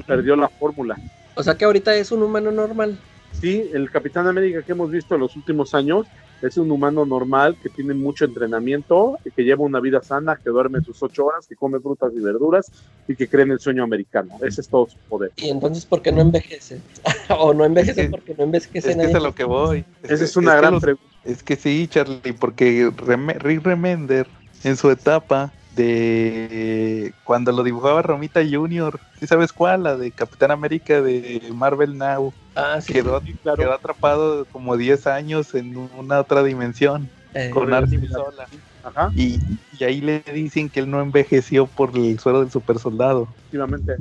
perdió 0.06 0.36
la 0.36 0.50
fórmula. 0.50 0.98
O 1.36 1.44
sea 1.44 1.56
que 1.56 1.66
ahorita 1.66 1.96
es 1.96 2.12
un 2.12 2.24
humano 2.24 2.52
normal. 2.52 2.98
Sí, 3.40 3.70
el 3.74 3.90
Capitán 3.92 4.28
América 4.28 4.62
que 4.62 4.72
hemos 4.72 4.92
visto 4.92 5.16
en 5.16 5.22
los 5.22 5.36
últimos 5.36 5.74
años 5.74 6.06
es 6.42 6.58
un 6.58 6.72
humano 6.72 7.06
normal 7.06 7.58
que 7.62 7.70
tiene 7.70 7.94
mucho 7.94 8.26
entrenamiento, 8.26 9.18
que 9.36 9.44
lleva 9.44 9.64
una 9.64 9.80
vida 9.80 10.02
sana, 10.02 10.40
que 10.44 10.50
duerme 10.50 10.82
sus 10.82 11.02
ocho 11.02 11.26
horas, 11.26 11.48
que 11.48 11.56
come 11.56 11.80
frutas 11.80 12.12
y 12.16 12.20
verduras 12.20 12.72
y 13.08 13.16
que 13.16 13.28
cree 13.28 13.44
en 13.44 13.52
el 13.52 13.60
sueño 13.60 13.84
americano. 13.84 14.32
Ese 14.42 14.62
es 14.62 14.70
todo 14.70 14.88
su 14.88 14.98
poder. 15.10 15.32
¿Y 15.38 15.50
entonces 15.50 15.86
por 15.86 16.02
qué 16.02 16.12
no 16.12 16.22
envejece? 16.22 16.80
¿O 17.40 17.54
no 17.54 17.66
envejece 17.66 18.10
porque 18.10 18.36
no 18.38 18.44
envejece 18.44 18.78
Es 18.92 18.96
que 18.96 19.04
es 19.04 19.16
a 19.16 19.20
lo 19.20 19.34
que 19.34 19.44
voy. 19.44 19.86
Esa 20.04 20.24
es, 20.24 20.36
una 20.36 20.56
gran 20.56 20.80
pregunta. 20.80 21.06
Es 21.24 21.42
que 21.42 21.56
sí, 21.56 21.88
Charlie, 21.90 22.34
porque 22.40 22.92
Rick 23.40 23.64
Remender 23.64 24.28
en 24.64 24.78
su 24.78 24.90
etapa 24.90 25.52
de 25.76 27.14
cuando 27.24 27.52
lo 27.52 27.64
dibujaba 27.64 28.02
Romita 28.02 28.42
Junior, 28.50 29.00
¿sí 29.20 29.28
sabes 29.28 29.54
cuál? 29.54 29.84
La 29.84 29.98
de 29.98 30.12
Capitán 30.12 30.52
América 30.52 31.02
de 31.02 31.42
Marvel 31.54 31.98
Now. 31.98 32.34
Ah, 32.56 32.80
sí, 32.82 32.94
quedó, 32.94 33.22
quedó 33.22 33.74
atrapado 33.74 34.46
como 34.46 34.78
10 34.78 35.08
años 35.08 35.54
en 35.56 35.76
una 35.98 36.20
otra 36.22 36.44
dimensión 36.44 37.10
eh, 37.34 37.50
con 37.52 37.74
Arnim 37.74 38.08
Sola. 38.08 38.48
Ajá. 38.84 39.12
Y, 39.16 39.40
ahí 39.84 40.00
le 40.00 40.20
dicen 40.34 40.70
que 40.70 40.80
él 40.80 40.90
no 40.90 41.02
envejeció 41.02 41.66
por 41.66 41.98
el 41.98 42.20
suero 42.20 42.42
del 42.42 42.52
super 42.52 42.80
soldado. 42.80 43.28
Efectivamente. 43.40 43.96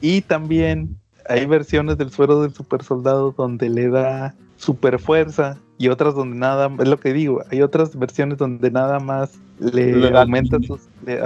Y 0.00 0.22
también 0.22 0.96
hay 1.28 1.44
versiones 1.46 1.98
del 1.98 2.10
suero 2.10 2.40
del 2.42 2.54
super 2.54 2.82
soldado 2.82 3.34
donde 3.36 3.68
le 3.68 3.88
da 3.88 4.34
super 4.56 4.98
fuerza 4.98 5.58
y 5.80 5.88
otras 5.88 6.14
donde 6.14 6.36
nada, 6.36 6.70
es 6.78 6.88
lo 6.88 7.00
que 7.00 7.14
digo, 7.14 7.42
hay 7.50 7.62
otras 7.62 7.98
versiones 7.98 8.36
donde 8.36 8.70
nada 8.70 9.00
más 9.00 9.38
le, 9.58 10.14
aumenta 10.14 10.58
sus, 10.60 10.82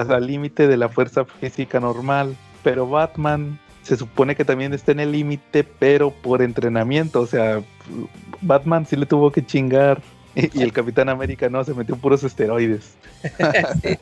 al 0.08 0.28
límite 0.28 0.68
de 0.68 0.76
la 0.76 0.88
fuerza 0.88 1.24
física 1.24 1.80
normal, 1.80 2.36
pero 2.62 2.88
Batman 2.88 3.58
se 3.82 3.96
supone 3.96 4.36
que 4.36 4.44
también 4.44 4.72
está 4.72 4.92
en 4.92 5.00
el 5.00 5.10
límite, 5.10 5.64
pero 5.64 6.12
por 6.12 6.40
entrenamiento, 6.40 7.20
o 7.20 7.26
sea, 7.26 7.62
Batman 8.42 8.86
sí 8.86 8.94
le 8.94 9.06
tuvo 9.06 9.32
que 9.32 9.44
chingar 9.44 10.00
y, 10.36 10.62
el 10.62 10.72
Capitán 10.72 11.08
América 11.08 11.48
no, 11.48 11.64
se 11.64 11.74
metió 11.74 11.96
puros 11.96 12.22
esteroides. 12.22 12.94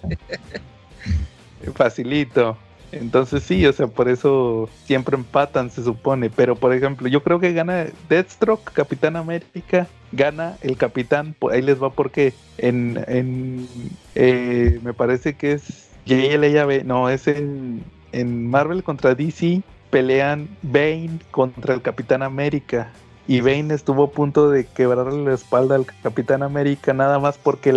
Facilito. 1.74 2.58
Entonces 2.92 3.42
sí, 3.42 3.64
o 3.66 3.72
sea, 3.72 3.86
por 3.86 4.08
eso 4.08 4.68
siempre 4.84 5.16
empatan, 5.16 5.70
se 5.70 5.82
supone. 5.82 6.28
Pero 6.30 6.56
por 6.56 6.74
ejemplo, 6.74 7.08
yo 7.08 7.22
creo 7.22 7.40
que 7.40 7.52
gana 7.54 7.86
Deathstroke, 8.08 8.70
Capitán 8.72 9.16
América, 9.16 9.88
gana 10.12 10.56
el 10.60 10.76
Capitán, 10.76 11.34
ahí 11.50 11.62
les 11.62 11.82
va 11.82 11.90
porque 11.90 12.34
en, 12.58 13.02
en 13.08 13.66
eh, 14.14 14.78
me 14.82 14.92
parece 14.92 15.34
que 15.34 15.52
es 15.52 15.88
JLAB, 16.04 16.84
no, 16.84 17.08
es 17.08 17.26
en, 17.26 17.82
en 18.12 18.50
Marvel 18.50 18.82
contra 18.82 19.14
DC, 19.14 19.62
pelean 19.90 20.48
Bane 20.62 21.18
contra 21.30 21.74
el 21.74 21.80
Capitán 21.80 22.22
América. 22.22 22.92
Y 23.26 23.40
Bane 23.40 23.72
estuvo 23.72 24.04
a 24.04 24.10
punto 24.10 24.50
de 24.50 24.66
quebrarle 24.66 25.24
la 25.24 25.34
espalda 25.34 25.76
al 25.76 25.86
Capitán 26.02 26.42
América, 26.42 26.92
nada 26.92 27.18
más 27.20 27.38
porque 27.38 27.72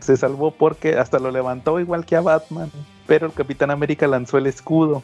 se 0.00 0.16
salvó 0.16 0.50
porque 0.50 0.96
hasta 0.96 1.20
lo 1.20 1.30
levantó 1.30 1.78
igual 1.78 2.06
que 2.06 2.16
a 2.16 2.22
Batman 2.22 2.70
pero 3.08 3.26
el 3.26 3.32
Capitán 3.32 3.72
América 3.72 4.06
lanzó 4.06 4.38
el 4.38 4.46
escudo. 4.46 5.02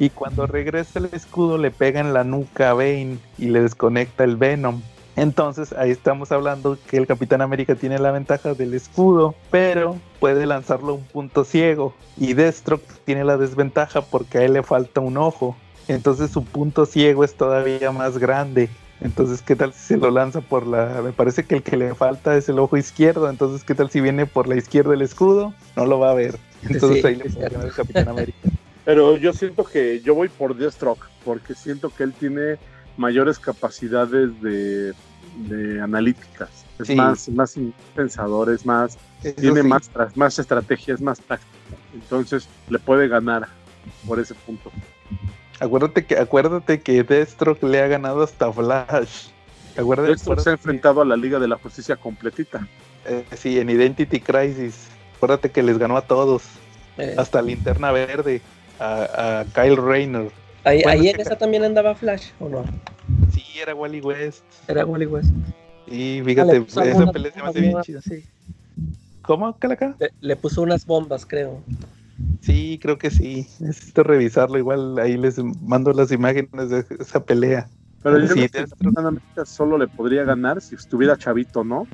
Y 0.00 0.10
cuando 0.10 0.46
regresa 0.46 0.98
el 0.98 1.10
escudo 1.12 1.58
le 1.58 1.70
pega 1.70 2.00
en 2.00 2.12
la 2.12 2.24
nuca 2.24 2.70
a 2.70 2.74
Bane 2.74 3.18
y 3.38 3.46
le 3.46 3.60
desconecta 3.60 4.24
el 4.24 4.36
Venom. 4.36 4.80
Entonces 5.16 5.74
ahí 5.74 5.90
estamos 5.90 6.32
hablando 6.32 6.78
que 6.88 6.96
el 6.96 7.06
Capitán 7.06 7.42
América 7.42 7.74
tiene 7.74 7.98
la 7.98 8.10
ventaja 8.10 8.54
del 8.54 8.72
escudo, 8.72 9.34
pero 9.50 9.96
puede 10.18 10.46
lanzarlo 10.46 10.92
a 10.92 10.96
un 10.96 11.04
punto 11.04 11.44
ciego. 11.44 11.94
Y 12.16 12.32
Deathstroke 12.32 12.86
tiene 13.04 13.22
la 13.22 13.36
desventaja 13.36 14.00
porque 14.00 14.38
a 14.38 14.44
él 14.44 14.54
le 14.54 14.62
falta 14.62 15.02
un 15.02 15.18
ojo. 15.18 15.54
Entonces 15.88 16.30
su 16.30 16.44
punto 16.44 16.86
ciego 16.86 17.22
es 17.22 17.34
todavía 17.34 17.92
más 17.92 18.16
grande. 18.16 18.70
Entonces, 19.02 19.42
¿qué 19.42 19.56
tal 19.56 19.72
si 19.74 19.80
se 19.80 19.96
lo 19.96 20.12
lanza 20.12 20.40
por 20.40 20.64
la... 20.64 21.02
Me 21.02 21.12
parece 21.12 21.44
que 21.44 21.56
el 21.56 21.62
que 21.64 21.76
le 21.76 21.92
falta 21.92 22.36
es 22.36 22.48
el 22.48 22.60
ojo 22.60 22.76
izquierdo. 22.76 23.28
Entonces, 23.28 23.64
¿qué 23.64 23.74
tal 23.74 23.90
si 23.90 24.00
viene 24.00 24.26
por 24.26 24.46
la 24.46 24.54
izquierda 24.54 24.94
el 24.94 25.02
escudo? 25.02 25.52
No 25.74 25.86
lo 25.86 25.98
va 25.98 26.12
a 26.12 26.14
ver. 26.14 26.38
Entonces 26.68 27.04
ahí 27.04 27.16
le 27.16 27.24
el 27.24 27.72
Capitán 27.72 28.08
América. 28.08 28.48
Pero 28.84 29.16
yo 29.16 29.32
siento 29.32 29.64
que 29.64 30.00
yo 30.00 30.14
voy 30.14 30.28
por 30.28 30.56
Deathstroke. 30.56 31.06
porque 31.24 31.54
siento 31.54 31.90
que 31.90 32.02
él 32.02 32.12
tiene 32.12 32.58
mayores 32.96 33.38
capacidades 33.38 34.30
de, 34.42 34.92
analíticas. 35.80 36.64
Es 36.78 36.94
más, 36.96 37.28
más 37.28 37.56
pensador, 37.94 38.50
es 38.50 38.66
más, 38.66 38.98
tiene 39.36 39.62
más, 39.62 39.90
más 40.16 40.38
estrategias, 40.38 41.00
más 41.00 41.20
táctica. 41.20 41.52
Entonces 41.94 42.48
le 42.68 42.78
puede 42.78 43.08
ganar 43.08 43.48
por 44.06 44.18
ese 44.18 44.34
punto. 44.34 44.70
Acuérdate 45.60 46.04
que, 46.04 46.18
acuérdate 46.18 46.80
que 46.80 47.04
Deathstroke 47.04 47.62
le 47.62 47.80
ha 47.80 47.86
ganado 47.86 48.22
hasta 48.22 48.52
Flash. 48.52 49.28
Acuérdate, 49.76 50.18
se 50.18 50.50
ha 50.50 50.52
enfrentado 50.52 51.00
a 51.02 51.04
la 51.04 51.16
Liga 51.16 51.38
de 51.38 51.48
la 51.48 51.56
Justicia 51.56 51.96
completita. 51.96 52.66
Eh, 53.06 53.24
sí, 53.36 53.58
en 53.58 53.70
Identity 53.70 54.20
Crisis. 54.20 54.88
Acuérdate 55.22 55.52
que 55.52 55.62
les 55.62 55.78
ganó 55.78 55.96
a 55.96 56.02
todos. 56.02 56.42
Eh. 56.98 57.14
Hasta 57.16 57.40
Linterna 57.40 57.92
Verde. 57.92 58.42
A, 58.80 59.44
Kyle 59.54 59.76
Rayner. 59.76 60.32
Ahí, 60.64 60.82
en 60.82 61.20
esa 61.20 61.38
también 61.38 61.62
andaba 61.62 61.94
Flash, 61.94 62.30
¿o 62.40 62.48
no? 62.48 62.64
Sí, 63.32 63.44
era 63.62 63.72
Wally 63.72 64.00
West. 64.00 64.42
Era 64.66 64.84
Wally 64.84 65.06
West. 65.06 65.30
Y 65.86 66.20
fíjate, 66.24 66.64
esa 66.66 67.12
pelea 67.12 67.30
se 67.30 67.40
me 67.40 67.48
hace 67.48 67.60
bien 67.60 67.80
chida. 67.82 68.02
Sí. 68.02 68.24
¿Cómo, 69.22 69.56
Calaca? 69.60 69.94
Le, 70.00 70.10
le, 70.20 70.34
puso 70.34 70.60
unas 70.60 70.84
bombas, 70.84 71.24
creo. 71.24 71.62
Sí, 72.40 72.80
creo 72.82 72.98
que 72.98 73.12
sí. 73.12 73.46
Necesito 73.60 74.02
revisarlo. 74.02 74.58
Igual 74.58 74.98
ahí 74.98 75.16
les 75.16 75.38
mando 75.38 75.92
las 75.92 76.10
imágenes 76.10 76.68
de 76.68 76.84
esa 76.98 77.24
pelea. 77.24 77.68
Pero 78.02 78.18
yo 78.18 78.26
sí, 78.26 78.48
creo 78.48 78.66
que 79.36 79.46
solo 79.46 79.78
le 79.78 79.86
podría 79.86 80.24
ganar 80.24 80.60
si 80.60 80.74
estuviera 80.74 81.16
chavito, 81.16 81.62
¿no? 81.62 81.86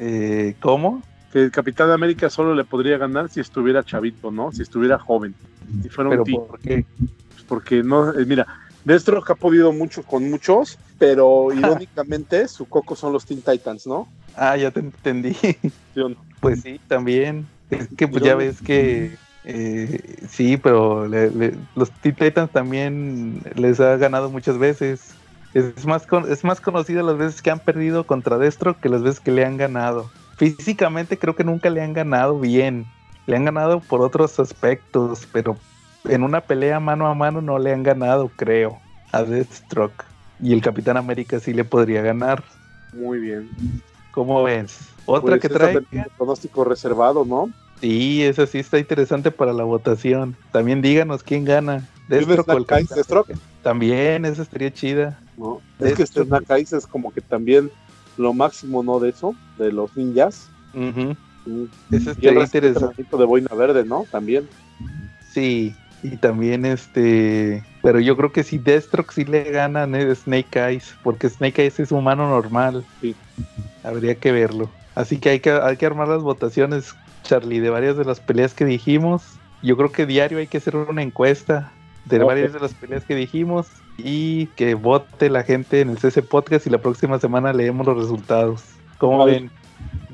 Eh, 0.00 0.56
¿Cómo? 0.58 1.04
Que 1.36 1.42
el 1.42 1.50
Capitán 1.50 1.88
de 1.88 1.92
América 1.92 2.30
solo 2.30 2.54
le 2.54 2.64
podría 2.64 2.96
ganar 2.96 3.28
si 3.28 3.40
estuviera 3.40 3.84
chavito, 3.84 4.30
¿no? 4.30 4.52
Si 4.52 4.62
estuviera 4.62 4.98
joven. 4.98 5.34
Si 5.82 5.90
fuera 5.90 6.08
un 6.08 6.24
¿Pero 6.24 6.46
¿Por 6.46 6.58
qué? 6.60 6.86
Pues 6.96 7.42
porque 7.46 7.82
no, 7.82 8.10
eh, 8.18 8.24
mira, 8.24 8.46
Deathstroke 8.86 9.28
ha 9.28 9.34
podido 9.34 9.70
mucho 9.70 10.02
con 10.02 10.30
muchos, 10.30 10.78
pero 10.98 11.52
irónicamente 11.52 12.48
su 12.48 12.64
coco 12.64 12.96
son 12.96 13.12
los 13.12 13.26
Teen 13.26 13.42
Titans, 13.42 13.86
¿no? 13.86 14.08
Ah, 14.34 14.56
ya 14.56 14.70
te 14.70 14.80
entendí. 14.80 15.36
Pues 16.40 16.62
sí, 16.62 16.80
también. 16.88 17.46
Es 17.68 17.88
que 17.98 18.08
pues 18.08 18.22
ya 18.22 18.34
ves 18.34 18.62
que 18.62 19.18
eh, 19.44 20.00
sí, 20.30 20.56
pero 20.56 21.06
los 21.06 21.90
Teen 22.00 22.14
Titans 22.14 22.50
también 22.50 23.42
les 23.56 23.78
ha 23.80 23.98
ganado 23.98 24.30
muchas 24.30 24.56
veces. 24.56 25.10
Es 25.52 25.84
más, 25.84 26.06
es 26.30 26.44
más 26.44 26.62
conocido 26.62 27.02
las 27.02 27.18
veces 27.18 27.42
que 27.42 27.50
han 27.50 27.58
perdido 27.58 28.06
contra 28.06 28.38
Destro 28.38 28.80
que 28.80 28.88
las 28.88 29.02
veces 29.02 29.20
que 29.20 29.32
le 29.32 29.44
han 29.44 29.58
ganado. 29.58 30.10
Físicamente 30.36 31.18
creo 31.18 31.34
que 31.34 31.44
nunca 31.44 31.70
le 31.70 31.82
han 31.82 31.92
ganado 31.92 32.38
bien. 32.38 32.86
Le 33.26 33.36
han 33.36 33.44
ganado 33.44 33.80
por 33.80 34.02
otros 34.02 34.38
aspectos, 34.38 35.26
pero 35.32 35.56
en 36.04 36.22
una 36.22 36.40
pelea 36.40 36.78
mano 36.78 37.06
a 37.06 37.14
mano 37.14 37.40
no 37.40 37.58
le 37.58 37.72
han 37.72 37.82
ganado, 37.82 38.30
creo, 38.36 38.78
a 39.12 39.22
Deathstroke. 39.22 40.04
Y 40.40 40.52
el 40.52 40.60
Capitán 40.60 40.96
América 40.96 41.40
sí 41.40 41.52
le 41.52 41.64
podría 41.64 42.02
ganar. 42.02 42.44
Muy 42.92 43.18
bien. 43.18 43.50
¿Cómo 44.12 44.42
ves? 44.42 44.78
Otra 45.06 45.30
pues 45.30 45.42
que 45.42 45.48
trae. 45.48 45.80
Pronóstico 46.16 46.64
reservado, 46.64 47.24
¿no? 47.24 47.50
Sí, 47.80 48.22
esa 48.22 48.46
sí 48.46 48.58
está 48.58 48.78
interesante 48.78 49.30
para 49.30 49.52
la 49.52 49.64
votación. 49.64 50.36
También 50.52 50.82
díganos 50.82 51.22
quién 51.22 51.44
gana. 51.44 51.86
Deathstroke 52.08 52.48
o 52.48 52.58
el 52.58 52.66
Deathstroke? 52.66 53.34
También, 53.62 54.24
esa 54.24 54.42
estaría 54.42 54.72
chida. 54.72 55.18
¿No? 55.36 55.60
Es 55.80 55.94
que 55.94 56.02
este 56.02 56.22
es 56.76 56.86
como 56.86 57.12
que 57.12 57.20
también 57.20 57.70
lo 58.16 58.32
máximo, 58.32 58.82
¿no? 58.82 59.00
De 59.00 59.10
eso, 59.10 59.34
de 59.58 59.72
los 59.72 59.96
ninjas. 59.96 60.48
Uh 60.74 61.14
Ese 61.92 62.10
estaría 62.10 62.42
interesante. 62.42 63.06
de 63.10 63.24
boina 63.24 63.54
verde, 63.54 63.84
¿no? 63.84 64.04
También. 64.10 64.48
Sí, 65.32 65.74
y 66.02 66.16
también 66.16 66.64
este. 66.64 67.62
Pero 67.82 68.00
yo 68.00 68.16
creo 68.16 68.32
que 68.32 68.42
si 68.42 68.58
Deathstroke 68.58 69.12
sí 69.12 69.24
le 69.24 69.50
gana 69.50 69.84
a 69.84 70.14
Snake 70.14 70.58
Eyes, 70.58 70.94
porque 71.02 71.28
Snake 71.28 71.62
Eyes 71.62 71.78
es 71.80 71.92
humano 71.92 72.28
normal. 72.28 72.84
Sí. 73.00 73.14
Habría 73.84 74.16
que 74.16 74.32
verlo. 74.32 74.68
Así 74.96 75.18
que 75.18 75.30
hay 75.30 75.40
que, 75.40 75.50
hay 75.50 75.76
que 75.76 75.86
armar 75.86 76.08
las 76.08 76.22
votaciones 76.22 76.94
Charlie, 77.22 77.60
de 77.60 77.70
varias 77.70 77.96
de 77.96 78.04
las 78.04 78.20
peleas 78.20 78.54
que 78.54 78.64
dijimos. 78.64 79.22
Yo 79.62 79.76
creo 79.76 79.92
que 79.92 80.06
diario 80.06 80.38
hay 80.38 80.46
que 80.46 80.58
hacer 80.58 80.76
una 80.76 81.02
encuesta 81.02 81.72
de 82.06 82.18
varias 82.20 82.52
de 82.52 82.60
las 82.60 82.74
peleas 82.74 83.04
que 83.04 83.14
dijimos 83.14 83.66
y 83.98 84.46
que 84.48 84.74
vote 84.74 85.28
la 85.28 85.42
gente 85.42 85.80
en 85.80 85.90
el 85.90 85.98
CC 85.98 86.22
Podcast 86.22 86.66
y 86.66 86.70
la 86.70 86.78
próxima 86.78 87.18
semana 87.18 87.52
leemos 87.52 87.86
los 87.86 87.96
resultados. 87.96 88.62
¿Cómo 88.98 89.24
ven? 89.24 89.50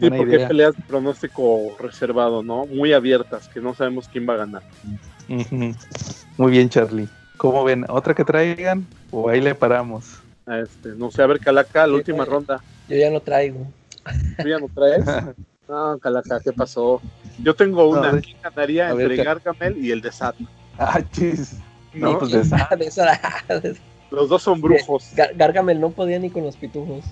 Sí, 0.00 0.10
porque 0.10 0.36
hay 0.36 0.48
peleas 0.48 0.76
de 0.76 0.82
pronóstico 0.82 1.76
reservado, 1.78 2.42
¿no? 2.42 2.66
Muy 2.66 2.92
abiertas, 2.92 3.48
que 3.48 3.60
no 3.60 3.74
sabemos 3.74 4.08
quién 4.08 4.28
va 4.28 4.34
a 4.34 4.38
ganar. 4.38 4.62
Muy 6.38 6.50
bien, 6.50 6.68
Charlie. 6.68 7.08
¿Cómo 7.36 7.62
ven? 7.64 7.84
¿Otra 7.88 8.14
que 8.14 8.24
traigan 8.24 8.86
o 9.10 9.28
ahí 9.28 9.40
le 9.40 9.54
paramos? 9.54 10.20
Este, 10.46 10.90
no 10.90 11.10
sé, 11.10 11.22
a 11.22 11.26
ver, 11.26 11.38
Calaca, 11.38 11.86
la 11.86 11.94
última 11.94 12.24
ronda. 12.24 12.62
Yo 12.88 12.96
ya 12.96 13.10
no 13.10 13.20
traigo. 13.20 13.66
¿Tú 14.42 14.48
ya 14.48 14.58
no 14.58 14.68
traes? 14.68 15.04
No, 15.68 15.96
Calaca, 16.00 16.40
¿qué 16.40 16.52
pasó? 16.52 17.00
Yo 17.38 17.54
tengo 17.54 17.88
una. 17.88 18.10
aquí 18.10 18.36
ganaría 18.42 18.90
entre 18.90 19.16
Gargamel 19.16 19.78
y 19.78 19.90
el 19.90 20.02
de 20.02 20.12
Sat? 20.12 20.34
Ah, 20.76 21.00
chis. 21.12 21.56
No, 21.94 22.18
pues 22.18 22.32
de 22.32 22.44
Sat. 22.44 22.70
Los 24.10 24.28
dos 24.28 24.42
son 24.42 24.60
brujos. 24.60 25.12
Gargamel 25.36 25.80
no 25.80 25.90
podía 25.90 26.18
ni 26.18 26.28
con 26.28 26.44
los 26.44 26.56
pitujos. 26.56 27.04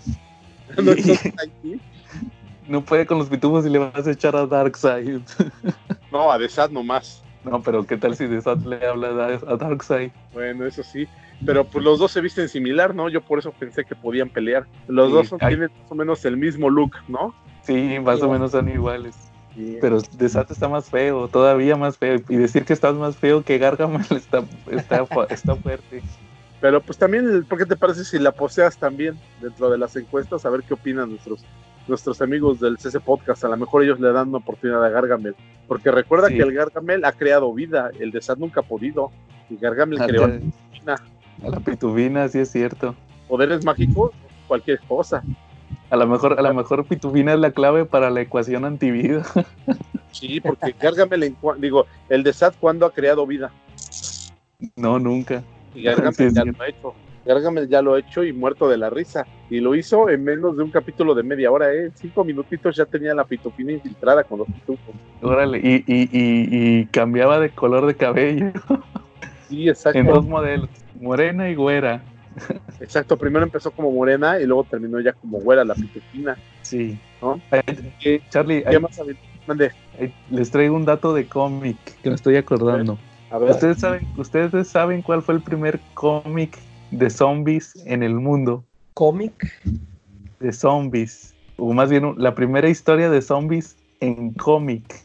no, 2.69 2.85
puede 2.85 3.07
con 3.07 3.19
los 3.19 3.29
pitujos 3.29 3.65
y 3.65 3.71
le 3.71 3.79
vas 3.79 4.07
a 4.07 4.11
echar 4.11 4.37
a 4.37 4.47
Darkseid. 4.47 5.23
no, 6.13 6.31
a 6.31 6.39
Desat 6.39 6.71
nomás. 6.71 7.23
No, 7.43 7.63
pero 7.63 7.87
¿qué 7.87 7.97
tal 7.97 8.15
si 8.15 8.27
Desat 8.27 8.59
le 8.67 8.87
habla 8.87 9.39
a 9.47 9.57
Darkseid? 9.57 10.11
Bueno, 10.35 10.67
eso 10.67 10.83
sí. 10.83 11.09
Pero 11.47 11.65
pues 11.65 11.83
los 11.83 11.99
dos 11.99 12.13
se 12.13 12.21
visten 12.21 12.51
similar, 12.51 12.95
¿no? 12.95 13.09
Yo 13.09 13.23
por 13.23 13.39
eso 13.39 13.51
pensé 13.53 13.85
que 13.87 13.95
podían 13.95 14.29
pelear. 14.29 14.67
Los 14.87 15.11
dos 15.11 15.31
tienen 15.39 15.71
más 15.81 15.91
o 15.91 15.95
menos 15.95 16.25
el 16.27 16.37
mismo 16.37 16.69
look, 16.69 16.93
¿no? 17.09 17.35
Sí, 17.63 17.99
más 17.99 18.21
o 18.21 18.31
menos 18.31 18.51
son 18.51 18.69
iguales. 18.69 19.30
Pero 19.81 20.01
Desat 20.17 20.51
está 20.51 20.69
más 20.69 20.89
feo, 20.89 21.29
todavía 21.29 21.77
más 21.77 21.99
feo. 21.99 22.21
Y 22.29 22.37
decir 22.37 22.65
que 22.65 22.73
estás 22.73 22.95
más 22.95 23.17
feo 23.17 23.43
que 23.43 23.59
Gargamel 23.59 24.07
está, 24.11 24.45
está, 24.71 25.07
está 25.29 25.57
fuerte. 25.57 26.03
Pero 26.61 26.81
pues 26.81 26.99
también, 26.99 27.45
¿por 27.45 27.59
qué 27.59 27.67
te 27.67 27.77
parece 27.77 28.05
si 28.05 28.19
la 28.19 28.33
poseas 28.33 28.77
también 28.77 29.19
dentro 29.41 29.71
de 29.71 29.79
las 29.79 29.97
encuestas? 29.97 30.45
A 30.45 30.51
ver 30.51 30.63
qué 30.63 30.75
opinan 30.75 31.11
nuestros 31.11 31.45
nuestros 31.89 32.23
amigos 32.23 32.61
del 32.61 32.79
CC 32.79 33.01
Podcast. 33.01 33.45
A 33.45 33.49
lo 33.49 33.57
mejor 33.57 33.83
ellos 33.83 34.01
le 34.01 34.13
dan 34.13 34.29
una 34.29 34.39
oportunidad 34.39 34.85
a 34.85 34.89
Gargamel. 34.89 35.35
Porque 35.69 35.91
recuerda 35.91 36.29
que 36.29 36.39
el 36.39 36.53
Gargamel 36.53 37.05
ha 37.05 37.13
creado 37.13 37.53
vida, 37.53 37.91
el 37.99 38.11
Desat 38.11 38.39
nunca 38.39 38.61
ha 38.61 38.63
podido. 38.63 39.11
Y 39.49 39.57
Gargamel 39.57 39.99
creó 39.99 40.27
la 40.27 40.39
pitubina. 40.39 40.95
A 41.43 41.49
la 41.49 41.61
pitubina, 41.61 42.29
sí 42.29 42.39
es 42.39 42.51
cierto. 42.51 42.95
Poderes 43.29 43.65
mágicos, 43.65 44.13
cualquier 44.47 44.81
cosa. 44.81 45.23
A 45.91 45.97
lo 45.97 46.07
mejor, 46.07 46.39
a 46.39 46.43
lo 46.43 46.55
mejor 46.55 46.85
Pitubina 46.85 47.35
es 47.35 47.41
la 47.41 47.51
clave 47.51 47.85
para 47.85 48.11
la 48.11 48.21
ecuación 48.21 48.65
antivida. 48.65 49.23
Sí, 50.13 50.41
porque 50.41 50.75
Gargamel, 50.79 51.37
digo, 51.59 51.87
el 52.09 52.25
de 52.25 52.33
Sat, 52.33 52.57
¿cuándo 52.59 52.85
ha 52.85 52.93
creado 52.93 53.25
vida? 53.29 53.53
No, 54.75 54.99
nunca. 54.99 55.45
Y 55.73 55.85
Gargamel 55.85 56.35
ya 56.35 56.45
lo 56.45 56.61
ha 56.61 56.69
hecho. 56.69 56.95
Gargamel 57.25 57.69
ya 57.69 57.81
lo 57.81 57.95
ha 57.95 58.01
hecho 58.01 58.25
y 58.25 58.33
muerto 58.33 58.69
de 58.69 58.77
la 58.77 58.91
risa. 58.91 59.25
Y 59.51 59.61
lo 59.61 59.75
hizo 59.77 60.09
en 60.09 60.25
menos 60.25 60.57
de 60.57 60.65
un 60.65 60.71
capítulo 60.71 61.15
de 61.15 61.23
media 61.23 61.51
hora, 61.51 61.73
¿eh? 61.73 61.91
Cinco 61.95 62.25
minutitos 62.25 62.77
ya 62.77 62.87
tenía 62.87 63.15
la 63.15 63.25
pitufina 63.25 63.73
infiltrada 63.73 64.25
con 64.25 64.41
los 64.41 64.49
pitufos. 64.49 64.95
Órale, 65.23 65.59
y, 65.59 65.85
y, 65.87 66.09
y, 66.11 66.87
cambiaba 66.87 67.39
de 67.39 67.51
color 67.51 67.87
de 67.87 67.95
cabello. 67.95 68.51
Sí, 69.49 69.69
exacto. 69.69 69.99
En 69.99 70.07
dos 70.07 70.27
modelos, 70.27 70.71
morena 71.01 71.49
y 71.51 71.55
güera. 71.55 72.03
Exacto, 72.81 73.17
primero 73.17 73.45
empezó 73.45 73.71
como 73.71 73.91
morena 73.91 74.41
y 74.41 74.47
luego 74.47 74.65
terminó 74.65 75.01
ya 75.01 75.13
como 75.13 75.41
güera 75.41 75.65
la 75.65 75.75
pitufina. 75.75 76.37
Sí. 76.63 76.99
¿no? 77.21 77.41
Charlie, 78.31 78.65
les 80.31 80.51
traigo 80.51 80.77
un 80.77 80.85
dato 80.85 81.13
de 81.13 81.27
cómic 81.27 81.77
que 82.03 82.09
me 82.09 82.15
estoy 82.15 82.37
acordando. 82.37 82.99
A 83.31 83.39
ver. 83.39 83.51
¿Ustedes, 83.51 83.79
saben, 83.79 84.07
¿Ustedes 84.17 84.69
saben 84.69 85.03
cuál 85.03 85.23
fue 85.23 85.35
el 85.35 85.43
primer 85.43 85.81
cómic 85.95 86.59
de 86.91 87.11
zombies 87.11 87.75
en 87.87 88.03
el 88.03 88.15
mundo? 88.15 88.65
¿Cómic? 88.95 89.61
De 90.41 90.53
zombies. 90.53 91.35
O 91.57 91.73
más 91.73 91.91
bien 91.91 92.15
la 92.17 92.35
primera 92.35 92.69
historia 92.69 93.11
de 93.11 93.23
zombies 93.23 93.77
en 94.01 94.33
cómic. 94.33 95.03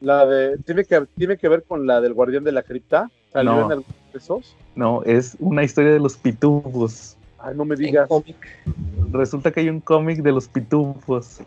La 0.00 0.26
de. 0.26 0.58
¿tiene 0.58 0.84
que, 0.84 1.06
¿Tiene 1.16 1.36
que 1.36 1.48
ver 1.48 1.64
con 1.64 1.86
la 1.86 2.00
del 2.00 2.14
Guardián 2.14 2.44
de 2.44 2.52
la 2.52 2.62
Cripta? 2.62 3.10
¿Salió 3.32 3.70
en 3.70 3.84
esos? 4.14 4.54
No, 4.74 5.02
es 5.04 5.36
una 5.38 5.64
historia 5.64 5.92
de 5.92 6.00
los 6.00 6.16
pitufos. 6.16 7.16
Ay, 7.38 7.54
no 7.56 7.64
me 7.64 7.76
digas. 7.76 8.08
Resulta 9.12 9.50
que 9.52 9.60
hay 9.60 9.68
un 9.68 9.80
cómic 9.80 10.22
de 10.22 10.32
los 10.32 10.48
pitufos. 10.48 11.40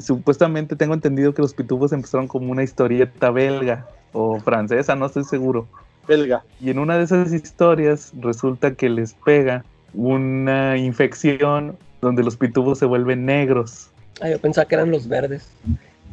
supuestamente 0.00 0.76
tengo 0.76 0.94
entendido 0.94 1.32
que 1.34 1.42
los 1.42 1.54
pitufos 1.54 1.92
empezaron 1.92 2.28
como 2.28 2.52
una 2.52 2.62
historieta 2.62 3.30
belga 3.30 3.86
o 4.12 4.38
francesa, 4.40 4.94
no 4.94 5.06
estoy 5.06 5.24
seguro. 5.24 5.66
Belga. 6.06 6.44
Y 6.60 6.70
en 6.70 6.78
una 6.78 6.98
de 6.98 7.04
esas 7.04 7.32
historias 7.32 8.12
resulta 8.20 8.74
que 8.74 8.88
les 8.88 9.14
pega 9.14 9.64
una 9.94 10.76
infección 10.76 11.76
donde 12.00 12.22
los 12.22 12.36
pitufos 12.36 12.78
se 12.78 12.86
vuelven 12.86 13.24
negros. 13.24 13.90
Ah, 14.20 14.28
yo 14.28 14.38
pensaba 14.38 14.66
que 14.66 14.74
eran 14.74 14.90
los 14.90 15.08
verdes. 15.08 15.48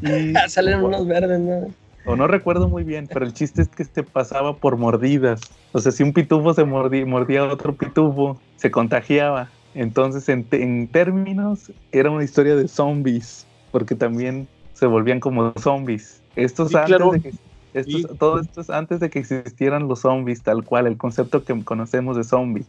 Y, 0.02 0.34
Salen 0.48 0.84
unos 0.84 1.08
verdes, 1.08 1.40
¿no? 1.40 1.68
O 2.06 2.16
no 2.16 2.28
recuerdo 2.28 2.68
muy 2.68 2.84
bien, 2.84 3.08
pero 3.12 3.26
el 3.26 3.34
chiste 3.34 3.62
es 3.62 3.68
que 3.70 3.86
se 3.86 4.04
pasaba 4.04 4.56
por 4.56 4.78
mordidas. 4.78 5.42
O 5.72 5.80
sea, 5.80 5.92
si 5.92 6.04
un 6.04 6.14
pitufo 6.14 6.54
se 6.54 6.64
mordía, 6.64 7.06
mordía 7.06 7.42
a 7.42 7.54
otro 7.54 7.76
pitufo, 7.76 8.40
se 8.58 8.72
contagiaba. 8.72 9.50
Entonces, 9.76 10.30
en, 10.30 10.46
en 10.52 10.88
términos, 10.88 11.72
era 11.92 12.10
una 12.12 12.24
historia 12.24 12.56
de 12.56 12.68
zombies, 12.68 13.48
porque 13.72 13.96
también 13.96 14.48
se 14.74 14.86
volvían 14.86 15.20
como 15.20 15.54
zombies. 15.60 16.22
Estos 16.36 16.74
antes 16.76 17.00
de 17.12 17.22
que 17.22 17.34
estos, 17.74 18.18
Todo 18.18 18.40
esto 18.40 18.62
es 18.62 18.70
antes 18.70 19.00
de 19.00 19.10
que 19.10 19.20
existieran 19.20 19.88
los 19.88 20.02
zombies, 20.02 20.44
tal 20.44 20.64
cual, 20.64 20.88
el 20.88 20.98
concepto 20.98 21.44
que 21.44 21.64
conocemos 21.64 22.16
de 22.16 22.24
zombie. 22.24 22.66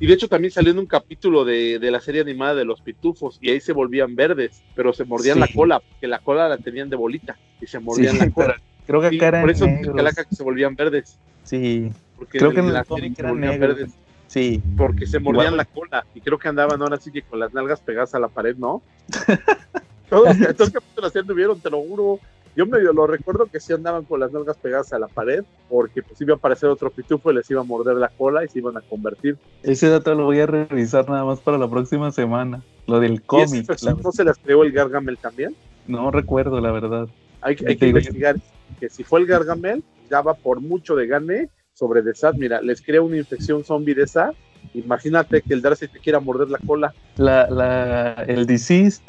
Y 0.00 0.06
de 0.06 0.14
hecho 0.14 0.28
también 0.28 0.50
salió 0.50 0.72
en 0.72 0.78
un 0.78 0.86
capítulo 0.86 1.44
de, 1.44 1.78
la 1.80 2.00
serie 2.00 2.20
animada 2.20 2.54
de 2.54 2.64
los 2.64 2.80
pitufos 2.80 3.38
y 3.40 3.50
ahí 3.50 3.60
se 3.60 3.72
volvían 3.72 4.16
verdes, 4.16 4.62
pero 4.74 4.92
se 4.92 5.04
mordían 5.04 5.40
la 5.40 5.48
cola, 5.48 5.80
porque 5.80 6.06
la 6.08 6.18
cola 6.18 6.48
la 6.48 6.58
tenían 6.58 6.90
de 6.90 6.96
bolita 6.96 7.36
y 7.60 7.66
se 7.66 7.78
mordían 7.78 8.18
la 8.18 8.30
cola. 8.32 8.60
Creo 8.86 9.00
que 9.00 9.06
acá 9.16 9.28
eran 9.28 9.42
Por 9.42 9.50
eso 9.50 9.66
que 9.66 10.36
se 10.36 10.42
volvían 10.42 10.74
verdes. 10.74 11.18
Sí. 11.44 11.90
Porque 12.16 12.38
creo 12.38 12.52
que 12.52 12.60
en 12.60 12.72
la 12.72 12.84
serie 12.84 13.12
eran 13.16 13.40
verdes. 13.40 13.92
Sí. 14.26 14.60
Porque 14.76 15.06
se 15.06 15.20
mordían 15.20 15.56
la 15.56 15.64
cola 15.64 16.04
y 16.14 16.20
creo 16.20 16.38
que 16.38 16.48
andaban 16.48 16.82
ahora 16.82 16.98
sí 16.98 17.12
que 17.12 17.22
con 17.22 17.38
las 17.38 17.54
nalgas 17.54 17.80
pegadas 17.80 18.14
a 18.14 18.18
la 18.18 18.28
pared, 18.28 18.56
¿no? 18.56 18.82
todos, 20.10 20.36
los 20.38 20.70
capítulos 20.70 21.10
así 21.10 21.18
anduvieron, 21.18 21.60
te 21.60 21.70
lo 21.70 21.80
juro. 21.82 22.20
Yo 22.56 22.66
medio 22.66 22.92
lo 22.92 23.06
recuerdo 23.06 23.46
que 23.46 23.58
sí 23.58 23.72
andaban 23.72 24.04
con 24.04 24.20
las 24.20 24.32
nalgas 24.32 24.56
pegadas 24.56 24.92
a 24.92 24.98
la 24.98 25.08
pared, 25.08 25.44
porque 25.68 26.02
pues 26.02 26.20
iba 26.20 26.34
a 26.34 26.36
aparecer 26.36 26.68
otro 26.68 26.90
pitufo 26.90 27.32
y 27.32 27.34
les 27.34 27.50
iba 27.50 27.60
a 27.60 27.64
morder 27.64 27.96
la 27.96 28.08
cola 28.08 28.44
y 28.44 28.48
se 28.48 28.60
iban 28.60 28.76
a 28.76 28.80
convertir. 28.80 29.36
Ese 29.62 29.88
dato 29.88 30.14
lo 30.14 30.26
voy 30.26 30.38
a 30.38 30.46
revisar 30.46 31.08
nada 31.08 31.24
más 31.24 31.40
para 31.40 31.58
la 31.58 31.68
próxima 31.68 32.12
semana. 32.12 32.62
Lo 32.86 33.00
del 33.00 33.22
cómic. 33.22 33.68
¿No 34.02 34.12
se 34.12 34.24
las 34.24 34.38
creó 34.38 34.62
el 34.62 34.70
Gargamel 34.70 35.18
también? 35.18 35.56
No 35.88 36.10
recuerdo, 36.10 36.60
la 36.60 36.70
verdad. 36.70 37.08
Hay, 37.40 37.56
que 37.56 37.86
investigar 37.86 38.36
que 38.78 38.88
si 38.88 39.02
fue 39.02 39.20
el 39.20 39.26
Gargamel, 39.26 39.82
ya 40.08 40.20
va 40.20 40.34
por 40.34 40.60
mucho 40.60 40.94
de 40.94 41.06
gane 41.06 41.50
sobre 41.72 42.02
Desat. 42.02 42.36
Mira, 42.36 42.62
les 42.62 42.80
crea 42.80 43.02
una 43.02 43.16
infección 43.16 43.64
zombie 43.64 43.94
de 43.94 44.02
Desat. 44.02 44.34
Imagínate 44.74 45.42
que 45.42 45.54
el 45.54 45.60
Darcy 45.60 45.88
te 45.88 45.98
quiera 45.98 46.20
morder 46.20 46.48
la 46.48 46.58
cola. 46.58 46.94
La, 47.16 47.50
la, 47.50 48.12
el 48.28 48.46
Deceased 48.46 49.02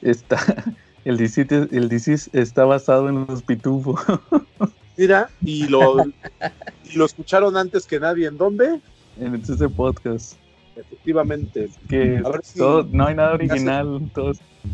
está 0.00 0.38
el 1.06 1.16
disease, 1.18 1.68
el 1.70 1.92
está 2.42 2.64
basado 2.64 3.08
en 3.08 3.26
los 3.26 3.42
pitufos. 3.42 4.00
Mira, 4.96 5.30
y 5.40 5.68
lo, 5.68 6.04
lo 6.94 7.04
escucharon 7.04 7.56
antes 7.56 7.86
que 7.86 8.00
nadie. 8.00 8.26
¿En 8.26 8.36
dónde? 8.36 8.80
En 9.20 9.36
ese 9.36 9.68
podcast. 9.68 10.34
Efectivamente. 10.74 11.68
Que 11.88 12.20
no 12.90 13.06
hay 13.06 13.14
nada 13.14 13.34
original. 13.34 14.10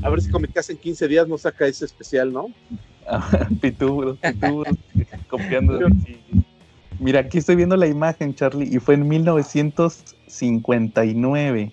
A 0.03 0.09
ver 0.09 0.23
si 0.23 0.31
Comicas 0.31 0.71
en 0.71 0.79
15 0.79 1.07
días 1.07 1.29
nos 1.29 1.43
saca 1.43 1.67
ese 1.67 1.85
especial, 1.85 2.33
¿no? 2.33 2.47
pitufos, 3.61 4.17
pitufos, 4.19 4.69
copiando. 5.29 5.81
Mira, 6.99 7.21
aquí 7.21 7.37
estoy 7.39 7.55
viendo 7.57 7.77
la 7.77 7.89
imagen, 7.89 8.35
Charlie, 8.35 8.75
y 8.75 8.79
fue 8.79 8.95
en 8.95 9.07
1959. 9.07 11.73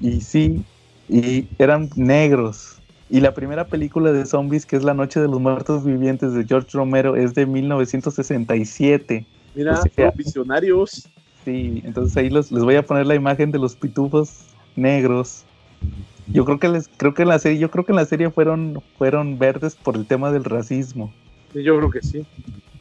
Y 0.00 0.20
sí, 0.22 0.64
y 1.10 1.46
eran 1.58 1.90
negros. 1.96 2.73
Y 3.10 3.20
la 3.20 3.34
primera 3.34 3.66
película 3.66 4.12
de 4.12 4.24
zombies, 4.24 4.64
que 4.64 4.76
es 4.76 4.84
La 4.84 4.94
Noche 4.94 5.20
de 5.20 5.28
los 5.28 5.40
Muertos 5.40 5.84
Vivientes 5.84 6.32
de 6.32 6.44
George 6.44 6.70
Romero, 6.72 7.16
es 7.16 7.34
de 7.34 7.46
1967. 7.46 9.26
Mira, 9.54 9.80
visionarios. 10.16 11.08
Sí, 11.44 11.82
entonces 11.84 12.16
ahí 12.16 12.30
les 12.30 12.50
voy 12.50 12.76
a 12.76 12.82
poner 12.82 13.06
la 13.06 13.14
imagen 13.14 13.50
de 13.50 13.58
los 13.58 13.76
pitufos 13.76 14.46
negros. 14.76 15.44
Yo 16.26 16.46
creo 16.46 16.58
que 16.58 16.68
les, 16.68 16.88
creo 16.96 17.12
que 17.12 17.22
en 17.22 17.28
la 17.28 17.38
serie, 17.38 17.58
yo 17.58 17.70
creo 17.70 17.84
que 17.84 17.92
en 17.92 17.96
la 17.96 18.06
serie 18.06 18.30
fueron, 18.30 18.82
fueron 18.96 19.38
verdes 19.38 19.76
por 19.76 19.96
el 19.96 20.06
tema 20.06 20.32
del 20.32 20.44
racismo. 20.44 21.12
Sí, 21.52 21.62
yo 21.62 21.76
creo 21.76 21.90
que 21.90 22.00
sí. 22.00 22.26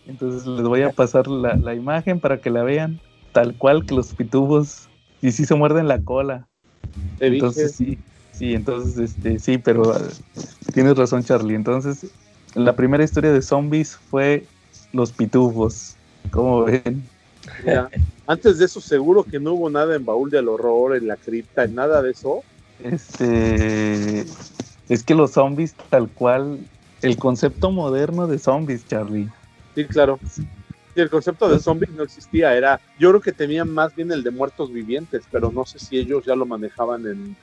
Entonces 0.07 0.47
les 0.47 0.63
voy 0.63 0.81
a 0.83 0.91
pasar 0.91 1.27
la, 1.27 1.55
la 1.57 1.75
imagen 1.75 2.21
para 2.21 2.39
que 2.39 2.49
la 2.49 2.63
vean, 2.63 3.01
tal 3.33 3.53
cual 3.55 3.85
que 3.85 3.93
los 3.93 4.13
pitufos, 4.13 4.87
y 5.21 5.31
sí 5.31 5.45
se 5.45 5.55
muerden 5.55 5.89
la 5.89 6.01
cola. 6.01 6.47
Entonces 7.19 7.75
sí, 7.75 7.97
Sí, 8.33 8.53
entonces, 8.53 8.97
este, 8.97 9.39
sí, 9.39 9.57
pero 9.57 9.83
uh, 9.83 10.09
tienes 10.73 10.97
razón, 10.97 11.23
Charlie. 11.23 11.55
Entonces, 11.55 12.07
la 12.55 12.75
primera 12.75 13.03
historia 13.03 13.31
de 13.31 13.41
zombies 13.41 13.95
fue 13.95 14.45
los 14.91 15.11
pitufos. 15.11 15.95
¿Cómo 16.31 16.63
ven? 16.63 17.03
Antes 18.25 18.57
de 18.57 18.65
eso, 18.65 18.81
seguro 18.81 19.23
que 19.23 19.39
no 19.39 19.53
hubo 19.53 19.69
nada 19.69 19.95
en 19.95 20.05
Baúl 20.05 20.29
del 20.29 20.47
Horror, 20.47 20.95
en 20.95 21.07
la 21.07 21.15
cripta, 21.17 21.63
en 21.63 21.75
nada 21.75 22.01
de 22.01 22.11
eso. 22.11 22.43
Este. 22.83 24.25
Es 24.89 25.03
que 25.03 25.15
los 25.15 25.31
zombies, 25.31 25.75
tal 25.89 26.09
cual, 26.09 26.59
el 27.01 27.17
concepto 27.17 27.71
moderno 27.71 28.27
de 28.27 28.39
zombies, 28.39 28.87
Charlie. 28.87 29.29
Sí, 29.75 29.85
claro. 29.85 30.19
Y 30.95 31.01
el 31.01 31.09
concepto 31.09 31.49
de 31.49 31.59
zombies 31.59 31.91
no 31.91 32.03
existía, 32.03 32.55
era, 32.55 32.79
yo 32.99 33.09
creo 33.09 33.21
que 33.21 33.31
tenían 33.31 33.69
más 33.69 33.95
bien 33.95 34.11
el 34.11 34.23
de 34.23 34.31
muertos 34.31 34.71
vivientes, 34.71 35.23
pero 35.31 35.51
no 35.51 35.65
sé 35.65 35.79
si 35.79 35.97
ellos 35.97 36.23
ya 36.25 36.35
lo 36.35 36.45
manejaban 36.45 37.07
en, 37.07 37.35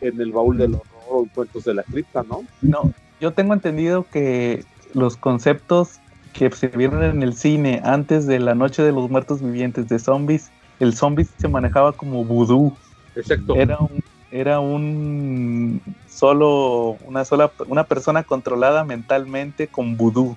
en 0.00 0.20
el 0.20 0.32
baúl 0.32 0.58
del 0.58 0.74
horror 0.74 0.86
o 1.08 1.28
cuentos 1.32 1.64
de 1.64 1.74
la 1.74 1.82
cripta, 1.84 2.24
¿no? 2.28 2.44
No, 2.62 2.92
yo 3.20 3.32
tengo 3.32 3.54
entendido 3.54 4.06
que 4.10 4.64
los 4.92 5.16
conceptos 5.16 6.00
que 6.32 6.50
se 6.50 6.68
vieron 6.68 7.02
en 7.02 7.22
el 7.22 7.34
cine 7.34 7.80
antes 7.84 8.26
de 8.26 8.38
la 8.38 8.54
Noche 8.54 8.82
de 8.82 8.92
los 8.92 9.08
Muertos 9.10 9.40
Vivientes 9.40 9.88
de 9.88 9.98
zombies, 9.98 10.50
el 10.80 10.94
zombie 10.94 11.26
se 11.38 11.48
manejaba 11.48 11.92
como 11.92 12.24
vudú. 12.24 12.76
Exacto. 13.14 13.54
Era 13.56 13.78
un, 13.78 14.02
era 14.30 14.60
un 14.60 15.80
solo, 16.08 16.98
una 17.06 17.24
sola, 17.24 17.50
una 17.68 17.84
persona 17.84 18.22
controlada 18.22 18.84
mentalmente 18.84 19.68
con 19.68 19.96
vudú. 19.96 20.36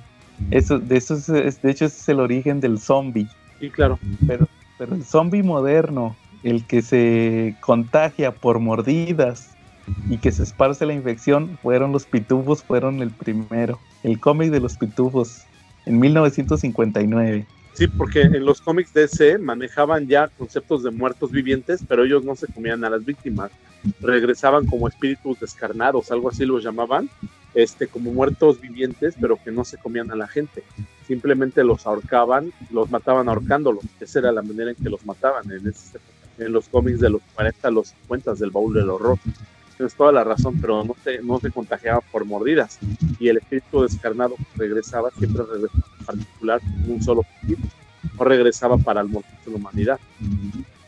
Eso, 0.52 0.80
de 0.80 0.98
eso 0.98 1.16
es, 1.16 1.62
de 1.62 1.72
hecho 1.72 1.86
ese 1.86 1.98
es 2.00 2.10
el 2.10 2.20
origen 2.20 2.60
del 2.60 2.80
zombie. 2.80 3.28
Sí, 3.60 3.70
claro. 3.70 4.00
Pero, 4.28 4.48
pero 4.78 4.96
el 4.96 5.04
zombie 5.04 5.44
moderno, 5.44 6.16
el 6.44 6.66
que 6.66 6.82
se 6.82 7.56
contagia 7.60 8.32
por 8.32 8.60
mordidas 8.60 9.56
y 10.10 10.18
que 10.18 10.32
se 10.32 10.44
esparce 10.44 10.86
la 10.86 10.94
infección 10.94 11.58
fueron 11.62 11.92
los 11.92 12.06
pitufos, 12.06 12.64
fueron 12.64 13.02
el 13.02 13.12
primero. 13.12 13.80
El 14.04 14.20
cómic 14.20 14.52
de 14.52 14.60
los 14.60 14.78
pitufos 14.78 15.44
en 15.86 16.00
1959. 16.00 17.46
Sí, 17.74 17.88
porque 17.88 18.24
en 18.24 18.46
los 18.46 18.62
cómics 18.62 18.94
DC 18.94 19.38
manejaban 19.38 20.08
ya 20.08 20.28
conceptos 20.28 20.84
de 20.84 20.92
muertos 20.92 21.32
vivientes, 21.32 21.84
pero 21.88 22.04
ellos 22.04 22.24
no 22.24 22.36
se 22.36 22.48
comían 22.48 22.84
a 22.84 22.90
las 22.90 23.06
víctimas. 23.06 23.52
Regresaban 24.02 24.66
como 24.66 24.88
espíritus 24.88 25.40
descarnados, 25.40 26.12
algo 26.12 26.30
así 26.30 26.46
los 26.46 26.64
llamaban, 26.64 27.10
este, 27.54 27.88
como 27.88 28.12
muertos 28.12 28.60
vivientes, 28.62 29.16
pero 29.20 29.38
que 29.44 29.52
no 29.52 29.64
se 29.64 29.78
comían 29.78 30.12
a 30.12 30.16
la 30.16 30.28
gente. 30.28 30.64
Simplemente 31.08 31.64
los 31.64 31.88
ahorcaban, 31.88 32.52
los 32.72 32.92
mataban 32.92 33.30
ahorcándolos. 33.30 33.84
Esa 34.00 34.20
era 34.20 34.32
la 34.32 34.42
manera 34.42 34.72
en 34.72 34.76
que 34.76 34.90
los 34.90 35.06
mataban 35.06 35.52
en 35.52 35.68
ese 35.68 36.00
en 36.40 36.54
los 36.54 36.68
cómics 36.70 37.00
de 37.00 37.10
los 37.10 37.22
40 37.36 37.68
a 37.68 37.72
los 37.72 37.90
50 37.90 38.34
del 38.36 38.52
baúl 38.52 38.74
del 38.74 38.90
horror. 38.90 39.18
Tienes 39.78 39.94
toda 39.94 40.12
la 40.12 40.24
razón, 40.24 40.58
pero 40.60 40.84
no 40.84 40.96
se, 41.04 41.20
no 41.22 41.40
se 41.40 41.52
contagiaba 41.52 42.02
por 42.02 42.26
mordidas. 42.26 42.80
Y 43.20 43.30
el 43.30 43.38
espíritu 43.38 43.82
descarnado 43.84 44.36
regresaba, 44.56 45.10
siempre 45.18 45.44
regresaba 45.44 45.86
en 46.00 46.06
particular 46.06 46.62
un 46.88 47.02
solo 47.02 47.22
espíritu. 47.22 47.68
No 48.18 48.26
regresaba 48.26 48.78
para 48.78 49.02
el 49.02 49.08
montón 49.08 49.32
de 49.46 49.52
la 49.52 49.58
humanidad. 49.58 50.00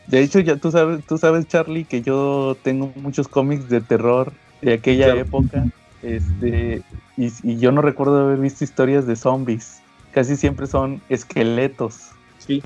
De 0.06 0.20
hecho, 0.20 0.40
ya 0.40 0.56
tú 0.56 0.70
sabes, 0.70 1.04
tú 1.06 1.16
sabes, 1.16 1.46
Charlie, 1.46 1.84
que 1.84 2.02
yo 2.02 2.56
tengo 2.62 2.92
muchos 2.96 3.28
cómics 3.28 3.68
de 3.68 3.80
terror 3.80 4.32
de 4.60 4.74
aquella 4.74 5.14
época. 5.16 5.64
Este, 6.02 6.82
y, 7.16 7.32
y 7.42 7.58
yo 7.58 7.72
no 7.72 7.82
recuerdo 7.82 8.20
haber 8.20 8.38
visto 8.38 8.64
historias 8.64 9.06
de 9.06 9.16
zombies. 9.16 9.80
Casi 10.12 10.36
siempre 10.36 10.66
son 10.66 11.00
esqueletos. 11.08 12.10
Sí 12.38 12.62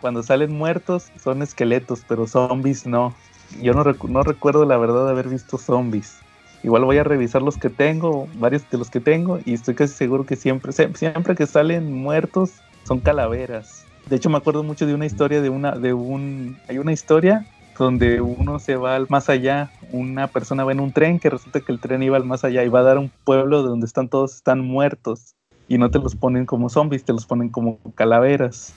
cuando 0.00 0.22
salen 0.22 0.52
muertos 0.52 1.10
son 1.22 1.42
esqueletos, 1.42 2.02
pero 2.08 2.26
zombies 2.26 2.86
no. 2.86 3.14
Yo 3.62 3.72
no, 3.72 3.84
no 3.84 4.22
recuerdo 4.22 4.64
la 4.64 4.76
verdad 4.76 5.06
de 5.06 5.10
haber 5.10 5.28
visto 5.28 5.58
zombies. 5.58 6.18
Igual 6.62 6.84
voy 6.84 6.98
a 6.98 7.04
revisar 7.04 7.42
los 7.42 7.56
que 7.56 7.70
tengo, 7.70 8.28
varios 8.34 8.68
de 8.68 8.78
los 8.78 8.90
que 8.90 9.00
tengo, 9.00 9.38
y 9.44 9.54
estoy 9.54 9.74
casi 9.74 9.94
seguro 9.94 10.26
que 10.26 10.36
siempre, 10.36 10.72
siempre 10.72 11.34
que 11.34 11.46
salen 11.46 11.92
muertos 11.92 12.52
son 12.84 13.00
calaveras. 13.00 13.84
De 14.06 14.16
hecho, 14.16 14.30
me 14.30 14.38
acuerdo 14.38 14.62
mucho 14.62 14.86
de 14.86 14.94
una 14.94 15.06
historia 15.06 15.40
de 15.40 15.50
una, 15.50 15.72
de 15.72 15.92
un, 15.92 16.58
hay 16.68 16.78
una 16.78 16.92
historia 16.92 17.46
donde 17.78 18.20
uno 18.20 18.58
se 18.58 18.76
va 18.76 18.96
al 18.96 19.06
más 19.08 19.28
allá, 19.28 19.70
una 19.92 20.26
persona 20.26 20.64
va 20.64 20.72
en 20.72 20.80
un 20.80 20.92
tren 20.92 21.18
que 21.18 21.30
resulta 21.30 21.60
que 21.60 21.72
el 21.72 21.80
tren 21.80 22.02
iba 22.02 22.16
al 22.16 22.24
más 22.24 22.44
allá 22.44 22.64
y 22.64 22.68
va 22.68 22.80
a 22.80 22.84
dar 22.84 22.98
un 22.98 23.10
pueblo 23.24 23.62
donde 23.62 23.86
están 23.86 24.08
todos 24.08 24.34
están 24.34 24.60
muertos 24.60 25.34
y 25.68 25.78
no 25.78 25.90
te 25.90 25.98
los 25.98 26.16
ponen 26.16 26.46
como 26.46 26.68
zombies, 26.68 27.04
te 27.04 27.12
los 27.12 27.26
ponen 27.26 27.50
como 27.50 27.78
calaveras. 27.94 28.74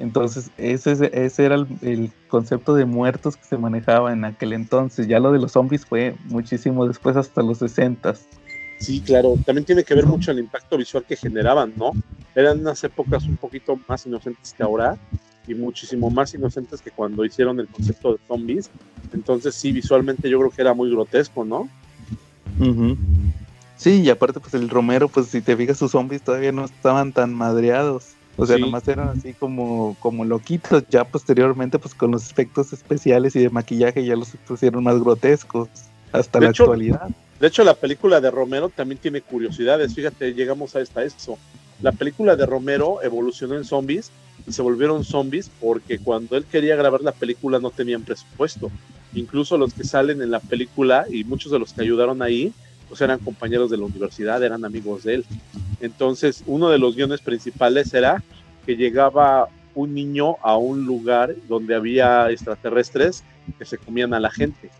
Entonces, 0.00 0.50
ese, 0.58 1.10
ese 1.12 1.44
era 1.44 1.54
el, 1.54 2.12
concepto 2.28 2.74
de 2.74 2.84
muertos 2.84 3.36
que 3.36 3.44
se 3.44 3.56
manejaba 3.56 4.12
en 4.12 4.24
aquel 4.24 4.52
entonces. 4.52 5.06
Ya 5.06 5.20
lo 5.20 5.32
de 5.32 5.38
los 5.38 5.52
zombies 5.52 5.86
fue 5.86 6.16
muchísimo 6.24 6.86
después, 6.86 7.16
hasta 7.16 7.42
los 7.42 7.58
60. 7.58 8.14
Sí, 8.80 9.00
claro. 9.00 9.36
También 9.46 9.64
tiene 9.64 9.84
que 9.84 9.94
ver 9.94 10.04
mucho 10.04 10.32
el 10.32 10.40
impacto 10.40 10.76
visual 10.76 11.04
que 11.04 11.16
generaban, 11.16 11.72
¿no? 11.76 11.92
Eran 12.34 12.60
unas 12.60 12.82
épocas 12.82 13.24
un 13.24 13.36
poquito 13.36 13.78
más 13.86 14.04
inocentes 14.04 14.52
que 14.52 14.62
ahora 14.64 14.98
y 15.46 15.54
muchísimo 15.54 16.10
más 16.10 16.34
inocentes 16.34 16.80
que 16.80 16.90
cuando 16.90 17.24
hicieron 17.24 17.60
el 17.60 17.68
concepto 17.68 18.12
de 18.12 18.18
zombies. 18.26 18.70
Entonces, 19.12 19.54
sí, 19.54 19.72
visualmente 19.72 20.28
yo 20.28 20.38
creo 20.38 20.50
que 20.50 20.62
era 20.62 20.74
muy 20.74 20.90
grotesco, 20.90 21.44
¿no? 21.44 21.68
Sí, 23.76 24.02
y 24.02 24.10
aparte, 24.10 24.40
pues 24.40 24.54
el 24.54 24.68
Romero, 24.68 25.08
pues 25.08 25.26
si 25.26 25.40
te 25.40 25.56
fijas, 25.56 25.78
sus 25.78 25.90
zombies 25.90 26.22
todavía 26.22 26.52
no 26.52 26.64
estaban 26.64 27.12
tan 27.12 27.34
madreados. 27.34 28.14
O 28.36 28.46
sea, 28.46 28.58
nomás 28.58 28.86
eran 28.88 29.10
así 29.10 29.32
como, 29.32 29.96
como 30.00 30.24
loquitos. 30.24 30.84
Ya 30.90 31.04
posteriormente, 31.04 31.78
pues 31.78 31.94
con 31.94 32.10
los 32.10 32.30
efectos 32.30 32.72
especiales 32.72 33.36
y 33.36 33.40
de 33.40 33.50
maquillaje 33.50 34.04
ya 34.04 34.16
los 34.16 34.30
pusieron 34.46 34.82
más 34.82 34.98
grotescos 35.00 35.68
hasta 36.12 36.40
la 36.40 36.48
actualidad. 36.48 37.08
De 37.38 37.48
hecho, 37.48 37.62
la 37.62 37.74
película 37.74 38.20
de 38.20 38.30
Romero 38.30 38.68
también 38.70 38.98
tiene 38.98 39.20
curiosidades. 39.20 39.94
Fíjate, 39.94 40.32
llegamos 40.34 40.74
a 40.74 40.80
esta 40.80 41.04
eso. 41.04 41.38
La 41.84 41.92
película 41.92 42.34
de 42.34 42.46
Romero 42.46 43.02
evolucionó 43.02 43.56
en 43.56 43.64
zombies 43.64 44.10
y 44.46 44.52
se 44.52 44.62
volvieron 44.62 45.04
zombies 45.04 45.50
porque 45.60 45.98
cuando 45.98 46.34
él 46.34 46.46
quería 46.50 46.76
grabar 46.76 47.02
la 47.02 47.12
película 47.12 47.58
no 47.58 47.70
tenían 47.70 48.04
presupuesto. 48.04 48.70
Incluso 49.12 49.58
los 49.58 49.74
que 49.74 49.84
salen 49.84 50.22
en 50.22 50.30
la 50.30 50.40
película 50.40 51.04
y 51.10 51.24
muchos 51.24 51.52
de 51.52 51.58
los 51.58 51.74
que 51.74 51.82
ayudaron 51.82 52.22
ahí, 52.22 52.54
pues 52.88 53.02
eran 53.02 53.18
compañeros 53.18 53.70
de 53.70 53.76
la 53.76 53.84
universidad, 53.84 54.42
eran 54.42 54.64
amigos 54.64 55.02
de 55.02 55.16
él. 55.16 55.24
Entonces, 55.82 56.42
uno 56.46 56.70
de 56.70 56.78
los 56.78 56.96
guiones 56.96 57.20
principales 57.20 57.92
era 57.92 58.22
que 58.64 58.76
llegaba 58.76 59.50
un 59.74 59.92
niño 59.92 60.36
a 60.40 60.56
un 60.56 60.86
lugar 60.86 61.34
donde 61.50 61.74
había 61.74 62.30
extraterrestres 62.30 63.24
que 63.58 63.66
se 63.66 63.76
comían 63.76 64.14
a 64.14 64.20
la 64.20 64.30
gente, 64.30 64.70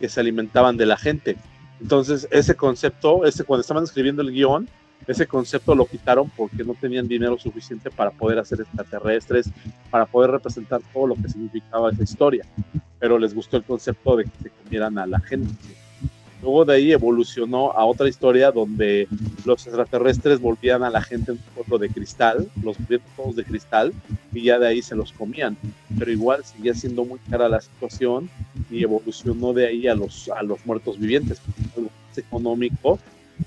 que 0.00 0.08
se 0.08 0.18
alimentaban 0.18 0.76
de 0.76 0.86
la 0.86 0.96
gente. 0.96 1.36
Entonces, 1.80 2.26
ese 2.32 2.56
concepto, 2.56 3.24
ese, 3.24 3.44
cuando 3.44 3.60
estaban 3.60 3.84
escribiendo 3.84 4.22
el 4.22 4.32
guion, 4.32 4.68
ese 5.06 5.26
concepto 5.26 5.74
lo 5.74 5.86
quitaron 5.86 6.30
porque 6.30 6.64
no 6.64 6.74
tenían 6.74 7.06
dinero 7.06 7.38
suficiente 7.38 7.90
para 7.90 8.10
poder 8.10 8.38
hacer 8.38 8.60
extraterrestres, 8.60 9.50
para 9.90 10.06
poder 10.06 10.32
representar 10.32 10.80
todo 10.92 11.06
lo 11.06 11.14
que 11.14 11.28
significaba 11.28 11.90
esa 11.90 12.02
historia. 12.02 12.44
Pero 12.98 13.18
les 13.18 13.34
gustó 13.34 13.56
el 13.56 13.64
concepto 13.64 14.16
de 14.16 14.24
que 14.24 14.30
se 14.42 14.50
comieran 14.50 14.98
a 14.98 15.06
la 15.06 15.20
gente. 15.20 15.52
Luego 16.42 16.64
de 16.64 16.74
ahí 16.74 16.92
evolucionó 16.92 17.72
a 17.72 17.84
otra 17.84 18.08
historia 18.08 18.50
donde 18.50 19.08
los 19.44 19.66
extraterrestres 19.66 20.40
volvían 20.40 20.82
a 20.82 20.90
la 20.90 21.02
gente 21.02 21.32
en 21.32 21.38
un 21.38 21.54
pueblo 21.54 21.78
de 21.78 21.88
cristal, 21.88 22.48
los 22.62 22.76
todos 23.16 23.36
de 23.36 23.44
cristal 23.44 23.92
y 24.32 24.42
ya 24.42 24.58
de 24.58 24.68
ahí 24.68 24.82
se 24.82 24.94
los 24.94 25.12
comían. 25.12 25.56
Pero 25.98 26.10
igual 26.10 26.44
seguía 26.44 26.74
siendo 26.74 27.04
muy 27.04 27.18
cara 27.30 27.48
la 27.48 27.60
situación 27.60 28.28
y 28.70 28.82
evolucionó 28.82 29.52
de 29.54 29.66
ahí 29.66 29.88
a 29.88 29.94
los, 29.94 30.28
a 30.28 30.42
los 30.42 30.64
muertos 30.66 30.98
vivientes, 30.98 31.40
algo 31.76 31.90
más 32.08 32.18
económico 32.18 32.98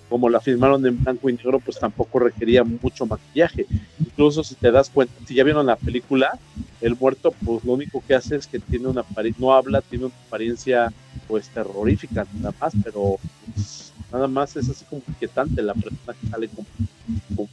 como 0.09 0.29
la 0.29 0.39
filmaron 0.39 0.85
en 0.85 1.03
blanco 1.03 1.29
y 1.29 1.33
negro, 1.33 1.59
pues 1.59 1.79
tampoco 1.79 2.19
requería 2.19 2.63
mucho 2.63 3.05
maquillaje. 3.05 3.65
Incluso 3.99 4.43
si 4.43 4.55
te 4.55 4.71
das 4.71 4.89
cuenta, 4.89 5.13
si 5.25 5.35
ya 5.35 5.43
vieron 5.43 5.65
la 5.65 5.75
película, 5.75 6.37
el 6.81 6.95
muerto, 6.95 7.33
pues 7.45 7.63
lo 7.63 7.73
único 7.73 8.03
que 8.05 8.15
hace 8.15 8.35
es 8.35 8.47
que 8.47 8.59
tiene 8.59 8.87
una 8.87 9.03
no 9.37 9.53
habla, 9.53 9.81
tiene 9.81 10.05
una 10.05 10.15
apariencia 10.27 10.91
pues 11.27 11.49
terrorífica, 11.49 12.25
nada 12.33 12.53
más, 12.59 12.73
pero 12.83 13.17
pues, 13.53 13.93
nada 14.11 14.27
más 14.27 14.55
es 14.55 14.69
así 14.69 14.85
como 14.85 15.01
inquietante 15.07 15.61
la 15.61 15.73
persona 15.73 16.13
que 16.19 16.27
sale 16.27 16.49
como, 16.49 16.67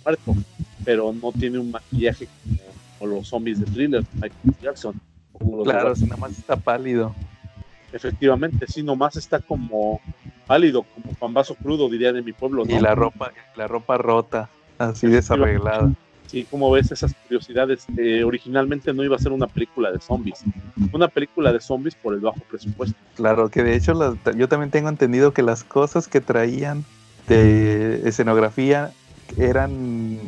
muerto, 0.03 0.35
pero 0.85 1.13
no 1.13 1.33
tiene 1.33 1.59
un 1.59 1.71
maquillaje 1.71 2.29
como, 2.99 3.13
los 3.13 3.29
zombies 3.29 3.61
de 3.61 3.67
thriller, 3.67 4.05
Michael 4.15 4.55
Jackson. 4.63 5.01
claro, 5.65 5.95
si 5.95 6.05
nada 6.05 6.17
más 6.17 6.39
está 6.39 6.57
pálido. 6.57 7.15
Efectivamente, 7.93 8.67
sí, 8.67 8.83
nomás 8.83 9.17
está 9.17 9.39
como 9.39 10.01
pálido, 10.47 10.85
como 10.95 11.15
pambazo 11.15 11.55
crudo, 11.55 11.89
diría 11.89 12.13
de 12.13 12.23
mi 12.23 12.33
pueblo. 12.33 12.65
Y 12.67 12.79
la 12.79 12.95
ropa, 12.95 13.33
la 13.57 13.67
ropa 13.67 13.99
rota, 13.99 14.49
así 14.79 15.07
desarreglada. 15.07 15.93
Sí, 16.27 16.45
como 16.51 16.71
ves 16.71 16.91
esas 16.91 17.15
curiosidades. 17.15 17.87
Eh, 17.97 18.25
originalmente 18.25 18.93
no 18.93 19.05
iba 19.05 19.17
a 19.17 19.19
ser 19.19 19.33
una 19.33 19.47
película 19.47 19.93
de 19.93 20.01
zombies, 20.01 20.43
una 20.93 21.09
película 21.09 21.53
de 21.53 21.61
zombies 21.61 21.95
por 21.95 22.15
el 22.15 22.21
bajo 22.21 22.41
presupuesto. 22.49 22.97
Claro, 23.15 23.49
que 23.49 23.63
de 23.63 23.77
hecho 23.77 24.17
yo 24.37 24.49
también 24.49 24.71
tengo 24.71 24.89
entendido 24.89 25.33
que 25.33 25.43
las 25.43 25.63
cosas 25.63 26.09
que 26.09 26.21
traían 26.21 26.85
de 27.29 28.09
escenografía 28.09 28.93
eran 29.37 30.21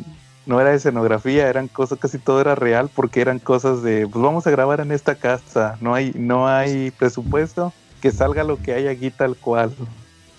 no 0.45 0.59
era 0.59 0.73
escenografía, 0.73 1.47
eran 1.47 1.67
cosas, 1.67 1.99
casi 1.99 2.17
todo 2.17 2.41
era 2.41 2.55
real 2.55 2.89
porque 2.93 3.21
eran 3.21 3.37
cosas 3.37 3.83
de, 3.83 4.07
pues 4.07 4.23
vamos 4.23 4.47
a 4.47 4.51
grabar 4.51 4.79
en 4.79 4.91
esta 4.91 5.13
casa, 5.13 5.77
no 5.79 5.93
hay, 5.93 6.11
no 6.15 6.47
hay 6.47 6.89
presupuesto, 6.89 7.71
que 8.01 8.11
salga 8.11 8.43
lo 8.43 8.57
que 8.57 8.73
hay 8.73 8.87
aquí 8.87 9.11
tal 9.11 9.35
cual. 9.35 9.71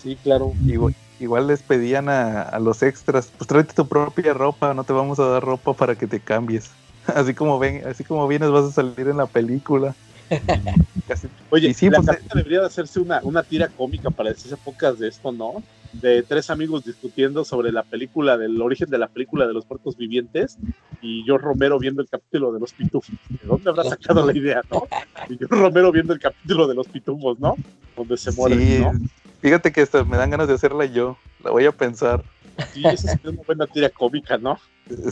Sí, 0.02 0.16
claro. 0.22 0.52
Igual, 1.18 1.46
les 1.46 1.62
pedían 1.62 2.08
a, 2.08 2.58
los 2.60 2.82
extras, 2.82 3.30
pues 3.36 3.46
tráete 3.46 3.74
tu 3.74 3.86
propia 3.86 4.32
ropa, 4.32 4.72
no 4.72 4.84
te 4.84 4.94
vamos 4.94 5.18
a 5.18 5.26
dar 5.26 5.44
ropa 5.44 5.74
para 5.74 5.94
que 5.94 6.06
te 6.06 6.20
cambies. 6.20 6.70
Así 7.06 7.34
como 7.34 7.58
ven, 7.58 7.82
así 7.86 8.04
como 8.04 8.28
vienes 8.28 8.50
vas 8.50 8.66
a 8.66 8.72
salir 8.72 9.08
en 9.08 9.16
la 9.16 9.26
película. 9.26 9.94
Oye, 11.50 11.74
sí, 11.74 11.90
la 11.90 12.02
pues, 12.02 12.18
debería 12.32 12.60
de 12.60 12.66
hacerse 12.66 13.00
una, 13.00 13.20
una 13.24 13.42
tira 13.42 13.68
cómica 13.68 14.10
para 14.10 14.30
decirse 14.30 14.56
pocas 14.56 14.98
de 14.98 15.08
esto, 15.08 15.32
¿no? 15.32 15.62
De 15.92 16.22
tres 16.22 16.50
amigos 16.50 16.84
discutiendo 16.84 17.44
sobre 17.44 17.72
la 17.72 17.82
película, 17.82 18.36
del 18.36 18.60
origen 18.62 18.90
de 18.90 18.98
la 18.98 19.08
película 19.08 19.46
de 19.46 19.54
los 19.54 19.64
puertos 19.64 19.96
vivientes, 19.96 20.56
y 21.00 21.26
yo 21.26 21.36
Romero 21.36 21.78
viendo 21.80 22.00
el 22.00 22.08
capítulo 22.08 22.52
de 22.52 22.60
los 22.60 22.72
pitufos. 22.72 23.16
¿De 23.28 23.48
dónde 23.48 23.70
habrá 23.70 23.84
sacado 23.84 24.24
la 24.24 24.36
idea, 24.36 24.62
no? 24.70 24.86
Y 25.28 25.36
yo 25.38 25.48
Romero 25.48 25.90
viendo 25.90 26.12
el 26.12 26.20
capítulo 26.20 26.68
de 26.68 26.74
los 26.74 26.86
pitufos, 26.86 27.40
¿no? 27.40 27.56
Donde 27.96 28.16
se 28.16 28.30
mueren, 28.32 28.82
¿no? 28.82 28.92
Fíjate 29.40 29.72
que 29.72 29.82
esto, 29.82 30.04
me 30.04 30.16
dan 30.16 30.30
ganas 30.30 30.48
de 30.48 30.54
hacerla 30.54 30.84
yo, 30.84 31.16
la 31.42 31.50
voy 31.50 31.64
a 31.64 31.72
pensar. 31.72 32.22
Sí, 32.72 32.82
esa 32.86 33.12
es 33.12 33.24
una 33.24 33.42
buena 33.42 33.66
tira 33.66 33.88
cómica, 33.88 34.36
¿no? 34.36 34.58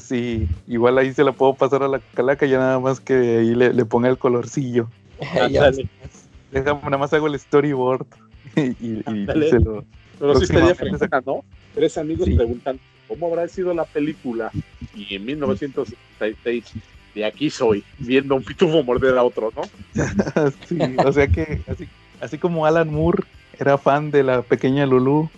Sí, 0.01 0.47
igual 0.67 0.99
ahí 0.99 1.15
se 1.15 1.25
la 1.25 1.33
puedo 1.33 1.55
pasar 1.55 1.83
a 1.83 1.89
la 1.89 2.01
calaca, 2.15 2.47
ya 2.47 2.59
nada 2.59 2.79
más 2.79 3.01
que 3.01 3.15
ahí 3.15 3.55
le, 3.55 3.73
le 3.73 3.85
ponga 3.85 4.09
el 4.09 4.19
colorcillo. 4.19 4.89
Déjame, 6.51 6.81
nada 6.83 6.99
más 6.99 7.13
hago 7.13 7.27
el 7.27 7.39
storyboard 7.39 8.07
y, 8.57 9.03
se 9.05 9.61
lo. 9.61 9.85
Pero 10.19 10.35
sí 10.37 10.45
estaría 10.45 10.75
fresca, 10.75 11.23
¿no? 11.25 11.45
Tres 11.75 11.97
amigos 11.97 12.29
preguntan 12.29 12.81
cómo 13.07 13.29
habrá 13.29 13.47
sido 13.49 13.73
la 13.73 13.85
película 13.85 14.51
y 14.95 15.15
en 15.15 15.25
1976 15.25 16.65
de 17.15 17.25
aquí 17.25 17.51
soy, 17.51 17.85
viendo 17.99 18.35
a 18.35 18.39
un 18.39 18.45
pitufo 18.45 18.83
morder 18.83 19.17
a 19.17 19.23
otro, 19.23 19.53
¿no? 19.55 19.63
sí, 20.69 20.79
o 21.05 21.13
sea 21.13 21.29
que 21.29 21.61
así, 21.67 21.89
así 22.21 22.39
como 22.39 22.67
Alan 22.67 22.93
Moore 22.93 23.25
era 23.59 23.77
fan 23.79 24.11
de 24.11 24.23
la 24.23 24.43
pequeña 24.43 24.87
Lulu, 24.87 25.29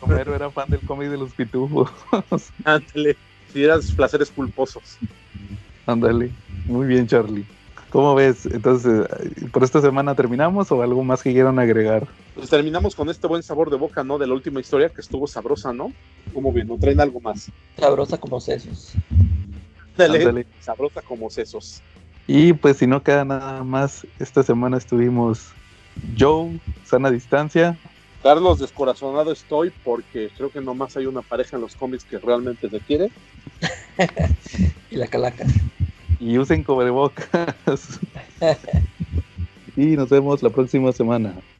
Romero 0.00 0.34
era 0.36 0.50
fan 0.50 0.70
del 0.70 0.80
cómic 0.80 1.08
de 1.08 1.18
los 1.18 1.32
pitufos. 1.32 1.90
Ándale, 2.64 3.16
si 3.52 3.64
eras 3.64 3.90
placeres 3.92 4.30
culposos. 4.30 4.98
Ándale, 5.86 6.30
muy 6.66 6.86
bien 6.86 7.06
Charlie. 7.06 7.44
¿Cómo 7.90 8.14
ves? 8.14 8.46
Entonces, 8.46 9.06
¿por 9.52 9.62
esta 9.62 9.80
semana 9.80 10.16
terminamos 10.16 10.72
o 10.72 10.82
algo 10.82 11.04
más 11.04 11.22
que 11.22 11.32
quieran 11.32 11.60
agregar? 11.60 12.08
Pues 12.34 12.50
terminamos 12.50 12.96
con 12.96 13.08
este 13.08 13.28
buen 13.28 13.42
sabor 13.44 13.70
de 13.70 13.76
boca, 13.76 14.02
¿no? 14.02 14.18
De 14.18 14.26
la 14.26 14.34
última 14.34 14.58
historia 14.58 14.88
que 14.88 15.00
estuvo 15.00 15.28
sabrosa, 15.28 15.72
¿no? 15.72 15.92
¿Cómo 16.32 16.52
bien? 16.52 16.66
¿No 16.66 16.76
traen 16.76 17.00
algo 17.00 17.20
más? 17.20 17.52
Sabrosa 17.78 18.18
como 18.18 18.40
sesos. 18.40 18.94
Dale, 19.96 20.44
sabrosa 20.58 21.02
como 21.02 21.30
sesos. 21.30 21.82
Y 22.26 22.52
pues 22.54 22.78
si 22.78 22.88
no 22.88 23.02
queda 23.02 23.24
nada 23.24 23.62
más, 23.62 24.04
esta 24.18 24.42
semana 24.42 24.76
estuvimos 24.76 25.52
Joe, 26.18 26.58
sana 26.84 27.10
distancia. 27.10 27.76
Carlos, 28.22 28.58
descorazonado 28.58 29.32
estoy 29.32 29.72
porque 29.84 30.30
creo 30.36 30.50
que 30.50 30.60
nomás 30.60 30.96
hay 30.96 31.06
una 31.06 31.22
pareja 31.22 31.56
en 31.56 31.62
los 31.62 31.74
cómics 31.76 32.04
que 32.04 32.18
realmente 32.18 32.70
se 32.70 32.80
quiere. 32.80 33.10
y 34.90 34.96
la 34.96 35.06
calaca 35.06 35.44
y 36.24 36.38
usen 36.38 36.64
cubrebocas. 36.64 38.00
y 39.76 39.86
nos 39.96 40.08
vemos 40.08 40.42
la 40.42 40.50
próxima 40.50 40.92
semana. 40.92 41.34